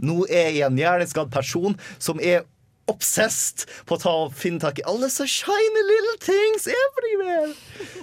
nå 0.04 0.26
er 0.28 0.52
jeg 0.52 0.68
en 0.68 0.80
hjerneskadd 0.82 1.32
person 1.34 1.78
som 2.04 2.20
er 2.20 2.44
obsessed 2.88 3.66
på 3.88 3.98
å 3.98 4.00
ta 4.00 4.14
og 4.26 4.36
finne 4.38 4.62
tak 4.64 4.80
i 4.80 4.86
alle 4.88 5.10
så 5.12 5.28
shiny 5.28 5.84
little 5.88 6.16
things 6.24 6.68
everywhere. 6.72 7.52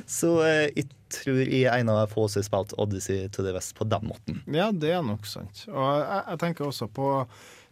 Så 0.08 0.36
eh, 0.44 0.68
jeg 0.76 0.88
tror 1.14 1.40
jeg 1.40 1.64
er 1.64 1.78
en 1.78 1.92
av 1.92 2.02
de 2.02 2.12
få 2.12 2.26
som 2.28 2.42
har 2.42 2.48
spilt 2.48 2.74
Odyssey 2.80 3.28
to 3.32 3.44
the 3.46 3.54
West 3.56 3.76
på 3.78 3.86
den 3.88 4.08
måten. 4.10 4.42
Ja, 4.50 4.70
det 4.72 4.92
er 4.96 5.04
nok 5.06 5.28
sant. 5.28 5.64
Og 5.70 5.84
jeg, 5.84 6.22
jeg 6.30 6.40
tenker 6.42 6.68
også 6.68 6.88
på 6.92 7.10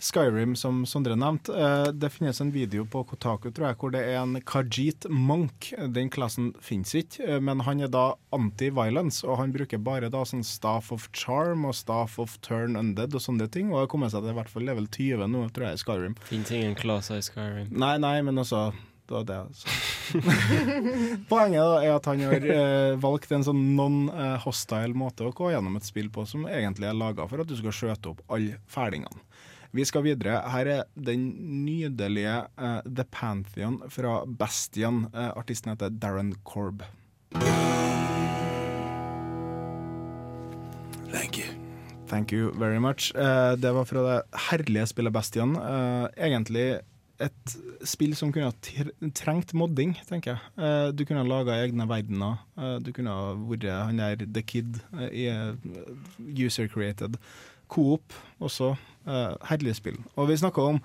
Skyrim, 0.02 0.56
som 0.58 0.82
Sondre 0.88 1.14
nevnte. 1.16 1.54
Eh, 1.54 1.92
Det 1.92 2.10
finnes 2.10 2.40
en 2.42 2.50
video 2.52 2.84
på 2.84 3.04
Kotaku 3.06 3.50
tror 3.54 3.68
jeg, 3.68 3.78
hvor 3.78 3.92
det 3.94 4.02
er 4.08 4.18
en 4.22 4.40
Khajiit 4.42 5.06
Monk. 5.08 5.70
Den 5.94 6.10
klassen 6.10 6.52
finnes 6.60 6.92
ikke, 6.98 7.22
eh, 7.36 7.40
men 7.40 7.60
han 7.66 7.80
er 7.80 7.88
da 7.92 8.14
anti-violence, 8.34 9.22
og 9.24 9.38
han 9.38 9.52
bruker 9.54 9.78
bare 9.78 10.10
da 10.10 10.24
sånn 10.26 10.42
Staff 10.44 10.90
of 10.92 11.08
Charm 11.12 11.64
og 11.70 11.74
Staff 11.78 12.18
of 12.18 12.38
Turn 12.42 12.74
Undead 12.76 13.14
og 13.14 13.22
sånne 13.22 13.46
ting, 13.50 13.70
og 13.72 13.84
har 13.84 13.90
kommet 13.94 14.10
seg 14.14 14.22
til 14.26 14.34
i 14.34 14.38
hvert 14.40 14.50
fall 14.50 14.66
level 14.66 14.86
20 14.90 15.28
nå, 15.30 15.46
tror 15.54 15.68
jeg, 15.70 15.78
i 15.78 15.84
Skyrim. 15.84 16.16
Fins 16.28 16.50
ingen 16.50 16.74
klasser 16.74 17.22
i 17.22 17.26
Skyrim. 17.28 17.70
Nei, 17.70 17.96
nei, 18.02 18.16
men 18.26 18.42
altså 18.42 18.72
det 19.12 19.26
det. 19.28 19.38
Poenget 21.28 21.60
da 21.60 21.78
er 21.82 21.94
at 21.96 22.06
han 22.08 22.22
har 22.26 22.44
eh, 22.54 22.94
valgt 23.02 23.32
en 23.34 23.44
sånn 23.44 23.60
non-hostile 23.76 24.94
måte 24.96 25.26
å 25.26 25.34
gå 25.36 25.50
gjennom 25.52 25.76
et 25.78 25.86
spill 25.86 26.08
på, 26.12 26.24
som 26.28 26.46
egentlig 26.48 26.88
er 26.88 26.96
laga 26.96 27.26
for 27.28 27.42
at 27.42 27.50
du 27.50 27.56
skal 27.58 27.74
skjøte 27.76 28.12
opp 28.14 28.22
alle 28.32 28.58
ferdingene. 28.72 29.20
Vi 29.72 29.84
skal 29.88 30.04
videre. 30.04 30.36
Her 30.52 30.68
er 30.68 30.82
den 30.96 31.30
nydelige 31.64 32.34
uh, 32.60 32.80
The 32.84 33.04
Pantheon 33.08 33.80
fra 33.88 34.22
Bastian. 34.26 35.06
Uh, 35.14 35.32
artisten 35.36 35.72
heter 35.72 35.88
Darren 35.88 36.34
Korb. 36.44 36.84
Thank 41.12 41.38
you. 41.38 41.48
Thank 42.08 42.32
you 42.32 42.52
very 42.52 42.78
much. 42.78 43.12
Uh, 43.16 43.56
det 43.56 43.72
var 43.74 43.84
fra 43.88 44.04
det 44.08 44.22
herlige 44.50 44.86
spillet 44.86 45.12
Bastian. 45.12 45.56
Eh, 45.56 46.08
egentlig 46.28 46.80
et 47.22 47.54
spill 47.86 48.14
som 48.18 48.32
kunne 48.34 48.50
ha 48.50 49.10
trengt 49.14 49.54
modding, 49.56 49.94
tenker 50.08 50.34
jeg. 50.34 50.40
Uh, 50.58 50.90
du 50.94 51.04
kunne 51.06 51.22
ha 51.22 51.28
laga 51.28 51.56
egne 51.62 51.86
verdener. 51.88 52.40
Uh, 52.58 52.76
du 52.82 52.92
kunne 52.94 53.14
ha 53.14 53.32
vært 53.38 53.68
han 53.70 54.00
der 54.02 54.24
The 54.26 54.42
Kid 54.42 54.80
uh, 54.94 55.08
i 55.08 55.28
eh, 55.30 55.54
user 56.18 56.68
created. 56.72 57.18
Coop 57.72 58.12
også. 58.42 58.74
Eh, 59.06 59.34
herlige 59.50 59.74
spill. 59.74 59.96
Og 60.16 60.28
vi 60.28 60.36
snakka 60.38 60.62
om 60.74 60.80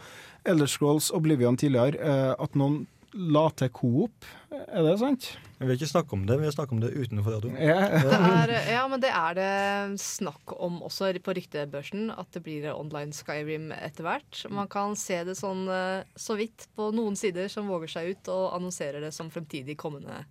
Elder 0.46 0.66
Scrolls 0.70 1.12
Oblivion 1.14 1.58
tidligere. 1.58 2.00
uh, 2.02 2.34
at 2.44 2.56
noen 2.56 2.86
la 3.18 3.48
til 3.58 3.70
Coop. 3.74 4.26
Er 4.52 4.84
det 4.86 4.98
sant? 5.00 5.28
Vi 5.58 5.66
vil 5.66 5.78
ikke 5.78 5.90
snakke 5.90 6.14
om 6.14 6.26
det, 6.28 6.36
vi 6.38 6.46
vil 6.46 6.54
snakke 6.54 6.76
om 6.76 6.82
det 6.84 6.92
utenfor 6.94 7.34
radio. 7.38 7.50
Det 7.50 8.18
er, 8.30 8.52
ja, 8.70 8.84
men 8.92 9.02
det 9.02 9.10
er 9.10 9.38
det 9.38 10.02
snakk 10.04 10.54
om 10.54 10.82
også 10.86 11.10
på 11.26 11.34
ryktebørsen, 11.34 12.12
at 12.14 12.30
det 12.36 12.44
blir 12.46 12.68
online 12.76 13.16
Skyrim 13.16 13.72
etter 13.74 14.06
hvert. 14.06 14.44
Man 14.54 14.70
kan 14.70 14.94
se 15.00 15.24
det 15.26 15.38
sånn 15.40 15.66
eh, 15.72 16.06
så 16.20 16.38
vidt 16.38 16.68
på 16.78 16.92
noen 16.94 17.18
sider 17.18 17.50
som 17.50 17.72
våger 17.72 17.90
seg 17.96 18.12
ut 18.14 18.30
og 18.34 18.54
annonserer 18.60 19.02
det 19.02 19.14
som 19.18 19.32
fremtidig 19.34 19.78
kommende, 19.82 20.24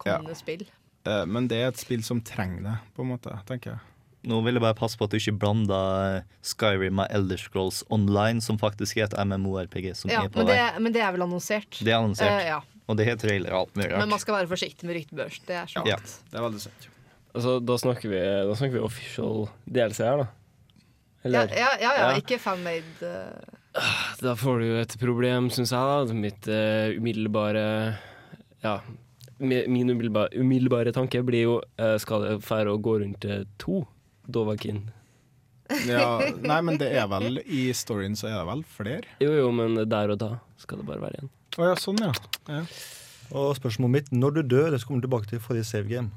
kommende 0.00 0.32
Ja. 0.32 0.40
spill. 0.40 0.64
Eh, 1.04 1.24
men 1.28 1.48
det 1.52 1.60
er 1.60 1.68
et 1.68 1.82
spill 1.82 2.02
som 2.06 2.22
trenger 2.24 2.62
det, 2.70 2.76
på 2.96 3.04
en 3.04 3.12
måte, 3.12 3.34
tenker 3.48 3.74
jeg. 3.74 3.91
Nå 4.28 4.38
vil 4.46 4.54
jeg 4.54 4.62
bare 4.62 4.76
passe 4.78 4.98
på 4.98 5.08
at 5.08 5.14
du 5.14 5.18
ikke 5.18 5.34
blander 5.42 6.22
Skyrim 6.46 6.94
med 7.00 7.10
Elder 7.14 7.40
Scrolls 7.40 7.80
Online, 7.90 8.42
som 8.44 8.58
faktisk 8.60 9.00
er 9.00 9.08
et 9.08 9.16
MMO-RPG 9.18 9.96
som 9.98 10.12
Ja, 10.12 10.22
er 10.22 10.30
på 10.30 10.42
men 10.42 10.52
det, 10.52 10.58
vei. 10.60 10.82
men 10.84 10.94
det 10.94 11.02
er 11.02 11.14
vel 11.16 11.24
annonsert. 11.26 11.80
Det 11.82 11.90
er 11.90 11.98
annonsert. 11.98 12.30
Uh, 12.30 12.44
ja. 12.46 12.60
Og 12.86 12.98
det 12.98 13.08
har 13.08 13.18
trailer 13.18 13.54
og 13.54 13.64
alt 13.64 13.78
mulig 13.78 13.90
Men 13.98 14.12
man 14.12 14.22
skal 14.22 14.36
være 14.40 14.50
forsiktig 14.50 14.86
med 14.86 15.00
ryktebørs. 15.00 15.40
Det 15.46 15.56
er 15.58 15.70
sant. 15.70 15.90
Ja. 15.90 15.98
Det 15.98 16.38
er 16.38 16.46
veldig 16.46 16.62
sant. 16.62 16.86
Altså, 17.32 17.56
da 17.64 17.78
snakker 17.80 18.12
vi, 18.12 18.20
da 18.20 18.54
snakker 18.58 18.76
vi 18.76 18.84
official 18.84 19.46
DLC 19.66 20.02
her, 20.04 20.22
da. 20.22 20.30
Ja, 21.22 21.44
ja, 21.54 21.68
ja, 21.78 21.90
ja, 21.98 22.06
ikke 22.18 22.38
fanmade. 22.42 22.82
Uh... 22.98 23.58
Da 24.22 24.34
får 24.38 24.58
du 24.58 24.66
jo 24.66 24.80
et 24.82 24.94
problem, 25.00 25.48
syns 25.54 25.70
jeg. 25.72 26.08
da 26.10 26.16
Mitt 26.18 26.48
uh, 26.50 26.90
umiddelbare 26.98 27.64
Ja, 28.62 28.80
min 29.38 29.90
umiddelbare, 29.90 30.34
umiddelbare 30.38 30.92
tanke 30.94 31.22
blir 31.26 31.46
jo 31.46 31.54
uh, 31.80 31.94
Skal 32.02 32.26
det 32.26 32.34
fære 32.46 32.74
å 32.74 32.80
gå 32.82 32.98
rundt 33.02 33.22
til 33.24 33.46
to 33.62 33.80
Dovakin? 34.34 34.82
Ja, 35.88 36.20
nei, 36.42 36.58
men 36.64 36.76
det 36.80 36.90
er 36.98 37.06
vel 37.08 37.38
I 37.46 37.68
storyen 37.76 38.16
så 38.18 38.28
er 38.28 38.34
det 38.40 38.48
vel 38.48 38.64
flere? 38.76 39.14
Jo, 39.22 39.30
jo, 39.38 39.46
men 39.56 39.78
der 39.88 40.12
og 40.12 40.18
da 40.20 40.34
skal 40.60 40.82
det 40.82 40.88
bare 40.88 41.04
være 41.04 41.22
én. 41.22 41.30
Å 41.60 41.70
ja, 41.70 41.78
sånn, 41.80 42.00
ja. 42.02 42.12
ja. 42.48 42.64
Og 43.32 43.54
spørsmålet 43.56 43.94
mitt, 43.96 44.12
når 44.12 44.36
du 44.38 44.42
dør, 44.56 44.76
så 44.76 44.88
kommer 44.88 45.00
du 45.00 45.08
tilbake 45.08 45.30
til 45.30 45.40
forrige 45.40 45.68
save 45.68 45.88
game. 45.88 46.12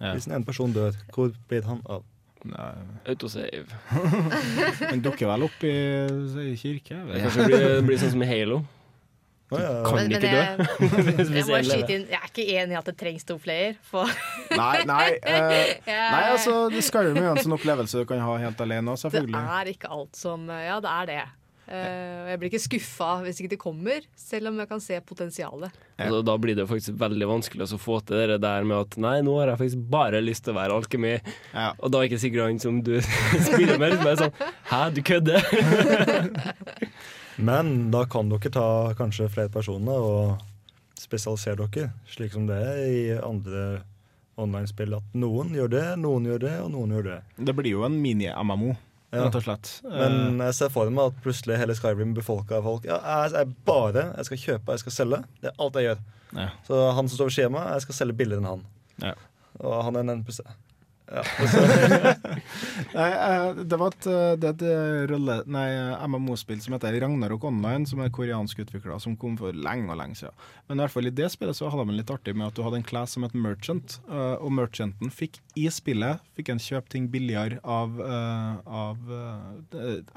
Hvis 0.00 0.28
en 0.28 0.44
person 0.44 0.72
dør, 0.76 0.96
hvor 1.14 1.32
blir 1.48 1.64
han 1.64 1.80
av? 1.88 2.04
Autosave. 3.08 3.64
Den 4.92 5.02
dukker 5.02 5.30
vel 5.30 5.46
opp 5.48 5.64
i, 5.66 5.76
i 6.44 6.56
kirke? 6.60 6.98
Kanskje 7.08 7.46
det 7.46 7.48
blir, 7.48 7.78
blir 7.88 8.00
sånn 8.02 8.12
som 8.12 8.22
i 8.22 8.28
Halo. 8.28 8.60
Ja. 9.52 9.82
Kan 9.86 9.94
Men- 9.94 10.08
men 10.10 10.16
ikke 10.16 10.30
jeg- 10.32 10.58
dø. 10.58 10.64
Hvis 11.20 11.30
Jeg 11.30 11.46
må 11.46 11.60
skyte 11.62 11.94
inn 11.94 12.06
Jeg 12.10 12.18
er 12.18 12.26
ikke 12.32 12.46
enig 12.58 12.74
i 12.74 12.78
at 12.80 12.88
det 12.90 12.96
trengs 12.98 13.24
to 13.28 13.38
player. 13.38 13.76
For 13.86 14.10
Nei, 14.56 14.82
nei, 14.88 15.06
eh, 15.22 15.78
nei 15.86 16.22
altså, 16.32 16.68
det 16.72 16.82
skal 16.82 17.12
jo 17.12 17.16
en 17.20 17.38
sånn 17.38 17.54
opplevelse 17.54 18.02
du 18.02 18.06
kan 18.10 18.18
ha 18.26 18.36
helt 18.42 18.60
alene 18.66 18.96
selvfølgelig 18.98 19.38
det 19.38 19.58
er 19.60 19.70
ikke 19.76 19.90
alt 19.94 20.16
som 20.18 20.48
Ja, 20.50 20.80
det 20.82 20.90
er 20.90 21.06
det. 21.12 21.24
Uh, 21.66 22.28
jeg 22.30 22.38
blir 22.38 22.46
ikke 22.52 22.60
skuffa 22.62 23.08
hvis 23.24 23.40
ikke 23.42 23.50
det 23.56 23.58
kommer, 23.58 24.04
selv 24.14 24.52
om 24.52 24.60
jeg 24.62 24.68
kan 24.70 24.78
se 24.84 25.00
potensialet. 25.02 25.74
Altså, 25.98 26.20
da 26.22 26.36
blir 26.38 26.54
det 26.54 26.66
faktisk 26.70 26.94
veldig 27.00 27.26
vanskelig 27.26 27.66
å 27.74 27.78
få 27.82 27.96
til 28.06 28.22
det 28.30 28.36
der 28.44 28.62
med 28.62 28.84
at 28.84 28.94
Nei, 29.02 29.16
nå 29.26 29.34
har 29.40 29.50
jeg 29.50 29.58
faktisk 29.64 29.88
bare 29.90 30.20
lyst 30.22 30.44
til 30.46 30.54
å 30.54 30.60
være 30.60 30.76
alkemi. 30.78 31.16
Og 31.82 31.90
da 31.90 31.98
er 31.98 32.06
ikke 32.06 32.22
sikkert 32.22 32.46
han 32.52 32.62
som 32.62 32.78
du 32.86 32.94
spiller 33.48 33.82
med. 33.82 33.96
Liksom 33.96 34.12
er 34.12 34.22
sånn 34.22 34.54
Hæ, 34.70 34.80
du 34.94 35.02
kødder? 35.10 35.42
Men 37.38 37.90
da 37.92 38.04
kan 38.08 38.28
dere 38.32 38.50
ta 38.52 38.66
kanskje 38.96 39.28
flere 39.32 39.52
personer 39.52 39.92
og 40.00 40.38
spesialisere 40.96 41.66
dere, 41.68 41.90
slik 42.08 42.32
som 42.32 42.46
det 42.48 42.56
er 42.56 42.80
i 42.88 43.00
andre 43.20 43.82
online-spill. 44.40 44.96
At 44.96 45.14
noen 45.16 45.52
gjør 45.56 45.70
det, 45.72 45.84
noen 46.00 46.26
gjør 46.28 46.42
det, 46.46 46.54
og 46.64 46.70
noen 46.72 46.94
gjør 46.96 47.08
det. 47.10 47.18
Det 47.48 47.54
blir 47.56 47.72
jo 47.76 47.84
en 47.88 47.98
mini-MMO, 48.02 48.74
Ja. 49.12 49.22
rett 49.24 49.36
og 49.38 49.42
slett. 49.46 49.68
Men 49.84 50.38
jeg 50.42 50.54
ser 50.54 50.68
for 50.74 50.90
meg 50.90 51.12
at 51.12 51.20
plutselig 51.22 51.56
hele 51.60 51.74
Skyrim 51.78 52.12
befolker 52.14 52.56
av 52.58 52.64
folk. 52.64 52.84
Ja, 52.84 52.98
jeg 53.24 53.32
jeg 53.32 53.54
bare 53.64 54.12
Jeg 54.16 54.24
skal 54.24 54.36
kjøpe, 54.38 54.72
jeg 54.72 54.78
skal 54.80 54.92
selge. 54.92 55.24
Det 55.40 55.50
er 55.52 55.56
alt 55.62 55.74
jeg 55.74 55.84
gjør. 55.84 55.98
Ja. 56.36 56.48
Så 56.66 56.80
han 56.96 57.08
som 57.08 57.16
står 57.16 57.30
ved 57.30 57.36
skjemaet, 57.36 57.72
jeg 57.72 57.82
skal 57.86 57.94
selge 57.94 58.16
billigere 58.18 58.40
enn 58.42 58.50
han. 58.50 58.64
Ja. 59.00 59.14
Og 59.60 59.84
han 59.84 59.96
er 59.96 60.00
en 60.00 60.10
NPC. 60.22 60.40
Ja. 61.06 61.22
Nei, 62.98 63.10
eh, 63.12 63.60
det 63.62 63.78
var 63.78 63.94
et, 63.94 64.06
eh, 64.10 64.32
det 64.40 64.52
et 64.54 64.64
eh, 64.66 65.02
rolle, 65.10 65.38
nei, 65.50 65.66
MMO-spill 66.08 66.60
som 66.64 66.74
heter 66.76 66.96
Ragnarok 67.02 67.46
Online, 67.46 67.86
som 67.88 68.02
er 68.02 68.12
koreansk 68.14 68.64
utvikla, 68.64 68.98
som 69.02 69.16
kom 69.20 69.36
for 69.40 69.54
lenge 69.54 69.90
og 69.92 70.00
lenge 70.00 70.18
siden. 70.20 70.46
Men 70.66 70.80
i 70.80 70.84
hvert 70.84 70.94
fall 70.96 71.10
i 71.10 71.14
det 71.14 71.30
spillet 71.34 71.58
så 71.58 71.70
hadde 71.72 71.86
de 71.90 71.98
litt 72.00 72.12
artig 72.12 72.34
med 72.36 72.48
at 72.48 72.58
du 72.58 72.64
hadde 72.66 72.80
en 72.80 72.86
class 72.86 73.16
som 73.16 73.26
het 73.26 73.36
Merchant, 73.36 73.98
og 74.06 74.50
Merchanten 74.54 75.12
fikk 75.14 75.38
i 75.58 75.66
spillet 75.72 76.22
fikk 76.36 76.50
en 76.52 76.62
kjøpe 76.62 76.90
ting 76.92 77.06
billigere 77.12 77.60
av, 77.62 78.00
av 78.66 78.98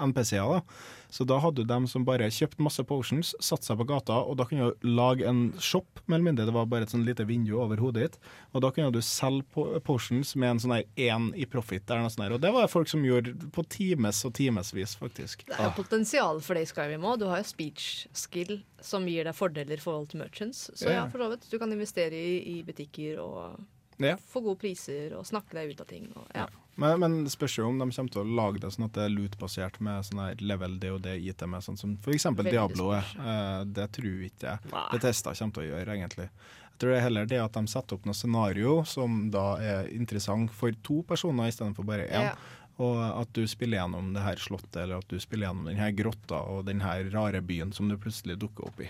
NPC-er. 0.10 0.58
da. 0.58 0.62
Så 1.10 1.26
da 1.26 1.40
hadde 1.42 1.64
du 1.64 1.64
dem 1.66 1.88
som 1.90 2.04
bare 2.06 2.28
kjøpte 2.30 2.62
masse 2.62 2.84
potions, 2.86 3.32
satte 3.42 3.66
seg 3.66 3.80
på 3.80 3.86
gata, 3.90 4.14
og 4.30 4.38
da 4.38 4.46
kunne 4.46 4.68
du 4.76 4.88
lage 4.88 5.26
en 5.26 5.54
shop, 5.58 6.00
mer 6.06 6.20
eller 6.20 6.28
mindre. 6.28 6.46
Det 6.46 6.54
var 6.54 6.68
bare 6.70 6.86
et 6.86 6.92
sånn 6.94 7.06
lite 7.08 7.26
vindu 7.26 7.56
over 7.58 7.78
hodet 7.82 8.04
ditt. 8.04 8.20
Og 8.54 8.62
da 8.62 8.70
kunne 8.76 8.92
du 8.94 9.00
selge 9.02 9.44
potions 9.82 10.36
med 10.36 10.52
en 10.52 10.60
sånn 10.60 10.76
her 10.78 10.84
én 11.10 11.32
i 11.36 11.46
profit. 11.50 11.82
eller 11.90 12.02
noe 12.06 12.10
sånt 12.14 12.28
der. 12.28 12.36
Og 12.38 12.42
det 12.42 12.52
var 12.54 12.68
folk 12.70 12.88
som 12.88 13.02
gjorde 13.04 13.34
på 13.56 13.66
times 13.70 14.22
og 14.26 14.34
timevis, 14.38 14.94
faktisk. 15.02 15.48
Det 15.50 15.58
er 15.60 15.74
potensial 15.76 16.40
for 16.46 16.54
det 16.54 16.68
i 16.68 16.72
Skyrim 16.72 17.02
òg. 17.10 17.20
Du 17.20 17.26
har 17.26 17.42
jo 17.42 17.50
speech 17.50 18.06
skill 18.14 18.60
som 18.80 19.06
gir 19.10 19.24
deg 19.26 19.34
fordeler 19.34 19.74
i 19.82 19.84
forhold 19.84 20.10
til 20.14 20.20
merchants. 20.22 20.70
Så 20.76 20.86
ja, 20.90 21.04
Ja. 21.06 21.10
for 21.10 21.18
så 21.20 21.30
vidt. 21.34 21.50
Du 21.50 21.58
kan 21.58 21.72
investere 21.74 22.14
i, 22.14 22.60
i 22.60 22.64
butikker 22.64 23.18
og 23.20 23.60
Ja. 24.00 24.16
få 24.16 24.42
gode 24.44 24.60
priser 24.60 25.18
og 25.18 25.26
snakke 25.26 25.52
deg 25.58 25.72
ut 25.74 25.82
av 25.82 25.88
ting. 25.88 26.06
Og, 26.16 26.28
ja. 26.36 26.46
Men, 26.80 27.00
men 27.02 27.18
spørs 27.32 27.58
jo 27.60 27.68
om 27.68 27.80
de 27.82 27.90
kommer 27.92 28.14
til 28.14 28.22
å 28.22 28.38
lage 28.40 28.62
det 28.64 28.72
sånn 28.72 28.88
at 28.88 28.96
det 28.96 29.06
er 29.06 29.12
loot-basert 29.14 29.80
med 29.84 30.06
sånn 30.08 30.22
her 30.24 30.44
level 30.44 30.78
DOD-IT 30.82 31.44
med, 31.50 31.66
sånn 31.66 31.80
som 31.80 31.98
f.eks. 32.00 32.30
Diablo 32.48 32.94
er. 32.96 33.10
Eh, 33.20 33.66
det 33.76 33.90
tror 33.98 34.24
ikke 34.30 34.56
jeg 34.56 34.74
Betesta 34.94 35.36
kommer 35.36 35.58
til 35.58 35.66
å 35.66 35.70
gjøre, 35.74 35.98
egentlig. 35.98 36.30
Jeg 36.30 36.80
tror 36.80 36.94
det 36.94 37.00
er 37.02 37.04
heller 37.10 37.28
det 37.28 37.42
at 37.44 37.58
de 37.60 37.74
setter 37.74 37.98
opp 37.98 38.08
noe 38.08 38.16
scenario 38.16 38.78
som 38.88 39.26
da 39.34 39.50
er 39.60 39.92
interessant 39.92 40.54
for 40.56 40.76
to 40.86 41.02
personer 41.08 41.52
istedenfor 41.52 41.88
bare 41.88 42.08
én. 42.08 42.30
Ja. 42.32 42.56
Og 42.80 42.96
at 43.04 43.34
du 43.36 43.44
spiller 43.52 43.82
gjennom 43.82 44.14
det 44.16 44.24
her 44.24 44.40
slottet, 44.40 44.78
eller 44.86 45.02
at 45.02 45.12
du 45.12 45.20
spiller 45.20 45.50
gjennom 45.50 45.68
den 45.68 45.82
her 45.82 45.92
grotta 45.92 46.40
og 46.48 46.64
den 46.70 46.80
her 46.86 47.04
rare 47.12 47.44
byen 47.44 47.76
som 47.76 47.92
du 47.92 47.98
plutselig 48.00 48.40
dukker 48.40 48.72
opp 48.72 48.80
i. 48.86 48.88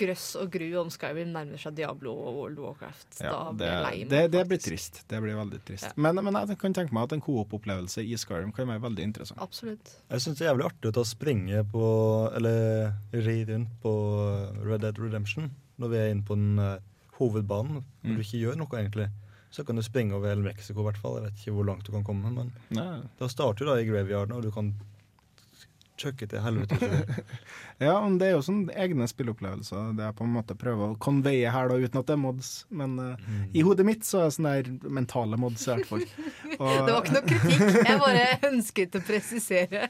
Grøss 0.00 0.24
og 0.40 0.48
gru 0.54 0.66
om 0.80 0.88
Skyrim 0.92 1.30
nærmer 1.34 1.60
seg 1.60 1.74
Diablo 1.76 2.12
og 2.16 2.36
World 2.38 2.58
of 2.58 2.66
Warcraft. 2.70 3.20
Ja, 3.20 3.30
da 3.30 3.52
blir 3.52 3.60
det, 3.60 3.70
jeg 3.70 3.84
lei 3.84 3.98
meg. 4.00 4.08
det, 4.14 4.22
det 4.34 4.42
blir 4.50 4.60
trist. 4.64 5.00
Det 5.10 5.20
blir 5.24 5.36
veldig 5.38 5.60
trist. 5.68 5.88
Ja. 5.90 5.92
Men, 6.00 6.20
men 6.24 6.38
jeg 6.40 6.58
kan 6.62 6.76
tenke 6.78 6.96
meg 6.96 7.08
at 7.08 7.14
en 7.18 7.24
coop-opplevelse 7.26 8.04
i 8.06 8.16
Skyrim 8.20 8.52
kan 8.56 8.68
være 8.72 8.82
veldig 8.86 9.06
interessant. 9.10 9.40
Absolutt. 9.44 9.92
Jeg 10.10 10.24
syns 10.24 10.38
det 10.40 10.46
er 10.46 10.50
jævlig 10.52 10.68
artig 10.70 10.92
å 10.96 11.06
springe 11.06 11.64
på 11.72 11.84
Eller 12.38 12.92
ri 13.12 13.38
rundt 13.52 13.72
på 13.82 13.94
Red 14.64 14.82
Dead 14.86 14.98
Redemption 15.00 15.50
når 15.80 15.88
vi 15.94 15.96
er 15.96 16.10
inne 16.12 16.26
på 16.28 16.36
den 16.36 16.58
uh, 16.60 16.76
hovedbanen. 17.20 17.80
Når 17.80 18.10
Mm. 18.10 18.16
du 18.16 18.20
ikke 18.24 18.38
gjør 18.40 18.56
noe, 18.60 18.68
egentlig. 18.80 19.08
Så 19.50 19.64
kan 19.66 19.76
du 19.76 19.82
springe 19.82 20.14
over 20.14 20.28
hele 20.30 20.44
Mexico, 20.44 20.80
i 20.80 20.84
hvert 20.90 20.98
fall. 21.00 21.16
Jeg 21.18 21.24
vet 21.30 21.40
ikke 21.40 21.54
hvor 21.56 21.66
langt 21.66 21.84
du 21.86 21.90
kan 21.92 22.04
komme, 22.06 22.30
men 22.32 22.52
Nei. 22.76 23.00
da 23.18 23.28
starter 23.28 23.64
du 23.64 23.70
da 23.72 23.78
i 23.80 23.86
graveyarden, 23.88 24.36
og 24.36 24.42
du 24.44 24.50
kan 24.54 24.68
chucke 26.00 26.26
til 26.30 26.40
helvete. 26.44 26.76
Ja, 27.80 27.94
men 28.02 28.16
det 28.20 28.26
er 28.30 28.34
jo 28.34 28.42
sånn 28.44 28.62
egne 28.72 29.06
spillopplevelser. 29.10 29.90
Det 29.98 30.04
er 30.08 30.14
på 30.16 30.24
en 30.26 30.32
måte 30.34 30.56
prøve 30.58 30.88
å 30.90 30.96
konveie 31.00 31.48
her 31.52 31.70
da, 31.70 31.76
uten 31.80 32.00
at 32.02 32.08
det 32.10 32.16
er 32.16 32.20
mods. 32.22 32.50
Men 32.80 32.96
eh, 33.04 33.28
i 33.56 33.64
hodet 33.66 33.86
mitt 33.88 34.04
så 34.08 34.22
er 34.24 34.28
det 34.30 34.34
sånne 34.38 34.54
der 34.58 34.90
mentale 35.00 35.38
mods 35.40 35.64
i 35.68 35.72
hvert 35.74 35.88
fall. 35.88 36.04
Og- 36.60 36.88
Det 36.88 36.92
var 36.96 37.00
ikke 37.04 37.16
noe 37.16 37.24
kritikk. 37.30 37.80
Jeg 37.88 38.02
bare 38.04 38.26
ønsket 38.50 38.98
å 38.98 39.04
presisere. 39.06 39.86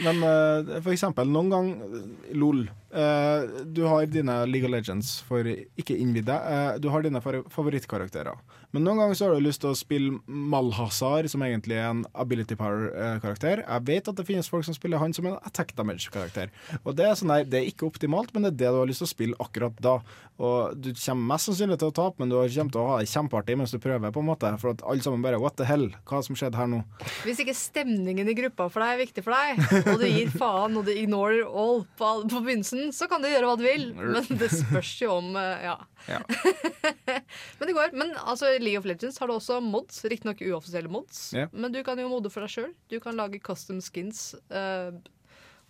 Men 0.00 0.22
uh, 0.24 0.76
for 0.80 0.92
eksempel, 0.94 1.28
noen 1.32 1.52
gang 1.52 1.72
eh, 1.86 2.34
LOL. 2.40 2.66
Eh, 2.92 3.64
du 3.64 3.82
har 3.86 4.06
dine 4.06 4.38
League 4.50 4.66
of 4.68 4.72
Legends 4.74 5.20
for 5.26 5.44
ikke 5.46 5.96
innvidde. 5.96 6.34
Uh, 6.34 6.78
du 6.82 6.88
har 6.92 7.02
dine 7.06 7.20
favorittkarakterer. 7.20 8.38
Men 8.70 8.84
noen 8.86 9.00
ganger 9.02 9.16
så 9.18 9.26
har 9.26 9.34
du 9.34 9.42
lyst 9.42 9.64
til 9.64 9.72
å 9.72 9.78
spille 9.78 10.18
Malhazar, 10.30 11.26
som 11.30 11.42
egentlig 11.42 11.74
er 11.74 11.88
en 11.88 12.04
ability 12.14 12.54
power-karakter. 12.58 13.64
Jeg 13.66 13.86
vet 13.88 14.10
at 14.12 14.18
det 14.20 14.26
finnes 14.28 14.46
folk 14.50 14.62
som 14.66 14.76
spiller 14.76 15.02
han 15.02 15.14
som 15.16 15.26
en 15.26 15.38
attack 15.42 15.72
damage-karakter. 15.78 16.52
Og 16.84 16.94
det 16.98 17.08
er 17.08 17.16
sånn 17.18 17.32
der, 17.34 17.48
det 17.50 17.58
er 17.64 17.70
ikke 17.72 17.88
optimalt, 17.88 18.30
men 18.34 18.46
det 18.46 18.52
er 18.52 18.58
det 18.60 18.70
du 18.70 18.78
har 18.84 18.90
lyst 18.90 19.02
til 19.02 19.08
å 19.08 19.14
spille 19.14 19.40
akkurat 19.42 19.80
da. 19.82 19.96
Og 20.40 20.78
du 20.78 20.92
kommer 20.94 21.34
mest 21.34 21.50
sannsynlig 21.50 21.80
til 21.82 21.90
å 21.90 21.96
tape, 21.98 22.22
men 22.22 22.30
du 22.30 22.36
kommer 22.38 22.74
til 22.76 22.80
å 22.84 22.86
ha 22.92 23.00
det 23.02 23.10
kjempeartig 23.10 23.58
mens 23.58 23.74
du 23.74 23.80
prøver, 23.82 24.14
på 24.14 24.22
en 24.22 24.30
måte. 24.30 24.52
For 24.62 24.72
at 24.76 24.86
alle 24.86 25.04
sammen 25.04 25.26
bare 25.26 25.40
What 25.42 25.58
the 25.58 25.66
hell? 25.68 25.88
Hva 26.08 26.22
som 26.24 26.38
skjedde 26.38 26.60
her 26.60 26.70
nå? 26.70 26.80
Hvis 27.26 27.42
ikke 27.42 27.56
stemningen 27.58 28.30
i 28.30 28.36
gruppa 28.38 28.68
for 28.70 28.84
deg 28.86 28.94
er 28.94 29.02
viktig 29.02 29.26
for 29.26 29.34
deg, 29.34 29.60
og 29.96 30.00
du 30.00 30.06
gir 30.06 30.30
faen 30.32 30.78
og 30.78 30.86
du 30.86 30.94
ignorer 30.94 31.42
all- 31.42 31.82
på 31.98 32.14
begynnelsen, 32.38 32.79
så 32.96 33.06
kan 33.10 33.22
du 33.22 33.28
gjøre 33.28 33.46
hva 33.48 33.56
du 33.60 33.64
vil. 33.66 33.84
Men 33.94 34.26
det 34.40 34.48
spørs 34.52 34.90
jo 35.02 35.12
om 35.18 35.30
eh, 35.36 35.62
Ja. 35.66 35.76
Ja. 36.08 36.20
men 37.58 37.68
det 37.68 37.74
går. 37.76 37.92
Men 38.00 38.12
altså, 38.24 38.48
i 38.54 38.58
League 38.62 38.80
of 38.80 38.88
Legends 38.88 39.18
har 39.20 39.28
du 39.30 39.34
også 39.36 39.60
mods. 39.64 40.02
Riktignok 40.08 40.40
uoffisielle 40.48 40.90
mods, 40.92 41.32
Yeah. 41.36 41.48
men 41.52 41.72
du 41.72 41.82
kan 41.86 41.98
jo 42.00 42.08
mode 42.10 42.30
for 42.32 42.44
deg 42.44 42.50
sjøl. 42.54 42.72
Du 42.90 42.98
kan 43.00 43.16
lage 43.18 43.38
custom 43.44 43.80
skins 43.84 44.34
uh, 44.50 44.90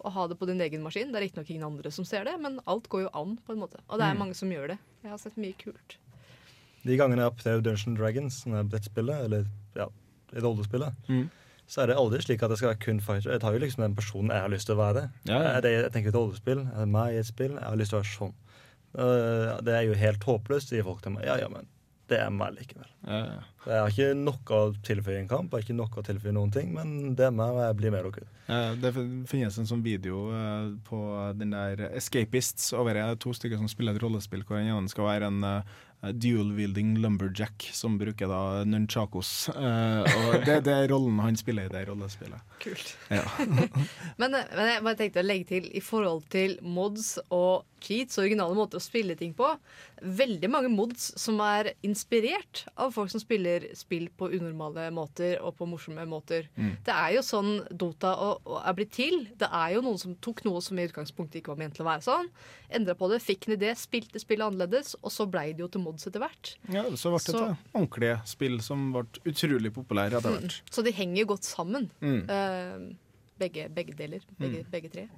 og 0.01 0.13
ha 0.15 0.27
det 0.31 0.39
på 0.41 0.47
din 0.49 0.61
egen 0.65 0.81
maskin. 0.87 1.11
Det 1.13 1.19
er 1.21 1.27
riktignok 1.27 1.51
ingen 1.53 1.67
andre 1.67 1.91
som 1.93 2.07
ser 2.09 2.25
det, 2.25 2.37
men 2.41 2.61
alt 2.71 2.87
går 2.89 3.03
jo 3.05 3.11
an, 3.19 3.35
på 3.45 3.53
en 3.53 3.61
måte. 3.61 3.83
Og 3.89 3.99
det 4.01 4.07
er 4.07 4.15
Mm. 4.15 4.23
mange 4.23 4.35
som 4.39 4.49
gjør 4.55 4.69
det. 4.73 4.79
Jeg 5.03 5.11
har 5.13 5.19
sett 5.21 5.37
mye 5.37 5.57
kult. 5.61 5.99
De 6.87 6.97
gangene 6.97 7.21
jeg 7.21 7.29
har 7.29 7.37
prøvd 7.37 7.67
Dungeon 7.67 7.97
Dragons, 7.99 8.39
sånne 8.45 8.63
brettspillet, 8.71 9.27
eller 9.27 9.45
ja, 9.77 9.89
rollespillet, 10.41 10.95
Mm. 11.09 11.27
Så 11.71 11.85
er 11.85 11.91
det 11.93 11.99
aldri 12.01 12.19
slik 12.25 12.43
at 12.43 12.51
det 12.51 12.59
skal 12.59 12.73
være 12.73 12.83
kun 12.83 13.01
fighter. 13.05 13.31
Jeg 13.37 13.43
tar 13.45 13.55
jo 13.55 13.63
liksom 13.63 13.85
den 13.85 13.99
personen 13.99 14.33
jeg 14.35 14.43
har 14.43 14.51
lyst 14.51 14.67
til 14.67 14.75
å 14.75 14.81
være. 14.81 15.05
Ja, 15.31 15.43
ja. 15.47 15.59
Det, 15.63 15.71
jeg 15.77 15.93
tenker 15.95 16.11
et 16.11 16.19
rollespill, 16.19 16.65
er 16.67 16.81
det 16.83 16.91
meg 16.91 17.15
i 17.15 17.21
et 17.21 17.29
spill, 17.29 17.55
jeg 17.55 17.67
har 17.67 17.79
lyst 17.79 17.95
til 17.95 18.01
å 18.01 18.03
være 18.03 18.15
sånn. 18.17 18.39
Øh, 18.99 19.53
det 19.69 19.77
er 19.77 19.85
jo 19.87 20.01
helt 20.01 20.27
håpløst, 20.27 20.73
sier 20.73 20.87
folk 20.87 21.05
til 21.05 21.15
meg. 21.15 21.29
Ja, 21.29 21.39
ja, 21.39 21.51
men 21.53 21.69
det 22.11 22.19
er 22.19 22.31
meg 22.35 22.57
likevel. 22.57 22.89
Ja, 23.07 23.21
ja. 23.23 23.39
Jeg 23.71 23.83
har 23.85 23.93
ikke 23.93 24.17
noe 24.19 24.57
å 24.57 24.71
tilføye 24.87 25.21
en 25.21 25.29
kamp, 25.31 25.53
jeg 25.53 25.61
har 25.61 25.67
ikke 25.69 25.77
noe 25.79 26.01
å 26.01 26.05
tilføye 26.07 26.35
noen 26.35 26.53
ting, 26.55 26.73
men 26.75 27.15
det 27.15 27.29
er 27.29 27.35
meg, 27.37 27.53
og 27.55 27.63
jeg 27.63 27.77
blir 27.79 27.95
med 27.95 28.09
dere. 28.09 28.27
Ja, 28.51 28.61
det 28.83 28.91
finnes 29.31 29.59
en 29.61 29.69
sånn 29.69 29.85
video 29.85 30.25
eh, 30.35 30.73
på 30.89 31.01
den 31.39 31.55
der 31.55 31.85
Escapists 31.93 32.73
over 32.75 32.99
det 32.99 33.05
er 33.05 33.21
to 33.21 33.35
stykker 33.37 33.61
som 33.61 33.71
spiller 33.71 33.95
et 33.95 34.03
rollespill 34.03 34.43
hvor 34.43 34.59
den 34.59 34.73
ene 34.73 34.91
skal 34.91 35.07
være 35.07 35.31
en 35.31 35.47
eh, 35.47 35.77
dual-wielding 36.03 36.99
lumberjack 36.99 37.71
som 37.73 37.99
bruker 37.99 38.29
da 38.29 38.65
nunchakos. 38.65 39.49
Uh, 39.49 40.01
og 40.01 40.47
det, 40.47 40.61
det 40.65 40.75
er 40.75 40.89
rollen 40.93 41.21
han 41.21 41.37
spiller 41.37 41.69
i 41.69 41.73
det 41.73 41.85
rollespillet. 41.91 42.41
Kult. 42.63 42.95
Ja. 43.13 43.25
Men, 44.21 44.35
eh, 44.35 44.49
men 44.57 44.69
jeg 44.69 44.85
bare 44.85 44.99
tenkte 44.99 45.23
å 45.23 45.27
legge 45.27 45.49
til 45.49 45.69
i 45.77 45.83
forhold 45.85 46.25
til 46.33 46.57
mods 46.65 47.15
og 47.29 47.67
cheats 47.81 48.19
og 48.19 48.25
originale 48.27 48.55
måter 48.59 48.79
å 48.79 48.85
spille 48.85 49.17
ting 49.19 49.33
på. 49.35 49.49
Veldig 50.03 50.49
mange 50.53 50.71
mods 50.73 51.11
som 51.21 51.41
er 51.45 51.73
inspirert 51.87 52.65
av 52.81 52.93
folk 52.95 53.11
som 53.13 53.21
spiller 53.21 53.67
spill 53.77 54.09
på 54.17 54.31
unormale 54.33 54.87
måter 54.95 55.39
og 55.45 55.57
på 55.59 55.67
morsomme 55.69 56.05
måter. 56.09 56.49
Mm. 56.57 56.77
Det 56.87 56.95
er 56.95 57.17
jo 57.17 57.23
sånn 57.27 57.51
Dota 57.71 58.15
og, 58.17 58.41
og 58.47 58.61
er 58.65 58.77
blitt 58.79 58.93
til. 58.97 59.27
Det 59.41 59.49
er 59.51 59.75
jo 59.77 59.83
noen 59.85 59.99
som 60.01 60.15
tok 60.25 60.45
noe 60.47 60.63
som 60.65 60.79
i 60.81 60.87
utgangspunktet 60.89 61.41
ikke 61.43 61.53
var 61.55 61.61
ment 61.65 61.75
til 61.77 61.85
å 61.85 61.91
være 61.91 62.07
sånn, 62.07 62.31
endra 62.71 62.95
på 62.95 63.09
det, 63.13 63.21
fikk 63.25 63.49
en 63.49 63.57
idé, 63.59 63.75
spilte 63.77 64.21
spillet 64.23 64.47
annerledes, 64.47 64.95
og 65.03 65.11
så 65.13 65.27
blei 65.31 65.51
det 65.53 65.65
jo 65.65 65.69
til 65.75 65.85
mods 65.85 66.07
etter 66.09 66.23
hvert. 66.23 66.55
Ja, 66.73 66.85
så 66.95 67.11
ble 67.13 67.21
det 67.25 67.35
Så- 67.35 67.45
et 67.51 67.75
ordentlig 67.75 68.13
spill 68.27 68.61
som 68.63 68.93
ble 68.93 69.05
utrolig 69.25 69.73
populært 69.75 70.13
etter 70.19 70.31
hvert. 70.37 70.61
Mm. 70.63 70.71
Så 70.71 70.85
de 70.85 70.93
henger 70.93 71.21
jo 71.25 71.27
godt 71.35 71.45
sammen. 71.45 71.91
Mm. 72.01 72.23
uh, 72.31 72.95
begge, 73.41 73.69
begge 73.73 73.95
deler. 73.97 74.21
Begge, 74.39 74.65
Mm. 74.65 74.71
begge 74.71 74.91
tre. 74.93 75.09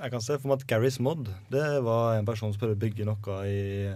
Jeg 0.00 0.10
kan 0.14 0.20
se 0.24 0.38
for 0.38 0.48
meg 0.50 0.60
at 0.62 0.66
Garys 0.70 0.96
Mod 1.00 1.28
det 1.52 1.66
var 1.84 2.16
en 2.18 2.26
person 2.26 2.52
som 2.52 2.60
prøvde 2.62 2.78
å 2.78 2.82
bygge 2.82 3.04
noe 3.06 3.36
i, 3.46 3.92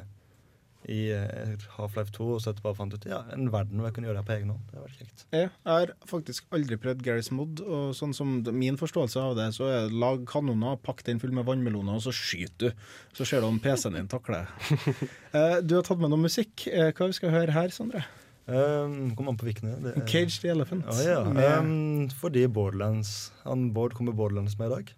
i 0.93 0.99
eh, 1.11 1.55
Half-Life 1.75 2.13
2, 2.15 2.27
og 2.37 2.43
så 2.45 2.53
etterpå 2.53 2.71
fant 2.79 2.93
ut 2.95 3.07
ja, 3.11 3.23
en 3.35 3.49
verden 3.51 3.81
hvor 3.81 3.89
jeg 3.89 3.97
kunne 3.97 4.07
gjøre 4.11 4.21
det 4.21 4.27
på 4.29 4.35
egen 4.37 4.53
hånd. 4.53 4.69
Det 4.71 4.83
var 4.85 4.93
kjekt. 4.95 5.25
Jeg 5.35 5.49
har 5.67 5.91
faktisk 6.07 6.47
aldri 6.55 6.79
prøvd 6.79 7.03
Garys 7.03 7.33
Mod, 7.35 7.63
og 7.65 7.89
sånn 7.99 8.15
som 8.15 8.37
min 8.55 8.79
forståelse 8.79 9.19
av 9.25 9.35
det, 9.41 9.49
så 9.57 9.67
er 9.67 9.89
det 9.89 9.99
lag 9.99 10.23
kanoner, 10.31 10.77
pakk 10.87 11.03
den 11.09 11.19
full 11.23 11.35
med 11.35 11.49
vannmeloner, 11.49 11.97
og 11.99 12.05
så 12.07 12.15
skyter 12.15 12.71
du. 12.71 12.85
Så 13.19 13.27
ser 13.27 13.43
du 13.43 13.49
om 13.49 13.59
PC-en 13.65 13.99
din 13.99 14.13
takler 14.13 14.45
det. 14.47 14.95
Eh, 15.37 15.59
Du 15.67 15.75
har 15.77 15.83
tatt 15.85 15.99
med 16.01 16.13
noe 16.13 16.23
musikk. 16.23 16.69
Eh, 16.71 16.93
Hva 16.97 17.11
vi 17.11 17.17
skal 17.19 17.35
høre 17.35 17.53
her, 17.57 17.73
Sondre? 17.75 18.05
Um, 18.47 19.11
kom 19.19 19.27
an 19.33 19.37
på 19.37 19.49
hvilken. 19.49 19.73
er- 19.91 19.99
Cage 20.07 20.39
the 20.45 20.53
Elephant. 20.53 20.87
Ah, 20.87 21.01
ja. 21.03 21.19
Um, 21.59 22.07
fordi 22.15 22.45
Borderlands 22.47 23.33
Han 23.43 23.73
Bård 23.75 23.97
kommer 23.99 24.15
Borderlands 24.15 24.55
med 24.61 24.71
i 24.71 24.75
dag. 24.77 24.93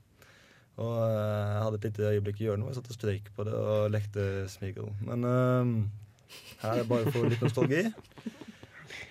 Og 0.78 0.96
eh, 1.02 1.52
jeg 1.52 1.62
hadde 1.64 1.78
et 1.80 1.86
lite 1.88 2.10
øyeblikk 2.12 2.40
i 2.40 2.46
hjørnet 2.46 2.66
hvor 2.66 2.74
jeg 2.74 2.80
satt 2.80 2.92
og 2.92 2.98
strøyk 2.98 3.30
på 3.36 3.46
det 3.48 3.54
og 3.58 3.90
lekte 3.90 4.26
Smeagol. 4.50 4.92
Men 5.02 5.26
uh, 5.26 5.72
her 6.62 6.74
er 6.74 6.82
det 6.82 6.90
bare 6.90 7.14
for 7.14 7.30
litt 7.30 7.42
nostalgi. 7.42 7.88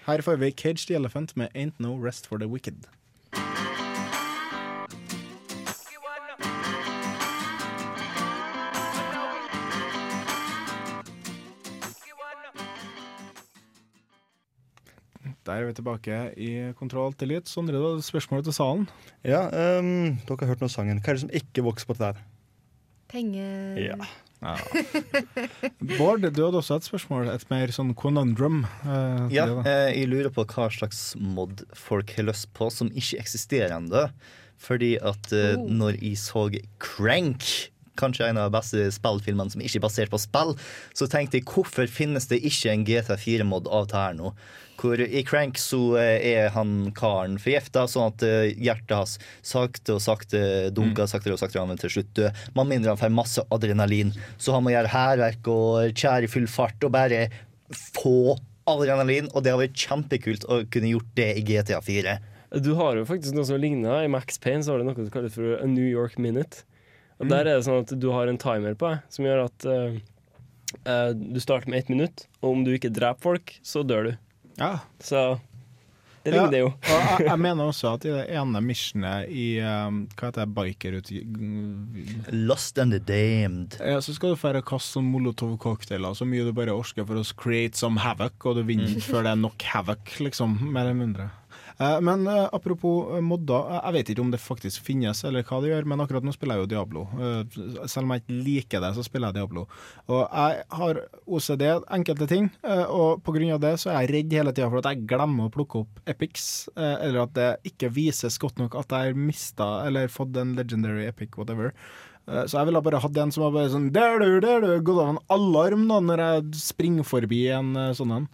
Her 0.07 0.23
får 0.23 0.39
vi 0.39 0.53
Cage 0.55 0.87
the 0.87 0.95
Elephant 0.95 1.35
med 1.37 1.51
Ain't 1.55 1.75
No 1.83 1.97
Rest 1.99 2.27
for 2.27 2.39
the 2.39 2.47
Wicked. 2.47 2.87
Der 15.47 15.61
er 15.63 15.69
vi 15.69 15.75
tilbake 15.77 16.15
i 16.35 16.49
Kontroll 16.75 17.13
til 17.17 17.31
litt. 17.31 17.47
Sondre, 17.47 17.79
da, 17.79 17.93
spørsmålet 18.03 18.49
til 18.49 18.55
salen. 18.57 18.87
Ja, 19.23 19.45
um, 19.79 20.17
dere 20.27 20.41
har 20.43 20.51
hørt 20.53 20.63
noe 20.63 20.71
sangen. 20.73 20.99
Hva 20.99 21.13
er 21.13 21.19
det 21.19 21.23
som 21.23 21.35
ikke 21.41 21.63
vokser 21.65 21.87
på 21.87 21.95
trær? 21.99 22.19
Penger 23.07 23.79
Ja. 23.79 23.95
Bård, 25.97 26.21
du 26.21 26.41
hadde 26.43 26.59
også 26.59 26.77
et 26.77 26.85
spørsmål, 26.85 27.29
et 27.33 27.45
mer 27.49 27.71
sånn 27.73 27.93
conundrum. 27.97 28.65
Uh, 28.83 29.25
Ja, 29.33 29.47
det 29.49 29.71
eh, 29.71 29.93
jeg 30.01 30.09
lurer 30.11 30.29
på 30.33 30.45
hva 30.45 30.67
slags 30.73 31.15
mod 31.17 31.63
folk 31.77 32.11
har 32.17 32.27
lyst 32.27 32.51
på 32.57 32.67
som 32.73 32.91
ikke 32.91 33.17
eksisterer 33.23 33.73
ennå. 33.79 34.07
Fordi 34.61 34.95
at 34.97 35.31
uh, 35.33 35.55
Oh. 35.57 35.65
når 35.69 35.97
jeg 36.01 36.17
så 36.21 36.47
Crank, 36.81 37.43
kanskje 37.99 38.29
en 38.29 38.39
av 38.41 38.49
de 38.49 38.57
beste 38.57 38.85
spillfilmene 38.95 39.53
som 39.53 39.63
ikke 39.63 39.81
er 39.81 39.85
basert 39.87 40.13
på 40.13 40.21
spill, 40.21 40.55
så 40.97 41.09
tenkte 41.11 41.39
jeg 41.39 41.47
hvorfor 41.49 41.89
finnes 41.91 42.29
det 42.31 42.39
ikke 42.45 42.71
en 42.73 42.87
GTA4-mod 42.87 43.69
av 43.69 43.87
dette 43.87 44.01
her 44.05 44.17
nå? 44.17 44.33
Hvor 44.77 45.01
I 45.01 45.23
Crank 45.25 45.57
så 45.57 45.79
eh, 45.97 46.21
er 46.37 46.51
han 46.53 46.91
karen 46.97 47.39
forgifta, 47.41 47.87
sånn 47.89 48.11
at 48.11 48.25
eh, 48.27 48.51
hjertet 48.61 48.93
hans 48.93 49.15
sakte 49.41 49.95
og 49.95 50.03
sakte 50.05 50.41
dunker 50.69 51.09
saktere 51.09 51.33
og 51.33 51.41
saktere, 51.41 51.63
og 51.63 51.65
han 51.65 51.73
vil 51.73 51.81
til 51.81 51.95
slutt 51.95 52.13
dø. 52.19 52.29
Med 52.59 52.69
mindre 52.69 52.93
han 52.93 53.01
får 53.01 53.15
masse 53.17 53.45
adrenalin. 53.53 54.13
Så 54.37 54.53
han 54.53 54.65
må 54.65 54.75
gjøre 54.75 54.93
hærverk 54.93 55.49
og 55.49 55.97
kjære 55.97 56.29
i 56.29 56.31
full 56.31 56.45
fart 56.51 56.85
og 56.85 56.93
bare 56.93 57.25
få 57.73 58.37
adrenalin, 58.69 59.31
og 59.33 59.43
det 59.43 59.53
har 59.53 59.61
vært 59.63 59.85
kjempekult 59.87 60.45
å 60.45 60.61
kunne 60.69 60.93
gjort 60.93 61.13
det 61.17 61.31
i 61.39 61.45
GTA 61.47 61.81
4. 61.81 62.17
Du 62.63 62.73
har 62.79 62.95
jo 62.95 63.07
faktisk 63.07 63.35
noe 63.35 63.47
som 63.47 63.59
ligner. 63.59 64.05
I 64.05 64.11
Max 64.11 64.39
Payne 64.39 64.63
så 64.63 64.73
har 64.73 64.79
du 64.79 64.87
noe 64.87 64.95
som 64.95 65.11
kalles 65.11 65.35
for 65.35 65.57
a 65.57 65.67
New 65.67 65.87
York 65.87 66.17
minute. 66.21 66.63
Og 67.17 67.29
Der 67.31 67.47
er 67.47 67.57
det 67.57 67.65
sånn 67.65 67.81
at 67.81 67.95
du 67.97 68.11
har 68.13 68.29
en 68.29 68.37
timer 68.41 68.77
på 68.77 68.91
deg 68.93 69.11
som 69.13 69.25
gjør 69.25 69.45
at 69.47 69.65
uh, 69.65 69.97
eh, 70.85 71.11
du 71.17 71.39
starter 71.41 71.71
med 71.71 71.79
ett 71.81 71.89
minutt, 71.89 72.27
og 72.43 72.51
om 72.51 72.63
du 72.67 72.75
ikke 72.75 72.93
dreper 72.93 73.23
folk, 73.31 73.55
så 73.65 73.81
dør 73.87 74.11
du. 74.11 74.11
Ja. 74.59 74.75
Så 75.01 75.39
det 76.27 76.33
ligner 76.33 76.51
det 76.51 76.59
jo. 76.59 76.69
og 76.75 76.97
jeg, 76.97 77.25
jeg 77.29 77.39
mener 77.39 77.69
også 77.69 77.93
at 77.95 78.05
i 78.05 78.11
det 78.11 78.23
ene 78.35 78.59
missionet 78.65 79.29
i 79.31 79.45
um, 79.63 80.01
Hva 80.17 80.27
heter 80.27 80.43
det, 80.43 80.55
biker 80.57 80.97
ut 80.97 81.11
Lost 82.35 82.81
and 82.83 82.91
the 82.91 82.99
Damned. 82.99 83.77
Ja, 83.79 84.01
så 84.03 84.15
skal 84.17 84.33
du 84.33 84.39
feire 84.41 84.59
kaste 84.65 84.97
sånn 84.97 85.07
molotov-cocktailer 85.13 86.17
så 86.17 86.27
mye 86.27 86.43
du 86.43 86.51
bare 86.57 86.75
orker 86.75 87.07
for 87.07 87.21
å 87.21 87.25
create 87.39 87.79
some 87.79 88.01
havoc, 88.03 88.35
og 88.43 88.59
du 88.59 88.65
vinner 88.67 88.91
Mm. 88.97 89.01
før 89.07 89.23
det 89.23 89.31
er 89.31 89.39
nok 89.39 89.63
havoc, 89.71 90.17
liksom. 90.19 90.57
Mer 90.71 90.89
eller 90.89 90.99
mindre. 90.99 91.29
Eh, 91.79 92.01
Men 92.01 92.27
eh, 92.27 92.49
apropos 92.51 93.15
eh, 93.15 93.21
modder, 93.21 93.69
jeg 93.77 93.95
vet 93.95 94.11
ikke 94.11 94.23
om 94.23 94.31
det 94.33 94.41
faktisk 94.41 94.85
finnes, 94.85 95.21
eller 95.27 95.45
hva 95.45 95.59
det 95.61 95.71
gjør, 95.71 95.87
men 95.89 96.01
akkurat 96.01 96.25
nå 96.25 96.33
spiller 96.33 96.57
jeg 96.57 96.65
jo 96.65 96.71
Diablo. 96.73 97.03
Selv 97.85 98.05
om 98.05 98.13
jeg 98.15 98.23
ikke 98.23 98.39
liker 98.47 98.83
det, 98.83 98.91
så 98.97 99.05
spiller 99.05 99.31
jeg 99.31 99.39
Diablo. 99.39 99.67
Og 100.09 100.23
jeg 100.23 100.65
har 100.79 101.01
OCD, 101.25 101.65
enkelte 101.99 102.29
ting, 102.29 102.49
og 102.63 103.27
av 103.27 103.61
det 103.63 103.73
så 103.81 103.91
er 103.91 104.05
jeg 104.05 104.13
redd 104.15 104.35
hele 104.39 104.53
tida 104.55 104.69
for 104.71 104.81
at 104.81 104.89
jeg 104.91 105.05
glemmer 105.09 105.47
å 105.47 105.53
plukke 105.53 105.83
opp 105.83 106.01
epics, 106.09 106.67
eller 106.75 107.21
at 107.25 107.35
det 107.37 107.49
ikke 107.71 107.91
vises 107.93 108.39
godt 108.41 108.59
nok 108.61 108.75
at 108.79 108.91
jeg 108.91 109.11
har 109.11 109.19
mista 109.19 109.67
eller 109.85 110.11
fått 110.11 110.37
en 110.39 110.55
legendary 110.57 111.05
epic, 111.07 111.37
whatever. 111.37 111.73
Eh, 112.27 112.43
Så 112.45 112.57
jeg 112.59 112.67
ville 112.67 112.81
bare 112.83 112.99
hatt 112.99 113.17
en 113.23 113.31
som 113.31 113.43
var 113.45 113.53
bare 113.55 113.69
sånn 113.71 113.85
Der 113.95 114.19
du, 114.19 114.39
der 114.43 114.59
du, 114.63 114.71
gått 114.83 114.99
av 114.99 115.09
en 115.13 115.19
alarm 115.31 115.85
da 115.87 115.99
når 116.03 116.23
jeg 116.25 116.59
springer 116.59 117.05
forbi 117.07 117.45
en 117.55 117.69
eh, 117.79 117.93
sånn 117.95 118.11
en. 118.17 118.25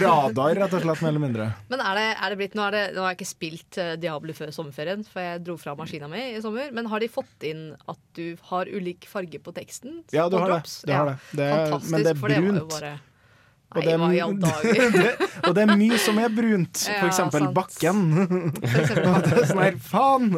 Radar, 0.00 0.54
rett 0.58 0.74
og 0.76 0.82
slett, 0.84 1.02
mer 1.02 1.10
eller 1.12 1.22
mindre. 1.22 1.48
Men 1.70 1.82
er 1.84 1.98
det, 1.98 2.06
er 2.16 2.32
det 2.34 2.38
blitt, 2.40 2.54
nå, 2.58 2.64
er 2.68 2.76
det, 2.76 2.82
nå 2.96 3.04
har 3.04 3.12
jeg 3.12 3.18
ikke 3.20 3.30
spilt 3.32 3.78
eh, 3.82 3.92
Diablo 4.00 4.34
før 4.36 4.52
sommerferien, 4.54 5.04
for 5.08 5.24
jeg 5.24 5.42
dro 5.46 5.58
fra 5.60 5.74
maskina 5.78 6.08
mi 6.10 6.22
i 6.36 6.40
sommer. 6.44 6.72
Men 6.76 6.88
har 6.92 7.04
de 7.04 7.10
fått 7.12 7.46
inn 7.48 7.66
at 7.90 8.00
du 8.18 8.24
har 8.50 8.70
ulik 8.70 9.06
farge 9.10 9.40
på 9.44 9.54
teksten? 9.56 10.02
Ja, 10.14 10.28
du 10.32 10.38
har 10.40 10.56
det. 10.56 10.62
Du 10.86 10.92
har 10.94 11.12
det. 11.12 11.18
Det 11.36 11.50
er- 11.52 11.78
men 11.90 12.02
det 12.06 12.14
er 12.14 12.20
brunt. 12.22 12.74
Og 13.68 13.82
Nei, 13.84 13.84
det 13.84 14.78
er- 14.80 14.92
det, 14.96 15.28
og 15.44 15.54
det 15.54 15.62
er 15.66 15.72
mye 15.76 15.98
som 16.00 16.16
er 16.22 16.30
brunt, 16.32 16.84
Ja, 16.88 16.94
for 17.02 17.08
eksempel 17.10 17.42
sant. 17.44 17.54
bakken. 17.58 17.98
Og 19.08 19.26
det 19.26 19.34
er 19.42 19.48
sånn 19.50 19.60
her, 19.60 19.76
faen! 19.90 20.30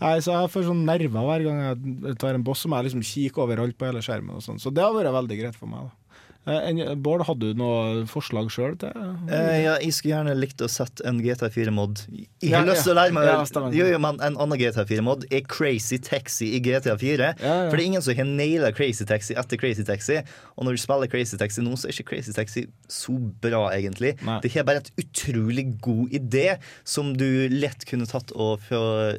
Nei, 0.00 0.14
så 0.24 0.38
jeg 0.38 0.52
får 0.54 0.64
sånn 0.70 0.80
nerver 0.88 1.26
hver 1.28 1.44
gang 1.44 1.60
jeg 1.66 2.16
tar 2.22 2.38
en 2.38 2.46
boss, 2.46 2.62
som 2.64 2.72
jeg 2.72 2.86
liksom 2.88 3.04
kikker 3.04 3.44
overalt 3.44 3.76
på 3.76 3.84
hele 3.90 4.00
skjermen. 4.04 4.38
og 4.40 4.46
sånn. 4.46 4.56
Så 4.62 4.72
det 4.72 4.80
har 4.86 4.96
vært 4.96 5.12
veldig 5.12 5.38
greit 5.42 5.58
for 5.60 5.68
meg. 5.68 5.84
da. 5.90 6.00
Eh, 6.46 6.94
Bård, 7.00 7.22
hadde 7.24 7.54
du 7.54 7.56
noe 7.56 8.02
forslag 8.10 8.50
sjøl 8.52 8.74
til 8.76 8.92
Eh, 9.32 9.62
ja, 9.64 9.78
jeg 9.80 9.94
skulle 9.96 10.12
gjerne 10.12 10.34
likt 10.36 10.60
å 10.60 10.68
sette 10.68 11.00
en 11.08 11.22
GTA4-mod. 11.24 12.02
Jeg 12.12 12.50
Ja, 12.50 12.58
har 12.60 12.66
lyst 12.68 12.84
til 12.84 12.92
å 12.92 12.98
lære 12.98 13.14
meg 13.16 13.24
Ja, 13.24 13.38
jo, 13.72 13.86
jo, 13.94 13.98
men 14.04 14.20
En 14.20 14.36
annen 14.36 14.58
GTA4-mod 14.60 15.24
er 15.32 15.40
Crazy 15.48 15.96
Taxi 16.04 16.50
i 16.56 16.60
GTA4. 16.60 17.30
ja. 17.40 17.54
For 17.70 17.76
det 17.76 17.80
er 17.80 17.86
ingen 17.88 18.02
som 18.04 18.14
har 18.18 18.28
naila 18.28 18.72
Crazy 18.76 19.06
Taxi 19.08 19.34
etter 19.40 19.56
Crazy 19.56 19.84
Taxi. 19.88 20.18
Og 20.58 20.66
når 20.68 20.76
du 20.76 20.82
spiller 20.84 21.08
Crazy 21.08 21.38
Taxi 21.40 21.62
nå, 21.64 21.72
så 21.80 21.88
er 21.88 21.96
ikke 21.96 22.10
Crazy 22.12 22.32
Taxi 22.36 22.66
så 22.92 23.16
bra, 23.40 23.70
egentlig. 23.72 24.16
Det 24.44 24.52
har 24.52 24.64
bare 24.68 24.84
et 24.84 24.92
utrolig 25.00 25.80
god 25.80 26.12
idé 26.12 26.58
som 26.84 27.14
du 27.16 27.48
lett 27.48 27.86
kunne 27.88 28.04
tatt 28.06 28.32
og 28.36 28.60
få 28.68 29.16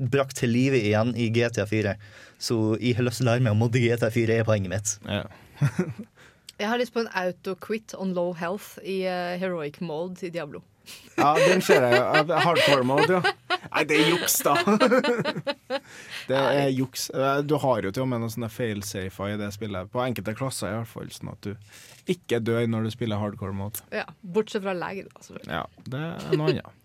brakt 0.00 0.36
til 0.42 0.50
live 0.50 0.76
igjen 0.76 1.14
i 1.16 1.30
GTA4. 1.30 1.94
Så 2.38 2.76
jeg 2.82 2.96
har 2.98 3.06
lyst 3.06 3.22
til 3.22 3.28
å 3.28 3.32
lære 3.32 3.44
meg 3.46 3.54
å 3.54 3.58
modde 3.58 3.78
GTA4, 3.80 4.40
er 4.40 4.44
poenget 4.44 4.68
mitt. 4.74 4.98
Jeg 6.60 6.68
har 6.70 6.78
lyst 6.78 6.94
på 6.94 7.00
en 7.02 7.08
auto-quit 7.18 7.94
on 7.98 8.12
low 8.14 8.32
health 8.38 8.78
i 8.84 9.00
uh, 9.08 9.34
heroic 9.40 9.80
mode 9.82 10.22
i 10.26 10.30
Diablo. 10.30 10.62
Ja, 11.16 11.32
den 11.40 11.62
ser 11.64 11.80
jeg 11.86 11.96
jo. 11.96 12.34
Hardcore 12.44 12.84
mode, 12.84 13.06
ja. 13.16 13.58
Nei, 13.72 13.84
det 13.88 13.96
er 14.02 14.10
juks, 14.12 14.34
da. 14.44 14.52
Det 16.28 16.36
er 16.36 16.68
juks. 16.72 17.06
Eh, 17.10 17.38
Du 17.48 17.56
har 17.60 17.80
jo 17.86 17.90
til 17.94 18.04
og 18.04 18.08
med 18.10 18.20
noen 18.22 18.32
sånne 18.32 18.50
failsafer 18.52 19.32
i 19.34 19.38
det 19.40 19.48
spillet. 19.56 19.88
På 19.92 20.02
enkelte 20.04 20.34
klasser 20.36 20.70
i 20.70 20.76
hvert 20.78 20.90
fall, 20.90 21.08
sånn 21.14 21.32
at 21.32 21.40
du 21.48 22.12
ikke 22.12 22.40
dør 22.44 22.66
når 22.70 22.86
du 22.88 22.92
spiller 22.94 23.20
hardcore 23.20 23.56
mode. 23.56 23.80
Ja, 23.94 24.04
Bortsett 24.20 24.64
fra 24.66 24.74
lag, 24.76 25.00
da. 25.08 25.24
selvfølgelig. 25.24 25.56
Ja, 25.56 25.64
det 25.88 26.02
er 26.04 26.36
noe 26.38 26.50
annet. 26.52 26.80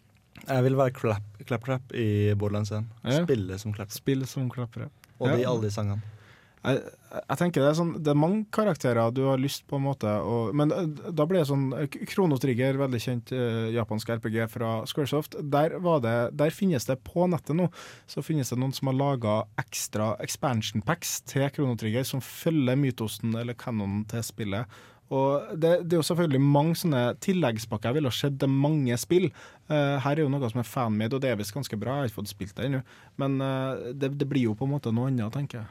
Jeg 0.47 0.63
vil 0.69 0.77
være 0.79 0.95
clap- 0.95 1.43
clap-clap 1.49 1.91
i 1.99 2.07
Borderlands 2.39 2.71
1. 2.71 2.87
Ja. 3.03 3.19
Spille 3.25 3.59
som 3.59 3.75
clap-clap 3.75 4.27
som 4.31 4.47
klappere. 4.53 4.87
Og 5.19 5.27
de 5.35 5.43
alle 5.43 5.67
de 5.67 5.73
sangene. 5.75 6.15
Jeg, 6.59 6.79
jeg 7.15 7.39
tenker 7.39 7.63
det 7.63 7.67
er, 7.69 7.75
sånn, 7.77 7.91
det 8.03 8.11
er 8.11 8.17
mange 8.19 8.41
karakterer 8.51 9.13
du 9.15 9.21
har 9.29 9.39
lyst 9.39 9.63
på 9.69 9.77
en 9.77 9.85
måte 9.85 10.11
og, 10.27 10.51
Men 10.59 10.73
eh, 10.75 10.89
da 11.15 11.23
blir 11.23 11.39
det 11.39 11.47
sånn 11.47 11.69
Krono 12.11 12.35
Trigger, 12.41 12.75
veldig 12.81 12.99
kjent 12.99 13.31
eh, 13.35 13.69
japansk 13.77 14.11
RPG 14.17 14.41
fra 14.51 14.73
Squaresoft. 14.89 15.37
Der, 15.39 15.77
det, 16.03 16.17
der 16.35 16.51
finnes 16.55 16.89
det 16.89 16.99
på 17.07 17.29
nettet 17.31 17.55
nå 17.55 17.69
Så 18.11 18.25
finnes 18.25 18.51
det 18.51 18.59
noen 18.59 18.75
som 18.75 18.91
har 18.91 18.99
laga 18.99 19.39
ekstra 19.61 20.11
expansion 20.23 20.83
packs 20.83 21.21
til 21.31 21.47
Krono 21.55 21.79
Trigger 21.79 22.03
som 22.07 22.23
følger 22.23 22.79
mytosen 22.79 23.39
eller 23.39 23.55
canonen 23.55 24.03
til 24.11 24.25
spillet. 24.25 24.79
Og 25.09 25.55
det, 25.57 25.71
det 25.89 25.95
er 25.95 26.03
jo 26.03 26.05
selvfølgelig 26.05 26.41
mange 26.43 26.75
sånne 26.77 27.01
tilleggspakker. 27.23 27.89
Jeg 27.89 27.97
ville 27.97 28.11
ha 28.11 28.17
sett 28.19 28.37
det 28.41 28.49
mange 28.51 28.97
spill. 29.01 29.31
Uh, 29.71 29.97
her 30.03 30.13
er 30.13 30.21
jo 30.21 30.29
noe 30.29 30.51
som 30.51 30.61
er 30.61 30.69
fanmade, 30.69 31.17
og 31.17 31.23
det 31.23 31.31
er 31.31 31.39
visst 31.39 31.55
ganske 31.55 31.79
bra. 31.81 31.97
Jeg 31.97 32.03
har 32.03 32.11
ikke 32.11 32.19
fått 32.19 32.33
spilt 32.35 32.55
det 32.59 32.69
ennå. 32.69 32.83
Men 33.21 33.39
uh, 33.41 33.89
det, 33.89 34.13
det 34.21 34.29
blir 34.29 34.51
jo 34.51 34.57
på 34.57 34.69
en 34.69 34.75
måte 34.75 34.93
noe 34.93 35.09
annet, 35.09 35.33
tenker 35.33 35.63
jeg. 35.63 35.69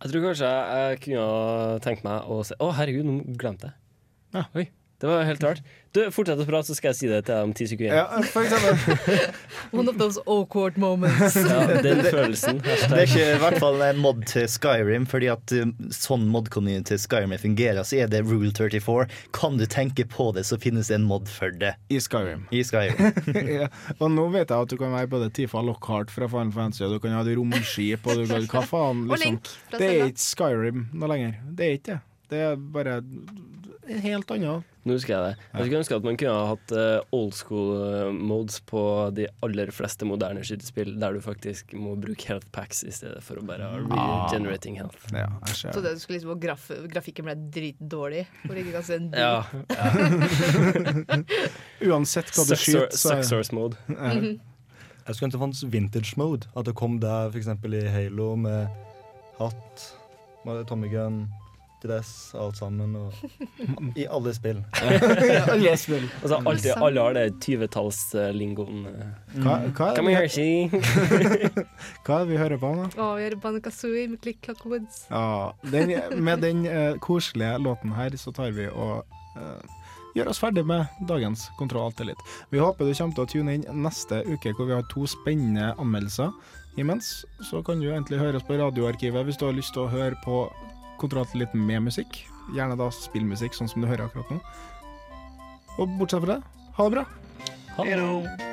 Jeg 0.00 0.12
tror 0.14 0.22
kanskje 0.30 0.50
jeg 0.50 1.00
kunne 1.04 1.24
tenkt 1.84 2.04
meg 2.06 2.28
å 2.32 2.40
si 2.46 2.56
Å, 2.56 2.70
herregud, 2.78 3.04
nå 3.04 3.36
glemte 3.40 3.68
jeg. 3.68 4.46
Oi, 4.56 4.64
det 5.00 5.08
var 5.08 5.22
helt 5.24 5.44
rart. 5.44 5.62
Du, 5.90 6.04
Fortsett 6.14 6.38
å 6.38 6.44
prate, 6.46 6.68
så 6.68 6.76
skal 6.76 6.92
jeg 6.92 6.96
si 6.98 7.08
det 7.10 7.22
til 7.26 7.32
deg 7.32 7.46
om 7.48 7.52
ti 7.56 7.66
sekunder. 7.66 7.96
Ja, 7.98 8.20
for 8.30 8.44
eksempel. 8.46 9.22
One 9.80 9.90
of 9.90 9.96
those 9.98 10.20
awkward 10.22 10.76
moments. 10.78 11.34
Ja, 11.34 11.64
den 11.82 12.02
følelsen. 12.04 12.60
Det 12.62 12.94
er 12.94 13.08
ikke 13.08 13.24
i 13.24 13.40
hvert 13.42 13.56
fall 13.58 13.82
en 13.82 13.98
mod 13.98 14.20
til 14.30 14.46
Skyrim, 14.52 15.08
fordi 15.10 15.30
at 15.32 15.54
um, 15.56 15.72
sånn 15.96 16.28
mod-community 16.30 16.92
til 16.92 17.02
Skyrim 17.02 17.34
fungerer, 17.42 17.82
så 17.82 18.04
er 18.04 18.12
det 18.12 18.20
rule 18.28 18.52
34. 18.54 19.08
Kan 19.34 19.58
du 19.58 19.66
tenke 19.72 20.06
på 20.06 20.28
det, 20.36 20.44
så 20.46 20.60
finnes 20.62 20.92
det 20.92 21.00
en 21.00 21.08
mod 21.10 21.26
for 21.32 21.58
det. 21.58 21.72
I 21.90 21.98
Skyrim. 22.04 22.46
I 22.54 22.62
Skyrim. 22.68 23.22
ja. 23.58 23.70
Og 23.96 24.12
nå 24.14 24.28
vet 24.36 24.46
jeg 24.46 24.68
at 24.68 24.70
du 24.70 24.78
kan 24.78 24.94
være 24.94 25.10
både 25.10 25.32
Tifa 25.40 25.64
Lockhart 25.64 26.14
fra 26.14 26.30
Final 26.30 26.54
Fantasy, 26.54 26.84
og 26.86 26.94
du 26.94 27.02
kan 27.02 27.16
ha 27.16 27.24
et 27.24 27.34
romskip, 27.40 28.06
og 28.06 28.20
du 28.20 28.28
kan 28.30 28.46
Hva 28.52 28.62
faen, 28.68 29.06
Og 29.08 29.16
liksom. 29.16 29.40
Link 29.40 29.54
Det 29.74 29.90
er 29.90 30.12
ikke 30.12 30.26
Skyrim 30.28 30.86
nå 30.92 31.10
lenger. 31.10 31.40
Det 31.50 31.66
er 31.66 31.80
ikke 31.80 31.96
det. 31.96 32.02
Det 32.30 32.44
er 32.46 32.60
bare 32.78 33.00
helt 34.04 34.30
annet. 34.36 34.69
Nå 34.88 34.94
husker 34.96 35.12
jeg 35.12 35.22
det. 35.26 35.34
Jeg 35.52 35.66
skulle 35.66 35.78
ønske 35.82 35.96
at 36.00 36.04
man 36.08 36.16
kunne 36.16 36.32
ha 36.38 36.44
hatt 36.54 36.72
eh, 36.72 37.00
old 37.12 37.34
school 37.36 37.72
eh, 37.84 38.12
modes 38.16 38.60
på 38.64 38.80
de 39.12 39.26
aller 39.44 39.68
fleste 39.76 40.06
moderne 40.08 40.40
skytespill, 40.46 40.94
der 41.02 41.12
du 41.12 41.20
faktisk 41.20 41.74
må 41.76 41.92
bruke 42.00 42.30
health 42.30 42.48
packs 42.54 42.80
i 42.88 42.92
stedet 42.96 43.20
for 43.26 43.36
å 43.36 43.44
bare 43.44 43.68
ha 43.68 43.76
regenerating 43.84 44.78
health. 44.80 45.04
Ja, 45.12 45.26
jeg 45.50 45.74
Så 45.76 45.82
det 45.84 45.92
du 45.98 46.00
skulle 46.00 46.16
liksom, 46.16 46.32
og 46.32 46.40
graf 46.40 46.70
grafikken 46.94 47.28
ble 47.28 47.36
dritdårlig, 47.52 48.24
hvor 48.46 48.56
ikke 48.62 48.72
kan 48.78 48.86
se 48.88 48.96
en 49.02 49.10
Ja. 49.12 49.44
Uansett 51.90 52.32
hva 52.34 52.44
du 52.48 52.54
skyter, 52.56 52.88
så 52.96 53.14
er- 53.18 53.22
source 53.28 53.54
mode. 53.56 53.76
Ja. 53.88 54.14
Mhm. 54.14 54.40
Jeg 55.06 55.16
skulle 55.16 55.26
ønske 55.26 55.36
det 55.38 55.40
fantes 55.42 55.62
vintage 55.72 56.16
mode. 56.20 56.46
At 56.56 56.64
det 56.68 56.74
kom 56.78 57.00
der 57.00 57.30
f.eks. 57.32 57.46
i 57.48 57.88
Halo 57.90 58.36
med 58.36 58.68
hatt, 59.40 59.86
med 60.46 60.66
Tommy 60.68 60.88
Gun, 60.92 61.24
dress, 61.82 62.10
alt 62.38 62.58
sammen. 62.60 62.94
Og, 62.96 63.12
I 64.00 64.06
alle 64.10 64.34
spill. 64.36 64.60
Alle 65.54 65.74
spill. 65.80 66.06
Altså, 66.22 66.38
alltid, 66.44 66.70
alle 66.76 67.06
har 67.06 67.16
det 67.16 67.24
20-tallslingoen. 67.44 68.86
Hva, 69.40 69.56
hva, 69.74 69.90
Come 69.96 70.14
here, 70.14 70.28
vi- 70.28 70.34
she. 70.34 70.68
hva 72.06 72.20
er 72.20 72.24
det 72.24 72.30
vi 72.32 72.40
hører 72.40 72.60
på 72.62 72.72
nå? 72.76 72.86
Oh, 72.96 73.14
vi 73.18 73.26
hører 73.28 73.40
Banakazooie 73.42 74.06
med 74.12 74.20
Click 74.24 74.40
Clock 74.44 74.64
Woods. 74.66 75.04
Ah, 75.10 75.52
den, 75.72 75.96
med 76.22 76.44
den 76.44 76.64
uh, 76.68 76.96
koselige 77.02 77.58
låten 77.64 77.94
her, 77.96 78.16
så 78.20 78.32
tar 78.36 78.52
vi 78.56 78.68
og 78.70 79.04
uh, 79.36 79.80
gjør 80.16 80.30
oss 80.32 80.40
ferdig 80.42 80.64
med 80.66 80.86
dagens 81.08 81.48
Kontroll 81.58 81.88
Alt 81.90 82.00
litt. 82.06 82.24
Vi 82.50 82.60
håper 82.62 82.88
du 82.88 82.94
kommer 82.94 83.16
til 83.16 83.24
å 83.26 83.30
tune 83.30 83.58
inn 83.58 83.66
neste 83.84 84.22
uke, 84.26 84.54
hvor 84.56 84.68
vi 84.68 84.76
har 84.76 84.88
to 84.92 85.06
spennende 85.10 85.72
anmeldelser. 85.78 86.32
Imens 86.78 87.24
så 87.50 87.62
kan 87.66 87.80
du 87.82 87.88
egentlig 87.90 88.20
høre 88.20 88.38
oss 88.38 88.46
på 88.46 88.58
radioarkivet 88.58 89.26
hvis 89.26 89.38
du 89.40 89.46
har 89.48 89.56
lyst 89.56 89.74
til 89.74 89.84
å 89.86 89.90
høre 89.90 90.18
på 90.24 90.44
Kontroll 91.00 91.26
litt 91.40 91.54
med 91.56 91.86
musikk. 91.88 92.20
Gjerne 92.52 92.76
da 92.76 92.90
spillmusikk, 92.92 93.56
sånn 93.56 93.70
som 93.72 93.80
du 93.80 93.88
hører 93.88 94.06
akkurat 94.08 94.30
nå. 94.34 94.40
Og 95.80 95.98
bortsett 96.00 96.24
fra 96.26 96.36
det, 96.36 96.40
ha 96.76 96.88
det 96.88 96.96
bra. 96.98 97.08
Ha 97.78 97.88
det. 97.88 98.48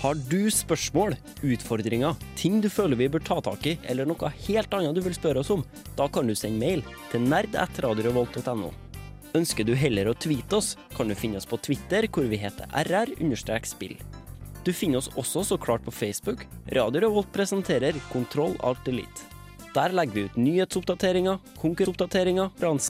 Har 0.00 0.16
du 0.30 0.46
spørsmål, 0.48 1.12
utfordringer, 1.44 2.14
ting 2.40 2.62
du 2.64 2.70
føler 2.72 2.96
vi 2.96 3.10
bør 3.12 3.20
ta 3.20 3.36
tak 3.44 3.66
i, 3.68 3.74
eller 3.84 4.08
noe 4.08 4.30
helt 4.46 4.72
annet 4.72 4.96
du 4.96 5.02
vil 5.04 5.16
spørre 5.16 5.42
oss 5.42 5.50
om, 5.52 5.60
da 5.98 6.06
kan 6.08 6.24
du 6.24 6.32
sende 6.32 6.56
mail 6.62 6.80
til 7.10 7.26
nerd.radiorevolt.no. 7.28 8.70
Ønsker 9.30 9.62
du 9.62 9.76
heller 9.78 10.08
å 10.10 10.14
tweete 10.18 10.58
oss, 10.58 10.72
kan 10.96 11.06
du 11.06 11.14
finne 11.14 11.38
oss 11.38 11.46
på 11.46 11.58
Twitter, 11.62 12.08
hvor 12.10 12.26
vi 12.26 12.38
heter 12.40 12.66
rr-spill. 12.82 13.94
Du 14.66 14.72
finner 14.74 14.98
oss 14.98 15.10
også 15.14 15.44
så 15.46 15.58
klart 15.58 15.84
på 15.86 15.94
Facebook. 15.94 16.42
Radio 16.74 17.04
Revolt 17.04 17.30
presenterer 17.32 17.94
Kontroll 18.10 18.56
Alt 18.66 18.88
Elite. 18.90 19.28
Der 19.70 19.94
legger 19.94 20.16
vi 20.16 20.24
ut 20.26 20.36
nyhetsoppdateringer, 20.36 21.38
konkurroppdateringer, 21.62 22.50
brans 22.58 22.88